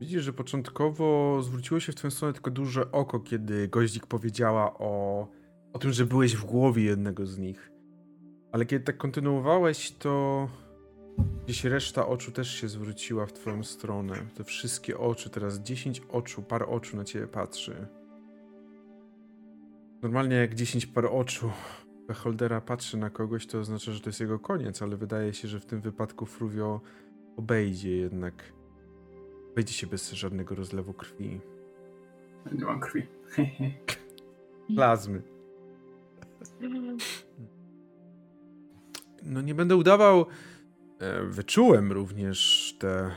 Widzisz, 0.00 0.24
że 0.24 0.32
początkowo 0.32 1.38
zwróciło 1.42 1.80
się 1.80 1.92
w 1.92 1.94
twoją 1.94 2.10
stronę 2.10 2.32
tylko 2.32 2.50
duże 2.50 2.92
oko, 2.92 3.20
kiedy 3.20 3.68
goździk 3.68 4.06
powiedziała 4.06 4.78
o, 4.78 5.26
o 5.72 5.78
tym, 5.78 5.92
że 5.92 6.06
byłeś 6.06 6.36
w 6.36 6.44
głowie 6.44 6.84
jednego 6.84 7.26
z 7.26 7.38
nich. 7.38 7.70
Ale 8.52 8.66
kiedy 8.66 8.84
tak 8.84 8.96
kontynuowałeś, 8.96 9.92
to 9.92 10.48
gdzieś 11.44 11.64
reszta 11.64 12.06
oczu 12.06 12.32
też 12.32 12.50
się 12.54 12.68
zwróciła 12.68 13.26
w 13.26 13.32
twoją 13.32 13.64
stronę. 13.64 14.14
Te 14.34 14.44
wszystkie 14.44 14.98
oczy, 14.98 15.30
teraz 15.30 15.58
10 15.58 16.02
oczu, 16.08 16.42
par 16.42 16.62
oczu 16.68 16.96
na 16.96 17.04
ciebie 17.04 17.26
patrzy. 17.26 17.86
Normalnie 20.02 20.36
jak 20.36 20.54
10 20.54 20.86
par 20.86 21.06
oczu 21.06 21.50
Beholdera 22.08 22.60
patrzy 22.60 22.96
na 22.96 23.10
kogoś, 23.10 23.46
to 23.46 23.58
oznacza, 23.58 23.92
że 23.92 24.00
to 24.00 24.08
jest 24.08 24.20
jego 24.20 24.38
koniec, 24.38 24.82
ale 24.82 24.96
wydaje 24.96 25.34
się, 25.34 25.48
że 25.48 25.60
w 25.60 25.66
tym 25.66 25.80
wypadku 25.80 26.26
Fruvio 26.26 26.80
obejdzie 27.36 27.96
jednak 27.96 28.59
Wejdzie 29.56 29.72
się 29.72 29.86
bez 29.86 30.12
żadnego 30.12 30.54
rozlewu 30.54 30.92
krwi. 30.92 31.40
Nie 32.52 32.64
mam 32.64 32.80
krwi. 32.80 33.06
Plazmy. 34.76 35.22
No 39.22 39.40
nie 39.40 39.54
będę 39.54 39.76
udawał. 39.76 40.26
E, 40.98 41.24
Wyczułem 41.24 41.92
również 41.92 42.76
te 42.78 43.10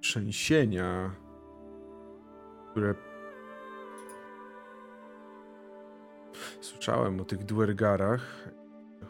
trzęsienia, 0.00 1.14
które 2.70 2.94
słyszałem 6.60 7.20
o 7.20 7.24
tych 7.24 7.44
duergarach. 7.44 8.48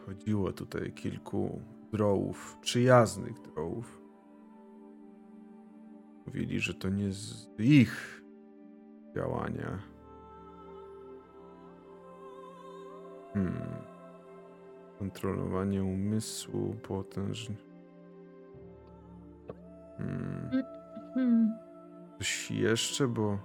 Chodziło 0.05 0.51
tutaj 0.51 0.93
kilku 0.93 1.61
drołów, 1.93 2.57
przyjaznych 2.61 3.41
drołów. 3.41 4.00
Mówili, 6.25 6.59
że 6.59 6.73
to 6.73 6.89
nie 6.89 7.11
z 7.11 7.49
ich 7.59 8.23
działania. 9.15 9.79
Hmm. 13.33 13.61
Kontrolowanie 14.99 15.83
umysłu 15.83 16.75
potężne. 16.87 17.55
Hmm. 19.97 20.63
Hmm. 21.13 21.57
Coś 22.17 22.51
jeszcze, 22.51 23.07
bo 23.07 23.39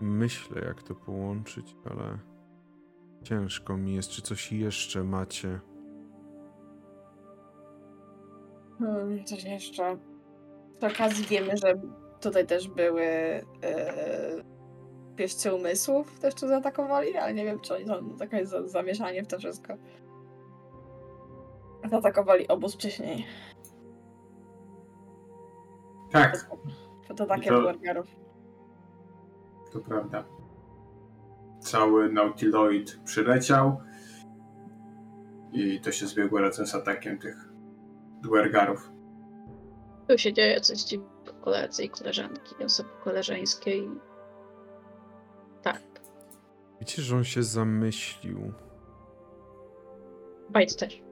myślę, 0.00 0.62
jak 0.64 0.82
to 0.82 0.94
połączyć, 0.94 1.76
ale 1.90 2.18
ciężko 3.22 3.76
mi 3.76 3.94
jest. 3.94 4.10
Czy 4.10 4.22
coś 4.22 4.52
jeszcze 4.52 5.04
macie? 5.04 5.60
Hmm, 8.78 9.24
coś 9.24 9.44
jeszcze. 9.44 10.09
Przy 10.80 10.86
okazji 10.86 11.24
wiemy, 11.26 11.56
że 11.56 11.74
tutaj 12.20 12.46
też 12.46 12.68
były 12.68 13.02
e, 13.02 13.42
pieszcy 15.16 15.54
umysłów, 15.54 16.20
też 16.20 16.34
tu 16.34 16.48
zaatakowali, 16.48 17.16
ale 17.16 17.34
nie 17.34 17.44
wiem, 17.44 17.60
czy 17.60 17.74
oni 17.74 17.86
są 17.86 18.16
takie 18.18 18.46
za, 18.46 18.68
zamieszanie 18.68 19.22
w 19.22 19.26
to 19.26 19.38
wszystko. 19.38 19.74
Zaatakowali 21.90 22.48
obóz 22.48 22.74
wcześniej. 22.74 23.26
Tak, 26.12 26.50
To 27.16 27.26
takie 27.26 27.50
To- 27.50 27.60
burgerów. 27.62 28.06
to 29.72 29.78
prawda. 29.78 30.24
Cały 31.60 32.12
Nautiloid 32.12 33.00
przyleciał 33.04 33.80
i 35.52 35.80
to 35.80 35.92
się 35.92 36.06
zbiegło 36.06 36.40
razem 36.40 36.66
z 36.66 36.74
atakiem 36.74 37.18
tych 37.18 37.48
duergarów. 38.22 38.90
Tu 40.10 40.18
się 40.18 40.32
dzieje 40.32 40.60
coś 40.60 40.78
dziwnego, 40.78 41.34
koledzy 41.40 41.84
i 41.84 41.88
koleżanki, 41.88 42.64
osoby 42.64 42.88
koleżeńskie 43.04 43.78
i... 43.78 43.90
Tak, 45.62 45.82
Wiecie, 46.80 47.02
że 47.02 47.16
on 47.16 47.24
się 47.24 47.42
zamyślił. 47.42 48.52
Bajt 50.48 50.76
też. 50.76 51.02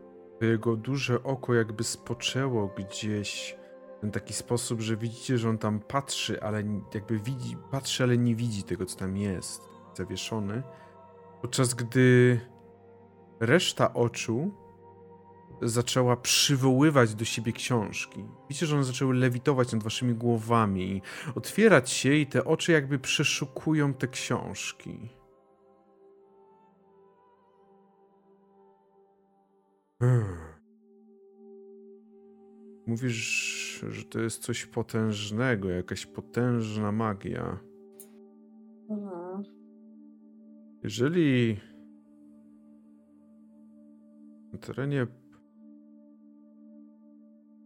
Jego 0.40 0.76
duże 0.76 1.22
oko 1.22 1.54
jakby 1.54 1.84
spoczęło 1.84 2.70
gdzieś 2.76 3.56
w 3.96 4.00
ten 4.00 4.10
taki 4.10 4.32
sposób, 4.34 4.80
że 4.80 4.96
widzicie, 4.96 5.38
że 5.38 5.48
on 5.48 5.58
tam 5.58 5.80
patrzy, 5.80 6.42
ale 6.42 6.62
jakby 6.94 7.18
widzi, 7.18 7.56
patrzy, 7.70 8.02
ale 8.02 8.18
nie 8.18 8.34
widzi 8.34 8.62
tego, 8.62 8.86
co 8.86 8.98
tam 8.98 9.16
jest, 9.16 9.62
zawieszony. 9.94 10.62
Podczas 11.42 11.74
gdy 11.74 12.40
reszta 13.40 13.94
oczu 13.94 14.50
zaczęła 15.62 16.16
przywoływać 16.16 17.14
do 17.14 17.24
siebie 17.24 17.52
książki. 17.52 18.24
Widzicie, 18.48 18.66
że 18.66 18.74
one 18.74 18.84
zaczęły 18.84 19.14
lewitować 19.14 19.72
nad 19.72 19.82
waszymi 19.82 20.14
głowami, 20.14 21.02
otwierać 21.34 21.90
się 21.90 22.14
i 22.14 22.26
te 22.26 22.44
oczy 22.44 22.72
jakby 22.72 22.98
przeszukują 22.98 23.94
te 23.94 24.08
książki. 24.08 25.08
Hmm. 29.98 30.36
Mówisz, 32.86 33.84
że 33.88 34.04
to 34.04 34.20
jest 34.20 34.42
coś 34.42 34.66
potężnego, 34.66 35.70
jakaś 35.70 36.06
potężna 36.06 36.92
magia. 36.92 37.58
Mhm. 38.90 39.42
Jeżeli 40.82 41.60
na 44.52 44.58
terenie 44.58 45.06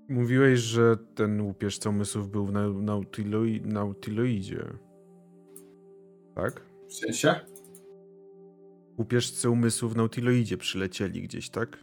mówiłeś, 0.09 0.61
że 0.61 0.97
ten 1.15 1.41
łupieżca 1.41 1.91
umysłów 1.91 2.31
był 2.31 2.47
w 2.47 2.53
nau- 2.53 2.85
nautilo- 2.85 3.67
nautiloidzie, 3.67 4.65
tak? 6.35 6.63
W 6.89 6.95
sensie? 6.95 7.35
Łupieżcy 8.99 9.51
umysłów 9.51 9.93
w 9.93 9.97
nautiloidzie 9.97 10.57
przylecieli 10.57 11.23
gdzieś, 11.23 11.51
tak? 11.51 11.79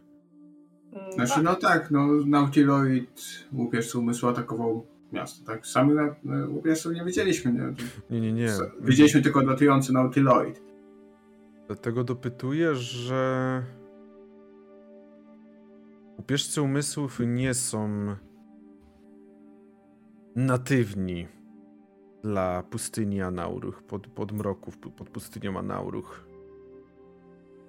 Mm, 0.92 1.12
Znaczy, 1.12 1.42
no 1.42 1.54
tak, 1.54 1.90
no 1.90 2.06
Nautiloid, 2.26 3.22
łupieżcy 3.52 3.98
umysłu 3.98 4.28
atakował 4.28 4.86
miasto, 5.12 5.46
tak? 5.46 5.66
Sami 5.66 5.94
na, 5.94 6.14
na 6.24 6.46
łupieżców 6.48 6.92
nie 6.92 7.04
widzieliśmy, 7.04 7.52
nie? 7.52 7.74
Nie, 8.10 8.20
nie, 8.20 8.32
nie. 8.32 8.48
Widzieliśmy 8.80 9.22
tylko 9.22 9.42
latujący 9.42 9.92
Nautiloid. 9.92 10.62
Dlatego 11.66 12.04
dopytuję, 12.04 12.74
że 12.74 13.62
upierzcy 16.20 16.62
umysłów 16.62 17.20
nie 17.26 17.54
są 17.54 17.88
natywni 20.36 21.26
dla 22.22 22.62
pustyni 22.62 23.22
Anauruch, 23.22 23.82
pod, 23.82 24.06
pod 24.06 24.32
pod 24.90 25.10
pustynią 25.10 25.58
Anauruch. 25.58 26.26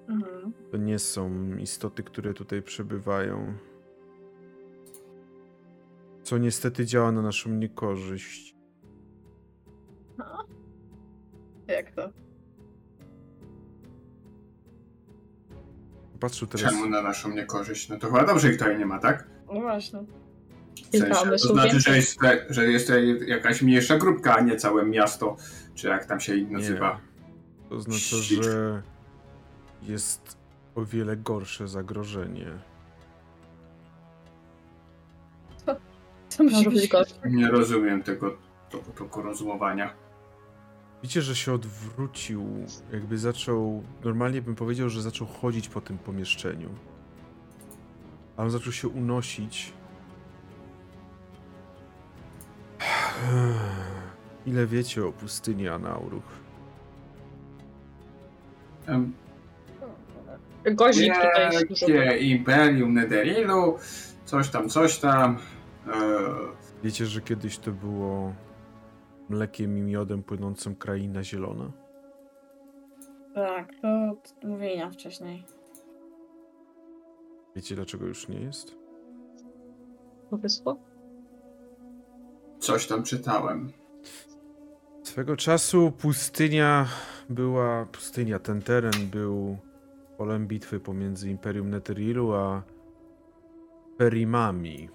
Mhm. 0.08 0.54
To 0.72 0.78
nie 0.78 1.00
są 1.00 1.56
istoty, 1.58 2.04
które 2.04 2.34
tutaj 2.34 2.62
przebywają. 2.62 3.54
Co 6.24 6.38
niestety 6.38 6.86
działa 6.86 7.12
na 7.12 7.22
naszą 7.22 7.50
niekorzyść. 7.50 8.56
Jak 11.68 11.92
to? 11.92 12.10
Patrzył 16.22 16.48
teraz. 16.48 16.72
Czemu 16.72 16.90
na 16.90 17.02
naszą 17.02 17.30
niekorzyść? 17.30 17.90
No 17.90 17.98
to 17.98 18.08
chyba 18.08 18.26
dobrze 18.26 18.50
ich 18.50 18.58
tutaj 18.58 18.78
nie 18.78 18.86
ma, 18.86 19.00
tak? 19.00 19.28
No 19.48 19.62
właśnie. 19.62 20.00
W 20.92 20.98
sensie, 20.98 21.30
to 21.32 21.38
znaczy, 21.38 21.80
że 21.80 21.96
jest, 21.96 22.20
że 22.50 22.72
jest 22.72 22.92
jakaś 23.28 23.62
mniejsza 23.62 23.98
grupka, 23.98 24.36
a 24.36 24.42
nie 24.42 24.56
całe 24.56 24.86
miasto, 24.86 25.38
czy 25.76 25.88
jak 25.88 26.06
tam 26.06 26.20
się 26.20 26.36
nazywa. 26.36 27.00
To 27.70 27.82
znaczy, 27.82 28.44
że 28.44 28.82
jest 29.82 30.38
o 30.76 30.86
wiele 30.86 31.18
gorsze 31.18 31.68
zagrożenie. 31.68 32.48
To 36.38 36.44
musi 36.44 36.56
Może 36.56 36.70
być 36.70 36.82
być 36.82 36.90
gorzej. 36.90 37.18
Nie 37.26 37.48
rozumiem 37.48 38.04
tego 38.04 38.38
tego 38.70 38.84
toku 38.84 39.22
rozumowania. 39.22 39.94
Widzicie, 41.02 41.22
że 41.22 41.36
się 41.36 41.54
odwrócił, 41.54 42.46
jakby 42.94 43.18
zaczął. 43.18 43.84
Normalnie 44.04 44.42
bym 44.42 44.56
powiedział, 44.56 44.90
że 44.90 45.02
zaczął 45.02 45.28
chodzić 45.28 45.70
po 45.70 45.82
tym 45.82 45.98
pomieszczeniu. 45.98 46.70
A 48.38 48.44
on 48.44 48.52
zaczął 48.52 48.72
się 48.74 48.88
unosić. 48.88 49.74
Ile 54.46 54.68
wiecie 54.68 55.06
o 55.06 55.12
pustyni 55.12 55.68
Anauruch? 55.68 56.24
Em, 58.88 59.14
Gozik 60.66 61.14
tutaj 61.14 61.52
jest 61.52 61.68
dużo. 61.68 61.86
Imperium 62.20 62.94
Nederilu, 62.94 63.78
coś 64.26 64.50
tam, 64.50 64.70
coś 64.70 65.00
tam. 65.00 65.38
E, 65.88 65.92
Wiecie, 66.84 67.06
że 67.06 67.22
kiedyś 67.22 67.58
to 67.58 67.72
było 67.72 68.34
mlekiem 69.32 69.78
i 69.78 69.82
miodem 69.82 70.24
płynącą 70.24 70.76
kraina 70.76 71.24
zielona? 71.24 71.72
Tak, 73.36 73.72
to 73.82 73.88
mówienia 74.48 74.90
wcześniej. 74.90 75.44
Wiecie, 77.56 77.76
dlaczego 77.76 78.06
już 78.06 78.28
nie 78.28 78.40
jest? 78.40 78.76
Wyspo? 80.32 80.92
coś 82.62 82.88
tam 82.88 83.04
czytałem. 83.04 83.72
Swego 85.04 85.38
czasu 85.38 85.92
pustynia 85.92 86.88
była. 87.30 87.86
Pustynia, 87.86 88.40
ten 88.40 88.62
teren 88.62 89.08
był 89.12 89.58
polem 90.18 90.48
bitwy 90.48 90.80
pomiędzy 90.80 91.30
Imperium 91.30 91.70
Netherrilu 91.70 92.34
a 92.34 92.64
Perimami. 93.98 94.90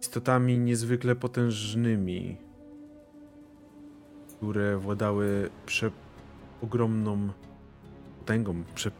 Istotami 0.00 0.58
niezwykle 0.58 1.16
potężnymi, 1.16 2.36
które 4.28 4.76
władały 4.76 5.50
prze... 5.66 5.90
ogromną 6.62 7.28
potęgą, 8.18 8.64
prze... 8.74 8.90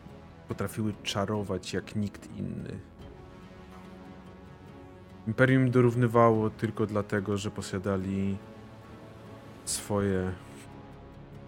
potrafiły 0.48 0.92
czarować 1.02 1.72
jak 1.72 1.96
nikt 1.96 2.36
inny. 2.36 2.78
Imperium 5.26 5.70
dorównywało 5.70 6.50
tylko 6.50 6.86
dlatego, 6.86 7.36
że 7.36 7.50
posiadali 7.50 8.38
swoje 9.64 10.32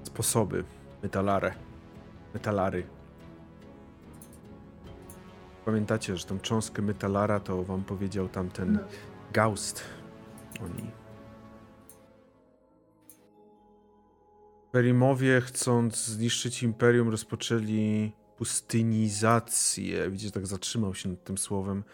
sposoby. 0.02 0.64
Metalare. 1.02 1.54
Metalary. 2.34 2.86
Pamiętacie, 5.64 6.16
że 6.16 6.26
tą 6.26 6.38
cząstkę 6.38 6.82
metalara 6.82 7.40
to 7.40 7.62
wam 7.62 7.84
powiedział 7.84 8.28
tamten 8.28 8.78
Gaust. 9.32 9.84
Oni. 10.64 10.90
Perimowie, 14.72 15.40
chcąc 15.40 16.06
zniszczyć 16.06 16.62
imperium, 16.62 17.08
rozpoczęli 17.08 18.12
pustynizację. 18.36 20.10
Widzicie, 20.10 20.32
tak 20.32 20.46
zatrzymał 20.46 20.94
się 20.94 21.08
nad 21.08 21.24
tym 21.24 21.38
słowem 21.38 21.84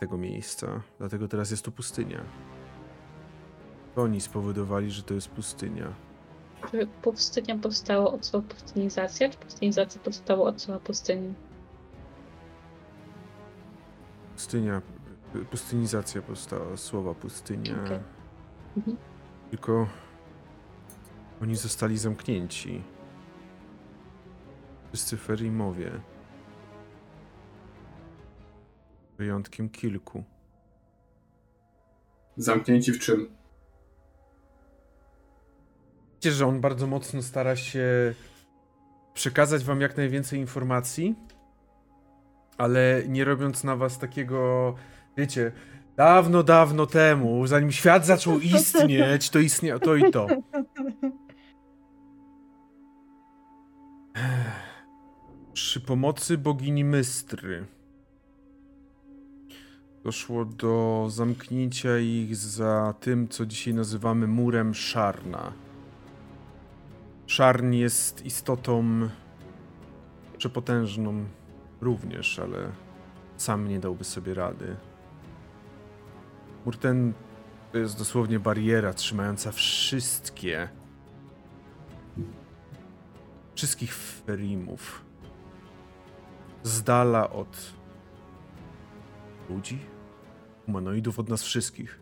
tego 0.00 0.18
miejsca. 0.18 0.82
Dlatego 0.98 1.28
teraz 1.28 1.50
jest 1.50 1.64
tu 1.64 1.72
pustynia. 1.72 2.24
To 3.94 4.02
oni 4.02 4.20
spowodowali, 4.20 4.90
że 4.90 5.02
to 5.02 5.14
jest 5.14 5.28
pustynia. 5.28 5.94
Czy 6.70 6.86
pustynia 7.02 7.58
powstała 7.58 8.12
od 8.12 8.26
słowa 8.26 8.48
pustynizacja, 8.48 9.28
czy 9.28 9.38
pustynizacja 9.38 10.00
powstała 10.00 10.48
od 10.48 10.62
słowa 10.62 10.80
pustyni? 10.80 11.34
Pustynia, 14.34 14.82
pustynizacja 15.50 16.22
powstała, 16.22 16.76
słowa 16.76 17.14
pustynia. 17.14 17.84
Okej. 17.84 17.98
Mhm. 18.76 18.96
Tylko 19.50 19.88
oni 21.42 21.56
zostali 21.56 21.98
zamknięci. 21.98 22.82
Wszyscy 24.88 25.16
Ferimowie. 25.16 25.90
Wyjątkiem 29.18 29.68
kilku. 29.68 30.24
Zamknięci 32.36 32.92
w 32.92 32.98
czym? 32.98 33.28
Wiecie, 36.14 36.32
że 36.32 36.46
on 36.46 36.60
bardzo 36.60 36.86
mocno 36.86 37.22
stara 37.22 37.56
się 37.56 38.14
przekazać 39.14 39.64
wam 39.64 39.80
jak 39.80 39.96
najwięcej 39.96 40.40
informacji, 40.40 41.14
ale 42.58 43.02
nie 43.08 43.24
robiąc 43.24 43.64
na 43.64 43.76
was 43.76 43.98
takiego, 43.98 44.74
wiecie, 45.16 45.52
dawno, 45.96 46.42
dawno 46.42 46.86
temu, 46.86 47.46
zanim 47.46 47.72
świat 47.72 48.06
zaczął 48.06 48.40
istnieć, 48.58 49.30
to 49.30 49.38
istniało 49.38 49.80
to 49.80 49.96
i 49.96 50.10
to. 50.10 50.26
Przy 55.52 55.80
pomocy 55.80 56.38
bogini 56.38 56.84
Mystry 56.84 57.66
doszło 60.04 60.44
do 60.44 61.06
zamknięcia 61.10 61.98
ich 61.98 62.36
za 62.36 62.94
tym, 63.00 63.28
co 63.28 63.46
dzisiaj 63.46 63.74
nazywamy 63.74 64.26
murem 64.26 64.74
Szarna. 64.74 65.52
Szarn 67.26 67.72
jest 67.72 68.26
istotą 68.26 69.08
przepotężną 70.38 71.24
również, 71.80 72.38
ale 72.38 72.72
sam 73.36 73.68
nie 73.68 73.80
dałby 73.80 74.04
sobie 74.04 74.34
rady. 74.34 74.76
Mur 76.64 76.76
ten 76.76 77.12
to 77.72 77.78
jest 77.78 77.98
dosłownie 77.98 78.40
bariera 78.40 78.94
trzymająca 78.94 79.52
wszystkie 79.52 80.68
wszystkich 83.54 83.94
ferimów 83.94 85.04
z 86.62 86.82
dala 86.82 87.30
od 87.30 87.72
ludzi, 89.50 89.78
humanoidów, 90.66 91.18
od 91.18 91.28
nas 91.28 91.42
wszystkich. 91.42 92.00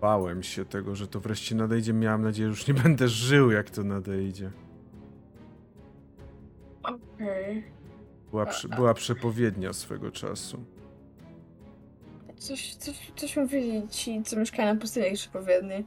Bałem 0.00 0.42
się 0.42 0.64
tego, 0.64 0.94
że 0.94 1.08
to 1.08 1.20
wreszcie 1.20 1.54
nadejdzie. 1.54 1.92
Miałem 1.92 2.22
nadzieję, 2.22 2.48
że 2.48 2.50
już 2.50 2.66
nie 2.66 2.74
będę 2.74 3.08
żył, 3.08 3.50
jak 3.50 3.70
to 3.70 3.84
nadejdzie. 3.84 4.50
Okej. 6.82 7.75
Była, 8.36 8.46
prze, 8.46 8.68
była 8.68 8.94
przepowiednia 8.94 9.72
swego 9.72 10.10
czasu. 10.10 10.64
Coś, 12.36 12.74
coś, 12.74 13.12
coś 13.16 13.36
mówili 13.36 13.88
ci, 13.88 14.22
co 14.22 14.36
mieszkają 14.36 14.74
na 14.74 14.80
pustyni, 14.80 15.16
przepowiedni. 15.16 15.84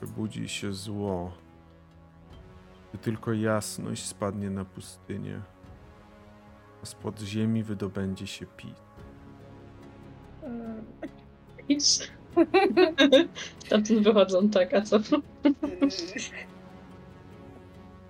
Wybudzi 0.00 0.48
się 0.48 0.72
zło. 0.72 1.32
Gdy 2.92 2.98
tylko 2.98 3.32
jasność 3.32 4.06
spadnie 4.06 4.50
na 4.50 4.64
pustynię, 4.64 5.40
a 6.82 6.86
spod 6.86 7.20
ziemi 7.20 7.62
wydobędzie 7.62 8.26
się 8.26 8.46
pit. 8.46 8.76
Nic. 11.68 12.10
Stamtąd 13.66 14.00
wychodzą, 14.08 14.50
tak, 14.50 14.74
a 14.74 14.82
co? 14.82 14.98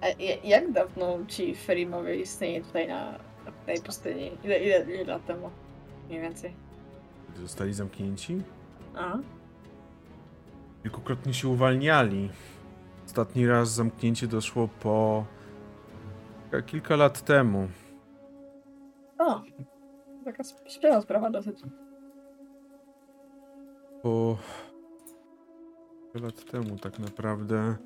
A 0.01 0.07
jak 0.45 0.73
dawno 0.73 1.19
ci 1.29 1.55
Ferimowie 1.55 2.17
istnieje 2.17 2.61
tutaj 2.61 2.89
na, 2.89 3.13
na 3.45 3.53
tej 3.67 3.81
pustyni? 3.81 4.31
Ile, 4.45 4.59
ile, 4.59 4.95
ile 4.95 5.05
lat 5.05 5.27
temu? 5.27 5.51
Mniej 6.09 6.21
więcej. 6.21 6.55
Gdy 7.33 7.41
zostali 7.41 7.75
zamknięci, 7.75 8.43
A? 8.97 9.19
kilkukrotnie 10.83 11.35
się 11.35 11.49
uwalniali. 11.49 12.31
Ostatni 13.07 13.47
raz 13.47 13.69
zamknięcie 13.71 14.27
doszło 14.27 14.69
po 14.69 15.25
e, 16.53 16.63
kilka 16.63 16.97
lat 16.97 17.21
temu. 17.25 17.69
O! 19.19 19.43
Taka 20.25 20.43
śpiała 20.67 21.01
sprawa 21.01 21.31
dosyć. 21.31 21.61
Po 24.03 24.37
kilka 26.13 26.27
lat 26.27 26.45
temu 26.45 26.79
tak 26.79 26.99
naprawdę. 26.99 27.77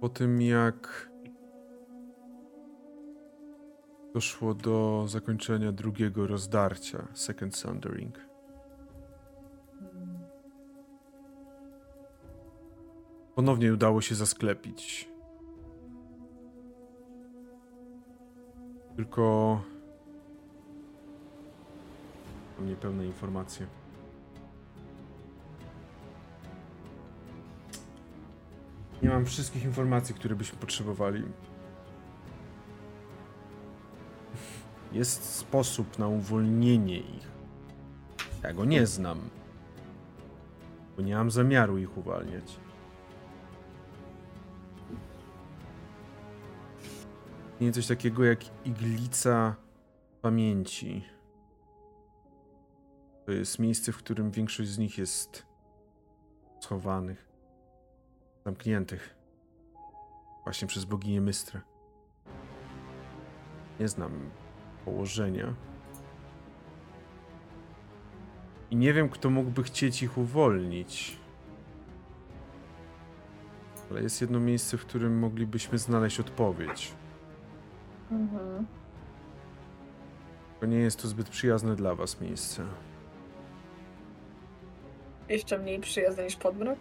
Po 0.00 0.08
tym 0.08 0.42
jak 0.42 1.10
doszło 4.14 4.54
do 4.54 5.04
zakończenia 5.08 5.72
drugiego 5.72 6.26
rozdarcia, 6.26 7.08
Second 7.14 7.56
Sundering. 7.56 8.18
Ponownie 13.34 13.72
udało 13.72 14.00
się 14.00 14.14
zasklepić. 14.14 15.08
Tylko. 18.96 19.62
Mam 22.58 22.68
niepełne 22.68 23.06
informacje. 23.06 23.66
Nie 29.02 29.08
mam 29.08 29.24
wszystkich 29.24 29.64
informacji, 29.64 30.14
które 30.14 30.34
byśmy 30.34 30.58
potrzebowali. 30.58 31.22
Jest 34.94 35.34
sposób 35.34 35.98
na 35.98 36.08
uwolnienie 36.08 36.98
ich. 36.98 37.28
Ja 38.42 38.52
go 38.52 38.64
nie 38.64 38.86
znam. 38.86 39.20
Bo 40.96 41.02
nie 41.02 41.14
mam 41.14 41.30
zamiaru 41.30 41.78
ich 41.78 41.98
uwalniać. 41.98 42.56
Nie 47.60 47.72
coś 47.72 47.86
takiego 47.86 48.24
jak 48.24 48.66
iglica 48.66 49.56
pamięci. 50.22 51.04
To 53.26 53.32
jest 53.32 53.58
miejsce, 53.58 53.92
w 53.92 53.96
którym 53.96 54.30
większość 54.30 54.70
z 54.70 54.78
nich 54.78 54.98
jest 54.98 55.46
schowanych, 56.60 57.28
zamkniętych. 58.44 59.16
Właśnie 60.44 60.68
przez 60.68 60.84
boginię 60.84 61.20
Mystrę. 61.20 61.60
Nie 63.80 63.88
znam 63.88 64.30
położenia. 64.84 65.54
I 68.70 68.76
nie 68.76 68.92
wiem, 68.92 69.08
kto 69.08 69.30
mógłby 69.30 69.62
chcieć 69.62 70.02
ich 70.02 70.18
uwolnić. 70.18 71.18
Ale 73.90 74.02
jest 74.02 74.20
jedno 74.20 74.40
miejsce, 74.40 74.76
w 74.76 74.86
którym 74.86 75.18
moglibyśmy 75.18 75.78
znaleźć 75.78 76.20
odpowiedź. 76.20 76.92
Mhm. 78.10 78.66
To 80.60 80.66
nie 80.66 80.78
jest 80.78 81.02
to 81.02 81.08
zbyt 81.08 81.28
przyjazne 81.28 81.76
dla 81.76 81.94
was 81.94 82.20
miejsce. 82.20 82.64
Jeszcze 85.28 85.58
mniej 85.58 85.80
przyjazny 85.80 86.24
niż 86.24 86.36
podmrok? 86.36 86.78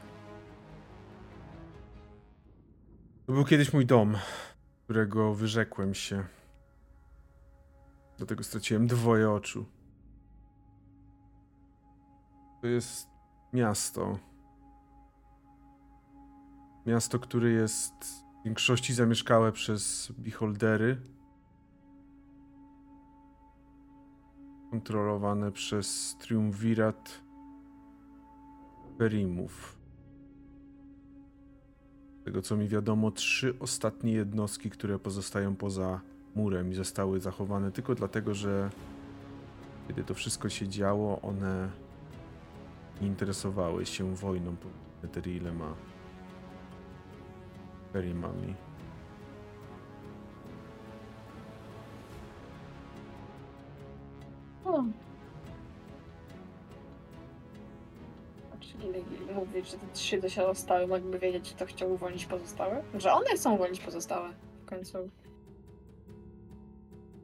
To 3.26 3.34
był 3.34 3.46
kiedyś 3.46 3.74
mój 3.74 3.86
dom, 3.86 4.18
którego 4.84 5.34
wyrzekłem 5.34 5.94
się. 5.94 6.24
Dlatego 8.24 8.44
straciłem 8.44 8.88
dwoje 8.88 9.32
oczu. 9.32 9.66
To 12.62 12.68
jest 12.68 13.08
miasto. 13.54 14.20
Miasto, 16.86 17.20
które 17.20 17.50
jest 17.50 17.94
w 18.42 18.46
większości 18.46 18.94
zamieszkałe 18.94 19.52
przez 19.52 20.12
beholdery. 20.18 21.02
kontrolowane 24.72 25.52
przez 25.52 26.18
triumvirat 26.20 27.22
Perimów. 28.98 29.78
Z 32.22 32.24
tego 32.26 32.42
co 32.42 32.58
mi 32.58 32.68
wiadomo, 32.68 33.12
trzy 33.12 33.60
ostatnie 33.60 34.12
jednostki, 34.12 34.70
które 34.70 35.00
pozostają 35.00 35.56
poza 35.56 36.13
murem 36.36 36.72
i 36.72 36.76
zostały 36.76 37.20
zachowane 37.20 37.72
tylko 37.72 37.96
dlatego, 37.96 38.34
że 38.34 38.70
kiedy 39.88 40.04
to 40.04 40.14
wszystko 40.14 40.50
się 40.50 40.68
działo, 40.68 41.22
one 41.22 41.70
nie 43.02 43.08
interesowały 43.08 43.86
się 43.86 44.16
wojną 44.16 44.56
pomiędzy 44.56 44.84
Netherillem 45.04 45.62
a 45.62 45.76
Perimami. 47.94 48.56
O. 54.66 54.84
Czyli 58.60 59.04
mówić, 59.36 59.72
że 59.72 59.78
te 59.78 59.88
trzy 59.94 60.22
do 60.22 60.30
siebie 60.30 60.48
zostały, 60.48 60.88
mogliby 60.88 61.20
wiedzieć, 61.20 61.54
kto 61.54 61.66
chciał 61.66 61.94
uwolnić 61.94 62.26
pozostałe? 62.26 62.84
Że 62.98 63.14
one 63.14 63.30
chcą 63.36 63.54
uwolnić 63.54 63.80
pozostałe 63.80 64.30
w 64.62 64.66
końcu. 64.66 65.10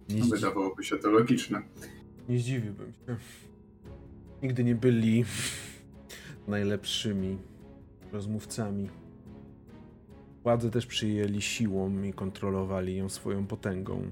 Nie, 0.10 0.20
No, 0.20 0.26
wydawałoby 0.26 0.84
się 0.84 0.98
to 0.98 1.10
logiczne. 1.10 1.62
nie 2.30 2.40
zdziwiłbym 2.40 2.94
się. 2.94 3.16
Nigdy 4.44 4.64
nie 4.64 4.76
byli 4.76 5.26
najlepszymi 6.48 7.38
rozmówcami. 8.12 8.90
Władzę 10.44 10.72
też 10.72 10.86
przyjęli 10.86 11.42
siłą 11.42 12.04
i 12.04 12.14
kontrolowali 12.14 12.98
ją 12.98 13.10
swoją 13.10 13.48
potęgą. 13.48 14.12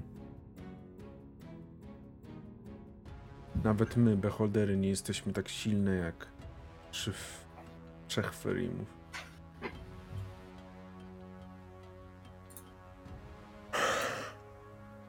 Nawet 3.64 3.96
my, 3.96 4.16
beholdery, 4.16 4.76
nie 4.76 4.88
jesteśmy 4.88 5.32
tak 5.32 5.48
silne 5.48 5.94
jak 5.94 6.28
trzy 6.90 7.12
trzech 8.08 8.32
ferimów. 8.34 8.97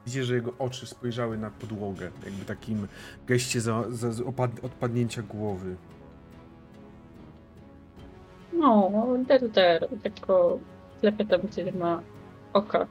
Widzicie, 0.09 0.23
że 0.25 0.35
jego 0.35 0.53
oczy 0.59 0.87
spojrzały 0.87 1.37
na 1.37 1.49
podłogę, 1.49 2.11
jakby 2.25 2.45
takim 2.45 2.87
geście 3.27 3.61
za, 3.61 3.83
za, 3.89 4.11
za 4.11 4.23
opad, 4.25 4.51
odpadnięcia 4.63 5.21
głowy. 5.21 5.75
No, 8.53 8.91
der, 9.27 9.49
der, 9.49 9.87
tylko 10.03 10.59
klepie 11.01 11.25
tam, 11.25 11.41
gdzie 11.41 11.71
ma 11.71 12.01
oka. 12.53 12.87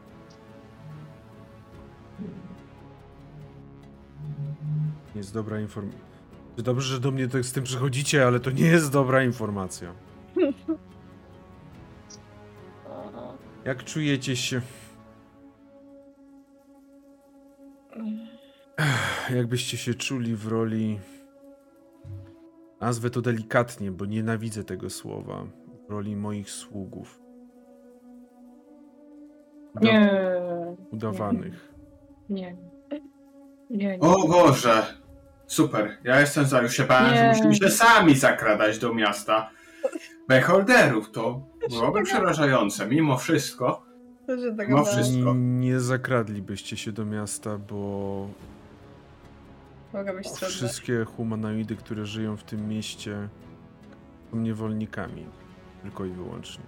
Nie 5.14 5.18
jest 5.18 5.34
dobra 5.34 5.60
informacja. 5.60 6.00
Dobrze, 6.56 6.94
że 6.94 7.00
do 7.00 7.10
mnie 7.10 7.28
tak 7.28 7.44
z 7.44 7.52
tym 7.52 7.64
przychodzicie, 7.64 8.26
ale 8.26 8.40
to 8.40 8.50
nie 8.50 8.66
jest 8.66 8.92
dobra 8.92 9.24
informacja. 9.24 9.92
Jak 13.64 13.84
czujecie 13.84 14.36
się? 14.36 14.60
Jakbyście 19.34 19.76
się 19.76 19.94
czuli 19.94 20.36
w 20.36 20.46
roli. 20.46 20.98
Nazwę 22.80 23.10
to 23.10 23.22
delikatnie, 23.22 23.90
bo 23.90 24.04
nienawidzę 24.06 24.64
tego 24.64 24.90
słowa. 24.90 25.44
W 25.88 25.90
roli 25.90 26.16
moich 26.16 26.50
sługów. 26.50 27.20
Uda- 29.74 29.80
Nie, 29.82 30.10
Udawanych. 30.90 31.74
nie. 32.28 32.56
Nie, 33.70 33.98
nie. 33.98 34.00
O 34.00 34.28
Boże! 34.28 34.82
Super, 35.46 35.98
ja 36.04 36.20
jestem 36.20 36.44
za, 36.46 36.62
już 36.62 36.72
się 36.76 36.84
bałem, 36.84 37.14
że 37.14 37.28
musimy 37.28 37.54
się 37.54 37.70
sami 37.70 38.14
zakradać 38.16 38.78
do 38.78 38.94
miasta. 38.94 39.50
Beholderów 40.28 41.10
to 41.10 41.42
byłoby 41.70 42.02
przerażające, 42.08 42.86
mimo 42.86 43.16
wszystko. 43.16 43.82
No 44.68 44.76
ma- 44.76 44.84
wszystko. 44.84 45.34
Nie 45.36 45.80
zakradlibyście 45.80 46.76
się 46.76 46.92
do 46.92 47.04
miasta, 47.04 47.58
bo 47.58 48.28
Mogę 49.92 50.14
być 50.14 50.28
trudne. 50.30 50.48
Wszystkie 50.48 51.04
humanoidy, 51.04 51.76
które 51.76 52.06
żyją 52.06 52.36
w 52.36 52.44
tym 52.44 52.68
mieście, 52.68 53.28
są 54.30 54.36
niewolnikami. 54.36 55.26
Tylko 55.82 56.04
i 56.04 56.10
wyłącznie. 56.10 56.64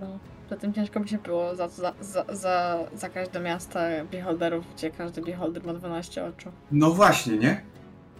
No. 0.00 0.18
Zatem 0.50 0.72
ciężko 0.74 1.00
by 1.00 1.08
się 1.08 1.18
było 1.18 1.56
za, 1.56 1.68
za, 1.68 1.94
za, 2.00 2.24
za, 2.28 2.78
zakraść 2.94 3.30
do 3.30 3.40
miasta 3.40 3.80
beholderów, 4.10 4.64
gdzie 4.74 4.90
każdy 4.90 5.22
beholder 5.22 5.64
ma 5.64 5.74
12 5.74 6.24
oczu. 6.24 6.52
No 6.70 6.90
właśnie, 6.90 7.38
nie? 7.38 7.62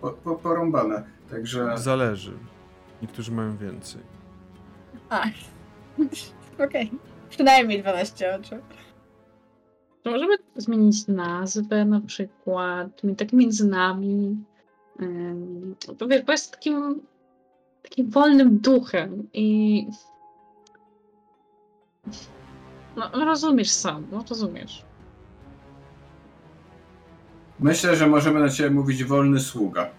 Po, 0.01 0.11
po, 0.11 0.35
porąbane. 0.35 1.03
Także 1.31 1.79
Zależy. 1.79 2.33
Niektórzy 3.03 3.33
mają 3.33 3.57
więcej. 3.57 4.01
A, 5.11 5.24
okej. 6.65 6.91
Przynajmniej 7.31 7.83
12 7.83 8.35
oczu. 8.35 8.55
Możemy 10.05 10.35
zmienić 10.57 11.09
nazwę 11.09 11.85
na 11.85 12.01
przykład, 12.01 13.05
mi- 13.05 13.16
tak 13.16 13.33
między 13.33 13.69
nami. 13.69 14.37
Bo 15.99 16.07
wiesz, 16.07 16.23
bo 16.23 16.33
jest 16.33 16.51
takim, 16.53 17.01
takim 17.83 18.11
wolnym 18.11 18.59
duchem 18.59 19.29
i 19.33 19.87
no, 22.97 23.11
no 23.16 23.24
rozumiesz 23.24 23.70
sam, 23.70 24.07
no 24.12 24.24
rozumiesz. 24.31 24.85
myślę, 27.61 27.97
że 27.97 28.07
możemy 28.07 28.41
na 28.41 28.49
ciebie 28.49 28.70
mówić 28.70 29.05
wolny 29.05 29.41
sługa. 29.41 29.91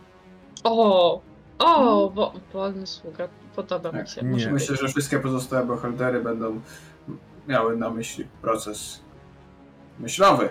O, 0.63 1.21
o, 1.59 2.09
wo, 2.09 2.33
wolny 2.53 2.87
sługa, 2.87 3.27
podoba 3.55 3.91
mi 3.91 3.97
Tak, 3.97 4.09
się. 4.09 4.21
nie. 4.23 4.51
Myślę, 4.51 4.75
że 4.75 4.87
wszystkie 4.87 5.19
pozostałe 5.19 5.65
beholdery 5.65 6.21
będą 6.21 6.61
miały 7.47 7.77
na 7.77 7.89
myśli 7.89 8.25
proces 8.41 9.02
myślowy. 9.99 10.49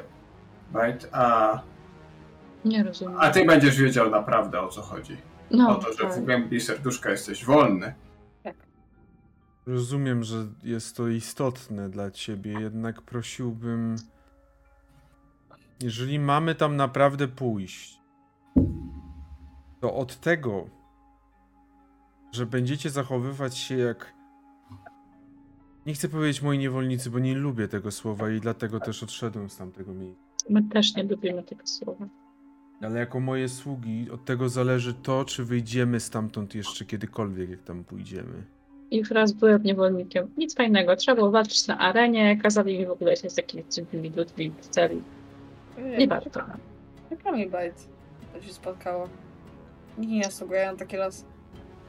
Right? 0.74 1.08
A, 1.12 1.60
Nie 2.64 2.82
rozumiem. 2.84 3.16
a 3.20 3.30
ty 3.30 3.44
będziesz 3.44 3.76
wiedział 3.76 4.10
naprawdę 4.10 4.60
o 4.60 4.68
co 4.68 4.82
chodzi. 4.82 5.16
no, 5.50 5.68
o 5.68 5.74
to, 5.74 5.92
że 5.92 5.98
tak. 5.98 6.12
w 6.12 6.24
głębi 6.24 6.60
serduszka 6.60 7.10
jesteś 7.10 7.44
wolny. 7.44 7.94
Rozumiem, 9.66 10.24
że 10.24 10.46
jest 10.62 10.96
to 10.96 11.08
istotne 11.08 11.88
dla 11.88 12.10
ciebie, 12.10 12.52
jednak 12.60 13.02
prosiłbym. 13.02 13.96
Jeżeli 15.82 16.18
mamy 16.18 16.54
tam 16.54 16.76
naprawdę 16.76 17.28
pójść, 17.28 18.00
to 19.80 19.94
od 19.94 20.20
tego, 20.20 20.66
że 22.32 22.46
będziecie 22.46 22.90
zachowywać 22.90 23.56
się 23.58 23.78
jak. 23.78 24.12
Nie 25.86 25.94
chcę 25.94 26.08
powiedzieć 26.08 26.42
moi 26.42 26.58
niewolnicy, 26.58 27.10
bo 27.10 27.18
nie 27.18 27.34
lubię 27.34 27.68
tego 27.68 27.90
słowa 27.90 28.30
i 28.30 28.40
dlatego 28.40 28.80
też 28.80 29.02
odszedłem 29.02 29.50
z 29.50 29.56
tamtego 29.56 29.94
miejsca. 29.94 30.22
My 30.50 30.62
też 30.62 30.94
nie 30.94 31.02
lubimy 31.02 31.42
tego 31.42 31.66
słowa. 31.66 32.06
Ale 32.82 33.00
jako 33.00 33.20
moje 33.20 33.48
sługi, 33.48 34.10
od 34.10 34.24
tego 34.24 34.48
zależy 34.48 34.94
to, 34.94 35.24
czy 35.24 35.44
wyjdziemy 35.44 36.00
stamtąd 36.00 36.54
jeszcze 36.54 36.84
kiedykolwiek, 36.84 37.50
jak 37.50 37.62
tam 37.62 37.84
pójdziemy. 37.84 38.42
Już 38.90 39.10
raz 39.10 39.32
byłem 39.32 39.62
niewolnikiem. 39.62 40.30
Nic 40.36 40.54
fajnego. 40.54 40.96
Trzeba 40.96 41.16
było 41.16 41.30
walczyć 41.30 41.66
na 41.66 41.78
arenie, 41.78 42.36
kazali 42.36 42.78
mi 42.78 42.86
w 42.86 42.90
ogóle 42.90 43.16
się 43.16 43.30
z 43.30 43.36
jakimiś 43.36 43.66
dziwnymi 43.66 44.10
ludźmi 44.10 44.52
w 44.60 44.68
celi. 44.68 45.02
Nie 45.98 46.08
warto. 46.08 46.40
Jak 47.10 47.36
mi 47.36 47.50
bajt. 47.50 47.88
To 48.32 48.42
się 48.42 48.52
spotkało. 48.52 49.08
Nikt 49.98 50.12
nie 50.12 50.24
zasługuje 50.24 50.66
na 50.66 50.76
taki 50.76 50.96
los. 50.96 51.24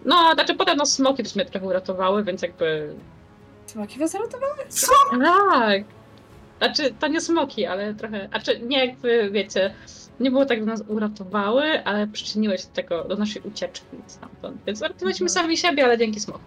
No, 0.06 0.34
znaczy 0.34 0.56
potem 0.56 0.78
no 0.78 0.86
smoki 0.86 1.24
też 1.24 1.36
mnie 1.36 1.46
trochę 1.46 1.68
uratowały, 1.68 2.24
więc 2.24 2.42
jakby... 2.42 2.96
Smaki 3.74 4.00
was 4.00 4.14
ratowały? 4.14 4.58
Co? 4.70 4.92
Tak! 5.24 5.84
Znaczy, 6.58 6.94
to 7.00 7.08
nie 7.08 7.22
smoki, 7.22 7.66
ale 7.66 7.94
trochę... 7.96 8.28
Znaczy, 8.28 8.60
nie 8.60 8.86
jakby, 8.86 9.30
wiecie, 9.32 9.74
nie 10.20 10.32
było 10.32 10.46
tak, 10.46 10.60
że 10.60 10.66
nas 10.66 10.84
uratowały, 10.88 11.84
ale 11.86 12.08
przyczyniły 12.08 12.58
się 12.58 12.68
do 12.68 12.74
tego, 12.74 13.04
do 13.04 13.16
naszej 13.16 13.42
ucieczki 13.42 13.86
stamtąd. 14.08 14.62
Więc 14.68 14.80
uratowaliśmy 14.82 15.26
Mhm. 15.28 15.30
sami 15.44 15.58
siebie, 15.58 15.84
ale 15.86 15.98
dzięki 15.98 16.20
smokom. 16.20 16.42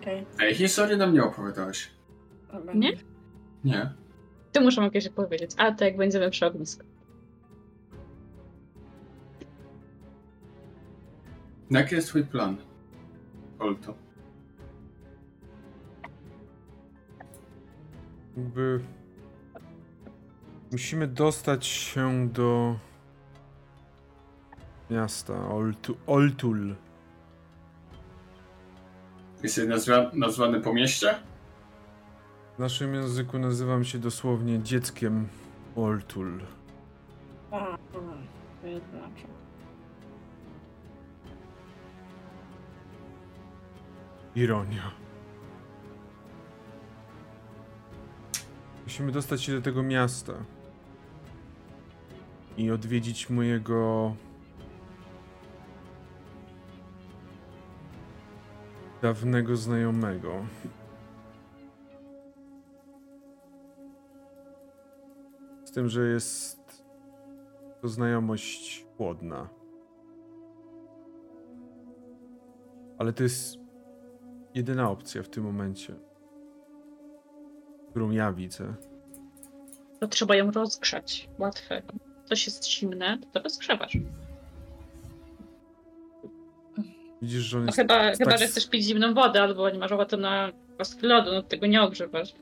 Okej. 0.00 0.26
Ej, 0.40 0.54
historię 0.54 0.96
nam 0.96 1.12
nie 1.14 1.22
opowiadałeś. 1.24 1.90
Dobra. 2.52 2.74
Nie? 2.74 2.92
Nie. 3.64 3.92
Ty 4.52 4.60
muszę 4.60 4.80
mogę 4.80 5.00
się 5.00 5.10
powiedzieć, 5.10 5.50
ale 5.56 5.74
to 5.74 5.84
jak 5.84 5.96
będziemy 5.96 6.30
przy 6.30 6.46
ognisku. 6.46 6.82
Jaki 11.70 11.94
jest 11.94 12.08
twój 12.08 12.24
plan? 12.24 12.56
Olto. 13.58 13.94
Jakby. 18.36 18.80
Musimy 20.72 21.06
dostać 21.06 21.66
się 21.66 22.28
do 22.28 22.76
miasta 24.90 25.48
Oltu, 25.48 25.96
Oltul. 26.06 26.74
Jesteś 29.42 29.68
nazwa, 29.68 30.10
nazwany 30.14 30.60
po 30.60 30.72
mieście? 30.72 31.14
W 32.56 32.58
naszym 32.58 32.94
języku 32.94 33.38
nazywam 33.38 33.84
się 33.84 33.98
dosłownie 33.98 34.62
dzieckiem 34.62 35.28
Oltul. 35.76 36.40
A, 37.50 37.56
znaczy. 38.60 39.26
Ironia. 44.34 45.09
Musimy 48.90 49.12
dostać 49.12 49.42
się 49.42 49.52
do 49.52 49.62
tego 49.62 49.82
miasta. 49.82 50.32
I 52.56 52.70
odwiedzić 52.70 53.30
mojego. 53.30 54.14
dawnego 59.02 59.56
znajomego. 59.56 60.46
Z 65.64 65.70
tym, 65.70 65.88
że 65.88 66.08
jest 66.08 66.84
to 67.80 67.88
znajomość 67.88 68.86
chłodna. 68.96 69.48
Ale 72.98 73.12
to 73.12 73.22
jest 73.22 73.58
jedyna 74.54 74.90
opcja 74.90 75.22
w 75.22 75.28
tym 75.28 75.44
momencie, 75.44 76.09
którą 77.90 78.10
ja 78.10 78.32
widzę. 78.32 78.74
To 80.00 80.08
trzeba 80.08 80.36
ją 80.36 80.50
rozgrzać. 80.50 81.28
Łatwe. 81.38 81.82
Coś 82.24 82.46
jest 82.46 82.70
zimne, 82.70 83.18
to 83.32 83.42
rozgrzewasz. 83.42 83.96
Widzisz, 87.22 87.42
że 87.42 87.58
on 87.58 87.64
No 87.64 87.68
jest 87.68 87.78
chyba, 87.78 87.98
tak 87.98 88.18
chyba, 88.18 88.36
że 88.36 88.46
chcesz 88.46 88.68
pić 88.68 88.84
zimną 88.84 89.14
wodę, 89.14 89.42
albo 89.42 89.70
nie 89.70 89.78
masz 89.78 89.92
ochoty 89.92 90.16
na 90.16 90.52
kostki 90.78 91.06
lodu, 91.06 91.30
no 91.32 91.42
tego 91.42 91.66
nie 91.66 91.82
ogrzewasz. 91.82 92.34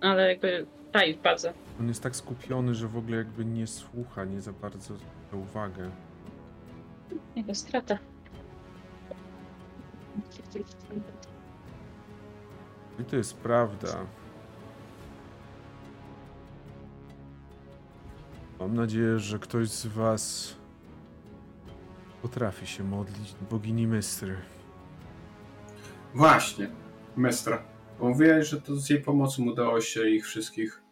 Ale 0.00 0.28
jakby 0.28 0.66
daj 0.92 1.14
bazę. 1.14 1.52
On 1.80 1.88
jest 1.88 2.02
tak 2.02 2.16
skupiony, 2.16 2.74
że 2.74 2.88
w 2.88 2.96
ogóle 2.96 3.16
jakby 3.16 3.44
nie 3.44 3.66
słucha, 3.66 4.24
nie 4.24 4.40
za 4.40 4.52
bardzo 4.52 4.94
zwraca 4.94 5.36
uwagę. 5.36 5.90
Jego 7.36 7.54
strata. 7.54 7.98
I 13.00 13.04
to 13.04 13.16
jest 13.16 13.36
prawda. 13.36 13.88
Mam 18.60 18.74
nadzieję, 18.74 19.18
że 19.18 19.38
ktoś 19.38 19.68
z 19.68 19.86
was 19.86 20.54
potrafi 22.22 22.66
się 22.66 22.84
modlić 22.84 23.34
bogini 23.50 23.86
Mystry. 23.86 24.36
Właśnie, 26.14 26.70
Mestra. 27.16 27.62
Bo 28.00 28.08
mówiłeś, 28.08 28.48
że 28.48 28.60
to 28.60 28.76
z 28.76 28.90
jej 28.90 29.00
pomocą 29.00 29.44
udało 29.44 29.80
się 29.80 30.08
ich 30.08 30.26
wszystkich, 30.26 30.82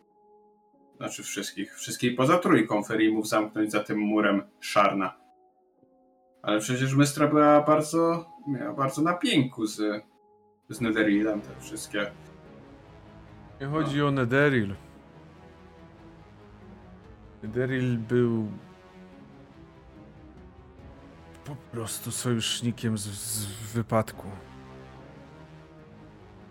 znaczy 0.96 1.22
wszystkich, 1.22 1.74
wszystkich 1.74 2.16
poza 2.16 2.38
trójką 2.38 2.82
Ferimów 2.82 3.28
zamknąć 3.28 3.72
za 3.72 3.84
tym 3.84 3.98
murem 3.98 4.42
Szarna. 4.60 5.16
Ale 6.42 6.60
przecież 6.60 6.94
Mestra 6.94 7.28
była 7.28 7.60
bardzo, 7.60 8.32
miała 8.48 8.72
bardzo 8.72 9.02
na 9.02 9.14
pięku 9.14 9.66
z, 9.66 10.04
z 10.68 10.80
Netherillem, 10.80 11.40
te 11.40 11.60
wszystkie. 11.60 12.10
Nie 13.60 13.66
chodzi 13.66 14.02
o 14.02 14.10
Netheril. 14.10 14.74
Netheril 17.46 17.98
był 17.98 18.48
po 21.44 21.56
prostu 21.56 22.10
sojusznikiem 22.10 22.98
z, 22.98 23.02
z 23.02 23.72
wypadku. 23.72 24.28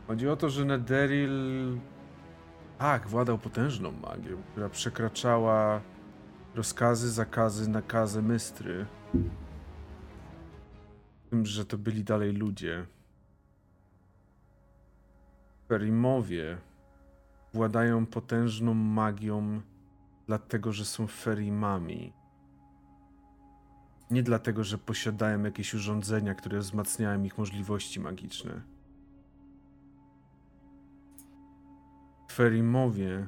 Chodzi 0.08 0.30
o 0.30 0.36
to, 0.36 0.50
że 0.50 0.66
Netheril 0.66 1.78
tak, 2.78 3.08
władał 3.08 3.38
potężną 3.38 3.92
magią, 3.92 4.38
która 4.52 4.70
przekraczała 4.70 5.82
rozkazy, 6.56 7.12
zakazy, 7.12 7.70
nakazy 7.70 8.22
Mystry. 8.22 8.86
Tym, 11.30 11.46
że 11.46 11.66
to 11.66 11.78
byli 11.78 12.04
dalej 12.04 12.32
ludzie. 12.32 12.86
Ferimowie 15.68 16.58
władają 17.54 18.06
potężną 18.06 18.74
magią, 18.74 19.62
dlatego 20.28 20.72
że 20.74 20.86
są 20.86 21.08
ferimami. 21.08 22.14
Nie 24.12 24.24
dlatego, 24.24 24.64
że 24.64 24.78
posiadają 24.78 25.44
jakieś 25.44 25.74
urządzenia, 25.74 26.36
które 26.36 26.60
wzmacniają 26.60 27.24
ich 27.24 27.38
możliwości 27.38 28.00
magiczne. 28.00 28.62
Ferimowie 32.32 33.28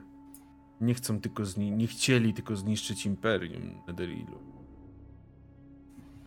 nie 0.82 0.94
chcą 0.94 1.22
tylko 1.22 1.44
zni- 1.44 1.72
nie 1.72 1.88
chcieli 1.88 2.34
tylko 2.34 2.56
zniszczyć 2.56 3.06
imperium 3.06 3.82
Netherilu. 3.88 4.40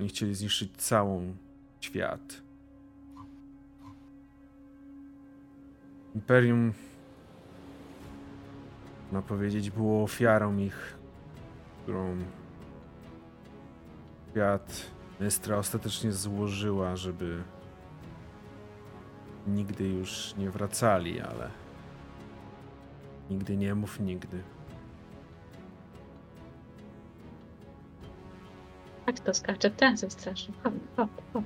Oni 0.01 0.09
chcieli 0.09 0.35
zniszczyć 0.35 0.77
całą 0.77 1.37
świat. 1.81 2.43
Imperium 6.15 6.73
można 9.11 9.29
powiedzieć, 9.29 9.71
było 9.71 10.03
ofiarą 10.03 10.59
ich, 10.59 10.99
którą 11.83 12.17
świat 14.31 14.87
Mystra 15.21 15.57
ostatecznie 15.57 16.13
złożyła, 16.13 16.97
żeby 16.97 17.43
nigdy 19.47 19.89
już 19.89 20.35
nie 20.39 20.51
wracali, 20.51 21.21
ale 21.21 21.51
nigdy 23.31 23.57
nie 23.57 23.75
mów 23.75 24.01
nigdy. 24.01 24.43
Tak 29.07 29.21
to 29.21 29.35
skacze, 29.35 29.71
ten 29.71 29.97
ze 29.97 30.11
straszny. 30.11 30.55
Hop, 30.63 30.75
hop, 30.97 31.11
hop. 31.33 31.45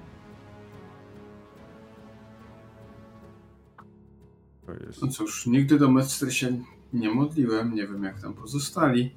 To 4.67 4.73
jest. 4.87 5.03
No 5.03 5.09
cóż, 5.09 5.47
nigdy 5.47 5.79
do 5.79 5.91
Mestry 5.91 6.33
się 6.33 6.59
nie 6.95 7.11
modliłem, 7.11 7.75
nie 7.75 7.87
wiem 7.87 8.05
jak 8.05 8.21
tam 8.21 8.35
pozostali. 8.35 9.11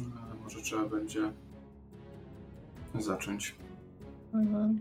No, 0.00 0.20
Ale 0.26 0.34
może 0.34 0.62
trzeba 0.62 0.88
będzie 0.88 1.32
zacząć. 2.94 3.54
Mhm. 4.34 4.80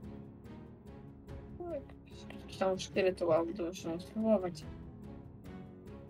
Spirytuał, 2.78 3.46
to 3.58 3.64
muszę 3.64 4.00
spróbować. 4.00 4.66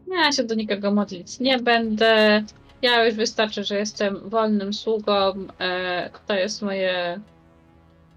Ja 0.08 0.32
się 0.32 0.44
do 0.44 0.56
nikogo 0.56 0.92
modlić 0.92 1.40
nie 1.40 1.60
będę. 1.60 2.44
Ja 2.82 3.06
już 3.06 3.16
wystarczy, 3.16 3.64
że 3.64 3.78
jestem 3.78 4.30
wolnym 4.30 4.74
sługą. 4.74 5.34
E, 5.60 6.10
to 6.28 6.34
jest 6.34 6.62
moje 6.62 7.20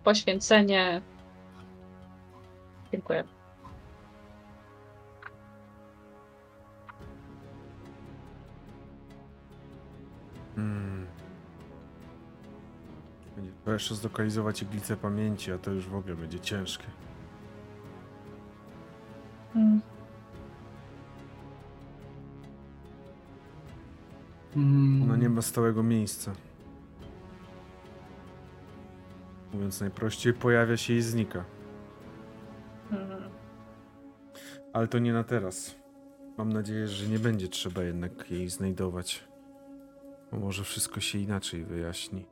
poświęcenie. 0.05 1.03
Dziękuję. 2.93 3.25
Hmm. 10.63 11.07
Będzie 13.37 13.53
to 13.65 13.73
jeszcze 13.73 13.95
zlokalizować 13.95 14.63
iglicę 14.63 14.97
pamięci, 14.97 15.53
a 15.53 15.59
to 15.59 15.71
już 15.71 15.89
w 15.89 15.95
ogóle 15.95 16.17
będzie 16.17 16.41
ciężkie. 16.41 16.87
Mm. 19.55 19.81
Mm, 24.57 25.03
Ona 25.03 25.17
nie 25.17 25.29
ma 25.29 25.43
stałego 25.43 25.83
miejsca. 25.83 26.33
Mówiąc 29.53 29.81
najprościej, 29.81 30.33
pojawia 30.35 30.77
się 30.77 30.95
i 30.95 31.03
znika. 31.03 31.45
Mhm. 32.93 33.23
Ale 34.73 34.89
to 34.89 34.99
nie 34.99 35.13
na 35.13 35.25
teraz. 35.25 35.75
Mam 36.39 36.53
nadzieję, 36.53 36.89
że 36.89 37.07
nie 37.09 37.19
będzie 37.19 37.49
trzeba 37.49 37.83
jednak 37.83 38.31
jej 38.31 38.49
znajdować. 38.49 39.32
Może 40.33 40.65
wszystko 40.65 41.01
się 41.01 41.19
inaczej 41.19 41.65
wyjaśni. 41.65 42.27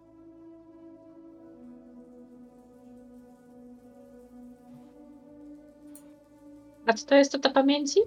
A 6.86 6.93
co 6.93 7.06
to 7.06 7.14
jest 7.14 7.32
to 7.32 7.39
ta 7.39 7.51
pamięci? 7.51 8.01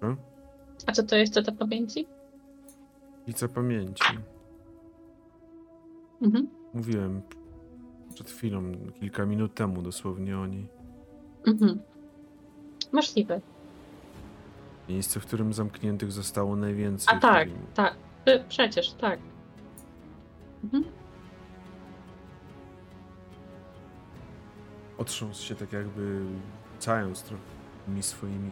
Co? 0.00 0.16
A 0.86 0.92
co 0.92 1.02
to 1.02 1.16
jest 1.16 1.34
to 1.34 1.42
ta 1.42 1.52
pamięci? 1.52 2.06
Iglica 3.22 3.48
pamięci. 3.48 4.04
Mhm. 6.22 6.48
Mówiłem 6.74 7.22
przed 8.14 8.30
chwilą, 8.30 8.72
kilka 9.00 9.26
minut 9.26 9.54
temu 9.54 9.82
dosłownie 9.82 10.38
o 10.38 10.46
niej. 10.46 10.68
Mhm. 11.46 11.80
Możliwe. 12.92 13.40
Miejsce, 14.88 15.20
w 15.20 15.26
którym 15.26 15.52
zamkniętych 15.52 16.12
zostało 16.12 16.56
najwięcej. 16.56 17.16
A 17.16 17.20
tak, 17.20 17.48
tak. 17.74 17.96
Przecież, 18.48 18.92
tak. 18.92 19.18
Mhm. 20.64 20.84
Otrząsł 24.98 25.44
się 25.44 25.54
tak 25.54 25.72
jakby 25.72 26.24
rzucając 26.72 27.22
trochę 27.22 27.42
tymi 27.86 28.02
swoimi 28.02 28.50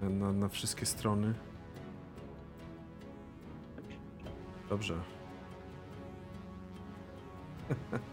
na, 0.00 0.10
na, 0.10 0.32
na 0.32 0.48
wszystkie 0.48 0.86
strony. 0.86 1.34
Dobrze. 4.68 4.94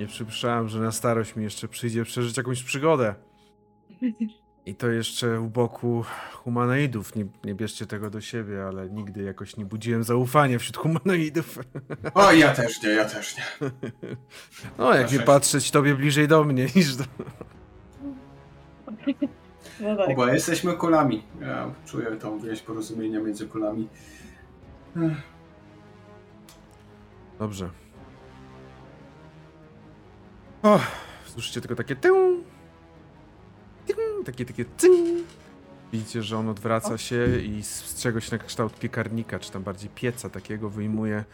Nie 0.00 0.06
przypuszczałem, 0.06 0.68
że 0.68 0.80
na 0.80 0.92
starość 0.92 1.36
mi 1.36 1.44
jeszcze 1.44 1.68
przyjdzie 1.68 2.04
przeżyć 2.04 2.36
jakąś 2.36 2.62
przygodę. 2.62 3.14
I 4.66 4.74
to 4.74 4.88
jeszcze 4.88 5.40
u 5.40 5.46
boku 5.46 6.04
humanoidów. 6.32 7.14
Nie, 7.14 7.26
nie 7.44 7.54
bierzcie 7.54 7.86
tego 7.86 8.10
do 8.10 8.20
siebie, 8.20 8.64
ale 8.64 8.90
nigdy 8.90 9.22
jakoś 9.22 9.56
nie 9.56 9.64
budziłem 9.64 10.04
zaufania 10.04 10.58
wśród 10.58 10.76
humanoidów. 10.76 11.58
O, 12.14 12.32
ja 12.32 12.54
też 12.54 12.82
nie, 12.82 12.88
ja 12.88 13.04
też 13.04 13.36
nie. 13.36 13.44
No, 14.78 14.94
jak 14.94 15.12
nie 15.12 15.18
patrzeć 15.18 15.70
tobie 15.70 15.94
bliżej 15.94 16.28
do 16.28 16.44
mnie 16.44 16.66
niż 16.76 16.96
do... 16.96 17.04
No 19.80 19.96
tak. 19.96 20.32
Jesteśmy 20.32 20.74
kulami. 20.74 21.22
Ja 21.40 21.70
czuję 21.86 22.06
tą 22.06 22.40
więź 22.40 22.60
porozumienia 22.60 23.20
między 23.20 23.46
kulami. 23.46 23.88
Dobrze. 27.38 27.70
O, 30.62 30.80
słyszycie 31.26 31.60
tylko 31.60 31.74
takie 31.74 31.96
tył, 31.96 32.44
takie, 34.24 34.44
takie 34.44 34.64
cyng. 34.76 35.26
Widzicie, 35.92 36.22
że 36.22 36.38
on 36.38 36.48
odwraca 36.48 36.98
się 36.98 37.40
i 37.40 37.62
z 37.62 38.02
czegoś 38.02 38.30
na 38.30 38.38
kształt 38.38 38.78
piekarnika, 38.78 39.38
czy 39.38 39.52
tam 39.52 39.62
bardziej 39.62 39.90
pieca 39.94 40.30
takiego 40.30 40.70
wyjmuje 40.70 41.24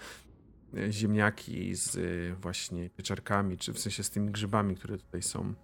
e, 0.76 0.92
ziemniaki 0.92 1.74
z 1.74 1.96
e, 1.96 2.34
właśnie 2.34 2.90
pieczarkami, 2.90 3.58
czy 3.58 3.72
w 3.72 3.78
sensie 3.78 4.02
z 4.02 4.10
tymi 4.10 4.30
grzybami, 4.30 4.76
które 4.76 4.98
tutaj 4.98 5.22
są. 5.22 5.54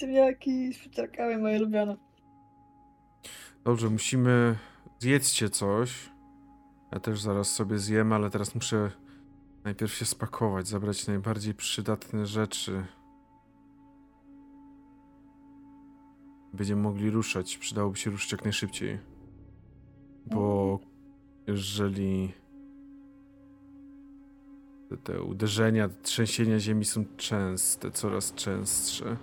Ziemniaki 0.00 0.72
z 0.72 0.78
pieczarkami 0.78 1.36
moje 1.36 1.56
ulubione. 1.56 1.96
Dobrze, 3.64 3.90
musimy... 3.90 4.56
Zjedzcie 4.98 5.50
coś. 5.50 6.10
Ja 6.92 7.00
też 7.00 7.20
zaraz 7.20 7.50
sobie 7.50 7.78
zjem, 7.78 8.12
ale 8.12 8.30
teraz 8.30 8.54
muszę 8.54 8.90
najpierw 9.64 9.94
się 9.94 10.04
spakować, 10.04 10.68
zabrać 10.68 11.06
najbardziej 11.06 11.54
przydatne 11.54 12.26
rzeczy. 12.26 12.84
Będziemy 16.56 16.82
mogli 16.82 17.10
ruszać. 17.10 17.58
Przydałoby 17.58 17.98
się 17.98 18.10
ruszyć 18.10 18.32
jak 18.32 18.44
najszybciej. 18.44 18.98
Bo 20.26 20.78
jeżeli 21.46 22.32
te, 24.88 24.96
te 24.96 25.22
uderzenia, 25.22 25.88
trzęsienia 26.02 26.60
ziemi 26.60 26.84
są 26.84 27.04
częste, 27.16 27.90
coraz 27.90 28.34
częstsze. 28.34 29.16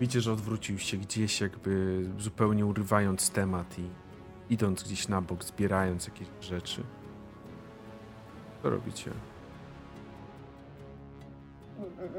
Widzicie, 0.00 0.20
że 0.20 0.32
odwrócił 0.32 0.78
się 0.78 0.96
gdzieś, 0.96 1.40
jakby 1.40 2.04
zupełnie 2.18 2.66
urywając 2.66 3.30
temat 3.30 3.78
i 3.78 3.88
idąc 4.50 4.82
gdzieś 4.82 5.08
na 5.08 5.20
bok, 5.20 5.44
zbierając 5.44 6.06
jakieś 6.06 6.28
rzeczy. 6.40 6.82
Co 8.62 8.70
robicie? 8.70 9.10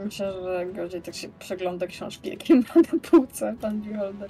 Myślę, 0.04 0.34
że 0.44 0.66
gorzej 0.74 1.02
tak 1.02 1.16
się 1.16 1.30
przegląda 1.40 1.88
książki, 1.88 2.30
jakie 2.30 2.56
ma 2.56 2.62
na 2.94 3.00
półce 3.12 3.56
pan 3.62 3.82
Beholder. 3.82 4.30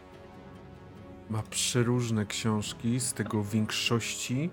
Ma 1.29 1.43
przeróżne 1.49 2.25
książki, 2.25 2.99
z 2.99 3.13
tego 3.13 3.43
w 3.43 3.49
większości 3.49 4.49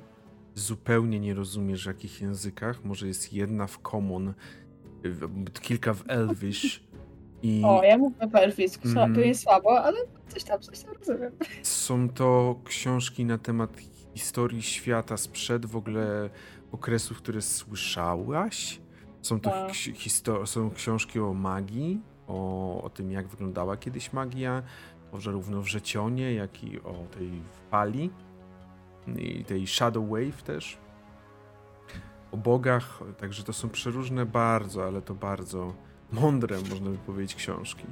zupełnie 0.55 1.21
nie 1.21 1.35
rozumiesz 1.35 1.85
w 1.85 1.87
jakich 1.87 2.21
językach. 2.21 2.85
Może 2.85 3.07
jest 3.07 3.33
jedna 3.33 3.67
w 3.67 3.79
Common, 3.91 4.35
kilka 5.63 5.95
w 5.95 6.05
Elvish 6.09 6.83
i 7.43 7.63
O, 7.65 7.83
ja 7.85 7.99
mówię 7.99 8.29
po 8.33 8.39
elficku, 8.39 8.89
Mhm. 8.89 9.15
to 9.15 9.21
jest 9.21 9.43
słabo, 9.43 9.83
ale 9.85 9.99
coś 10.29 10.45
tam, 10.45 10.61
coś 10.61 10.79
tam 10.81 10.95
rozumiem. 10.99 11.33
są 11.63 12.09
to 12.09 12.61
książki 12.65 13.25
na 13.25 13.39
temat 13.39 13.71
historii 14.15 14.63
świata 14.63 15.17
sprzed 15.17 15.67
w 15.67 15.77
ogóle 15.77 16.31
okresów, 16.73 17.19
które 17.19 17.43
słyszałaś. 17.43 18.81
Są 19.25 19.41
to 19.41 19.51
Tak. 19.51 19.71
ksi- 19.71 19.93
histo- 19.95 20.47
są 20.47 20.71
książki 20.71 21.21
o 21.21 21.35
magii, 21.35 22.01
o, 22.29 22.83
o 22.83 22.91
tym 22.91 23.13
jak 23.13 23.29
wyglądała 23.29 23.77
kiedyś 23.77 24.13
magia, 24.13 24.63
o 25.13 25.21
zarówno 25.21 25.63
wrzecionie, 25.63 26.35
jak 26.35 26.65
i 26.65 26.81
o 26.81 26.93
tej 27.19 27.43
fali 27.71 28.11
i 29.19 29.45
tej 29.45 29.67
Shadow 29.67 30.09
Wave 30.09 30.43
też. 30.43 30.79
O 32.33 32.37
bogach, 32.37 33.01
także 33.19 33.43
to 33.45 33.53
są 33.53 33.69
przeróżne 33.69 34.27
bardzo, 34.27 34.85
ale 34.87 35.03
to 35.03 35.15
bardzo 35.15 35.75
mądre, 36.13 36.59
można 36.71 36.91
by 36.91 36.99
powiedzieć, 36.99 37.35
książki. 37.35 37.85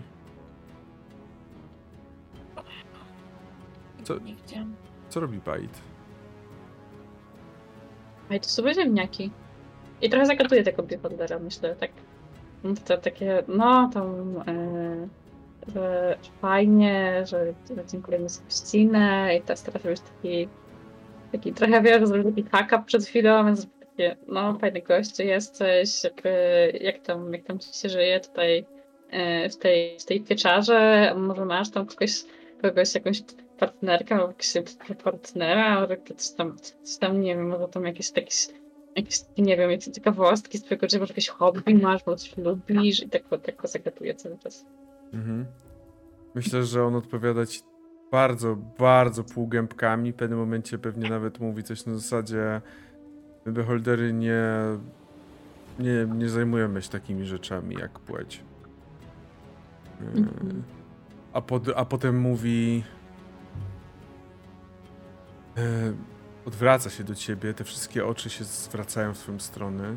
Co-. 4.05 4.15
Co 5.09 5.21
robi 5.21 5.41
i 8.31 8.41
to 8.41 8.49
sobie 8.49 8.75
ziemniaki. 8.75 9.31
I 10.03 10.11
trochę 10.11 10.27
zagaduję 10.27 10.63
tego 10.63 10.83
Beholdera, 10.83 11.39
myślę, 11.39 11.77
tak. 11.77 11.91
No 12.65 12.75
To 12.85 12.99
takie, 12.99 13.43
no 13.49 13.91
tam, 13.95 14.37
e, 14.49 15.09
że 15.75 16.17
fajnie, 16.41 17.25
że 17.27 17.55
dziękujemy 17.87 18.29
za 18.29 18.43
gościnę 18.43 19.37
i 19.37 19.43
teraz 19.43 19.63
teraz 19.63 19.85
już 19.85 20.01
taki, 20.01 20.49
taki 21.33 21.53
trochę 21.53 21.83
wiesz, 21.83 22.09
zrobił 22.09 22.33
taki 22.33 22.49
haka 22.51 22.79
przed 22.79 23.05
chwilą, 23.05 23.47
więc 23.47 23.67
takie, 23.81 24.17
no 24.29 24.59
fajny 24.59 24.81
gościu 24.81 25.23
jesteś, 25.23 26.05
jakby, 26.05 26.33
jak 26.81 26.99
tam, 26.99 27.33
jak 27.33 27.45
tam 27.45 27.59
ci 27.59 27.79
się 27.79 27.89
żyje 27.89 28.21
tutaj 28.21 28.67
e, 29.11 29.49
w 29.49 29.57
tej, 29.57 29.99
w 30.01 30.05
tej 30.05 30.21
pieczarze, 30.21 31.13
może 31.17 31.45
masz 31.45 31.71
tam 31.71 31.87
kogoś, 31.87 32.25
kogoś, 32.63 32.95
jakąś 32.95 33.23
partnerkę 33.59 34.15
albo 34.15 34.35
jakiegoś 34.55 35.03
partnera, 35.05 35.65
albo 35.65 35.95
coś 36.17 36.31
tam, 36.31 36.57
coś 36.59 36.99
tam, 36.99 37.21
nie 37.21 37.37
wiem, 37.37 37.49
może 37.49 37.69
tam 37.69 37.87
jakieś, 37.87 38.17
jakieś, 38.17 38.49
jakieś 38.97 39.21
nie 39.39 39.57
wiem, 39.57 39.71
jakieś 39.71 39.95
ciekawostki 39.95 40.59
z 40.59 40.63
twojego 40.63 40.87
życia, 40.87 40.99
może 40.99 41.11
jakieś 41.11 41.29
hobby 41.29 41.75
masz, 41.75 42.07
może 42.07 42.19
coś 42.19 42.37
lubisz 42.37 43.03
i 43.03 43.09
tak, 43.09 43.23
tak 43.43 43.57
go 43.57 43.69
zagaduję 43.69 44.15
cały 44.15 44.39
czas. 44.39 44.67
Mhm. 45.13 45.47
Myślę, 46.35 46.65
że 46.65 46.85
on 46.85 46.95
odpowiada 46.95 47.47
ci 47.47 47.61
bardzo, 48.13 48.57
bardzo 48.79 49.25
półgębkami. 49.25 50.13
W 50.13 50.17
pewnym 50.17 50.39
momencie 50.39 50.79
pewnie 50.79 51.11
nawet 51.11 51.41
mówi 51.41 51.63
coś 51.63 51.87
na 51.87 51.95
zasadzie 51.95 52.61
beholdery 53.47 54.13
nie, 54.13 54.45
nie, 55.79 56.07
nie 56.15 56.29
zajmujemy 56.29 56.83
się 56.83 56.89
takimi 56.89 57.25
rzeczami 57.25 57.77
jak 57.81 57.99
płeć. 57.99 58.45
Mhm. 60.01 60.63
A, 61.33 61.41
pod, 61.41 61.69
a 61.77 61.85
potem 61.85 62.21
mówi 62.21 62.85
e, 65.57 65.93
odwraca 66.47 66.91
się 66.91 67.05
do 67.05 67.15
ciebie, 67.15 67.55
te 67.55 67.65
wszystkie 67.65 68.07
oczy 68.07 68.31
się 68.31 68.45
zwracają 68.45 69.15
w 69.15 69.19
twoją 69.19 69.41
stronę. 69.41 69.97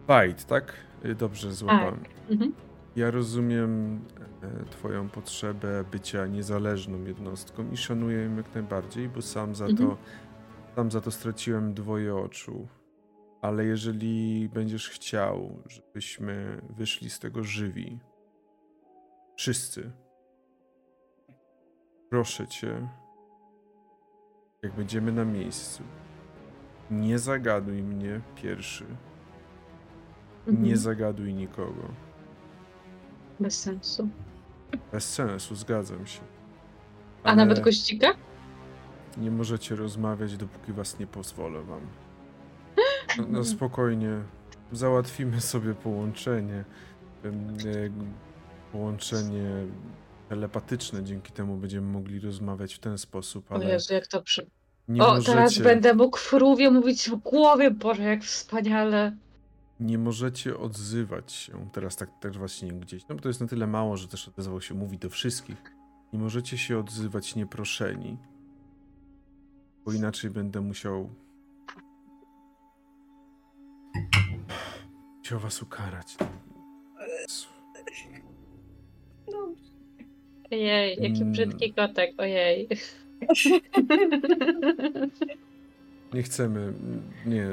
Bite, 0.00 0.44
tak? 0.44 0.72
Y, 1.04 1.14
Dobrze 1.14 1.52
złapałem. 1.52 2.04
Mhm. 2.30 2.52
Ja 2.96 3.10
rozumiem 3.10 4.00
e, 4.42 4.64
Twoją 4.70 5.08
potrzebę 5.08 5.84
bycia 5.92 6.26
niezależną 6.26 7.04
jednostką 7.04 7.70
i 7.72 7.76
szanuję 7.76 8.22
ją 8.24 8.36
jak 8.36 8.54
najbardziej, 8.54 9.08
bo 9.08 9.22
sam 9.22 9.54
za 9.54 9.66
Mhm. 9.66 9.88
to 9.90 9.96
sam 10.76 10.90
za 10.90 11.00
to 11.00 11.10
straciłem 11.10 11.74
dwoje 11.74 12.16
oczu. 12.16 12.68
Ale 13.42 13.64
jeżeli 13.64 14.48
będziesz 14.48 14.88
chciał, 14.88 15.62
żebyśmy 15.66 16.60
wyszli 16.76 17.10
z 17.10 17.18
tego 17.18 17.44
żywi, 17.44 17.98
wszyscy, 19.36 19.90
proszę 22.10 22.46
Cię, 22.48 22.88
jak 24.62 24.72
będziemy 24.72 25.12
na 25.12 25.24
miejscu, 25.24 25.82
nie 26.90 27.18
zagaduj 27.18 27.82
mnie 27.82 28.20
pierwszy. 28.36 28.84
Mhm. 30.46 30.64
Nie 30.66 30.76
zagaduj 30.76 31.34
nikogo. 31.34 31.82
Bez 33.40 33.60
sensu. 33.60 34.08
Bez 34.92 35.12
sensu, 35.14 35.54
zgadzam 35.54 36.06
się. 36.06 36.20
A 37.24 37.26
Ale 37.28 37.36
nawet 37.36 37.60
gościka? 37.60 38.06
Nie 39.18 39.30
możecie 39.30 39.76
rozmawiać, 39.76 40.36
dopóki 40.36 40.72
was 40.72 40.98
nie 40.98 41.06
pozwolę 41.06 41.62
wam. 41.62 41.80
No, 43.18 43.24
no 43.28 43.44
spokojnie. 43.44 44.22
Załatwimy 44.72 45.40
sobie 45.40 45.74
połączenie. 45.74 46.64
E, 47.24 47.30
Połączenie 48.72 49.50
telepatyczne. 50.30 51.04
Dzięki 51.04 51.32
temu 51.32 51.56
będziemy 51.56 51.86
mogli 51.92 52.20
rozmawiać 52.20 52.74
w 52.74 52.78
ten 52.78 52.98
sposób, 52.98 53.52
O 53.52 53.54
ale 53.54 53.68
Jezu, 53.68 53.94
jak 53.94 54.06
to 54.06 54.22
przy... 54.22 54.46
nie 54.88 55.02
O, 55.02 55.22
teraz 55.22 55.28
możecie, 55.28 55.62
będę 55.62 55.94
mógł 55.94 56.18
fruwie 56.18 56.70
mówić 56.70 57.10
w 57.10 57.16
głowie, 57.16 57.70
Boże, 57.70 58.02
jak 58.02 58.22
wspaniale. 58.22 59.16
nie 59.80 59.98
możecie 59.98 60.58
odzywać 60.58 61.32
się. 61.32 61.70
Teraz 61.72 61.96
tak 61.96 62.10
też 62.20 62.38
właśnie 62.38 62.68
gdzieś. 62.72 63.08
No 63.08 63.14
bo 63.14 63.20
to 63.22 63.28
jest 63.28 63.40
na 63.40 63.46
tyle 63.46 63.66
mało, 63.66 63.96
że 63.96 64.08
też 64.08 64.28
odezwał 64.28 64.60
się 64.60 64.74
mówi 64.74 64.98
do 64.98 65.10
wszystkich. 65.10 65.62
Nie 66.12 66.18
możecie 66.18 66.58
się 66.58 66.78
odzywać 66.78 67.34
nieproszeni. 67.36 68.18
Bo 69.84 69.92
inaczej 69.92 70.30
będę 70.30 70.60
musiał. 70.60 71.10
Musiał 75.18 75.38
was 75.38 75.62
ukarać. 75.62 76.16
Ojej, 80.50 80.96
jaki 81.00 81.20
Mm. 81.20 81.32
brzydki 81.32 81.72
kotek, 81.72 82.10
ojej. 82.18 82.68
Nie 86.14 86.22
chcemy. 86.22 86.72
Nie. 87.26 87.46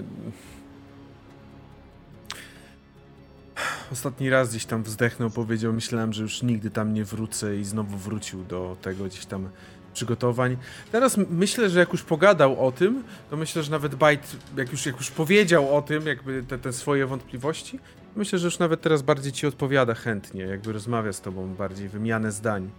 Ostatni 3.91 4.29
raz 4.29 4.49
gdzieś 4.49 4.65
tam 4.65 4.83
wzdechnął, 4.83 5.29
powiedział, 5.29 5.73
myślałem, 5.73 6.13
że 6.13 6.23
już 6.23 6.43
nigdy 6.43 6.69
tam 6.69 6.93
nie 6.93 7.03
wrócę 7.05 7.57
i 7.57 7.63
znowu 7.63 7.97
wrócił 7.97 8.43
do 8.43 8.77
tego 8.81 9.03
gdzieś 9.05 9.25
tam 9.25 9.49
przygotowań. 9.93 10.57
Teraz 10.91 11.17
myślę, 11.29 11.69
że 11.69 11.79
jak 11.79 11.91
już 11.91 12.03
pogadał 12.03 12.65
o 12.67 12.71
tym, 12.71 13.03
to 13.29 13.37
myślę, 13.37 13.63
że 13.63 13.71
nawet 13.71 13.95
Byte, 13.95 14.27
jak 14.57 14.71
już, 14.71 14.85
jak 14.85 14.95
już 14.97 15.11
powiedział 15.11 15.75
o 15.77 15.81
tym, 15.81 16.07
jakby 16.07 16.43
te, 16.43 16.57
te 16.57 16.73
swoje 16.73 17.05
wątpliwości, 17.07 17.79
myślę, 18.15 18.39
że 18.39 18.47
już 18.47 18.59
nawet 18.59 18.81
teraz 18.81 19.01
bardziej 19.01 19.31
ci 19.31 19.47
odpowiada 19.47 19.93
chętnie, 19.93 20.41
jakby 20.43 20.73
rozmawia 20.73 21.13
z 21.13 21.21
tobą 21.21 21.47
bardziej, 21.55 21.89
wymianę 21.89 22.31
zdań 22.31 22.69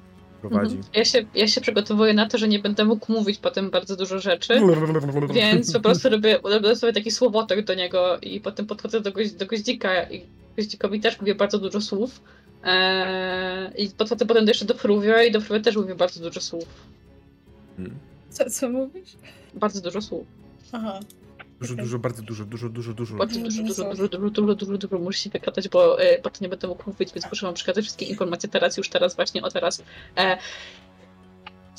prowadzi. 0.41 0.77
Mhm. 0.77 0.93
Ja 0.95 1.05
się, 1.05 1.25
ja 1.35 1.49
się 1.49 1.61
przygotowuję 1.61 2.15
na 2.15 2.27
to, 2.27 2.39
że 2.39 2.49
nie 2.49 2.59
będę 2.59 2.85
mógł 2.85 3.13
mówić 3.13 3.39
potem 3.39 3.71
bardzo 3.71 3.97
dużo 3.97 4.19
rzeczy, 4.19 4.61
więc 5.35 5.73
po 5.73 5.81
prostu 5.81 6.09
robię, 6.09 6.39
robię 6.45 6.77
sobie 6.77 6.93
taki 6.93 7.11
słowotok 7.11 7.63
do 7.63 7.75
niego 7.75 8.19
i 8.23 8.41
potem 8.41 8.67
podchodzę 8.67 9.01
do, 9.01 9.13
goź, 9.13 9.33
do 9.33 9.47
goździka 9.47 10.03
i 10.03 10.23
goździkowi 10.57 11.01
też 11.01 11.21
mówię 11.21 11.35
bardzo 11.35 11.59
dużo 11.59 11.81
słów. 11.81 12.21
Eee, 12.65 13.85
I 13.85 13.91
podchodzę 13.91 14.27
potem 14.27 14.47
jeszcze 14.47 14.65
do 14.65 14.75
Fruvia 14.75 15.23
i 15.23 15.33
do 15.33 15.41
Fruvia 15.41 15.63
też 15.63 15.77
mówię 15.77 15.95
bardzo 15.95 16.21
dużo 16.21 16.41
słów. 16.41 16.69
Mm. 17.79 17.95
Co, 18.31 18.51
co 18.51 18.69
mówisz? 18.69 19.17
Bardzo 19.55 19.81
dużo 19.81 20.03
słów. 20.03 20.27
Aha. 20.73 21.01
Dużo, 21.61 21.75
dużo, 21.75 21.99
bardzo 21.99 22.23
dużo, 22.23 22.45
dużo, 22.45 22.69
dużo, 22.69 22.95
dużo. 22.95 23.17
Bardzo 23.17 23.41
Dużo 23.41 23.63
dużo, 23.63 23.85
dużo, 23.85 24.09
dużo, 24.09 24.09
dużo, 24.09 24.31
dużo, 24.31 24.55
dużo, 24.55 24.79
dużo 24.79 24.99
musi 24.99 25.23
się 25.23 25.31
wykradać, 25.31 25.69
bo 25.69 26.03
e, 26.03 26.19
potem 26.19 26.39
nie 26.43 26.49
będę 26.49 26.69
mógł 26.69 26.91
mówić, 26.91 27.13
więc 27.15 27.31
muszę 27.31 27.47
wam 27.47 27.55
przekazać 27.55 27.85
wszystkie 27.85 28.07
informacje 28.07 28.49
teraz, 28.49 28.77
już 28.77 28.89
teraz, 28.89 29.17
właśnie 29.17 29.43
o 29.43 29.51
teraz. 29.51 29.83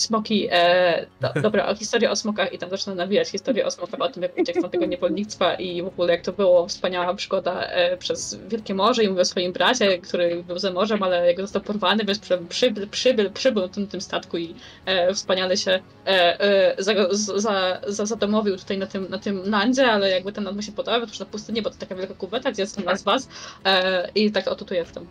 Smoki, 0.01 0.47
e, 0.51 1.05
do, 1.21 1.30
dobra, 1.41 1.67
o 1.67 1.76
historię 1.76 2.11
o 2.11 2.15
smokach 2.15 2.53
i 2.53 2.57
tam 2.57 2.69
zacznę 2.69 2.95
nawijać 2.95 3.30
historię 3.30 3.65
o 3.65 3.71
smokach, 3.71 4.01
o 4.01 4.09
tym 4.09 4.23
jak 4.23 4.38
uciekł 4.38 4.67
z 4.67 4.71
tego 4.71 4.85
niewolnictwa 4.85 5.55
i 5.55 5.81
w 5.81 5.88
ogóle 5.88 6.13
jak 6.13 6.21
to 6.21 6.34
było 6.34 6.67
wspaniała 6.67 7.13
przygoda 7.13 7.61
e, 7.61 7.97
przez 7.97 8.39
Wielkie 8.47 8.73
Morze 8.73 9.03
i 9.03 9.09
mówię 9.09 9.21
o 9.21 9.26
swoim 9.26 9.53
bracie, 9.53 9.97
który 9.99 10.43
był 10.43 10.59
za 10.59 10.71
morzem, 10.71 11.03
ale 11.03 11.27
jak 11.27 11.41
został 11.41 11.61
porwany, 11.61 12.05
więc 12.05 12.19
przy, 12.19 12.38
przybył, 12.49 12.88
przybył, 12.88 13.31
przybył 13.31 13.63
na 13.63 13.69
tym, 13.69 13.88
tym 13.88 14.01
statku 14.01 14.38
i 14.38 14.55
e, 14.85 15.13
wspaniale 15.13 15.57
się 15.57 15.80
e, 16.05 16.39
e, 16.39 16.84
za, 16.84 16.93
za, 17.13 17.81
za, 17.88 18.05
zadomowił 18.05 18.57
tutaj 18.57 18.77
na 18.77 18.88
tym, 18.88 19.07
na 19.09 19.19
tym 19.19 19.49
nandzie, 19.49 19.91
ale 19.91 20.09
jakby 20.09 20.31
ten 20.31 20.43
nand 20.43 20.55
mu 20.55 20.61
się 20.61 20.71
podoba, 20.71 20.99
to 20.99 21.07
już 21.07 21.19
na 21.19 21.26
pustyni, 21.26 21.61
bo 21.61 21.69
to 21.69 21.76
taka 21.80 21.95
wielka 21.95 22.13
kuweta, 22.13 22.51
gdzie 22.51 22.61
jestem 22.61 22.97
z 22.97 23.03
was 23.03 23.30
e, 23.65 24.09
i 24.15 24.31
tak 24.31 24.47
oto 24.47 24.65
tu 24.65 24.73
jestem. 24.73 25.07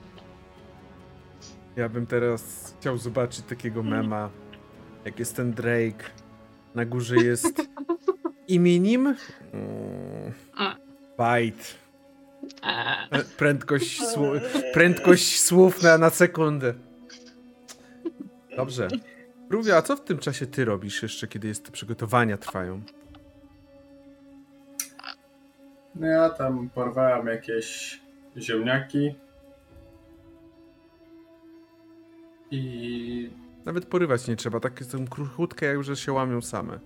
Ja 1.76 1.88
bym 1.88 2.06
teraz 2.06 2.74
chciał 2.80 2.98
zobaczyć 2.98 3.44
takiego 3.46 3.82
mema, 3.82 4.30
jak 5.08 5.18
jest 5.18 5.36
ten 5.36 5.52
Drake. 5.52 6.04
Na 6.74 6.84
górze 6.84 7.16
jest. 7.16 7.62
E, 12.62 13.08
E, 13.10 13.24
Prędkość, 13.36 14.00
słu- 14.14 14.40
prędkość 14.72 15.40
słów 15.40 15.82
na, 15.82 15.98
na 15.98 16.10
sekundę. 16.10 16.74
Dobrze. 18.56 18.88
Rówia, 19.50 19.76
a 19.76 19.82
co 19.82 19.96
w 19.96 20.04
tym 20.04 20.18
czasie 20.18 20.46
ty 20.46 20.64
robisz 20.64 21.02
jeszcze, 21.02 21.28
kiedy 21.28 21.48
jest 21.48 21.64
te 21.64 21.70
przygotowania 21.70 22.36
trwają? 22.38 22.82
No 25.94 26.06
ja 26.06 26.30
tam 26.30 26.70
porwałem 26.70 27.26
jakieś 27.26 28.00
ziemniaki. 28.36 29.14
I. 32.50 33.30
Nawet 33.68 33.86
porywać 33.86 34.28
nie 34.28 34.36
trzeba, 34.36 34.60
takie 34.60 34.84
są 34.84 35.06
krótkie, 35.06 35.66
jak 35.66 35.84
że 35.84 35.96
się 35.96 36.12
łamią 36.12 36.42
same. 36.42 36.78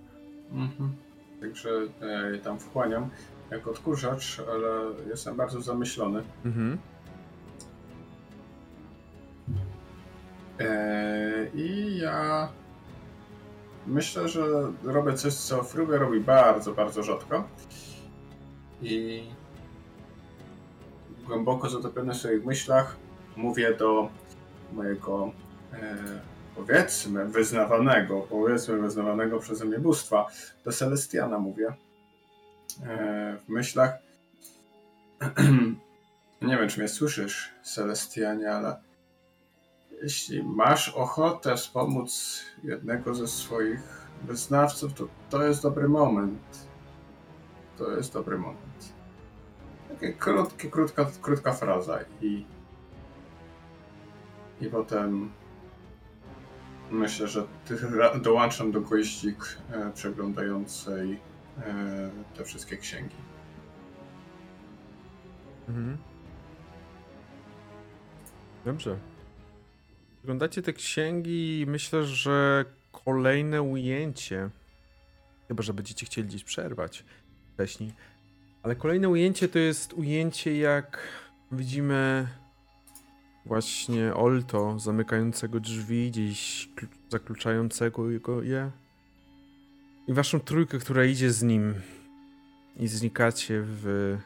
Mhm. 0.51 0.95
Także 1.41 1.69
ja 2.01 2.29
je 2.29 2.37
tam 2.39 2.59
wchłaniam 2.59 3.09
jak 3.51 3.67
odkurzacz, 3.67 4.41
ale 4.51 4.69
jestem 5.09 5.35
bardzo 5.35 5.61
zamyślony. 5.61 6.23
Mhm. 6.45 6.77
Eee, 10.59 11.49
I 11.53 11.97
ja 11.97 12.49
myślę, 13.87 14.29
że 14.29 14.71
robię 14.83 15.13
coś, 15.13 15.33
co 15.33 15.63
Fruga 15.63 15.97
robi 15.97 16.19
bardzo, 16.19 16.73
bardzo 16.73 17.03
rzadko. 17.03 17.43
I 18.81 19.23
głęboko 21.27 21.69
zatopiony 21.69 22.13
w 22.13 22.17
swoich 22.17 22.45
myślach 22.45 22.95
mówię 23.37 23.73
do 23.73 24.09
mojego 24.73 25.31
e, 25.73 26.32
powiedzmy 26.55 27.25
wyznawanego, 27.25 28.21
powiedzmy 28.21 28.81
wyznawanego 28.81 29.39
przeze 29.39 29.65
mnie 29.65 29.79
bóstwa, 29.79 30.27
do 30.65 30.71
Celestiana 30.71 31.39
mówię. 31.39 31.73
E, 32.83 33.37
w 33.45 33.49
myślach 33.49 33.93
nie 36.41 36.57
wiem, 36.57 36.69
czy 36.69 36.79
mnie 36.79 36.89
słyszysz, 36.89 37.49
Celestianie, 37.63 38.51
ale 38.51 38.81
jeśli 40.01 40.43
masz 40.43 40.89
ochotę 40.89 41.55
wspomóc 41.55 42.41
jednego 42.63 43.15
ze 43.15 43.27
swoich 43.27 44.07
wyznawców, 44.23 44.93
to 44.93 45.07
to 45.29 45.43
jest 45.43 45.63
dobry 45.63 45.89
moment. 45.89 46.67
To 47.77 47.91
jest 47.91 48.13
dobry 48.13 48.37
moment. 48.37 48.93
Takie 49.89 50.13
krótkie, 50.13 50.69
krótka, 50.69 51.05
krótka 51.21 51.53
fraza 51.53 51.99
i 52.21 52.45
i 54.61 54.69
potem 54.69 55.31
myślę, 56.93 57.27
że 57.27 57.47
dołączam 58.21 58.71
do 58.71 58.81
gościk 58.81 59.57
e, 59.71 59.91
przeglądającej 59.91 61.19
e, 61.57 62.09
te 62.37 62.43
wszystkie 62.43 62.77
księgi. 62.77 63.15
Mhm. 65.67 65.97
Dobrze. 68.65 68.97
Oglądacie 70.23 70.61
te 70.61 70.73
księgi 70.73 71.59
i 71.59 71.65
myślę, 71.65 72.03
że 72.03 72.65
kolejne 72.91 73.61
ujęcie, 73.61 74.49
chyba 75.47 75.63
że 75.63 75.73
będziecie 75.73 76.05
chcieli 76.05 76.27
gdzieś 76.27 76.43
przerwać 76.43 77.05
wcześniej, 77.53 77.91
ale 78.63 78.75
kolejne 78.75 79.09
ujęcie 79.09 79.49
to 79.49 79.59
jest 79.59 79.93
ujęcie 79.93 80.57
jak 80.57 80.99
widzimy 81.51 82.27
właśnie 83.45 84.13
Olto 84.13 84.79
zamykającego 84.79 85.59
drzwi, 85.59 86.11
gdzieś 86.11 86.69
klu- 86.75 86.87
zakluczającego 87.09 88.11
je 88.41 88.71
i 90.07 90.13
waszą 90.13 90.39
trójkę, 90.39 90.77
która 90.79 91.05
idzie 91.05 91.31
z 91.31 91.43
nim 91.43 91.73
i 92.77 92.87
znikacie 92.87 93.61
w 93.65 94.17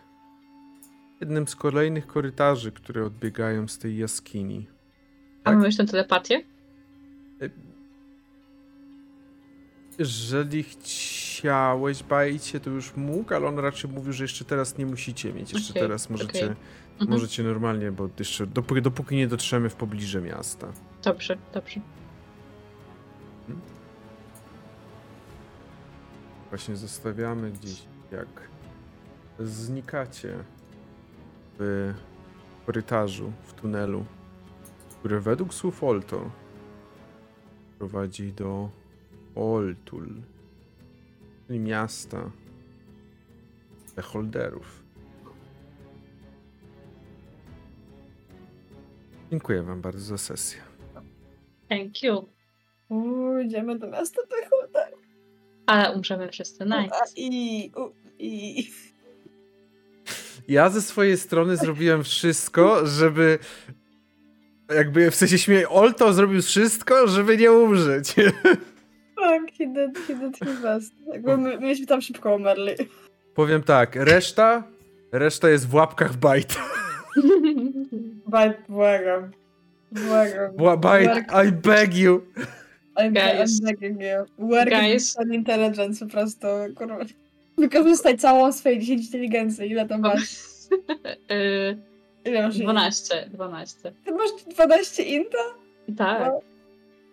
jednym 1.22 1.48
z 1.48 1.56
kolejnych 1.56 2.07
korytarzy, 2.07 2.72
które 2.72 3.06
odbiegają 3.06 3.68
z 3.68 3.77
tej 3.77 3.98
jaskini. 3.98 4.68
a 5.44 5.52
mamy 5.52 5.65
już 5.65 5.76
tę 5.76 5.85
telepatię? 5.85 6.44
Jeżeli 9.99 10.64
chciałeś 10.64 12.03
bajcie, 12.03 12.60
to 12.60 12.69
już 12.69 12.95
mógł, 12.95 13.34
ale 13.34 13.48
on 13.48 13.60
raczej 13.60 13.91
mówił, 13.91 14.14
że 14.14 14.23
jeszcze 14.23 14.45
teraz 14.45 14.77
nie 14.77 14.85
musicie 14.85 15.34
mieć. 15.34 15.53
Jeszcze 15.53 15.69
Okej, 15.69 15.81
teraz 15.81 16.10
możecie, 16.10 16.45
okej. 16.45 16.56
Mhm. 17.01 17.09
możecie 17.09 17.43
normalnie, 17.43 17.91
bo 17.91 18.09
jeszcze 18.19 18.47
dopóki, 18.47 18.81
dopóki 18.81 19.15
nie 19.15 19.27
dotrzemy 19.27 19.69
w 19.69 19.75
pobliże 19.75 20.21
miasta. 20.21 20.67
Dobrze, 21.03 21.37
dobrze. 21.53 21.79
Właśnie 26.49 26.75
zostawiamy 26.75 27.51
gdzieś, 27.51 27.83
jak 28.11 28.27
znikacie 29.39 30.37
w 31.59 31.93
korytarzu, 32.65 33.31
w 33.43 33.53
tunelu, 33.53 34.05
który 34.99 35.19
według 35.19 35.53
słów 35.53 35.83
Olto 35.83 36.31
prowadzi 37.79 38.33
do 38.33 38.69
Oltul, 39.35 40.21
czyli 41.47 41.59
miasta 41.59 42.31
beholderów. 43.95 44.86
Dziękuję 49.31 49.63
wam 49.63 49.81
bardzo 49.81 49.99
za 49.99 50.17
sesję. 50.17 50.61
Thank 51.69 52.03
you. 52.03 52.29
Uuu, 52.89 53.39
idziemy 53.39 53.79
do 53.79 53.87
miasta 53.87 54.21
Beholder. 54.29 54.93
Ale 55.65 55.91
umrzemy 55.91 56.29
wszyscy, 56.29 56.65
nice. 56.65 56.95
I, 57.15 57.71
u, 57.75 57.91
i... 58.19 58.63
Ja 60.47 60.69
ze 60.69 60.81
swojej 60.81 61.17
strony 61.17 61.57
zrobiłem 61.57 62.03
wszystko, 62.03 62.85
żeby. 62.85 63.39
Jakby 64.75 65.11
w 65.11 65.15
sensie 65.15 65.37
śmieję, 65.37 65.69
Olto 65.69 66.13
zrobił 66.13 66.41
wszystko, 66.41 67.07
żeby 67.07 67.37
nie 67.37 67.51
umrzeć. 67.51 68.13
Tak, 69.15 69.41
he 69.57 69.65
did, 69.67 70.07
he 70.07 70.15
did 70.15 70.37
his 70.37 70.61
best. 70.61 70.93
Jakby 71.13 71.37
my, 71.37 71.59
myśmy 71.59 71.85
tam 71.85 72.01
szybko 72.01 72.35
umarli. 72.35 72.71
Powiem 73.35 73.63
tak, 73.63 73.95
reszta. 73.95 74.63
Reszta 75.11 75.49
jest 75.49 75.67
w 75.67 75.73
łapkach 75.73 76.15
bajta. 76.15 76.55
Baj, 78.31 78.53
błagam. 78.69 79.31
Błagam. 79.91 80.52
Bła- 80.57 80.77
Bite, 80.77 81.26
I 81.48 81.52
beg 81.52 81.94
you! 81.98 82.22
I'm, 82.98 83.14
Guys. 83.14 83.61
I'm 83.61 83.65
begging 83.65 84.02
you. 84.02 84.48
Work 84.48 84.69
Guys. 84.69 85.18
on 85.19 85.34
intelligence 85.34 86.06
po 86.06 86.11
prostu, 86.11 86.48
kurwa. 86.76 86.98
Wykorzystaj 87.57 88.18
całą 88.18 88.52
swoją 88.52 88.80
10 88.80 89.06
inteligencji. 89.06 89.72
Ile 89.72 89.88
tam 89.88 90.02
masz? 90.02 90.35
Yy, 91.30 91.77
Ile 92.31 92.41
masz? 92.44 92.57
12, 92.57 93.30
12. 93.34 93.91
Ty 94.06 94.11
masz 94.11 94.31
12 94.56 95.03
inta? 95.03 95.38
Tak. 95.98 96.19
No. 96.22 96.41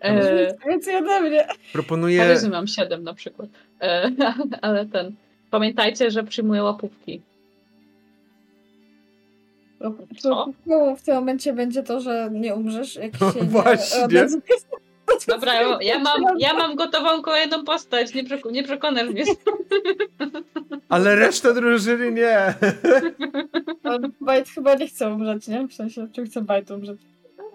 Yy, 0.09 0.57
Więcej 0.69 0.95
ode 0.95 1.21
mnie. 1.21 1.47
Proponuję... 1.73 2.19
Charyzmy 2.19 2.49
mam 2.49 2.67
7 2.67 3.03
na 3.03 3.13
przykład. 3.13 3.49
E, 3.81 4.11
ale 4.61 4.85
ten. 4.85 5.15
Pamiętajcie, 5.51 6.11
że 6.11 6.23
przyjmuję 6.23 6.63
łapówki. 6.63 7.21
To 10.23 10.95
w 10.97 11.01
tym 11.01 11.15
momencie 11.15 11.53
będzie 11.53 11.83
to, 11.83 11.99
że 11.99 12.29
nie 12.31 12.55
umrzesz, 12.55 12.95
jak 12.95 13.21
No 13.21 13.31
się 13.33 13.39
nie 13.39 13.45
właśnie. 13.45 14.07
Dobra, 15.27 15.53
ja, 15.81 15.99
mam, 15.99 16.21
ja 16.37 16.53
mam 16.53 16.75
gotową 16.75 17.21
kolejną 17.21 17.63
postać, 17.63 18.13
nie, 18.13 18.23
przek- 18.23 18.51
nie 18.51 18.63
przekonasz 18.63 19.09
mnie. 19.09 19.23
Ale 20.89 21.15
reszta 21.15 21.53
drużyny 21.53 22.11
nie! 22.11 22.53
Bajt 24.21 24.49
chyba 24.49 24.75
nie 24.75 24.87
chce 24.87 25.09
umrzeć, 25.13 25.47
nie? 25.47 25.67
W 25.67 25.73
sensie, 25.73 26.07
czy 26.13 26.25
chce 26.25 26.41
Bajt 26.41 26.71
umrzeć? 26.71 26.99
No, 27.37 27.53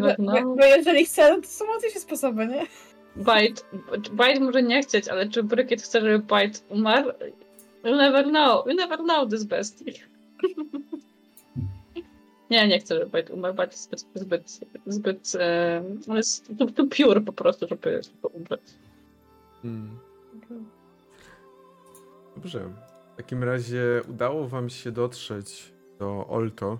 Bo, 0.00 0.06
never 0.06 0.44
bo, 0.44 0.64
jeżeli 0.64 1.04
chce, 1.04 1.30
no 1.30 1.40
to 1.42 1.48
są 1.48 1.64
łatwiejsze 1.64 2.00
sposoby, 2.00 2.46
nie? 2.46 2.66
Bite, 3.16 3.62
Bite 4.10 4.40
może 4.40 4.62
nie 4.62 4.82
chcieć, 4.82 5.08
ale 5.08 5.28
czy 5.28 5.42
Brykiet 5.42 5.82
chce, 5.82 6.00
żeby 6.00 6.18
Bite 6.18 6.58
umarł? 6.68 7.10
You 7.84 7.96
never 7.96 8.24
know, 8.24 8.66
you 8.66 8.74
never 8.74 8.98
know 8.98 9.30
this 9.30 9.44
bestie. 9.44 9.92
Nie, 12.52 12.68
nie 12.68 12.78
chcę, 12.78 12.94
żeby 12.94 13.18
Bite 13.18 13.32
umarł, 13.32 13.54
Bite 13.54 13.66
jest 13.66 13.90
zbyt, 14.14 14.50
zbyt, 14.50 14.60
zbyt, 14.86 15.32
e, 15.34 15.84
on 16.08 16.16
jest 16.16 16.58
too, 16.58 16.66
too 16.66 16.86
pure 16.86 17.20
po 17.20 17.32
prostu, 17.32 17.68
żeby, 17.68 18.00
żeby 18.02 18.28
umrzeć. 18.28 18.60
Hmm. 19.62 19.98
Dobrze. 22.36 22.60
W 23.12 23.16
takim 23.16 23.44
razie 23.44 24.02
udało 24.08 24.48
wam 24.48 24.70
się 24.70 24.92
dotrzeć 24.92 25.72
do 25.98 26.26
Olto. 26.28 26.78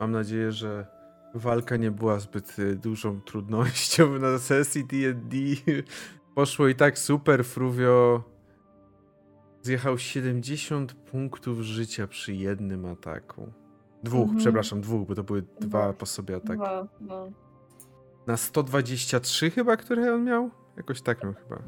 Mam 0.00 0.12
nadzieję, 0.12 0.52
że 0.52 0.86
walka 1.34 1.76
nie 1.76 1.90
była 1.90 2.20
zbyt 2.20 2.58
y, 2.58 2.76
dużą 2.76 3.20
trudnością 3.20 4.18
na 4.18 4.38
sesji 4.38 4.84
D&D. 4.84 5.36
Poszło 6.34 6.68
i 6.68 6.74
tak 6.74 6.98
super. 6.98 7.44
Fruvio 7.44 8.22
zjechał 9.62 9.98
70 9.98 10.94
punktów 10.94 11.60
życia 11.60 12.06
przy 12.06 12.34
jednym 12.34 12.86
ataku. 12.86 13.52
Dwóch, 14.02 14.20
Mhm. 14.22 14.38
przepraszam, 14.38 14.80
dwóch, 14.80 15.08
bo 15.08 15.14
to 15.14 15.22
były 15.24 15.42
dwa 15.42 15.82
Dwa. 15.82 15.92
po 15.92 16.06
sobie 16.06 16.36
ataki. 16.36 16.58
Dwa, 16.58 16.86
no. 17.00 17.28
Na 18.26 18.36
123 18.36 19.50
chyba, 19.50 19.76
które 19.76 20.14
on 20.14 20.24
miał? 20.24 20.50
Jakoś 20.76 21.02
tak 21.02 21.24
miał 21.24 21.34
chyba. 21.34 21.62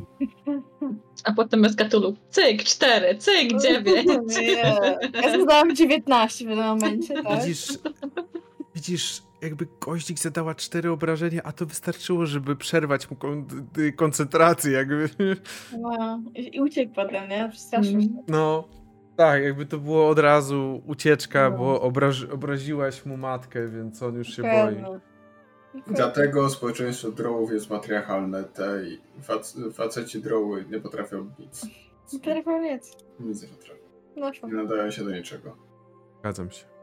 A 1.25 1.33
potem 1.33 1.63
bez 1.63 1.77
Cthulhu. 1.77 2.17
Cyk, 2.31 2.65
cztery, 2.65 3.19
cyk, 3.19 3.51
dziewięć. 3.63 4.37
Nie. 4.37 4.75
Ja 5.23 5.39
zadałam 5.39 5.77
19 5.77 6.45
w 6.45 6.49
tym 6.49 6.59
momencie, 6.59 7.23
tak? 7.23 7.41
Widzisz, 7.41 7.69
widzisz, 8.75 9.23
jakby 9.45 9.67
goździk 9.81 10.19
zadała 10.19 10.55
cztery 10.55 10.91
obrażenia, 10.91 11.41
a 11.45 11.53
to 11.53 11.67
wystarczyło, 11.67 12.27
żeby 12.27 12.57
przerwać 12.57 13.11
mu 13.11 13.17
kon 13.17 13.47
y, 13.79 13.93
koncentrację, 13.93 14.73
jakby. 14.73 15.09
No. 15.81 16.21
I, 16.35 16.61
uciekł 16.61 16.95
potem, 16.95 17.29
nie? 17.29 17.49
Przestraszył 17.53 18.01
się. 18.01 18.09
No, 18.29 18.69
tak, 19.17 19.43
jakby 19.43 19.67
to 19.67 19.79
było 19.79 20.09
od 20.09 20.19
razu 20.19 20.83
ucieczka, 20.87 21.51
No. 21.51 21.59
bo 21.59 21.81
obraż 21.81 22.25
obraziłaś 22.25 23.07
mu 23.07 23.17
matkę, 23.17 23.69
więc 23.69 24.03
on 24.03 24.15
już 24.15 24.29
się 24.37 24.43
boi. 24.43 24.75
Pewno. 24.75 25.01
Dlatego 25.87 26.51
społeczeństwo 26.51 27.11
drołów 27.11 27.53
jest 27.53 27.71
matriarchalne. 27.71 28.45
Te 28.45 28.81
fac 29.23 29.57
faceci 29.73 30.21
droły 30.21 30.65
nie 30.71 30.81
potrafią 30.81 31.31
nic. 31.39 31.67
Teraz 32.23 32.45
koniec. 32.45 32.97
Nic 33.21 33.43
nie 33.43 33.49
potrafią. 33.49 33.85
No, 34.17 34.49
Nie 34.49 34.55
nadają 34.55 34.91
się 34.91 35.05
do 35.05 35.11
niczego. 35.11 35.57
Zgadzam 36.21 36.51
się. 36.51 36.74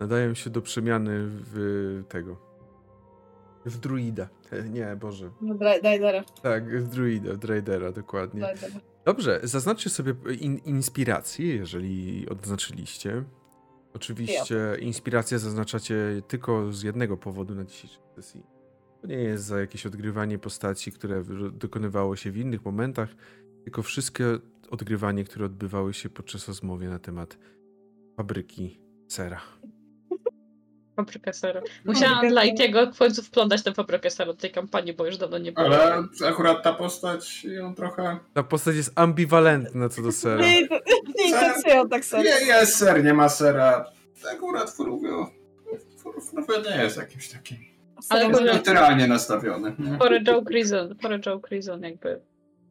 Nadają 0.00 0.34
się 0.34 0.50
do 0.50 0.62
przemiany 0.62 1.26
w 1.28 2.04
tego. 2.08 2.48
W 3.66 3.78
druida. 3.78 4.28
E, 4.52 4.68
Nie, 4.68 4.96
Boże. 5.00 5.30
no 5.40 5.54
daj, 5.54 6.00
Tak, 6.42 6.82
w 6.82 6.88
druida, 6.88 7.32
w 7.32 7.38
Draidera, 7.38 7.92
dokładnie. 7.92 8.54
Dobrze, 9.04 9.40
zaznaczcie 9.42 9.90
sobie 9.90 10.14
in, 10.40 10.58
inspirację, 10.58 11.56
jeżeli 11.56 12.28
odznaczyliście. 12.28 13.24
Oczywiście 13.94 14.76
inspirację 14.80 15.38
zaznaczacie 15.38 16.22
tylko 16.28 16.72
z 16.72 16.82
jednego 16.82 17.16
powodu 17.16 17.54
na 17.54 17.64
dzisiejszej 17.64 18.02
sesji. 18.16 18.42
To 19.00 19.06
nie 19.06 19.16
jest 19.16 19.44
za 19.44 19.60
jakieś 19.60 19.86
odgrywanie 19.86 20.38
postaci, 20.38 20.92
które 20.92 21.24
dokonywało 21.52 22.16
się 22.16 22.30
w 22.30 22.36
innych 22.36 22.64
momentach, 22.64 23.08
tylko 23.64 23.82
wszystkie 23.82 24.24
odgrywanie, 24.70 25.24
które 25.24 25.46
odbywały 25.46 25.94
się 25.94 26.08
podczas 26.10 26.48
rozmowy 26.48 26.88
na 26.88 26.98
temat 26.98 27.38
fabryki 28.16 28.80
sera. 29.08 29.40
Fabrykę 30.98 31.32
seru. 31.32 31.60
Musiałam 31.84 32.28
dla 32.28 32.44
Itiego 32.44 32.92
w 32.92 32.98
końcu 32.98 33.22
wplątać 33.22 33.62
tę 33.62 33.74
fabrykę 33.74 34.10
seru 34.10 34.32
do 34.32 34.38
tej 34.40 34.50
kampanii, 34.50 34.92
bo 34.92 35.06
już 35.06 35.16
dawno 35.16 35.38
nie 35.38 35.52
było. 35.52 35.66
Ale 35.66 36.02
akurat 36.28 36.62
ta 36.62 36.72
postać 36.72 37.44
ją 37.44 37.74
trochę. 37.74 38.18
Ta 38.34 38.42
postać 38.42 38.76
jest 38.76 38.92
ambiwalentna 38.94 39.88
co 39.88 40.02
do 40.02 40.12
sera. 40.12 40.40
Nie, 40.42 40.60
nie 41.18 41.26
interesują 41.28 41.88
tak 41.88 42.04
sobie. 42.04 42.22
Nie, 42.24 42.46
jest 42.46 42.76
ser, 42.76 43.04
nie 43.04 43.14
ma 43.14 43.28
sera. 43.28 43.84
Akurat 44.32 44.70
Fruvio. 44.70 45.30
Fruvio 46.30 46.70
nie 46.70 46.82
jest 46.82 46.96
jakimś 46.96 47.28
takim. 47.28 47.58
Ale 48.08 48.28
może- 48.28 48.52
Literalnie 48.52 49.06
nastawiony. 49.06 49.76
For 49.98 50.14
a 50.14 50.20
joke 50.20 50.54
reason, 50.54 50.94
for 51.02 51.12
a 51.12 51.18
joke 51.18 51.48
reason 51.50 51.82
jakby 51.82 52.20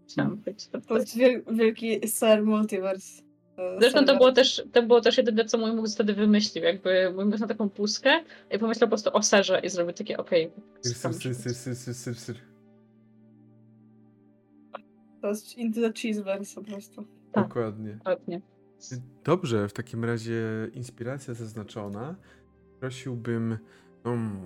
chciałam 0.08 0.36
być. 0.38 0.68
To 0.88 0.98
jest 0.98 1.18
wiel, 1.18 1.42
wielki 1.52 2.08
ser 2.08 2.44
multiverse. 2.44 3.22
E, 3.58 3.78
Zresztą 3.80 4.06
to 4.06 4.18
było 4.18 4.32
też, 4.32 4.64
to 4.72 4.84
było 4.84 5.02
też 5.02 5.18
jedyne, 5.18 5.46
co 5.46 5.58
mój 5.58 5.72
mózg 5.72 5.96
wtedy 5.96 6.14
wymyślił. 6.14 6.64
Jakby 6.64 7.12
mój 7.16 7.26
mózg 7.26 7.40
na 7.40 7.48
taką 7.48 7.70
pustkę 7.70 8.24
i 8.52 8.60
pomyślał 8.60 8.88
po 8.88 8.92
prostu 8.92 9.10
o 9.14 9.24
serze 9.24 9.60
i 9.64 9.70
zrobił 9.70 9.94
takie 9.94 10.18
okej. 10.18 10.52
Syr, 10.82 11.14
syr, 11.14 11.36
syr, 11.36 11.76
syr, 11.76 11.96
syr, 11.96 12.16
syr. 12.16 12.36
To 15.22 15.28
jest 15.28 15.58
into 15.58 15.82
the 15.82 15.94
cheeseverse 15.94 16.56
po 16.56 16.72
prostu. 16.72 17.06
Tak. 17.32 17.48
Dokładnie. 17.48 17.94
Dokładnie. 17.94 18.42
Dobrze, 19.24 19.68
w 19.68 19.74
takim 19.74 20.06
razie 20.06 20.42
inspiracja 20.74 21.34
zaznaczona. 21.34 22.16
Prosiłbym, 22.80 23.58
um, 24.06 24.40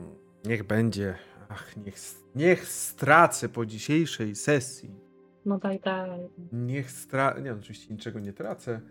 niech 0.45 0.63
będzie, 0.63 1.15
ach, 1.49 1.77
niech, 1.77 1.95
niech 2.35 2.67
stracę 2.67 3.49
po 3.49 3.65
dzisiejszej 3.65 4.35
sesji. 4.35 4.95
No 5.45 5.57
daj, 5.57 5.79
daj. 5.79 6.29
Niech 6.51 6.91
stracę, 6.91 7.41
nie, 7.41 7.53
oczywiście 7.53 7.93
niczego 7.93 8.19
nie 8.19 8.33
tracę, 8.33 8.81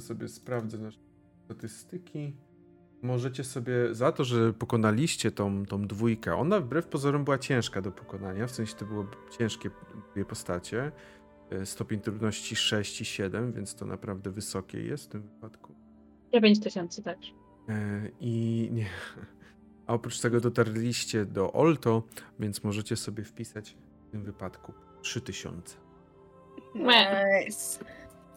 sobie 0.00 0.28
sprawdzę 0.28 0.78
nasze 0.78 0.98
statystyki. 1.44 2.36
Możecie 3.02 3.44
sobie, 3.44 3.94
za 3.94 4.12
to, 4.12 4.24
że 4.24 4.52
pokonaliście 4.52 5.30
tą, 5.30 5.66
tą 5.66 5.86
dwójkę, 5.86 6.36
ona 6.36 6.60
wbrew 6.60 6.86
pozorom 6.86 7.24
była 7.24 7.38
ciężka 7.38 7.82
do 7.82 7.92
pokonania, 7.92 8.46
w 8.46 8.50
sensie 8.50 8.74
to 8.74 8.84
były 8.86 9.06
ciężkie 9.38 9.70
dwie 10.14 10.24
postacie, 10.24 10.92
e, 11.50 11.66
stopień 11.66 12.00
trudności 12.00 12.56
6 12.56 13.00
i 13.00 13.04
7, 13.04 13.52
więc 13.52 13.74
to 13.74 13.86
naprawdę 13.86 14.30
wysokie 14.30 14.82
jest 14.82 15.04
w 15.04 15.08
tym 15.08 15.22
wypadku. 15.22 15.74
9 16.32 16.60
tysięcy 16.60 17.02
tak. 17.02 17.18
E, 17.68 18.08
I 18.20 18.68
nie. 18.72 18.86
A 19.86 19.94
oprócz 19.94 20.20
tego 20.20 20.40
dotarliście 20.40 21.24
do 21.26 21.52
Olto, 21.52 22.02
więc 22.40 22.64
możecie 22.64 22.96
sobie 22.96 23.24
wpisać 23.24 23.76
w 24.08 24.10
tym 24.10 24.24
wypadku 24.24 24.72
3000. 25.02 25.76
Nice. 26.74 27.84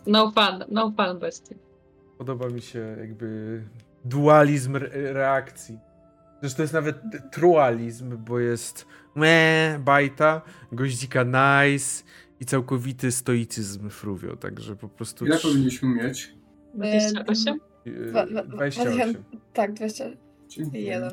No 0.07 0.31
fun, 0.31 0.63
no 0.71 0.91
fun 0.97 1.19
bestie. 1.19 1.55
Podoba 2.17 2.49
mi 2.49 2.61
się 2.61 2.95
jakby 2.99 3.61
dualizm 4.05 4.75
re- 4.75 5.13
reakcji. 5.13 5.79
Zresztą 6.41 6.57
to 6.57 6.61
jest 6.63 6.73
nawet 6.73 6.97
trualizm, 7.31 8.17
bo 8.17 8.39
jest 8.39 8.85
me, 9.15 9.79
bajta, 9.85 10.41
goździka 10.71 11.23
nice 11.23 12.03
i 12.39 12.45
całkowity 12.45 13.11
stoicyzm 13.11 13.89
fruvio, 13.89 14.35
także 14.37 14.75
po 14.75 14.87
prostu 14.89 15.25
Ile 15.25 15.37
powinniśmy 15.39 15.89
mieć? 15.89 16.33
28? 16.73 17.59
e, 17.85 17.89
Dwa- 17.89 18.27
dwa- 18.27 18.43
28. 18.47 19.23
Tak, 19.53 19.73
21. 19.73 20.17
Dziękuję. 20.47 21.09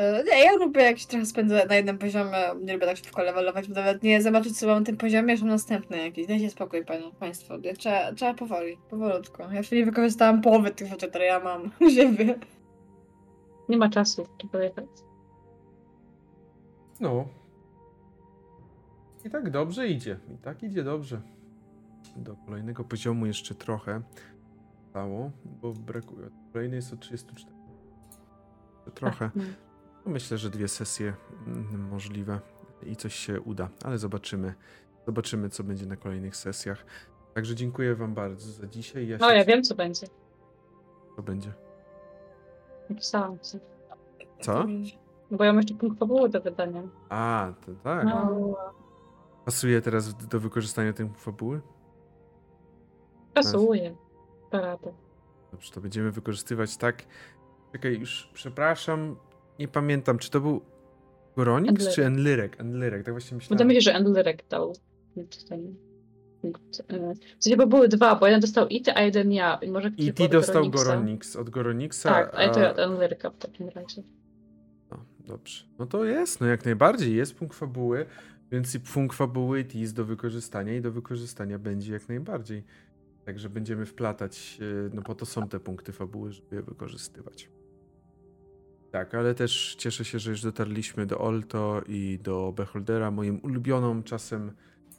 E, 0.00 0.24
Nie, 0.24 0.44
ja 0.44 0.52
lubię 0.52 0.82
jak 0.82 0.98
się 0.98 1.06
trochę 1.06 1.26
spędzę 1.26 1.66
na 1.66 1.74
jednym 1.74 1.98
poziomie, 1.98 2.38
nie 2.62 2.72
lubię 2.74 2.86
tak 2.86 2.96
szybko 2.96 3.22
levelować, 3.22 3.68
bo 3.68 3.74
nawet 3.74 4.02
nie 4.02 4.22
zobaczyć 4.22 4.58
co 4.58 4.66
mam 4.66 4.78
na 4.78 4.86
tym 4.86 4.96
poziomie, 4.96 5.36
że 5.36 5.44
mam 5.44 5.50
następny 5.50 5.98
jakiś. 5.98 6.26
Dajcie 6.26 6.50
spokój, 6.50 6.84
panie, 6.84 7.10
państwo. 7.18 7.54
Trzeba, 7.78 8.12
trzeba 8.12 8.34
powoli, 8.34 8.76
powolutku. 8.90 9.42
Ja 9.42 9.54
jeszcze 9.54 9.76
nie 9.76 9.84
wykorzystałam 9.84 10.42
połowy 10.42 10.70
tych 10.70 10.88
rzeczy, 10.88 11.08
które 11.08 11.24
ja 11.24 11.40
mam 11.40 11.70
u 11.80 11.90
siebie. 11.90 12.38
Nie 13.68 13.76
ma 13.76 13.88
czasu, 13.88 14.26
żeby 14.42 14.64
jechać. 14.64 14.86
No. 17.00 17.28
I 19.24 19.30
tak 19.30 19.50
dobrze 19.50 19.88
idzie. 19.88 20.18
I 20.34 20.38
tak 20.38 20.62
idzie 20.62 20.84
dobrze. 20.84 21.20
Do 22.16 22.36
kolejnego 22.36 22.84
poziomu 22.84 23.26
jeszcze 23.26 23.54
trochę 23.54 24.02
stało, 24.90 25.30
bo 25.44 25.72
brakuje. 25.72 26.28
Kolejny 26.52 26.76
jest 26.76 26.92
o 26.92 26.96
34. 26.96 27.56
trochę. 28.94 29.30
No. 29.34 29.42
Myślę, 30.06 30.38
że 30.38 30.50
dwie 30.50 30.68
sesje 30.68 31.14
mm, 31.46 31.88
możliwe 31.88 32.40
i 32.82 32.96
coś 32.96 33.14
się 33.14 33.40
uda, 33.40 33.68
ale 33.84 33.98
zobaczymy. 33.98 34.54
Zobaczymy, 35.06 35.48
co 35.48 35.64
będzie 35.64 35.86
na 35.86 35.96
kolejnych 35.96 36.36
sesjach. 36.36 36.84
Także 37.34 37.54
dziękuję 37.54 37.94
Wam 37.94 38.14
bardzo 38.14 38.52
za 38.52 38.66
dzisiaj. 38.66 39.08
Ja 39.08 39.18
No 39.20 39.32
ja 39.32 39.44
wiem, 39.44 39.62
co 39.62 39.74
będzie. 39.74 40.06
Co 41.16 41.22
będzie? 41.22 41.52
Napisałam 42.90 43.38
ci. 43.38 43.58
Co? 44.40 44.64
Bo 45.30 45.44
ja 45.44 45.52
mam 45.52 45.60
jeszcze 45.62 45.74
punkt 45.74 45.98
fabuły 45.98 46.28
do 46.28 46.40
wydania. 46.40 46.82
A, 47.08 47.52
to 47.66 47.72
tak. 47.84 48.04
No. 48.04 48.56
Pasuje 49.44 49.80
teraz 49.80 50.14
do 50.14 50.40
wykorzystania 50.40 50.92
tej 50.92 51.10
fabuły? 51.16 51.60
Pasuje. 53.34 53.96
Parada. 54.50 54.90
Dobrze, 55.52 55.72
to 55.72 55.80
będziemy 55.80 56.10
wykorzystywać 56.10 56.76
tak. 56.76 57.02
Czekaj, 57.72 57.98
już 57.98 58.30
przepraszam, 58.34 59.16
nie 59.60 59.68
pamiętam, 59.68 60.18
czy 60.18 60.30
to 60.30 60.40
był 60.40 60.60
Goronix 61.36 61.70
Enlyrek. 61.70 61.94
czy 61.94 62.04
Enlyrek? 62.04 62.60
Enlyrek, 62.60 63.04
tak 63.04 63.14
właśnie 63.14 63.36
myślałem. 63.36 63.58
Wydaje 63.58 63.68
mi 63.68 63.74
się, 63.74 63.80
że 63.80 63.94
Endlyrek 63.94 64.48
dał 64.48 64.72
ten 65.48 65.76
punkt. 66.40 66.82
W 67.38 67.44
sensie, 67.44 67.56
bo 67.56 67.66
były 67.66 67.88
dwa, 67.88 68.14
bo 68.14 68.26
jeden 68.26 68.40
dostał 68.40 68.68
Ity, 68.68 68.94
a 68.94 69.02
jeden 69.02 69.32
ja. 69.32 69.58
I 69.62 69.70
może 69.70 69.90
I 69.96 70.12
ty 70.12 70.28
dostał. 70.28 70.70
Goronix 70.70 71.36
od 71.36 71.50
Goronixa. 71.50 72.04
Tak, 72.04 72.34
a 72.34 72.42
ja 72.42 72.50
to 72.50 72.70
od 72.70 72.78
Endlyryka 72.78 73.30
w 73.30 73.36
takim 73.36 73.68
razie. 73.68 74.02
No, 74.90 75.04
dobrze. 75.26 75.64
No 75.78 75.86
to 75.86 76.04
jest, 76.04 76.40
no 76.40 76.46
jak 76.46 76.64
najbardziej, 76.64 77.16
jest 77.16 77.34
punkt 77.34 77.56
fabuły, 77.56 78.06
więc 78.52 78.74
i 78.74 78.80
punkt 78.80 79.16
fabuły 79.16 79.64
jest 79.74 79.96
do 79.96 80.04
wykorzystania 80.04 80.76
i 80.76 80.80
do 80.80 80.92
wykorzystania 80.92 81.58
będzie 81.58 81.92
jak 81.92 82.08
najbardziej. 82.08 82.64
Także 83.24 83.48
będziemy 83.48 83.86
wplatać, 83.86 84.58
e, 84.60 84.90
no 84.94 85.02
po 85.02 85.14
to 85.14 85.26
są 85.26 85.48
te 85.48 85.60
punkty 85.60 85.92
fabuły, 85.92 86.32
żeby 86.32 86.56
je 86.56 86.62
wykorzystywać. 86.62 87.48
Tak, 88.90 89.14
ale 89.14 89.34
też 89.34 89.74
cieszę 89.78 90.04
się, 90.04 90.18
że 90.18 90.30
już 90.30 90.42
dotarliśmy 90.42 91.06
do 91.06 91.18
Olto 91.18 91.82
i 91.88 92.18
do 92.22 92.52
Beholdera. 92.56 93.10
Moim 93.10 93.40
ulubioną 93.42 94.02
czasem 94.02 94.52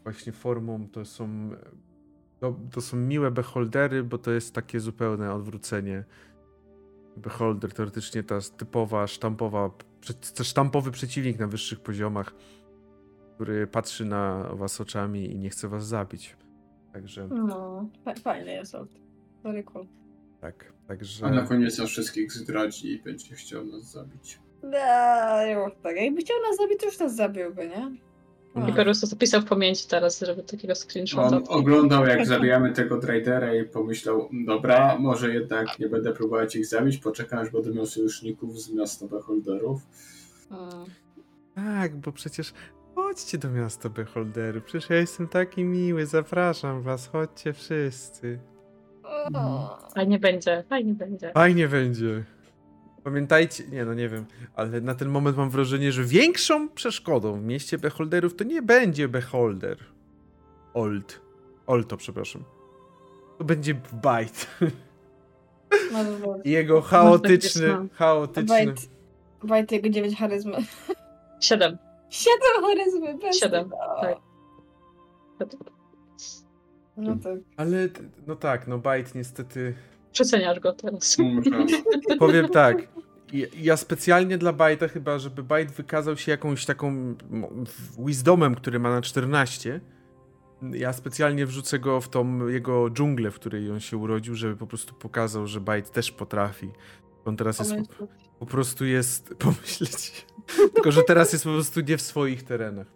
właśnie 0.04 0.32
formą 0.32 0.88
to 0.92 1.06
są, 1.06 1.50
to, 2.40 2.56
to 2.72 2.82
są 2.82 2.98
miłe 2.98 3.32
Beholdery, 3.32 4.04
bo 4.04 4.18
to 4.18 4.32
jest 4.32 4.56
takie 4.56 4.80
zupełne 4.80 5.34
odwrócenie. 5.34 6.04
Beholder 7.18 7.74
teoretycznie 7.74 8.24
ta 8.24 8.40
typowa, 8.58 9.08
sztampowa, 9.08 9.70
sztampowy 10.44 10.92
przeciwnik 10.92 11.40
na 11.40 11.48
wyższych 11.48 11.80
poziomach, 11.80 12.34
który 13.36 13.68
patrzy 13.68 14.06
na 14.06 14.50
was 14.54 14.82
oczami 14.82 15.32
i 15.32 15.38
nie 15.40 15.50
chce 15.50 15.68
was 15.68 15.88
zabić. 15.88 16.36
Także 16.94 17.28
No, 17.28 17.86
fa- 18.06 18.14
fajny 18.16 18.52
jest 18.52 18.76
od. 18.76 18.90
Very 19.44 19.64
cool. 19.64 19.86
Tak, 20.42 20.74
także... 20.88 21.26
A 21.26 21.30
na 21.30 21.42
koniec 21.42 21.78
nas 21.78 21.90
wszystkich 21.90 22.32
zdradzi 22.32 22.92
i 22.92 23.02
będzie 23.02 23.36
chciał 23.36 23.66
nas 23.66 23.92
zabić. 23.92 24.40
Ja, 24.72 25.48
już 25.52 25.72
tak. 25.84 25.96
Jakby 25.96 26.22
chciał 26.22 26.38
nas 26.50 26.58
zabić, 26.58 26.80
to 26.80 26.86
już 26.86 27.00
nas 27.00 27.16
zabiłby, 27.16 27.68
nie? 27.68 27.92
No. 28.56 28.70
I 28.70 28.74
po 28.74 28.84
prostu 28.84 29.08
zapisał 29.08 29.42
w 29.42 29.46
pamięci 29.46 29.88
teraz, 29.88 30.20
żeby 30.20 30.44
takiego 30.44 30.76
screenshota. 30.76 31.38
On 31.38 31.44
oglądał, 31.48 32.06
jak 32.06 32.26
zabijamy 32.26 32.74
tego 32.74 32.98
tradera 32.98 33.56
i 33.56 33.64
pomyślał, 33.64 34.30
dobra, 34.46 34.98
może 35.00 35.34
jednak 35.34 35.80
nie 35.80 35.90
będę 35.90 36.14
próbować 36.14 36.56
ich 36.56 36.66
zabić, 36.66 36.98
poczekam, 36.98 37.40
aż 37.40 37.50
będę 37.50 37.72
miał 37.72 37.86
sojuszników 37.86 38.62
z 38.62 38.74
miasta 38.74 39.08
Beholderów. 39.08 39.82
Tak, 41.56 41.96
bo 41.96 42.12
przecież 42.12 42.54
chodźcie 42.96 43.38
do 43.38 43.50
miasta 43.50 43.90
Beholderu, 43.90 44.62
przecież 44.62 44.90
ja 44.90 44.96
jestem 44.96 45.28
taki 45.28 45.64
miły, 45.64 46.06
zapraszam 46.06 46.82
was, 46.82 47.08
chodźcie 47.08 47.54
wszyscy. 47.54 48.40
O. 49.34 49.78
Fajnie 49.96 50.20
będzie, 50.20 50.64
fajnie 50.70 50.94
będzie. 50.94 51.32
Fajnie 51.34 51.68
będzie. 51.68 52.24
Pamiętajcie, 53.04 53.64
nie 53.72 53.86
no 53.86 53.94
nie 53.94 54.10
wiem, 54.10 54.26
ale 54.56 54.82
na 54.82 54.96
ten 54.96 55.10
moment 55.10 55.38
mam 55.38 55.50
wrażenie, 55.50 55.92
że 55.92 56.04
większą 56.04 56.70
przeszkodą 56.70 57.40
w 57.40 57.44
mieście 57.44 57.78
Beholderów 57.78 58.36
to 58.36 58.44
nie 58.44 58.62
będzie 58.62 59.08
Beholder. 59.08 59.78
Old. 60.74 61.22
Olto, 61.68 61.98
przepraszam. 61.98 62.44
To 63.38 63.44
będzie 63.44 63.74
Bite. 63.74 64.70
No 65.92 66.00
jego 66.46 66.82
chaotyczny, 66.82 67.88
chaotyczny... 67.94 68.48
Wajt. 68.48 68.90
Wajt 69.44 69.72
jego 69.72 69.90
9 69.90 70.18
charyzmy. 70.18 70.58
Siedem. 71.40 71.78
7 72.10 72.40
charyzmy, 72.62 73.18
bez 73.18 73.40
Siedem, 73.40 73.64
tego. 73.70 73.78
tak. 74.02 74.18
No 76.98 77.16
tak. 77.16 77.40
Ale, 77.58 77.90
no 78.28 78.36
tak, 78.36 78.68
no 78.68 78.78
Bite 78.78 79.12
niestety... 79.16 79.74
Przeceniasz 80.12 80.60
go 80.60 80.74
teraz. 80.74 81.18
Może 81.20 81.68
Powiem 82.20 82.50
tak. 82.50 82.88
Ja- 83.34 83.48
Ja 83.58 83.78
specjalnie 83.78 84.38
dla 84.38 84.54
Bajta, 84.54 84.88
chyba 84.88 85.20
żeby 85.20 85.44
Bajt 85.44 85.72
wykazał 85.72 86.18
się 86.18 86.32
jakąś 86.32 86.66
taką 86.66 87.16
wisdomem, 88.06 88.56
który 88.56 88.80
ma 88.80 88.90
na 88.90 89.02
14. 89.02 89.82
Ja 90.72 90.94
specjalnie 90.94 91.46
wrzucę 91.46 91.80
go 91.80 92.02
w 92.02 92.10
tą 92.10 92.48
jego 92.48 92.90
dżunglę, 92.90 93.32
w 93.32 93.36
której 93.36 93.72
on 93.72 93.80
się 93.80 93.98
urodził, 93.98 94.36
żeby 94.36 94.56
po 94.58 94.68
prostu 94.68 94.94
pokazał, 94.94 95.48
że 95.48 95.62
Bajt 95.62 95.92
też 95.92 96.12
potrafi. 96.12 96.72
On 97.26 97.38
teraz 97.38 97.60
jest 97.60 97.72
po, 97.98 98.08
po 98.40 98.46
prostu 98.46 98.86
jest 98.86 99.34
pomyśleć. 99.40 100.26
Tylko, 100.74 100.92
że 100.92 101.04
teraz 101.04 101.34
jest 101.34 101.44
po 101.46 101.52
prostu 101.52 101.82
nie 101.82 101.98
w 101.98 102.02
swoich 102.02 102.44
terenach. 102.44 102.88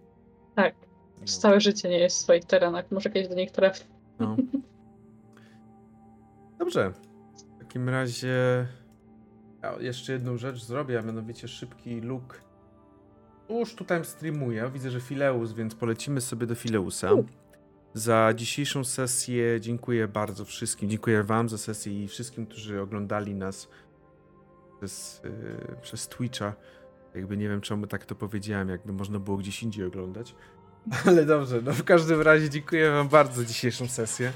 Tak. 0.55 0.76
Przez 1.24 1.40
całe 1.40 1.62
życie 1.62 1.90
nie 1.90 2.00
jest 2.00 2.18
w 2.18 2.22
swoich 2.22 2.46
terenach. 2.46 2.92
Może 2.92 3.10
kiedyś 3.10 3.30
do 3.30 3.36
nich 3.36 3.52
trafi. 3.52 3.84
No. 4.20 4.36
Dobrze. 6.60 6.92
W 7.56 7.60
takim 7.60 7.90
razie 7.90 8.68
ja 9.64 9.76
jeszcze 9.80 10.14
jedną 10.14 10.38
rzecz 10.38 10.64
zrobię, 10.64 11.00
a 11.00 11.02
mianowicie 11.02 11.48
szybki 11.48 12.02
look. 12.02 12.42
Już 13.50 13.76
tutaj 13.76 14.06
streamuję. 14.06 14.70
Widzę, 14.74 14.92
że 14.92 15.02
Fileus, 15.02 15.54
więc 15.54 15.76
polecimy 15.76 16.22
sobie 16.22 16.48
do 16.48 16.56
Fileusa. 16.56 17.10
Za 17.94 18.34
dzisiejszą 18.36 18.84
sesję 18.84 19.62
dziękuję 19.62 20.08
bardzo 20.08 20.46
wszystkim. 20.46 20.90
Dziękuję 20.90 21.24
Wam 21.24 21.50
za 21.50 21.58
sesję 21.58 22.04
i 22.04 22.08
wszystkim, 22.08 22.46
którzy 22.46 22.82
oglądali 22.82 23.36
nas 23.36 23.68
przez, 24.78 25.22
yy, 25.24 25.76
przez 25.82 26.08
Twitcha. 26.08 26.54
Jakby 27.16 27.38
nie 27.38 27.50
wiem, 27.50 27.62
czemu 27.62 27.88
tak 27.88 28.06
to 28.06 28.16
powiedziałem, 28.16 28.70
jakby 28.70 28.94
można 28.94 29.20
było 29.20 29.38
gdzieś 29.38 29.64
indziej 29.64 29.86
oglądać. 29.86 30.36
Ale 31.07 31.26
dobrze, 31.26 31.62
no 31.62 31.74
w 31.74 31.84
każdym 31.84 32.22
razie 32.22 32.49
dziękuję 32.49 32.91
Wam 32.91 33.07
bardzo 33.07 33.41
za 33.41 33.48
dzisiejszą 33.48 33.88
sesję. 33.88 34.32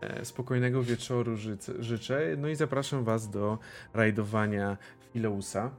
E, 0.00 0.24
Spokojnego 0.24 0.82
wieczoru 0.82 1.36
życzę. 1.78 2.20
No 2.38 2.48
i 2.48 2.54
zapraszam 2.56 3.04
Was 3.04 3.30
do 3.30 3.58
rajdowania 3.94 4.76
Fileusa. 5.12 5.70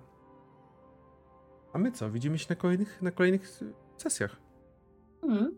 A 1.74 1.78
my 1.78 1.92
co? 1.92 2.12
Widzimy 2.12 2.40
się 2.40 2.46
na 2.50 2.56
kolejnych, 2.56 3.02
na 3.02 3.12
kolejnych 3.12 3.60
sesjach. 3.98 4.36
Mm. 5.24 5.56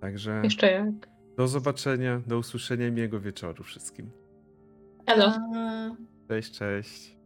Także 0.00 0.40
Jeszcze 0.44 0.72
jak. 0.72 1.08
do 1.36 1.48
zobaczenia, 1.48 2.22
do 2.26 2.38
usłyszenia 2.38 2.90
miłego 2.90 3.20
wieczoru 3.20 3.64
wszystkim. 3.64 4.10
A... 5.06 5.38
Cześć, 6.28 6.58
cześć. 6.58 7.17